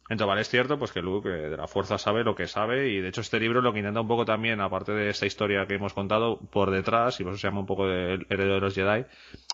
Entonces, 0.09 0.27
vale, 0.27 0.41
es 0.43 0.49
cierto 0.49 0.79
pues 0.79 0.93
que 0.93 1.01
Luke 1.01 1.29
eh, 1.29 1.49
de 1.49 1.57
la 1.57 1.69
fuerza 1.69 1.97
sabe 1.97 2.25
lo 2.25 2.35
que 2.35 2.49
sabe 2.49 2.89
y 2.91 3.01
de 3.01 3.09
hecho 3.09 3.21
este 3.21 3.39
libro 3.39 3.63
lo 3.63 3.73
que 3.73 3.79
intenta 3.79 4.01
un 4.01 4.09
poco 4.09 4.25
también, 4.25 4.61
aparte 4.61 4.93
de 4.93 5.09
esta 5.09 5.27
historia 5.27 5.67
que 5.67 5.75
hemos 5.75 5.95
contado 5.95 6.39
por 6.39 6.71
detrás, 6.71 7.19
y 7.21 7.25
por 7.25 7.33
eso 7.33 7.41
se 7.41 7.47
llama 7.47 7.61
un 7.61 7.67
poco 7.67 7.87
de 7.87 8.15
heredero 8.29 8.55
de 8.55 8.61
los 8.61 8.75
Jedi, 8.75 9.05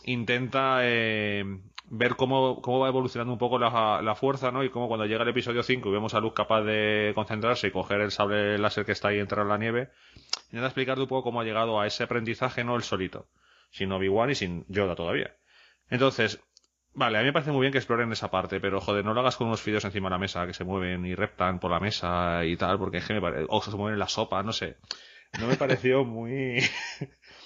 intenta 0.05 0.78
eh, 0.82 1.44
ver 1.90 2.16
cómo, 2.16 2.62
cómo 2.62 2.80
va 2.80 2.88
evolucionando 2.88 3.32
un 3.32 3.38
poco 3.38 3.59
la, 3.59 4.01
la, 4.03 4.14
fuerza, 4.14 4.51
¿no? 4.51 4.64
Y 4.64 4.70
cómo 4.70 4.88
cuando 4.88 5.07
llega 5.07 5.22
el 5.22 5.28
episodio 5.28 5.62
5 5.62 5.88
y 5.88 5.92
vemos 5.92 6.14
a 6.14 6.20
Luke 6.20 6.34
capaz 6.34 6.62
de 6.62 7.12
concentrarse 7.14 7.68
y 7.68 7.70
coger 7.70 8.01
el 8.01 8.11
sable 8.11 8.59
láser 8.59 8.84
que 8.84 8.92
está 8.92 9.09
ahí 9.09 9.18
entrar 9.18 9.42
en 9.42 9.49
la 9.49 9.59
nieve, 9.59 9.90
intenta 10.46 10.66
explicarte 10.66 11.03
un 11.03 11.09
poco 11.09 11.24
cómo 11.24 11.40
ha 11.40 11.44
llegado 11.44 11.80
a 11.80 11.86
ese 11.86 12.05
aprendizaje, 12.05 12.64
no 12.64 12.74
el 12.74 12.82
solito, 12.82 13.26
sin 13.70 13.92
Obi-Wan 13.92 14.30
y 14.30 14.34
sin 14.34 14.64
Yoda 14.68 14.94
todavía. 14.94 15.34
Entonces, 15.90 16.40
Vale, 16.99 17.16
a 17.16 17.20
mí 17.20 17.26
me 17.26 17.32
parece 17.32 17.53
muy 17.53 17.61
bien 17.61 17.70
que 17.70 17.78
exploren 17.78 18.11
esa 18.11 18.28
parte, 18.28 18.59
pero 18.59 18.80
joder, 18.80 19.05
no 19.05 19.14
lo 19.14 19.20
hagas 19.20 19.36
con 19.36 19.46
unos 19.46 19.62
fideos 19.62 19.84
encima 19.84 20.09
de 20.09 20.14
la 20.14 20.18
mesa 20.18 20.49
que 20.49 20.53
se 20.53 20.64
mueven 20.64 21.07
y 21.07 21.14
reptan 21.14 21.61
por 21.61 21.70
la 21.70 21.78
mesa 21.78 22.44
y 22.44 22.57
tal, 22.57 22.76
porque 22.76 22.96
es 22.96 23.07
que 23.07 23.14
me 23.14 23.20
parece. 23.20 23.46
O 23.49 23.62
se 23.62 23.70
mueven 23.70 23.92
en 23.92 24.01
la 24.01 24.09
sopa, 24.09 24.42
no 24.42 24.53
sé. 24.53 24.78
No 25.38 25.46
me 25.46 25.55
pareció 25.55 26.05
muy. 26.05 26.61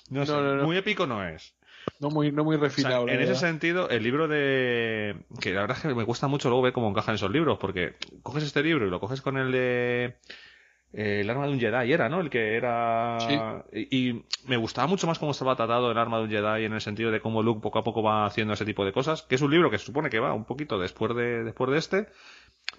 no 0.09 0.25
sé, 0.25 0.33
muy 0.33 0.79
épico 0.79 1.07
no 1.07 1.23
es. 1.29 1.55
No 2.01 2.09
muy, 2.09 2.33
no 2.33 2.45
muy 2.45 2.57
refinado. 2.57 3.07
en 3.07 3.21
ese 3.21 3.35
sentido, 3.35 3.91
el 3.91 4.03
libro 4.03 4.27
de. 4.27 5.17
Que 5.39 5.53
la 5.53 5.61
verdad 5.61 5.77
es 5.77 5.83
que 5.83 5.95
me 5.95 6.07
cuesta 6.07 6.29
mucho 6.29 6.49
luego 6.49 6.63
ver 6.63 6.73
cómo 6.73 6.89
encajan 6.89 7.17
esos 7.17 7.31
libros, 7.31 7.59
porque 7.59 7.97
coges 8.23 8.45
este 8.45 8.63
libro 8.63 8.87
y 8.87 8.91
lo 8.91 9.01
coges 9.01 9.21
con 9.21 9.37
el 9.37 9.53
de 9.53 10.17
el 10.93 11.29
arma 11.31 11.47
de 11.47 11.53
un 11.53 11.61
Jedi 11.61 11.93
era, 11.93 12.09
¿no? 12.09 12.21
El 12.21 12.29
que 12.29 12.57
era... 12.57 13.19
Y, 13.73 14.25
me 14.47 14.57
gustaba 14.57 14.87
mucho 14.87 15.07
más 15.07 15.19
cómo 15.19 15.31
estaba 15.31 15.57
tratado 15.57 15.91
el 15.91 15.99
arma 15.99 16.19
de 16.19 16.25
un 16.25 16.31
Jedi 16.31 16.65
en 16.65 16.73
el 16.73 16.81
sentido 16.81 17.11
de 17.11 17.21
cómo 17.21 17.43
Luke 17.43 17.61
poco 17.61 17.79
a 17.79 17.85
poco 17.85 18.03
va 18.03 18.27
haciendo 18.27 18.55
ese 18.55 18.65
tipo 18.65 18.85
de 18.85 18.93
cosas, 18.93 19.23
que 19.23 19.37
es 19.37 19.43
un 19.43 19.51
libro 19.51 19.71
que 19.71 19.79
se 19.79 19.87
supone 19.87 20.11
que 20.11 20.21
va 20.21 20.35
un 20.35 20.45
poquito 20.45 20.79
después 20.79 21.15
de, 21.15 21.45
después 21.45 21.71
de 21.71 21.79
este, 21.79 22.09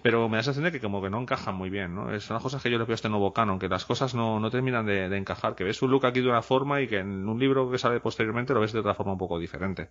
pero 0.02 0.28
me 0.28 0.36
da 0.36 0.38
la 0.38 0.42
sensación 0.44 0.64
de 0.64 0.72
que 0.72 0.80
como 0.80 1.02
que 1.02 1.10
no 1.10 1.20
encajan 1.20 1.54
muy 1.54 1.70
bien, 1.70 1.94
¿no? 1.94 2.14
Es 2.14 2.28
una 2.30 2.40
cosa 2.40 2.60
que 2.60 2.70
yo 2.70 2.78
le 2.78 2.84
veo 2.84 2.92
a 2.92 2.94
este 2.94 3.08
nuevo 3.08 3.32
canon, 3.32 3.58
que 3.58 3.68
las 3.68 3.84
cosas 3.84 4.14
no, 4.14 4.38
no 4.38 4.50
terminan 4.50 4.86
de, 4.86 5.08
de, 5.08 5.16
encajar, 5.16 5.54
que 5.54 5.64
ves 5.64 5.80
un 5.82 5.90
Luke 5.90 6.06
aquí 6.06 6.20
de 6.20 6.28
una 6.28 6.42
forma 6.42 6.80
y 6.82 6.88
que 6.88 6.98
en 6.98 7.28
un 7.28 7.38
libro 7.38 7.70
que 7.70 7.78
sale 7.78 8.00
posteriormente 8.00 8.54
lo 8.54 8.60
ves 8.60 8.72
de 8.72 8.80
otra 8.80 8.94
forma 8.94 9.12
un 9.12 9.18
poco 9.18 9.38
diferente. 9.38 9.88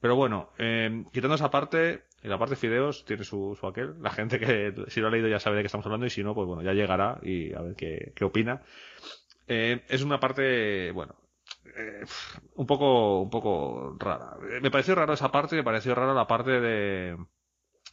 Pero 0.00 0.16
bueno, 0.16 0.50
eh, 0.58 1.04
quitando 1.12 1.34
esa 1.34 1.50
parte, 1.50 2.04
en 2.22 2.30
la 2.30 2.38
parte 2.38 2.54
de 2.54 2.60
Fideos 2.60 3.04
tiene 3.04 3.24
su, 3.24 3.56
su 3.58 3.66
aquel. 3.66 3.94
La 4.00 4.10
gente 4.10 4.38
que 4.38 4.74
si 4.88 5.00
lo 5.00 5.08
ha 5.08 5.10
leído 5.10 5.28
ya 5.28 5.40
sabe 5.40 5.56
de 5.56 5.62
qué 5.62 5.66
estamos 5.66 5.86
hablando 5.86 6.06
y 6.06 6.10
si 6.10 6.22
no, 6.22 6.34
pues 6.34 6.46
bueno, 6.46 6.62
ya 6.62 6.72
llegará 6.72 7.18
y 7.22 7.54
a 7.54 7.60
ver 7.62 7.74
qué, 7.74 8.12
qué 8.14 8.24
opina. 8.24 8.62
Eh, 9.46 9.82
es 9.88 10.02
una 10.02 10.20
parte, 10.20 10.92
bueno, 10.92 11.14
eh, 11.76 12.04
un 12.54 12.66
poco, 12.66 13.20
un 13.22 13.30
poco 13.30 13.96
rara. 13.98 14.36
Me 14.60 14.70
pareció 14.70 14.94
raro 14.94 15.12
esa 15.12 15.30
parte, 15.30 15.56
me 15.56 15.64
pareció 15.64 15.94
rara 15.94 16.14
la 16.14 16.26
parte 16.26 16.60
de, 16.60 17.16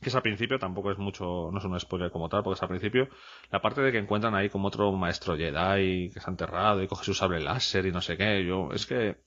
que 0.01 0.09
es 0.09 0.15
al 0.15 0.21
principio, 0.21 0.59
tampoco 0.59 0.91
es 0.91 0.97
mucho, 0.97 1.49
no 1.51 1.57
es 1.57 1.63
un 1.63 1.79
spoiler 1.79 2.11
como 2.11 2.29
tal, 2.29 2.43
porque 2.43 2.55
es 2.57 2.63
al 2.63 2.69
principio, 2.69 3.07
la 3.49 3.61
parte 3.61 3.81
de 3.81 3.91
que 3.91 3.97
encuentran 3.97 4.35
ahí 4.35 4.49
como 4.49 4.67
otro 4.67 4.91
maestro 4.91 5.37
Jedi 5.37 6.09
que 6.09 6.19
se 6.19 6.29
ha 6.29 6.31
enterrado 6.31 6.83
y 6.83 6.87
coge 6.87 7.05
su 7.05 7.13
sable 7.13 7.39
láser 7.39 7.85
y 7.85 7.91
no 7.91 8.01
sé 8.01 8.17
qué, 8.17 8.45
yo, 8.45 8.69
es 8.73 8.85
que, 8.85 9.17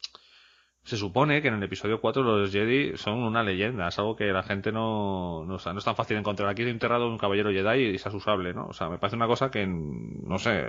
se 0.89 0.97
supone 0.97 1.43
que 1.43 1.49
en 1.49 1.55
el 1.55 1.62
episodio 1.62 2.01
4 2.01 2.22
los 2.22 2.51
Jedi 2.51 2.97
son 2.97 3.22
una 3.22 3.43
leyenda, 3.43 3.89
es 3.89 3.99
algo 3.99 4.16
que 4.16 4.26
la 4.26 4.43
gente 4.43 4.72
no, 4.72 5.45
no, 5.45 5.59
no 5.59 5.78
es 5.78 5.84
tan 5.84 5.97
fácil 5.97 6.16
encontrar. 6.16 6.49
Aquí 6.49 6.62
he 6.62 6.70
enterrado 6.70 7.09
un 7.09 7.18
caballero 7.18 7.51
Jedi 7.51 7.91
y 7.91 7.95
es 7.95 8.07
usable, 8.07 8.55
¿no? 8.55 8.66
O 8.66 8.72
sea, 8.72 8.89
me 8.89 8.99
parece 8.99 9.16
una 9.16 9.26
cosa 9.26 9.51
que, 9.51 9.66
no 9.66 10.39
sé, 10.39 10.66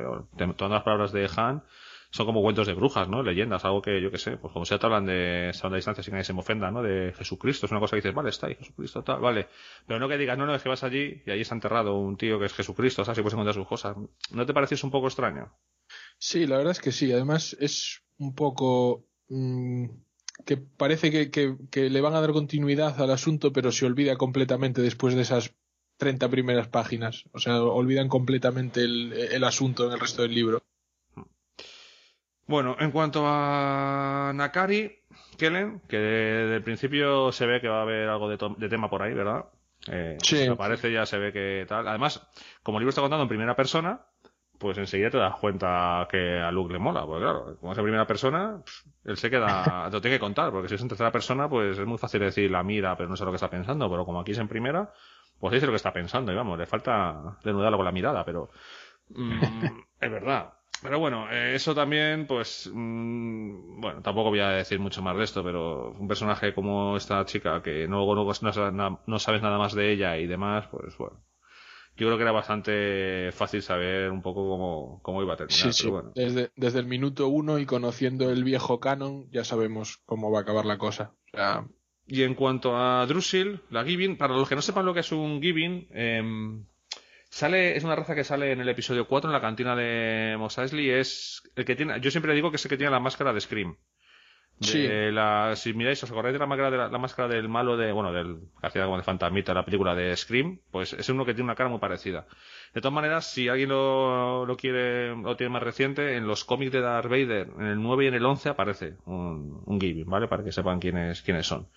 todas 0.58 0.72
las 0.72 0.84
palabras 0.84 1.12
de 1.12 1.30
Han 1.36 1.64
son 2.12 2.26
como 2.26 2.42
cuentos 2.42 2.66
de 2.66 2.74
brujas, 2.74 3.08
¿no? 3.08 3.22
Leyendas, 3.22 3.66
algo 3.66 3.82
que 3.82 4.02
yo 4.02 4.10
que 4.10 4.18
sé, 4.18 4.38
pues 4.38 4.52
como 4.52 4.66
se 4.66 4.78
te 4.80 4.86
hablan 4.86 5.06
de 5.06 5.52
a 5.62 5.70
distancia 5.70 6.04
sin 6.04 6.12
que 6.12 6.16
nadie 6.16 6.24
se 6.24 6.34
me 6.34 6.40
ofenda, 6.40 6.72
¿no? 6.72 6.82
De 6.82 7.14
Jesucristo, 7.16 7.68
es 7.68 7.72
una 7.72 7.80
cosa 7.80 7.92
que 7.92 8.02
dices, 8.02 8.16
vale, 8.16 8.30
está 8.30 8.48
ahí 8.48 8.56
Jesucristo, 8.56 9.04
tal, 9.04 9.20
vale. 9.20 9.48
Pero 9.86 10.00
no 10.00 10.10
que 10.10 10.18
digas, 10.18 10.38
no, 10.38 10.46
no, 10.46 10.56
es 10.56 10.64
que 10.64 10.70
vas 10.70 10.84
allí 10.84 11.22
y 11.26 11.32
allí 11.32 11.42
está 11.42 11.54
enterrado 11.54 11.96
un 11.98 12.18
tío 12.18 12.40
que 12.40 12.46
es 12.46 12.54
Jesucristo, 12.54 13.06
¿sabes? 13.06 13.20
Y 13.20 13.22
puedes 13.22 13.34
encontrar 13.34 13.54
sus 13.54 13.68
cosas. 13.68 13.96
¿No 14.32 14.46
te 14.46 14.54
pareces 14.54 14.84
un 14.84 14.92
poco 14.92 15.08
extraño? 15.08 15.54
Sí, 16.18 16.48
la 16.48 16.58
verdad 16.58 16.72
es 16.72 16.82
que 16.82 16.92
sí. 16.92 17.12
Además, 17.12 17.56
es 17.60 18.04
un 18.18 18.34
poco. 18.34 19.06
Mm, 19.30 19.86
que 20.46 20.58
parece 20.58 21.12
que, 21.12 21.30
que, 21.32 21.90
le 21.90 22.02
van 22.02 22.16
a 22.16 22.22
dar 22.22 22.32
continuidad 22.32 23.00
al 23.02 23.12
asunto, 23.12 23.54
pero 23.54 23.72
se 23.72 23.86
olvida 23.86 24.16
completamente 24.16 24.82
después 24.82 25.16
de 25.16 25.22
esas 25.22 25.54
30 25.98 26.30
primeras 26.30 26.68
páginas. 26.68 27.26
O 27.32 27.40
sea, 27.40 27.62
olvidan 27.62 28.08
completamente 28.08 28.82
el, 28.82 29.14
el 29.14 29.44
asunto 29.44 29.88
en 29.88 29.94
el 29.94 30.00
resto 30.00 30.22
del 30.22 30.34
libro. 30.34 30.64
Bueno, 32.48 32.76
en 32.80 32.90
cuanto 32.90 33.24
a 33.26 34.32
Nakari, 34.34 34.92
Kellen, 35.38 35.82
que 35.88 35.98
desde 35.98 36.56
el 36.56 36.64
principio 36.64 37.32
se 37.32 37.46
ve 37.46 37.62
que 37.62 37.68
va 37.68 37.80
a 37.80 37.84
haber 37.84 38.10
algo 38.10 38.28
de, 38.28 38.38
de 38.58 38.70
tema 38.70 38.90
por 38.90 39.04
ahí, 39.04 39.14
¿verdad? 39.14 39.46
Eh, 39.88 40.18
sí. 40.24 40.48
aparece 40.48 40.92
ya 40.92 41.06
se 41.06 41.18
ve 41.18 41.32
que 41.32 41.66
tal. 41.68 41.88
Además, 41.88 42.28
como 42.64 42.78
el 42.78 42.82
libro 42.82 42.90
está 42.90 43.02
contando 43.02 43.24
en 43.24 43.30
primera 43.30 43.56
persona, 43.56 44.06
pues 44.60 44.78
enseguida 44.78 45.10
te 45.10 45.18
das 45.18 45.36
cuenta 45.38 46.06
que 46.12 46.38
a 46.38 46.52
Luke 46.52 46.74
le 46.74 46.80
mola, 46.80 47.06
porque 47.06 47.24
claro, 47.24 47.58
como 47.60 47.72
es 47.72 47.78
en 47.78 47.84
primera 47.86 48.06
persona, 48.06 48.62
él 49.06 49.18
se 49.18 49.30
queda, 49.30 49.86
te 49.90 49.96
lo 49.96 50.02
tiene 50.02 50.18
que 50.18 50.20
contar, 50.20 50.52
porque 50.52 50.68
si 50.68 50.76
es 50.76 50.82
en 50.82 50.90
tercera 50.90 51.12
persona, 51.12 51.50
pues 51.50 51.80
es 51.80 51.86
muy 51.86 51.98
fácil 51.98 52.20
decir 52.20 52.52
la 52.52 52.62
mira, 52.62 52.96
pero 52.98 53.10
no 53.10 53.16
sé 53.16 53.24
lo 53.24 53.32
que 53.32 53.36
está 53.36 53.50
pensando, 53.50 53.90
pero 53.90 54.06
como 54.06 54.20
aquí 54.20 54.34
es 54.34 54.38
en 54.38 54.50
primera, 54.50 54.92
pues 55.40 55.54
dice 55.54 55.66
lo 55.66 55.72
que 55.72 55.78
está 55.78 55.94
pensando, 55.94 56.32
y 56.32 56.36
vamos, 56.36 56.60
le 56.60 56.66
falta 56.66 57.38
denudarlo 57.44 57.78
con 57.78 57.86
la 57.86 57.94
mirada, 57.94 58.26
pero 58.26 58.50
mm, 59.10 59.40
es 60.02 60.12
verdad. 60.12 60.54
Pero 60.82 61.00
bueno, 61.00 61.30
eh, 61.32 61.56
eso 61.56 61.74
también, 61.74 62.28
pues, 62.28 62.70
mm, 62.74 63.80
bueno, 63.80 64.02
tampoco 64.02 64.30
voy 64.30 64.40
a 64.40 64.50
decir 64.50 64.80
mucho 64.80 65.02
más 65.02 65.16
de 65.18 65.24
esto, 65.24 65.44
pero 65.44 65.92
un 65.92 66.08
personaje 66.08 66.54
como 66.54 66.98
esta 66.98 67.24
chica 67.26 67.62
que 67.62 67.88
no, 67.88 68.06
no, 68.14 69.02
no 69.06 69.20
sabes 69.20 69.42
nada 69.42 69.58
más 69.58 69.74
de 69.74 69.92
ella 69.92 70.18
y 70.18 70.28
demás, 70.28 70.68
pues 70.68 70.98
bueno, 70.98 71.18
yo 72.00 72.08
creo 72.08 72.18
que 72.18 72.24
era 72.24 72.32
bastante 72.32 73.32
fácil 73.34 73.62
saber 73.62 74.10
un 74.10 74.22
poco 74.22 74.48
cómo, 74.48 75.00
cómo 75.04 75.22
iba 75.22 75.34
a 75.34 75.38
terminar. 75.38 75.74
Sí, 75.74 75.90
Bueno. 75.90 76.12
Desde, 76.16 76.52
desde 76.56 76.80
el 76.80 76.86
minuto 76.86 77.28
uno 77.28 77.60
y 77.60 77.66
conociendo 77.66 78.32
el 78.32 78.44
viejo 78.44 78.80
canon, 78.80 79.30
ya 79.32 79.44
sabemos 79.44 80.02
cómo 80.06 80.32
va 80.32 80.40
a 80.40 80.42
acabar 80.44 80.66
la 80.66 80.78
cosa. 80.78 81.14
Y 82.08 82.24
en 82.24 82.36
cuanto 82.36 82.76
a 82.76 83.06
Drusil, 83.06 83.62
la 83.70 83.84
Giving, 83.84 84.18
para 84.18 84.34
los 84.34 84.50
que 84.50 84.56
no 84.56 84.62
sepan 84.62 84.86
lo 84.86 84.94
que 84.94 85.02
es 85.02 85.12
un 85.12 85.42
Giving, 85.42 85.90
em, 85.92 86.66
sale, 87.30 87.78
es 87.78 87.84
una 87.84 87.96
raza 87.96 88.16
que 88.16 88.24
sale 88.24 88.52
en 88.52 88.62
el 88.62 88.70
episodio 88.70 89.08
4 89.08 89.30
en 89.30 89.34
la 89.34 89.42
cantina 89.42 89.76
de 89.76 90.36
Mos 90.40 90.58
Eisley, 90.58 90.90
es 90.90 91.44
el 91.56 91.66
que 91.66 91.76
tiene, 91.76 92.00
yo 92.02 92.10
siempre 92.10 92.34
digo 92.34 92.50
que 92.50 92.56
es 92.56 92.66
el 92.66 92.70
que 92.70 92.78
tiene 92.78 92.92
la 92.92 93.00
máscara 93.00 93.34
de 93.34 93.42
Scream. 93.42 93.78
Sí. 94.62 94.88
La, 95.12 95.56
si 95.56 95.74
miráis, 95.74 96.04
os 96.04 96.12
acordáis 96.12 96.34
de 96.34 96.40
la 96.40 96.46
máscara, 96.46 96.72
de 96.72 96.78
la, 96.78 96.98
máscara 96.98 97.28
del 97.30 97.48
malo 97.48 97.78
de, 97.78 97.92
bueno, 97.94 98.12
del 98.12 98.40
hacía 98.62 98.84
como 98.84 98.98
de 98.98 99.04
fantasmita 99.04 99.54
la 99.54 99.64
película 99.64 99.96
de 99.96 100.16
Scream, 100.16 100.60
pues 100.72 100.94
es 100.94 101.08
uno 101.10 101.26
que 101.26 101.34
tiene 101.34 101.46
una 101.46 101.56
cara 101.56 101.70
muy 101.70 101.80
parecida. 101.80 102.28
De 102.74 102.82
todas 102.82 102.94
maneras, 102.94 103.26
si 103.32 103.48
alguien 103.48 103.70
lo, 103.70 104.46
lo 104.46 104.58
quiere, 104.58 105.12
o 105.12 105.36
tiene 105.38 105.54
más 105.54 105.64
reciente, 105.64 106.18
en 106.18 106.28
los 106.28 106.44
cómics 106.44 106.74
de 106.74 106.82
Darth 106.82 107.10
Vader, 107.10 107.48
en 107.58 107.66
el 107.66 107.82
9 107.82 108.04
y 108.04 108.08
en 108.08 108.14
el 108.16 108.26
11 108.26 108.50
aparece 108.50 108.98
un, 109.06 109.62
un 109.66 109.80
giving, 109.80 110.10
¿vale? 110.10 110.28
Para 110.28 110.44
que 110.44 110.52
sepan 110.52 110.80
quiénes, 110.80 111.22
quiénes 111.22 111.48
son. 111.48 111.68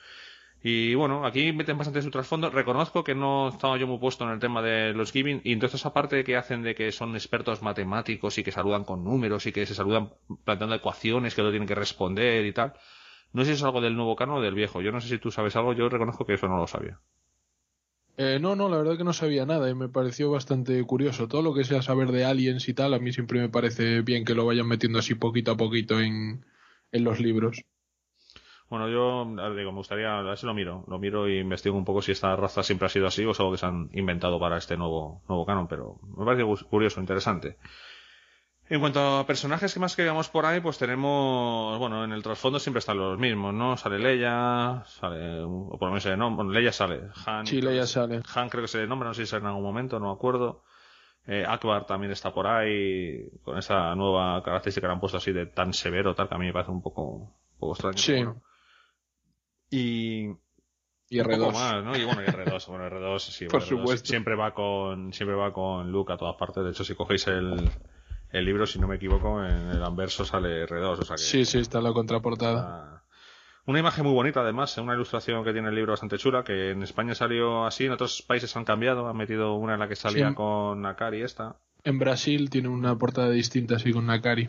Y 0.65 0.95
bueno, 0.95 1.27
aquí 1.27 1.53
meten 1.53 1.77
bastante 1.77 2.03
su 2.03 2.11
trasfondo. 2.11 2.49
Reconozco 2.49 3.03
que 3.03 3.15
no 3.17 3.49
estaba 3.49 3.77
yo 3.79 3.87
muy 3.89 3.99
puesto 3.99 4.25
en 4.25 4.31
el 4.31 4.39
tema 4.39 4.63
de 4.63 4.93
los 4.93 5.11
giving. 5.11 5.41
Y 5.45 5.53
entonces, 5.53 5.81
esa 5.81 5.93
parte 5.93 6.23
que 6.23 6.37
hacen 6.37 6.63
de 6.63 6.75
que 6.75 6.93
son 6.93 7.15
expertos 7.17 7.63
matemáticos 7.63 8.39
y 8.39 8.45
que 8.45 8.53
saludan 8.53 8.85
con 8.85 9.03
números 9.03 9.47
y 9.47 9.53
que 9.53 9.67
se 9.67 9.75
saludan 9.75 10.13
planteando 10.45 10.77
ecuaciones 10.77 11.35
que 11.35 11.43
lo 11.43 11.51
tienen 11.51 11.67
que 11.67 11.75
responder 11.75 12.47
y 12.47 12.53
tal. 12.53 12.75
No 13.33 13.43
sé 13.43 13.51
si 13.51 13.55
es 13.57 13.63
algo 13.65 13.81
del 13.81 13.97
nuevo 13.97 14.15
cano 14.15 14.37
o 14.37 14.41
del 14.41 14.55
viejo. 14.55 14.83
Yo 14.83 14.93
no 14.93 15.01
sé 15.01 15.09
si 15.09 15.19
tú 15.19 15.33
sabes 15.33 15.57
algo. 15.57 15.73
Yo 15.73 15.89
reconozco 15.89 16.25
que 16.27 16.35
eso 16.35 16.47
no 16.49 16.59
lo 16.59 16.67
sabía. 16.69 17.01
Eh, 18.19 18.39
no, 18.41 18.55
no, 18.57 18.69
la 18.69 18.77
verdad 18.77 18.97
que 18.97 19.05
no 19.05 19.13
sabía 19.15 19.47
nada 19.47 19.69
y 19.71 19.75
me 19.75 19.89
pareció 19.89 20.31
bastante 20.31 20.83
curioso. 20.85 21.29
Todo 21.29 21.43
lo 21.43 21.55
que 21.55 21.65
sea 21.65 21.83
saber 21.83 22.13
de 22.13 22.25
aliens 22.25 22.69
y 22.69 22.75
tal, 22.75 22.95
a 22.95 22.99
mí 22.99 23.13
siempre 23.13 23.41
me 23.41 23.49
parece 23.49 24.03
bien 24.03 24.25
que 24.25 24.35
lo 24.35 24.47
vayan 24.47 24.69
metiendo 24.69 24.99
así 24.99 25.15
poquito 25.15 25.53
a 25.53 25.57
poquito 25.57 25.99
en, 26.01 26.45
en 26.93 27.05
los 27.05 27.21
libros. 27.21 27.65
Bueno, 28.73 28.89
yo 28.89 29.27
digo, 29.55 29.71
me 29.71 29.77
gustaría, 29.77 30.19
a 30.19 30.23
ver 30.23 30.39
si 30.39 30.47
lo 30.47 30.55
miro, 30.55 30.83
lo 30.89 30.99
miro 30.99 31.29
y 31.29 31.41
investigo 31.41 31.77
un 31.77 31.85
poco 31.85 32.01
si 32.01 32.13
esta 32.13 32.35
raza 32.37 32.63
siempre 32.63 32.87
ha 32.87 32.89
sido 32.89 33.07
así 33.07 33.23
o 33.23 33.33
es 33.33 33.39
algo 33.39 33.53
que 33.53 33.59
se 33.59 33.67
han 33.67 33.91
inventado 33.93 34.41
para 34.41 34.57
este 34.57 34.79
nuevo, 34.79 35.21
nuevo 35.29 35.45
canon, 35.45 35.69
pero 35.69 35.97
me 36.17 36.25
parece 36.25 36.43
curioso, 36.71 36.99
interesante. 36.99 37.59
En 38.71 38.81
cuanto 38.81 39.19
a 39.19 39.27
personajes 39.27 39.75
que 39.75 39.79
más 39.79 39.95
que 39.95 40.05
veamos 40.05 40.31
por 40.31 40.47
ahí, 40.47 40.63
pues 40.63 40.79
tenemos, 40.79 41.79
bueno, 41.79 42.03
en 42.03 42.13
el 42.13 42.23
trasfondo 42.23 42.59
siempre 42.59 42.79
están 42.79 42.97
los 42.97 43.19
mismos, 43.19 43.53
¿no? 43.53 43.77
Sale 43.77 43.99
Leia, 43.99 44.83
sale, 44.87 45.41
o 45.43 45.77
por 45.79 45.89
lo 45.89 45.95
menos 45.95 46.07
nombra, 46.07 46.37
bueno, 46.37 46.53
Leia 46.53 46.73
sale, 46.73 47.03
Han. 47.27 47.47
Sí, 47.47 47.61
Leia 47.61 47.85
sale. 47.85 48.23
Han 48.35 48.49
creo 48.49 48.63
que 48.63 48.69
se 48.69 48.79
le 48.79 48.87
nombra, 48.87 49.09
no 49.09 49.13
sé 49.13 49.27
si 49.27 49.31
sale 49.33 49.43
en 49.43 49.49
algún 49.49 49.65
momento, 49.65 50.01
no 50.01 50.07
me 50.07 50.13
acuerdo. 50.15 50.65
Eh, 51.27 51.45
Akbar 51.47 51.85
también 51.85 52.11
está 52.11 52.33
por 52.33 52.47
ahí, 52.47 53.29
con 53.45 53.59
esa 53.59 53.95
nueva 53.95 54.43
característica 54.43 54.87
que 54.87 54.89
le 54.89 54.95
han 54.95 55.01
puesto 55.01 55.19
así 55.19 55.31
de 55.31 55.45
tan 55.45 55.75
severo, 55.75 56.15
tal, 56.15 56.31
que 56.31 56.37
a 56.37 56.39
mí 56.39 56.47
me 56.47 56.55
parece 56.55 56.71
un 56.71 56.81
poco, 56.81 57.03
un 57.03 57.59
poco 57.59 57.75
extraño. 57.75 57.99
Sí. 57.99 58.25
Y, 59.73 60.29
y 61.09 61.19
R2. 61.19 61.53
Más, 61.53 61.83
¿no? 61.85 61.97
Y 61.97 62.05
bueno, 62.05 62.23
y 62.23 62.27
R2, 62.27 62.67
bueno, 62.69 62.85
R2 62.89 63.19
sí, 63.19 63.47
Por 63.47 63.63
R2 63.63 63.67
supuesto. 63.67 64.07
siempre 64.09 64.37
va 64.37 64.53
con 64.55 65.13
siempre 65.13 65.35
va 65.37 65.53
con 65.53 65.91
Luke 65.91 66.13
a 66.13 66.17
todas 66.17 66.37
partes. 66.37 66.63
De 66.63 66.71
hecho, 66.71 66.85
si 66.85 66.95
cogéis 66.95 67.27
el, 67.27 67.71
el 68.31 68.45
libro, 68.45 68.67
si 68.67 68.79
no 68.79 68.87
me 68.87 68.97
equivoco, 68.97 69.45
en 69.45 69.69
el 69.71 69.83
anverso 69.83 70.25
sale 70.25 70.67
R2, 70.67 70.99
o 70.99 71.03
sea 71.05 71.17
que 71.17 71.23
Sí, 71.23 71.45
sí, 71.45 71.59
está 71.59 71.79
en 71.79 71.85
la 71.85 71.93
contraportada. 71.93 73.03
Una 73.65 73.79
imagen 73.79 74.05
muy 74.05 74.13
bonita, 74.13 74.41
además, 74.41 74.77
una 74.79 74.95
ilustración 74.95 75.45
que 75.45 75.53
tiene 75.53 75.69
el 75.69 75.75
libro 75.77 75.93
bastante 75.93 76.19
chula, 76.19 76.43
que 76.43 76.71
en 76.73 76.83
España 76.83 77.15
salió 77.15 77.65
así, 77.65 77.87
en 77.87 77.93
otros 77.93 78.21
países 78.23 78.57
han 78.57 78.65
cambiado, 78.65 79.07
han 79.09 79.17
metido 79.17 79.55
una 79.55 79.75
en 79.75 79.79
la 79.81 79.87
que 79.89 79.95
salía 79.95 80.31
Sí. 80.31 80.35
con 80.35 80.85
Akari 80.85 81.23
esta. 81.23 81.57
En 81.85 81.99
Brasil 82.01 82.51
tiene 82.51 82.67
una 82.69 82.97
portada 82.99 83.31
distinta 83.31 83.77
así 83.77 83.93
con 83.93 84.07
Nakari. 84.07 84.49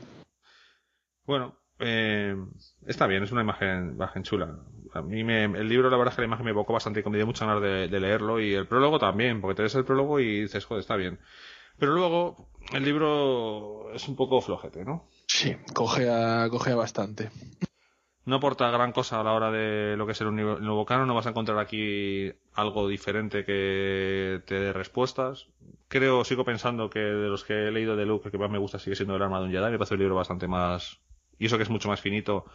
Bueno, 1.25 1.55
eh, 1.77 2.35
está 2.87 3.05
bien, 3.05 3.23
es 3.23 3.31
una 3.31 3.41
imagen, 3.41 3.91
imagen 3.93 4.23
chula. 4.23 4.57
A 4.93 5.01
mí 5.01 5.23
me, 5.23 5.45
el 5.45 5.67
libro, 5.67 5.89
la 5.89 5.97
verdad 5.97 6.11
es 6.11 6.15
que 6.15 6.21
la 6.21 6.27
imagen 6.27 6.45
me 6.45 6.51
evocó 6.51 6.73
bastante 6.73 7.03
y 7.05 7.09
me 7.09 7.17
dio 7.17 7.25
muchas 7.25 7.47
ganas 7.47 7.63
de, 7.63 7.87
de 7.87 7.99
leerlo. 7.99 8.39
Y 8.39 8.53
el 8.53 8.67
prólogo 8.67 8.99
también, 8.99 9.41
porque 9.41 9.55
te 9.55 9.63
ves 9.63 9.75
el 9.75 9.85
prólogo 9.85 10.19
y 10.19 10.41
dices, 10.41 10.65
joder, 10.65 10.81
está 10.81 10.95
bien. 10.95 11.19
Pero 11.79 11.93
luego, 11.93 12.49
el 12.71 12.83
libro 12.83 13.91
es 13.93 14.07
un 14.07 14.15
poco 14.15 14.41
flojete, 14.41 14.85
¿no? 14.85 15.07
Sí, 15.27 15.55
cogea, 15.73 16.47
cogea 16.49 16.75
bastante. 16.75 17.29
No 18.25 18.37
aporta 18.37 18.71
gran 18.71 18.93
cosa 18.93 19.19
a 19.19 19.23
la 19.23 19.33
hora 19.33 19.51
de 19.51 19.97
lo 19.97 20.05
que 20.05 20.13
es 20.13 20.21
el 20.21 20.33
nuevo 20.33 20.85
canon. 20.85 21.07
No 21.07 21.15
vas 21.15 21.25
a 21.25 21.31
encontrar 21.31 21.59
aquí 21.59 22.31
algo 22.53 22.87
diferente 22.87 23.43
que 23.43 24.41
te 24.45 24.55
dé 24.55 24.71
respuestas. 24.71 25.47
Creo, 25.89 26.23
sigo 26.23 26.45
pensando 26.45 26.89
que 26.89 26.99
de 26.99 27.27
los 27.27 27.43
que 27.43 27.67
he 27.67 27.71
leído 27.71 27.97
de 27.97 28.05
Luke, 28.05 28.27
el 28.27 28.31
que 28.31 28.37
más 28.37 28.49
me 28.49 28.59
gusta 28.59 28.79
sigue 28.79 28.95
siendo 28.95 29.15
el 29.15 29.21
arma 29.21 29.39
de 29.39 29.45
un 29.47 29.51
Jedi. 29.51 29.71
Me 29.71 29.77
parece 29.77 29.95
un 29.95 29.99
libro 29.99 30.15
bastante 30.15 30.47
más. 30.47 31.01
Y 31.37 31.47
eso 31.47 31.57
que 31.57 31.63
es 31.63 31.69
mucho 31.69 31.89
más 31.89 31.99
finito, 31.99 32.45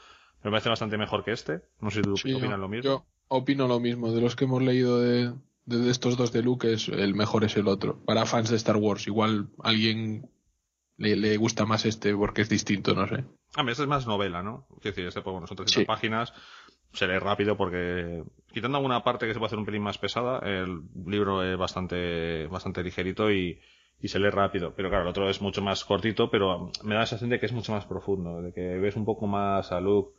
me 0.43 0.51
parece 0.51 0.69
bastante 0.69 0.97
mejor 0.99 1.25
que 1.25 1.33
este. 1.33 1.61
No 1.81 1.91
sé 1.91 1.97
si 1.97 2.03
tú 2.03 2.17
Sí, 2.17 2.33
opinas 2.33 2.53
yo, 2.53 2.57
lo 2.59 2.69
mismo. 2.69 2.85
yo 2.85 3.07
opino 3.29 3.67
lo 3.69 3.81
mismo. 3.81 4.13
De 4.13 4.21
los 4.21 4.37
que 4.37 4.45
hemos 4.45 4.63
leído 4.63 5.01
de, 5.01 5.33
de, 5.67 5.79
de 5.79 5.91
estos 5.91 6.17
dos 6.17 6.33
de 6.33 6.43
Luke, 6.43 6.73
es, 6.73 6.89
el 6.89 7.15
mejor 7.15 7.45
es 7.45 7.57
el 7.57 7.69
otro. 7.69 7.99
Para 8.05 8.27
fans 8.27 8.51
de 8.51 8.57
Star 8.57 8.77
Wars, 8.77 9.07
igual 9.07 9.49
alguien 9.63 10.31
le, 10.97 11.17
le 11.17 11.37
gusta 11.37 11.65
más 11.67 11.85
este 11.87 12.15
porque 12.15 12.43
es 12.43 12.49
distinto, 12.49 12.95
no 12.95 13.07
sé. 13.07 13.25
A 13.55 13.63
mí 13.63 13.71
este 13.71 13.83
es 13.85 13.89
más 13.89 14.07
novela, 14.07 14.43
¿no? 14.43 14.67
Es 14.79 14.85
decir, 14.85 15.07
este, 15.07 15.21
pues 15.23 15.33
bueno, 15.33 15.47
son 15.47 15.57
300 15.57 15.83
Sí. 15.83 15.85
páginas. 15.87 16.33
Se 16.95 17.07
lee 17.07 17.19
rápido 17.19 17.57
porque, 17.59 18.25
quitando 18.53 18.79
alguna 18.79 19.05
parte 19.05 19.27
que 19.27 19.35
se 19.35 19.39
puede 19.39 19.49
hacer 19.49 19.59
un 19.59 19.67
pelín 19.67 19.83
más 19.83 19.99
pesada, 19.99 20.39
el 20.39 20.81
libro 21.07 21.43
es 21.45 21.57
bastante, 21.59 22.47
bastante 22.47 22.83
ligerito 22.83 23.31
y, 23.31 23.61
y 24.01 24.09
se 24.09 24.19
lee 24.19 24.31
rápido. 24.31 24.73
Pero 24.75 24.89
claro, 24.89 25.03
el 25.05 25.09
otro 25.11 25.29
es 25.29 25.43
mucho 25.43 25.61
más 25.61 25.85
cortito, 25.85 26.31
pero 26.31 26.71
me 26.85 26.95
da 26.95 27.01
la 27.01 27.07
sensación 27.07 27.29
de 27.29 27.39
que 27.41 27.45
es 27.47 27.53
mucho 27.53 27.73
más 27.73 27.85
profundo, 27.85 28.41
de 28.41 28.53
que 28.55 28.79
ves 28.79 28.97
un 28.97 29.05
poco 29.05 29.27
más 29.27 29.71
a 29.71 29.81
Luke 29.81 30.18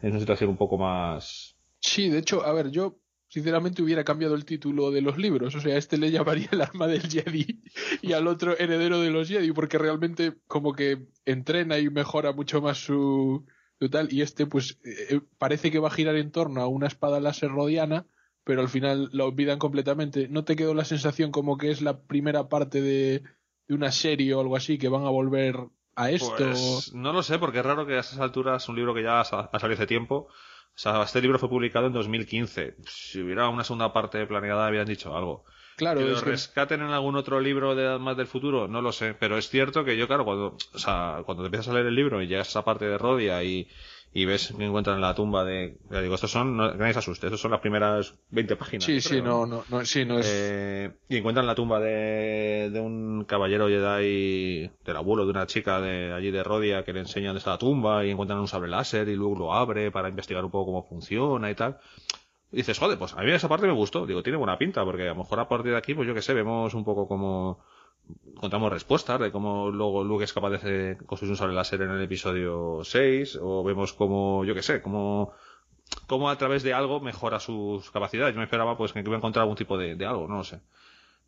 en 0.00 0.10
una 0.10 0.20
situación 0.20 0.50
un 0.50 0.56
poco 0.56 0.78
más... 0.78 1.56
Sí, 1.80 2.08
de 2.08 2.18
hecho, 2.18 2.44
a 2.44 2.52
ver, 2.52 2.70
yo 2.70 2.98
sinceramente 3.28 3.82
hubiera 3.82 4.04
cambiado 4.04 4.36
el 4.36 4.44
título 4.44 4.92
de 4.92 5.02
los 5.02 5.18
libros. 5.18 5.54
O 5.54 5.60
sea, 5.60 5.74
a 5.74 5.78
este 5.78 5.98
le 5.98 6.12
llamaría 6.12 6.48
el 6.52 6.60
arma 6.60 6.86
del 6.86 7.02
Jedi 7.02 7.62
y 8.00 8.12
al 8.12 8.28
otro 8.28 8.56
heredero 8.58 9.00
de 9.00 9.10
los 9.10 9.28
Jedi, 9.28 9.50
porque 9.52 9.76
realmente 9.76 10.34
como 10.46 10.72
que 10.72 11.08
entrena 11.24 11.78
y 11.78 11.90
mejora 11.90 12.32
mucho 12.32 12.62
más 12.62 12.78
su, 12.78 13.44
su 13.80 13.90
tal. 13.90 14.12
Y 14.12 14.22
este, 14.22 14.46
pues, 14.46 14.78
eh, 14.84 15.20
parece 15.36 15.70
que 15.70 15.80
va 15.80 15.88
a 15.88 15.92
girar 15.92 16.16
en 16.16 16.30
torno 16.30 16.60
a 16.60 16.68
una 16.68 16.86
espada 16.86 17.18
láser 17.18 17.50
rodiana, 17.50 18.06
pero 18.44 18.60
al 18.60 18.68
final 18.68 19.10
la 19.12 19.24
olvidan 19.24 19.58
completamente. 19.58 20.28
¿No 20.28 20.44
te 20.44 20.54
quedó 20.54 20.72
la 20.72 20.84
sensación 20.84 21.32
como 21.32 21.58
que 21.58 21.70
es 21.70 21.82
la 21.82 22.02
primera 22.02 22.48
parte 22.48 22.80
de, 22.80 23.22
de 23.66 23.74
una 23.74 23.90
serie 23.90 24.32
o 24.34 24.40
algo 24.40 24.54
así, 24.56 24.78
que 24.78 24.88
van 24.88 25.06
a 25.06 25.10
volver 25.10 25.56
a 25.96 26.10
esto? 26.10 26.34
Pues, 26.36 26.92
no 26.94 27.12
lo 27.12 27.22
sé, 27.22 27.38
porque 27.38 27.58
es 27.60 27.66
raro 27.66 27.86
que 27.86 27.94
a 27.96 28.00
esas 28.00 28.18
alturas 28.20 28.68
un 28.68 28.76
libro 28.76 28.94
que 28.94 29.02
ya 29.02 29.20
ha 29.20 29.24
sa- 29.24 29.50
ha 29.52 29.58
salido 29.58 29.74
hace 29.78 29.86
tiempo. 29.86 30.28
O 30.76 30.76
sea, 30.76 31.02
este 31.04 31.20
libro 31.20 31.38
fue 31.38 31.48
publicado 31.48 31.86
en 31.86 31.92
2015. 31.92 32.74
Si 32.86 33.20
hubiera 33.22 33.48
una 33.48 33.62
segunda 33.62 33.92
parte 33.92 34.26
planeada, 34.26 34.66
habían 34.66 34.86
dicho 34.86 35.16
algo. 35.16 35.44
claro, 35.76 36.00
que 36.00 36.06
lo 36.06 36.20
que- 36.20 36.30
rescaten 36.30 36.82
en 36.82 36.90
algún 36.90 37.16
otro 37.16 37.40
libro 37.40 37.74
de 37.74 37.98
más 37.98 38.16
del 38.16 38.26
futuro, 38.28 38.68
no 38.68 38.80
lo 38.80 38.92
sé, 38.92 39.14
pero 39.14 39.36
es 39.38 39.48
cierto 39.48 39.84
que 39.84 39.96
yo, 39.96 40.06
claro, 40.06 40.24
cuando, 40.24 40.56
o 40.72 40.78
sea, 40.78 41.22
cuando 41.24 41.42
te 41.42 41.46
empiezas 41.48 41.68
a 41.68 41.74
leer 41.74 41.86
el 41.86 41.94
libro 41.96 42.22
y 42.22 42.28
llegas 42.28 42.46
a 42.46 42.50
esa 42.50 42.64
parte 42.64 42.84
de 42.84 42.96
Rodia 42.96 43.42
y, 43.42 43.68
y 44.16 44.26
ves 44.26 44.54
que 44.56 44.64
encuentran 44.64 45.00
la 45.00 45.12
tumba 45.12 45.44
de, 45.44 45.76
ya 45.90 46.00
digo, 46.00 46.14
estos 46.14 46.30
son, 46.30 46.56
no, 46.56 46.70
que 46.70 46.78
nadie 46.78 46.92
se 46.92 47.00
asuste, 47.00 47.26
estos 47.26 47.40
son 47.40 47.50
las 47.50 47.58
primeras 47.58 48.14
20 48.30 48.54
páginas. 48.54 48.84
Sí, 48.84 49.00
sí, 49.00 49.20
no, 49.20 49.44
no, 49.44 49.64
no, 49.68 49.84
sí, 49.84 50.04
no 50.04 50.20
es. 50.20 50.26
Eh, 50.32 50.92
y 51.08 51.16
encuentran 51.16 51.48
la 51.48 51.56
tumba 51.56 51.80
de, 51.80 52.70
de 52.72 52.80
un 52.80 53.24
caballero 53.24 53.66
Jedi, 53.66 54.70
del 54.84 54.96
abuelo 54.96 55.24
de 55.24 55.32
una 55.32 55.48
chica 55.48 55.80
de 55.80 56.12
allí 56.12 56.30
de 56.30 56.44
Rodia 56.44 56.84
que 56.84 56.92
le 56.92 57.00
enseña 57.00 57.30
dónde 57.30 57.38
está 57.38 57.50
la 57.50 57.58
tumba 57.58 58.04
y 58.04 58.10
encuentran 58.10 58.38
un 58.38 58.46
sable 58.46 58.68
láser 58.68 59.08
y 59.08 59.16
luego 59.16 59.36
lo 59.36 59.52
abre 59.52 59.90
para 59.90 60.08
investigar 60.08 60.44
un 60.44 60.52
poco 60.52 60.66
cómo 60.66 60.84
funciona 60.84 61.50
y 61.50 61.56
tal. 61.56 61.80
Y 62.52 62.58
dices, 62.58 62.78
joder, 62.78 62.96
pues 62.96 63.14
a 63.14 63.22
mí 63.22 63.32
esa 63.32 63.48
parte 63.48 63.66
me 63.66 63.72
gustó. 63.72 64.06
Digo, 64.06 64.22
tiene 64.22 64.38
buena 64.38 64.56
pinta 64.56 64.84
porque 64.84 65.02
a 65.02 65.06
lo 65.06 65.16
mejor 65.16 65.40
a 65.40 65.48
partir 65.48 65.72
de 65.72 65.78
aquí, 65.78 65.92
pues 65.92 66.06
yo 66.06 66.14
que 66.14 66.22
sé, 66.22 66.34
vemos 66.34 66.72
un 66.74 66.84
poco 66.84 67.08
cómo 67.08 67.58
encontramos 68.34 68.72
respuestas 68.72 69.18
de 69.20 69.30
cómo 69.32 69.70
luego 69.70 70.04
Luke 70.04 70.24
es 70.24 70.32
capaz 70.32 70.50
de 70.50 70.56
hacer- 70.56 70.96
construir 71.06 71.30
un 71.32 71.36
sable 71.36 71.54
láser 71.54 71.80
en 71.82 71.90
el 71.90 72.02
episodio 72.02 72.80
6 72.82 73.38
o 73.40 73.62
vemos 73.64 73.92
cómo, 73.92 74.44
yo 74.44 74.54
que 74.54 74.62
sé, 74.62 74.82
cómo 74.82 75.32
cómo 76.06 76.28
a 76.30 76.36
través 76.38 76.62
de 76.62 76.72
algo 76.74 77.00
mejora 77.00 77.38
sus 77.40 77.90
capacidades. 77.90 78.34
Yo 78.34 78.38
me 78.38 78.44
esperaba 78.44 78.76
pues 78.76 78.92
que 78.92 79.00
iba 79.00 79.14
a 79.14 79.18
encontrar 79.18 79.42
algún 79.42 79.56
tipo 79.56 79.76
de, 79.78 79.94
de 79.96 80.06
algo, 80.06 80.26
no 80.26 80.38
lo 80.38 80.44
sé. 80.44 80.60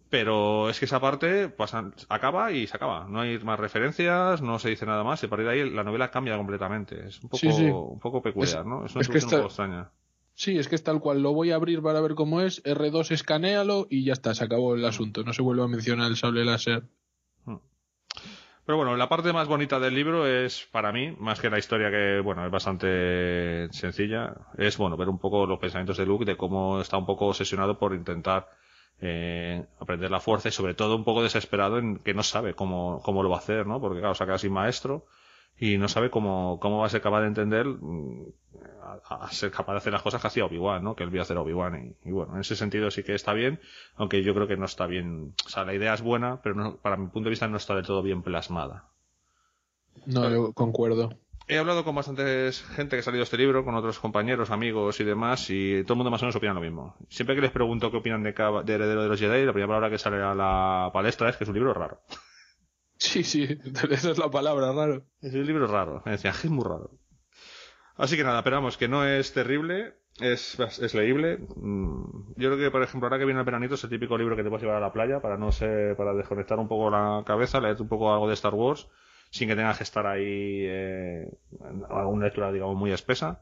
Pero 0.08 0.70
es 0.70 0.78
que 0.78 0.84
esa 0.84 1.00
parte 1.00 1.48
pasa, 1.48 1.90
acaba 2.08 2.52
y 2.52 2.66
se 2.66 2.76
acaba. 2.76 3.06
No 3.08 3.20
hay 3.20 3.38
más 3.40 3.58
referencias, 3.58 4.40
no 4.40 4.58
se 4.58 4.70
dice 4.70 4.86
nada 4.86 5.02
más 5.04 5.22
y 5.22 5.26
a 5.26 5.28
partir 5.28 5.46
de 5.46 5.52
ahí 5.52 5.70
la 5.70 5.82
novela 5.84 6.10
cambia 6.10 6.36
completamente. 6.36 7.06
Es 7.08 7.20
un 7.22 7.28
poco, 7.28 7.38
Sí, 7.38 7.52
sí. 7.52 7.64
un 7.64 7.98
poco 7.98 8.22
peculiar, 8.22 8.60
Es- 8.60 8.66
¿no? 8.66 8.84
Es 8.86 8.94
una 8.94 9.02
es 9.02 9.08
que 9.08 9.20
solución 9.20 9.24
está- 9.24 9.36
un 9.36 9.42
poco 9.42 9.48
extraña. 9.48 9.90
Sí, 10.36 10.58
es 10.58 10.68
que 10.68 10.74
es 10.74 10.84
tal 10.84 11.00
cual. 11.00 11.22
Lo 11.22 11.32
voy 11.32 11.50
a 11.50 11.54
abrir 11.54 11.80
para 11.80 12.02
ver 12.02 12.14
cómo 12.14 12.42
es. 12.42 12.62
R2 12.62 13.10
escanéalo 13.10 13.86
y 13.88 14.04
ya 14.04 14.12
está, 14.12 14.34
se 14.34 14.44
acabó 14.44 14.74
el 14.74 14.84
asunto. 14.84 15.22
No 15.24 15.32
se 15.32 15.40
vuelve 15.40 15.62
a 15.62 15.66
mencionar 15.66 16.10
el 16.10 16.16
sable 16.16 16.44
láser. 16.44 16.84
Pero 18.66 18.76
bueno, 18.76 18.96
la 18.96 19.08
parte 19.08 19.32
más 19.32 19.48
bonita 19.48 19.78
del 19.80 19.94
libro 19.94 20.26
es, 20.26 20.68
para 20.72 20.92
mí, 20.92 21.14
más 21.18 21.40
que 21.40 21.48
la 21.48 21.58
historia 21.58 21.88
que, 21.88 22.20
bueno, 22.20 22.44
es 22.44 22.50
bastante 22.50 23.68
sencilla, 23.70 24.34
es, 24.58 24.76
bueno, 24.76 24.96
ver 24.96 25.08
un 25.08 25.20
poco 25.20 25.46
los 25.46 25.60
pensamientos 25.60 25.96
de 25.96 26.04
Luke, 26.04 26.24
de 26.24 26.36
cómo 26.36 26.80
está 26.80 26.96
un 26.96 27.06
poco 27.06 27.28
obsesionado 27.28 27.78
por 27.78 27.94
intentar 27.94 28.50
eh, 29.00 29.64
aprender 29.78 30.10
la 30.10 30.18
fuerza 30.18 30.48
y 30.48 30.52
sobre 30.52 30.74
todo 30.74 30.96
un 30.96 31.04
poco 31.04 31.22
desesperado 31.22 31.78
en 31.78 31.98
que 31.98 32.12
no 32.12 32.24
sabe 32.24 32.54
cómo, 32.54 33.00
cómo 33.04 33.22
lo 33.22 33.30
va 33.30 33.36
a 33.36 33.38
hacer, 33.38 33.68
¿no? 33.68 33.80
Porque 33.80 34.00
claro, 34.00 34.16
saca 34.16 34.36
sin 34.36 34.52
maestro 34.52 35.06
y 35.58 35.78
no 35.78 35.88
sabe 35.88 36.10
cómo, 36.10 36.58
cómo 36.60 36.78
va 36.80 36.86
a 36.86 36.90
ser 36.90 37.00
capaz 37.00 37.20
de 37.22 37.28
entender, 37.28 37.66
mm, 37.66 38.26
a, 39.08 39.14
a 39.26 39.30
ser 39.32 39.50
capaz 39.50 39.72
de 39.72 39.78
hacer 39.78 39.92
las 39.92 40.02
cosas 40.02 40.20
que 40.20 40.26
hacía 40.28 40.44
Obi-Wan, 40.44 40.82
¿no? 40.84 40.94
Que 40.94 41.04
él 41.04 41.10
vio 41.10 41.22
hacer 41.22 41.36
Obi-Wan 41.38 41.96
y, 42.04 42.08
y 42.08 42.12
bueno, 42.12 42.34
en 42.34 42.40
ese 42.40 42.56
sentido 42.56 42.90
sí 42.90 43.02
que 43.02 43.14
está 43.14 43.32
bien, 43.32 43.60
aunque 43.96 44.22
yo 44.22 44.34
creo 44.34 44.46
que 44.46 44.56
no 44.56 44.64
está 44.66 44.86
bien, 44.86 45.34
o 45.44 45.48
sea, 45.48 45.64
la 45.64 45.74
idea 45.74 45.94
es 45.94 46.02
buena, 46.02 46.40
pero 46.42 46.54
no- 46.54 46.76
para 46.76 46.96
mi 46.96 47.06
punto 47.08 47.24
de 47.24 47.30
vista 47.30 47.48
no 47.48 47.56
está 47.56 47.74
del 47.74 47.86
todo 47.86 48.02
bien 48.02 48.22
plasmada. 48.22 48.84
No, 50.06 50.30
yo 50.30 50.52
concuerdo. 50.52 51.10
he 51.48 51.58
hablado 51.58 51.84
con 51.84 51.94
bastantes 51.94 52.62
gente 52.74 52.96
que 52.96 53.00
ha 53.00 53.02
salido 53.02 53.22
este 53.24 53.36
libro, 53.38 53.64
con 53.64 53.74
otros 53.74 53.98
compañeros, 53.98 54.50
amigos 54.50 55.00
y 55.00 55.04
demás, 55.04 55.48
y 55.50 55.82
todo 55.84 55.94
el 55.94 55.98
mundo 55.98 56.10
más 56.10 56.22
o 56.22 56.26
menos 56.26 56.36
opina 56.36 56.54
lo 56.54 56.60
mismo. 56.60 56.94
Siempre 57.08 57.34
que 57.34 57.40
les 57.42 57.50
pregunto 57.50 57.90
qué 57.90 57.96
opinan 57.96 58.22
de, 58.22 58.32
de 58.32 58.74
Heredero 58.74 59.02
de 59.02 59.08
los 59.08 59.18
Jedi, 59.18 59.44
la 59.44 59.52
primera 59.52 59.68
palabra 59.68 59.90
que 59.90 59.98
sale 59.98 60.22
a 60.22 60.34
la 60.34 60.90
palestra 60.92 61.28
es 61.30 61.36
que 61.36 61.44
es 61.44 61.48
un 61.48 61.54
libro 61.54 61.72
raro. 61.74 62.00
Sí, 62.98 63.22
sí, 63.24 63.46
esa 63.90 64.10
es 64.10 64.18
la 64.18 64.30
palabra, 64.30 64.72
raro. 64.72 65.04
Es 65.20 65.34
un 65.34 65.46
libro 65.46 65.66
raro, 65.66 66.02
me 66.04 66.12
decían, 66.12 66.34
es 66.34 66.50
muy 66.50 66.64
raro. 66.64 66.90
Así 67.96 68.16
que 68.16 68.24
nada, 68.24 68.42
pero 68.42 68.56
vamos, 68.56 68.76
que 68.76 68.88
no 68.88 69.06
es 69.06 69.32
terrible, 69.32 69.94
es, 70.20 70.58
es 70.58 70.94
leíble. 70.94 71.38
Mm, 71.56 72.34
yo 72.36 72.50
creo 72.50 72.58
que, 72.58 72.70
por 72.70 72.82
ejemplo, 72.82 73.06
ahora 73.06 73.18
que 73.18 73.24
viene 73.24 73.40
el 73.40 73.46
veranito 73.46 73.74
es 73.74 73.84
el 73.84 73.90
típico 73.90 74.18
libro 74.18 74.36
que 74.36 74.42
te 74.42 74.48
puedes 74.48 74.62
llevar 74.62 74.78
a 74.78 74.86
la 74.86 74.92
playa 74.92 75.20
para 75.20 75.36
no 75.36 75.52
ser, 75.52 75.96
para 75.96 76.14
desconectar 76.14 76.58
un 76.58 76.68
poco 76.68 76.90
la 76.90 77.22
cabeza, 77.26 77.60
leer 77.60 77.80
un 77.80 77.88
poco 77.88 78.12
algo 78.12 78.28
de 78.28 78.34
Star 78.34 78.54
Wars, 78.54 78.88
sin 79.30 79.48
que 79.48 79.56
tengas 79.56 79.78
que 79.78 79.84
estar 79.84 80.06
ahí 80.06 80.66
eh, 80.66 81.30
alguna 81.88 82.26
lectura, 82.26 82.52
digamos, 82.52 82.76
muy 82.76 82.92
espesa. 82.92 83.40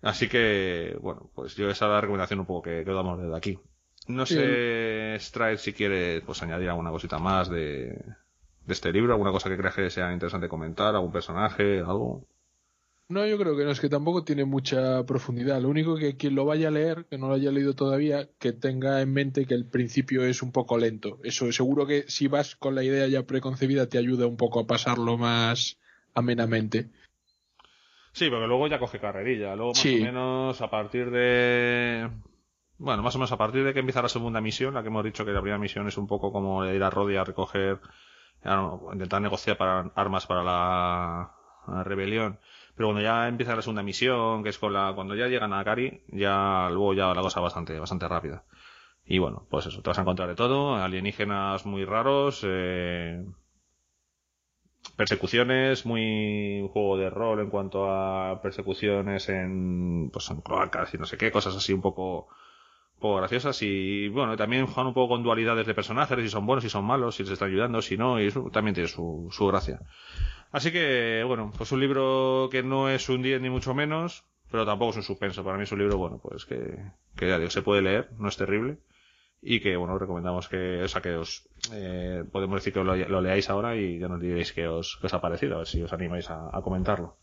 Así 0.00 0.28
que, 0.28 0.96
bueno, 1.00 1.30
pues 1.34 1.54
yo 1.54 1.70
esa 1.70 1.86
es 1.86 1.90
la 1.92 2.00
recomendación 2.00 2.40
un 2.40 2.46
poco 2.46 2.62
que, 2.62 2.84
que 2.84 2.92
damos 2.92 3.20
desde 3.20 3.36
aquí. 3.36 3.58
No 4.08 4.26
sé, 4.26 5.16
Stride, 5.20 5.58
si 5.58 5.72
quiere 5.72 6.22
pues 6.22 6.42
añadir 6.42 6.68
alguna 6.68 6.90
cosita 6.90 7.18
más 7.18 7.48
de, 7.48 8.02
de 8.66 8.72
este 8.72 8.92
libro, 8.92 9.12
alguna 9.12 9.32
cosa 9.32 9.48
que 9.48 9.56
creas 9.56 9.74
que 9.74 9.90
sea 9.90 10.12
interesante 10.12 10.48
comentar, 10.48 10.94
algún 10.94 11.12
personaje, 11.12 11.80
algo. 11.80 12.24
No, 13.08 13.26
yo 13.26 13.36
creo 13.36 13.56
que 13.56 13.64
no, 13.64 13.70
es 13.70 13.80
que 13.80 13.88
tampoco 13.88 14.24
tiene 14.24 14.44
mucha 14.44 15.04
profundidad. 15.04 15.60
Lo 15.60 15.68
único 15.68 15.96
que 15.96 16.16
quien 16.16 16.34
lo 16.34 16.46
vaya 16.46 16.68
a 16.68 16.70
leer, 16.70 17.04
que 17.10 17.18
no 17.18 17.28
lo 17.28 17.34
haya 17.34 17.50
leído 17.50 17.74
todavía, 17.74 18.28
que 18.38 18.52
tenga 18.52 19.02
en 19.02 19.12
mente 19.12 19.44
que 19.44 19.54
el 19.54 19.66
principio 19.66 20.24
es 20.24 20.42
un 20.42 20.50
poco 20.50 20.78
lento. 20.78 21.18
Eso, 21.22 21.50
seguro 21.52 21.86
que 21.86 22.04
si 22.08 22.28
vas 22.28 22.56
con 22.56 22.74
la 22.74 22.84
idea 22.84 23.06
ya 23.08 23.24
preconcebida 23.24 23.88
te 23.88 23.98
ayuda 23.98 24.26
un 24.26 24.36
poco 24.36 24.60
a 24.60 24.66
pasarlo 24.66 25.18
más 25.18 25.78
amenamente. 26.14 26.88
Sí, 28.12 28.30
porque 28.30 28.46
luego 28.46 28.66
ya 28.68 28.78
coge 28.78 28.98
carrerilla. 28.98 29.56
Luego 29.56 29.72
más 29.72 29.84
o 29.84 29.88
menos 29.88 30.60
a 30.60 30.70
partir 30.70 31.10
de... 31.10 32.08
Bueno, 32.78 33.02
más 33.02 33.14
o 33.14 33.18
menos 33.18 33.32
a 33.32 33.38
partir 33.38 33.64
de 33.64 33.72
que 33.72 33.80
empieza 33.80 34.02
la 34.02 34.08
segunda 34.08 34.40
misión, 34.40 34.74
la 34.74 34.82
que 34.82 34.88
hemos 34.88 35.04
dicho 35.04 35.24
que 35.24 35.32
la 35.32 35.40
primera 35.40 35.58
misión 35.58 35.86
es 35.86 35.96
un 35.98 36.06
poco 36.06 36.32
como 36.32 36.64
ir 36.64 36.82
a 36.82 36.90
Rodi 36.90 37.16
a 37.16 37.24
recoger, 37.24 37.78
intentar 38.92 39.22
negociar 39.22 39.56
para 39.56 39.90
armas 39.94 40.26
para 40.26 40.42
la 40.42 41.82
rebelión 41.84 42.38
pero 42.74 42.88
cuando 42.88 43.02
ya 43.02 43.28
empieza 43.28 43.54
la 43.54 43.62
segunda 43.62 43.82
misión, 43.82 44.42
que 44.42 44.48
es 44.48 44.58
con 44.58 44.72
la, 44.72 44.92
cuando 44.94 45.14
ya 45.14 45.26
llegan 45.28 45.52
a 45.52 45.64
Kari, 45.64 46.04
ya 46.08 46.68
luego 46.70 46.94
ya 46.94 47.14
la 47.14 47.22
cosa 47.22 47.40
bastante, 47.40 47.78
bastante 47.78 48.08
rápida. 48.08 48.44
Y 49.04 49.18
bueno, 49.18 49.46
pues 49.50 49.66
eso, 49.66 49.82
te 49.82 49.90
vas 49.90 49.98
a 49.98 50.02
encontrar 50.02 50.28
de 50.28 50.34
todo, 50.34 50.76
alienígenas 50.76 51.66
muy 51.66 51.84
raros, 51.84 52.42
eh, 52.44 53.24
persecuciones, 54.96 55.84
muy 55.86 56.68
juego 56.72 56.96
de 56.96 57.10
rol 57.10 57.40
en 57.40 57.50
cuanto 57.50 57.90
a 57.90 58.40
persecuciones 58.42 59.28
en, 59.28 60.10
pues 60.12 60.30
en 60.30 60.40
cloacas 60.40 60.94
y 60.94 60.98
no 60.98 61.04
sé 61.06 61.16
qué, 61.18 61.30
cosas 61.30 61.56
así 61.56 61.72
un 61.72 61.82
poco, 61.82 62.28
poco 63.02 63.16
graciosas 63.16 63.60
y 63.62 64.08
bueno, 64.08 64.36
también 64.36 64.64
juegan 64.64 64.86
un 64.86 64.94
poco 64.94 65.14
con 65.14 65.22
dualidades 65.22 65.66
de 65.66 65.74
personajes, 65.74 66.18
si 66.18 66.30
son 66.30 66.46
buenos, 66.46 66.64
si 66.64 66.70
son 66.70 66.86
malos, 66.86 67.16
si 67.16 67.22
les 67.22 67.32
están 67.32 67.50
ayudando, 67.50 67.82
si 67.82 67.98
no, 67.98 68.18
y 68.18 68.28
eso 68.28 68.48
también 68.50 68.74
tiene 68.74 68.88
su, 68.88 69.28
su 69.30 69.46
gracia. 69.46 69.80
Así 70.52 70.70
que, 70.70 71.24
bueno, 71.26 71.50
pues 71.56 71.72
un 71.72 71.80
libro 71.80 72.48
que 72.50 72.62
no 72.62 72.88
es 72.88 73.08
un 73.08 73.22
10 73.22 73.40
ni 73.40 73.50
mucho 73.50 73.74
menos, 73.74 74.24
pero 74.50 74.66
tampoco 74.66 74.90
es 74.90 74.98
un 74.98 75.02
suspenso. 75.02 75.42
Para 75.42 75.56
mí 75.56 75.64
es 75.64 75.72
un 75.72 75.78
libro, 75.78 75.96
bueno, 75.96 76.20
pues 76.22 76.44
que, 76.44 76.78
que 77.16 77.26
ya 77.26 77.50
se 77.50 77.62
puede 77.62 77.80
leer, 77.80 78.10
no 78.18 78.28
es 78.28 78.36
terrible. 78.36 78.78
Y 79.40 79.60
que, 79.60 79.76
bueno, 79.76 79.98
recomendamos 79.98 80.48
que, 80.48 80.82
o 80.82 80.88
sea, 80.88 81.00
que 81.00 81.16
os, 81.16 81.48
eh, 81.72 82.22
podemos 82.30 82.56
decir 82.56 82.74
que 82.74 82.84
lo, 82.84 83.20
leáis 83.20 83.50
ahora 83.50 83.74
y 83.74 83.98
ya 83.98 84.06
nos 84.06 84.20
diréis 84.20 84.52
qué 84.52 84.68
os, 84.68 85.02
os 85.02 85.14
ha 85.14 85.20
parecido, 85.20 85.54
a 85.54 85.58
ver 85.58 85.66
si 85.66 85.82
os 85.82 85.92
animáis 85.92 86.30
a, 86.30 86.60
comentarlo. 86.62 87.16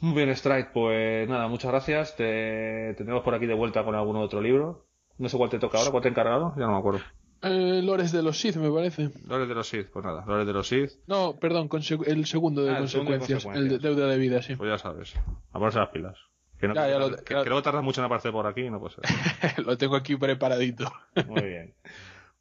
Muy 0.00 0.14
bien, 0.14 0.28
Strike, 0.30 0.70
pues 0.72 1.28
nada, 1.28 1.48
muchas 1.48 1.70
gracias. 1.70 2.16
Te, 2.16 2.94
te 2.96 3.04
tenemos 3.04 3.22
por 3.22 3.34
aquí 3.34 3.46
de 3.46 3.54
vuelta 3.54 3.84
con 3.84 3.94
algún 3.94 4.16
otro 4.16 4.40
libro. 4.40 4.86
No 5.18 5.28
sé 5.28 5.36
cuál 5.36 5.50
te 5.50 5.58
toca 5.58 5.78
ahora, 5.78 5.90
cuál 5.90 6.02
te 6.02 6.08
he 6.08 6.12
encargado, 6.12 6.54
ya 6.56 6.66
no 6.66 6.72
me 6.72 6.78
acuerdo. 6.78 7.00
Eh, 7.42 7.82
Lores 7.82 8.12
de 8.12 8.22
los 8.22 8.38
Sith, 8.38 8.56
me 8.56 8.70
parece. 8.70 9.10
Lores 9.26 9.48
de 9.48 9.54
los 9.54 9.68
Sith, 9.68 9.88
pues 9.92 10.04
nada, 10.04 10.24
Lores 10.26 10.46
de 10.46 10.52
los 10.52 10.66
Sith. 10.66 10.90
No, 11.06 11.36
perdón, 11.38 11.68
el 12.06 12.26
segundo 12.26 12.64
de, 12.64 12.72
ah, 12.72 12.78
consecuencias, 12.78 13.44
el 13.46 13.68
de 13.68 13.78
deuda 13.78 14.06
de 14.06 14.18
vida, 14.18 14.42
sí. 14.42 14.56
Pues 14.56 14.70
ya 14.70 14.78
sabes, 14.78 15.14
a 15.16 15.58
ponerse 15.58 15.78
las 15.78 15.88
pilas. 15.90 16.18
Que, 16.58 16.66
no, 16.66 16.74
lo, 16.74 17.16
que, 17.16 17.34
luego 17.34 17.62
tarda 17.62 17.82
mucho 17.82 18.00
en 18.00 18.06
aparecer 18.06 18.32
por 18.32 18.46
aquí, 18.46 18.68
no 18.68 18.80
puede 18.80 18.96
ser. 18.96 19.64
lo 19.64 19.78
tengo 19.78 19.94
aquí 19.94 20.16
preparadito. 20.16 20.90
Muy 21.26 21.42
bien. 21.42 21.74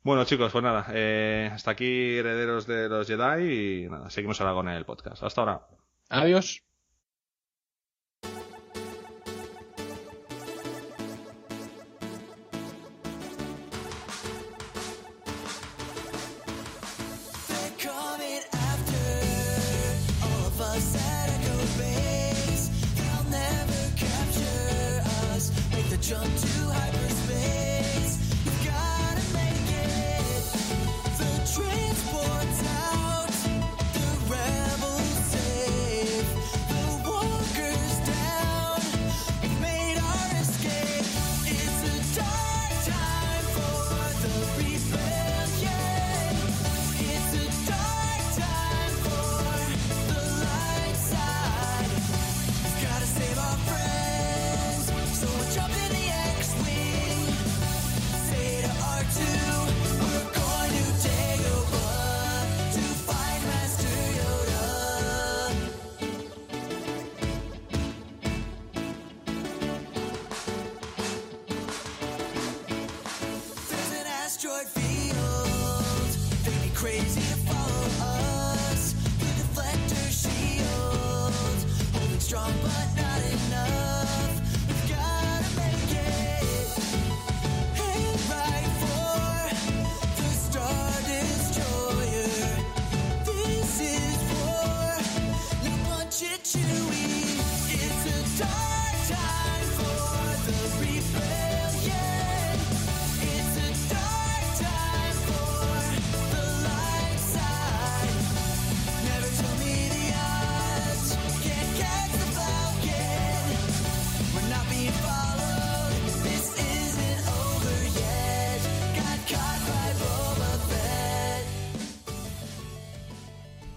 Bueno, 0.02 0.24
chicos, 0.26 0.52
pues 0.52 0.64
nada, 0.64 0.88
eh, 0.94 1.52
hasta 1.54 1.72
aquí 1.72 2.18
herederos 2.18 2.66
de 2.66 2.90
los 2.90 3.08
Jedi 3.08 3.84
y 3.84 3.90
nada, 3.90 4.10
seguimos 4.10 4.42
ahora 4.42 4.54
con 4.54 4.70
el 4.70 4.86
podcast. 4.86 5.22
Hasta 5.22 5.42
ahora. 5.42 5.68
Adiós. 6.10 6.67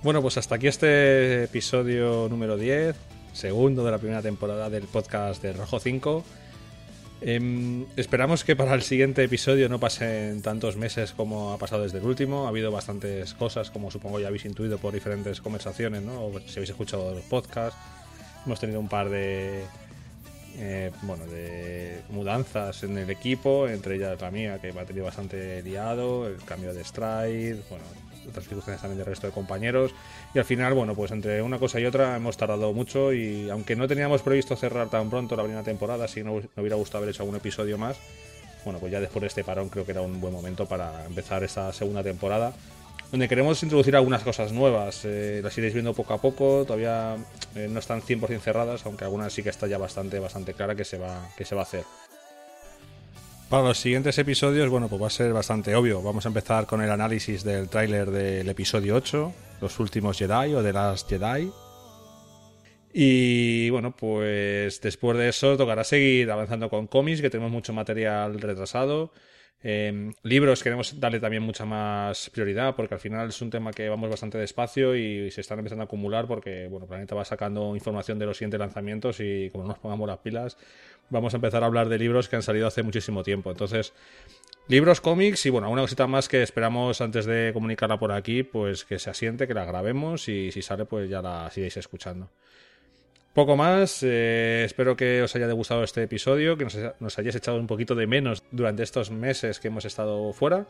Bueno, 0.03 0.23
pues 0.23 0.39
hasta 0.39 0.55
aquí 0.55 0.67
este 0.67 1.45
episodio 1.45 2.27
número 2.31 2.57
10, 2.57 2.97
segundo 3.35 3.85
de 3.85 3.91
la 3.91 3.99
primera 3.99 4.23
temporada 4.23 4.71
del 4.71 4.85
podcast 4.85 5.43
de 5.43 5.53
Rojo 5.53 5.79
5. 5.79 6.25
Em, 7.21 7.85
esperamos 7.97 8.43
que 8.43 8.57
para 8.57 8.73
el 8.73 8.81
siguiente 8.81 9.23
episodio 9.23 9.69
no 9.69 9.79
pasen 9.79 10.41
tantos 10.41 10.79
meses 10.79 11.13
como 11.13 11.53
ha 11.53 11.59
pasado 11.59 11.83
desde 11.83 11.99
el 11.99 12.05
último. 12.07 12.47
Ha 12.47 12.49
habido 12.49 12.73
bastantes 12.73 13.35
cosas, 13.35 13.71
como 13.71 13.91
supongo 13.91 14.19
ya 14.19 14.29
habéis 14.29 14.47
intuido 14.47 14.79
por 14.79 14.95
diferentes 14.95 15.43
conversaciones, 15.43 16.01
¿no? 16.01 16.25
O 16.25 16.41
si 16.47 16.53
habéis 16.53 16.71
escuchado 16.71 17.13
los 17.13 17.25
podcasts. 17.25 17.79
Hemos 18.47 18.59
tenido 18.59 18.81
un 18.81 18.89
par 18.89 19.11
de, 19.11 19.65
eh, 20.57 20.93
bueno, 21.03 21.27
de 21.27 22.01
mudanzas 22.09 22.85
en 22.85 22.97
el 22.97 23.11
equipo, 23.11 23.69
entre 23.69 23.97
ellas 23.97 24.19
la 24.19 24.31
mía, 24.31 24.59
que 24.63 24.73
me 24.73 24.81
ha 24.81 24.87
tenido 24.87 25.05
bastante 25.05 25.63
liado, 25.63 26.27
el 26.27 26.37
cambio 26.37 26.73
de 26.73 26.85
stride, 26.85 27.61
bueno, 27.69 27.85
otras 28.31 28.47
también 28.81 28.99
del 28.99 29.07
resto 29.07 29.27
de 29.27 29.33
compañeros. 29.33 29.93
Y 30.35 30.39
al 30.39 30.45
final, 30.45 30.75
bueno, 30.75 30.95
pues 30.95 31.11
entre 31.11 31.43
una 31.43 31.59
cosa 31.59 31.81
y 31.81 31.87
otra 31.87 32.17
hemos 32.17 32.37
tardado 32.37 32.73
mucho 32.73 33.13
y 33.13 33.51
aunque 33.51 33.77
no 33.77 33.87
teníamos 33.87 34.23
previsto 34.23 34.57
cerrar 34.57 34.89
tan 34.89 35.11
pronto 35.11 35.37
la 35.37 35.43
primera 35.43 35.63
temporada, 35.63 36.09
si 36.09 36.23
no 36.23 36.35
me 36.35 36.63
hubiera 36.63 36.77
gustado 36.77 36.99
haber 36.99 37.15
hecho 37.15 37.23
algún 37.23 37.37
episodio 37.37 37.79
más, 37.79 37.99
bueno, 38.65 38.79
pues 38.79 38.93
ya 38.93 39.01
después 39.01 39.21
de 39.21 39.27
este 39.29 39.45
parón 39.45 39.69
creo 39.69 39.85
que 39.85 39.93
era 39.93 40.03
un 40.03 40.21
buen 40.21 40.33
momento 40.33 40.67
para 40.67 41.05
empezar 41.07 41.43
esta 41.45 41.73
segunda 41.73 42.03
temporada 42.03 42.53
donde 43.11 43.29
queremos 43.29 43.61
introducir 43.63 43.97
algunas 43.97 44.23
cosas 44.23 44.53
nuevas. 44.53 45.05
Eh, 45.05 45.41
las 45.43 45.57
iréis 45.59 45.75
viendo 45.75 45.95
poco 45.95 46.15
a 46.15 46.19
poco, 46.19 46.65
todavía 46.65 47.17
eh, 47.55 47.69
no 47.69 47.81
están 47.81 48.03
100% 48.03 48.39
cerradas, 48.41 48.87
aunque 48.87 49.05
algunas 49.05 49.33
sí 49.33 49.43
que 49.43 49.49
está 49.49 49.67
ya 49.67 49.79
bastante, 49.79 50.19
bastante 50.19 50.55
clara 50.55 50.75
que 50.75 50.85
se, 50.85 50.99
va, 50.99 51.29
que 51.37 51.45
se 51.45 51.55
va 51.55 51.63
a 51.63 51.65
hacer. 51.65 51.85
Para 53.51 53.65
los 53.65 53.79
siguientes 53.79 54.17
episodios, 54.17 54.71
bueno, 54.71 54.89
pues 54.89 55.03
va 55.03 55.09
a 55.09 55.11
ser 55.11 55.33
bastante 55.33 55.75
obvio. 55.75 56.01
Vamos 56.03 56.25
a 56.25 56.29
empezar 56.29 56.67
con 56.67 56.83
el 56.83 56.91
análisis 56.93 57.43
del 57.43 57.69
tráiler 57.69 58.09
del 58.13 58.49
episodio 58.49 58.95
8, 58.95 59.33
Los 59.61 59.81
últimos 59.81 60.17
Jedi 60.17 60.55
o 60.55 60.63
The 60.63 60.73
Last 60.73 61.11
Jedi. 61.11 61.51
Y 62.93 63.69
bueno, 63.71 63.91
pues 63.91 64.81
después 64.81 65.19
de 65.19 65.31
eso 65.31 65.57
tocará 65.57 65.83
seguir 65.83 66.31
avanzando 66.31 66.71
con 66.71 66.87
cómics, 66.87 67.21
que 67.21 67.29
tenemos 67.29 67.51
mucho 67.51 67.73
material 67.73 68.41
retrasado. 68.41 69.11
Eh, 69.63 70.13
libros 70.23 70.63
queremos 70.63 70.99
darle 71.01 71.19
también 71.21 71.43
mucha 71.43 71.67
más 71.67 72.31
prioridad 72.31 72.75
porque 72.77 72.95
al 72.95 73.01
final 73.01 73.29
es 73.29 73.43
un 73.43 73.51
tema 73.51 73.73
que 73.73 73.91
vamos 73.91 74.09
bastante 74.09 74.39
despacio 74.39 74.97
y 74.97 75.31
se 75.31 75.43
están 75.43 75.59
empezando 75.59 75.83
a 75.83 75.85
acumular 75.85 76.27
porque 76.27 76.67
bueno, 76.69 76.87
Planeta 76.87 77.15
va 77.15 77.27
sacando 77.27 77.75
información 77.75 78.19
de 78.19 78.25
los 78.25 78.39
siguientes 78.39 78.59
lanzamientos 78.59 79.21
y 79.21 79.51
como 79.51 79.65
no 79.65 79.69
nos 79.71 79.79
pongamos 79.79 80.09
las 80.09 80.19
pilas 80.19 80.57
vamos 81.11 81.35
a 81.35 81.37
empezar 81.37 81.63
a 81.63 81.67
hablar 81.67 81.89
de 81.89 81.99
libros 81.99 82.29
que 82.29 82.37
han 82.37 82.43
salido 82.43 82.67
hace 82.67 82.83
muchísimo 82.83 83.23
tiempo. 83.23 83.51
Entonces, 83.51 83.93
libros, 84.69 85.01
cómics 85.01 85.45
y 85.47 85.51
bueno, 85.51 85.69
una 85.71 85.83
cosita 85.83 86.07
más 86.07 86.29
que 86.29 86.43
esperamos 86.43 87.01
antes 87.01 87.27
de 87.27 87.51
comunicarla 87.53 87.99
por 87.99 88.13
aquí, 88.13 88.43
pues 88.43 88.85
que 88.85 88.99
se 88.99 89.11
asiente, 89.11 89.47
que 89.47 89.55
la 89.55 89.65
grabemos 89.65 90.29
y 90.29 90.51
si 90.53 90.63
sale 90.63 90.87
pues 90.87 91.11
ya 91.11 91.21
la 91.21 91.51
sigáis 91.51 91.77
escuchando. 91.77 92.31
Poco 93.35 93.57
más, 93.57 94.03
eh, 94.03 94.65
espero 94.65 94.97
que 94.97 95.23
os 95.23 95.37
haya 95.37 95.51
gustado 95.53 95.85
este 95.85 96.03
episodio, 96.03 96.57
que 96.57 96.65
nos, 96.99 97.19
hayáis 97.19 97.37
echado 97.37 97.59
un 97.59 97.69
poquito 97.69 97.95
de 97.95 98.09
menos 98.09 98.43
durante 98.51 98.83
estos 98.83 99.13
meses 99.13 99.61
que 99.61 99.69
hemos 99.69 99.85
estado 99.85 100.33
fuera. 100.33 100.67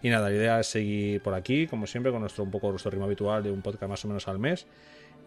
Y 0.00 0.10
nada, 0.10 0.28
la 0.28 0.36
idea 0.36 0.60
es 0.60 0.68
seguir 0.68 1.22
por 1.22 1.34
aquí, 1.34 1.66
como 1.66 1.86
siempre, 1.88 2.12
con 2.12 2.20
nuestro 2.20 2.44
un 2.44 2.50
poco 2.52 2.70
nuestro 2.70 2.90
ritmo 2.90 3.06
habitual 3.06 3.42
de 3.42 3.50
un 3.50 3.62
podcast 3.62 3.88
más 3.90 4.04
o 4.04 4.08
menos 4.08 4.28
al 4.28 4.38
mes. 4.38 4.66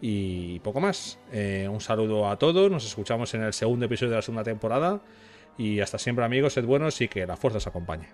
Y 0.00 0.60
poco 0.60 0.80
más. 0.80 1.18
Eh, 1.32 1.68
un 1.70 1.80
saludo 1.80 2.28
a 2.28 2.38
todos, 2.38 2.70
nos 2.70 2.86
escuchamos 2.86 3.34
en 3.34 3.42
el 3.42 3.52
segundo 3.52 3.86
episodio 3.86 4.10
de 4.10 4.16
la 4.16 4.22
segunda 4.22 4.44
temporada. 4.44 5.00
Y 5.56 5.80
hasta 5.80 5.98
siempre 5.98 6.24
amigos, 6.24 6.52
sed 6.52 6.64
buenos 6.64 7.00
y 7.00 7.08
que 7.08 7.26
la 7.26 7.36
fuerza 7.36 7.58
os 7.58 7.66
acompañe. 7.66 8.08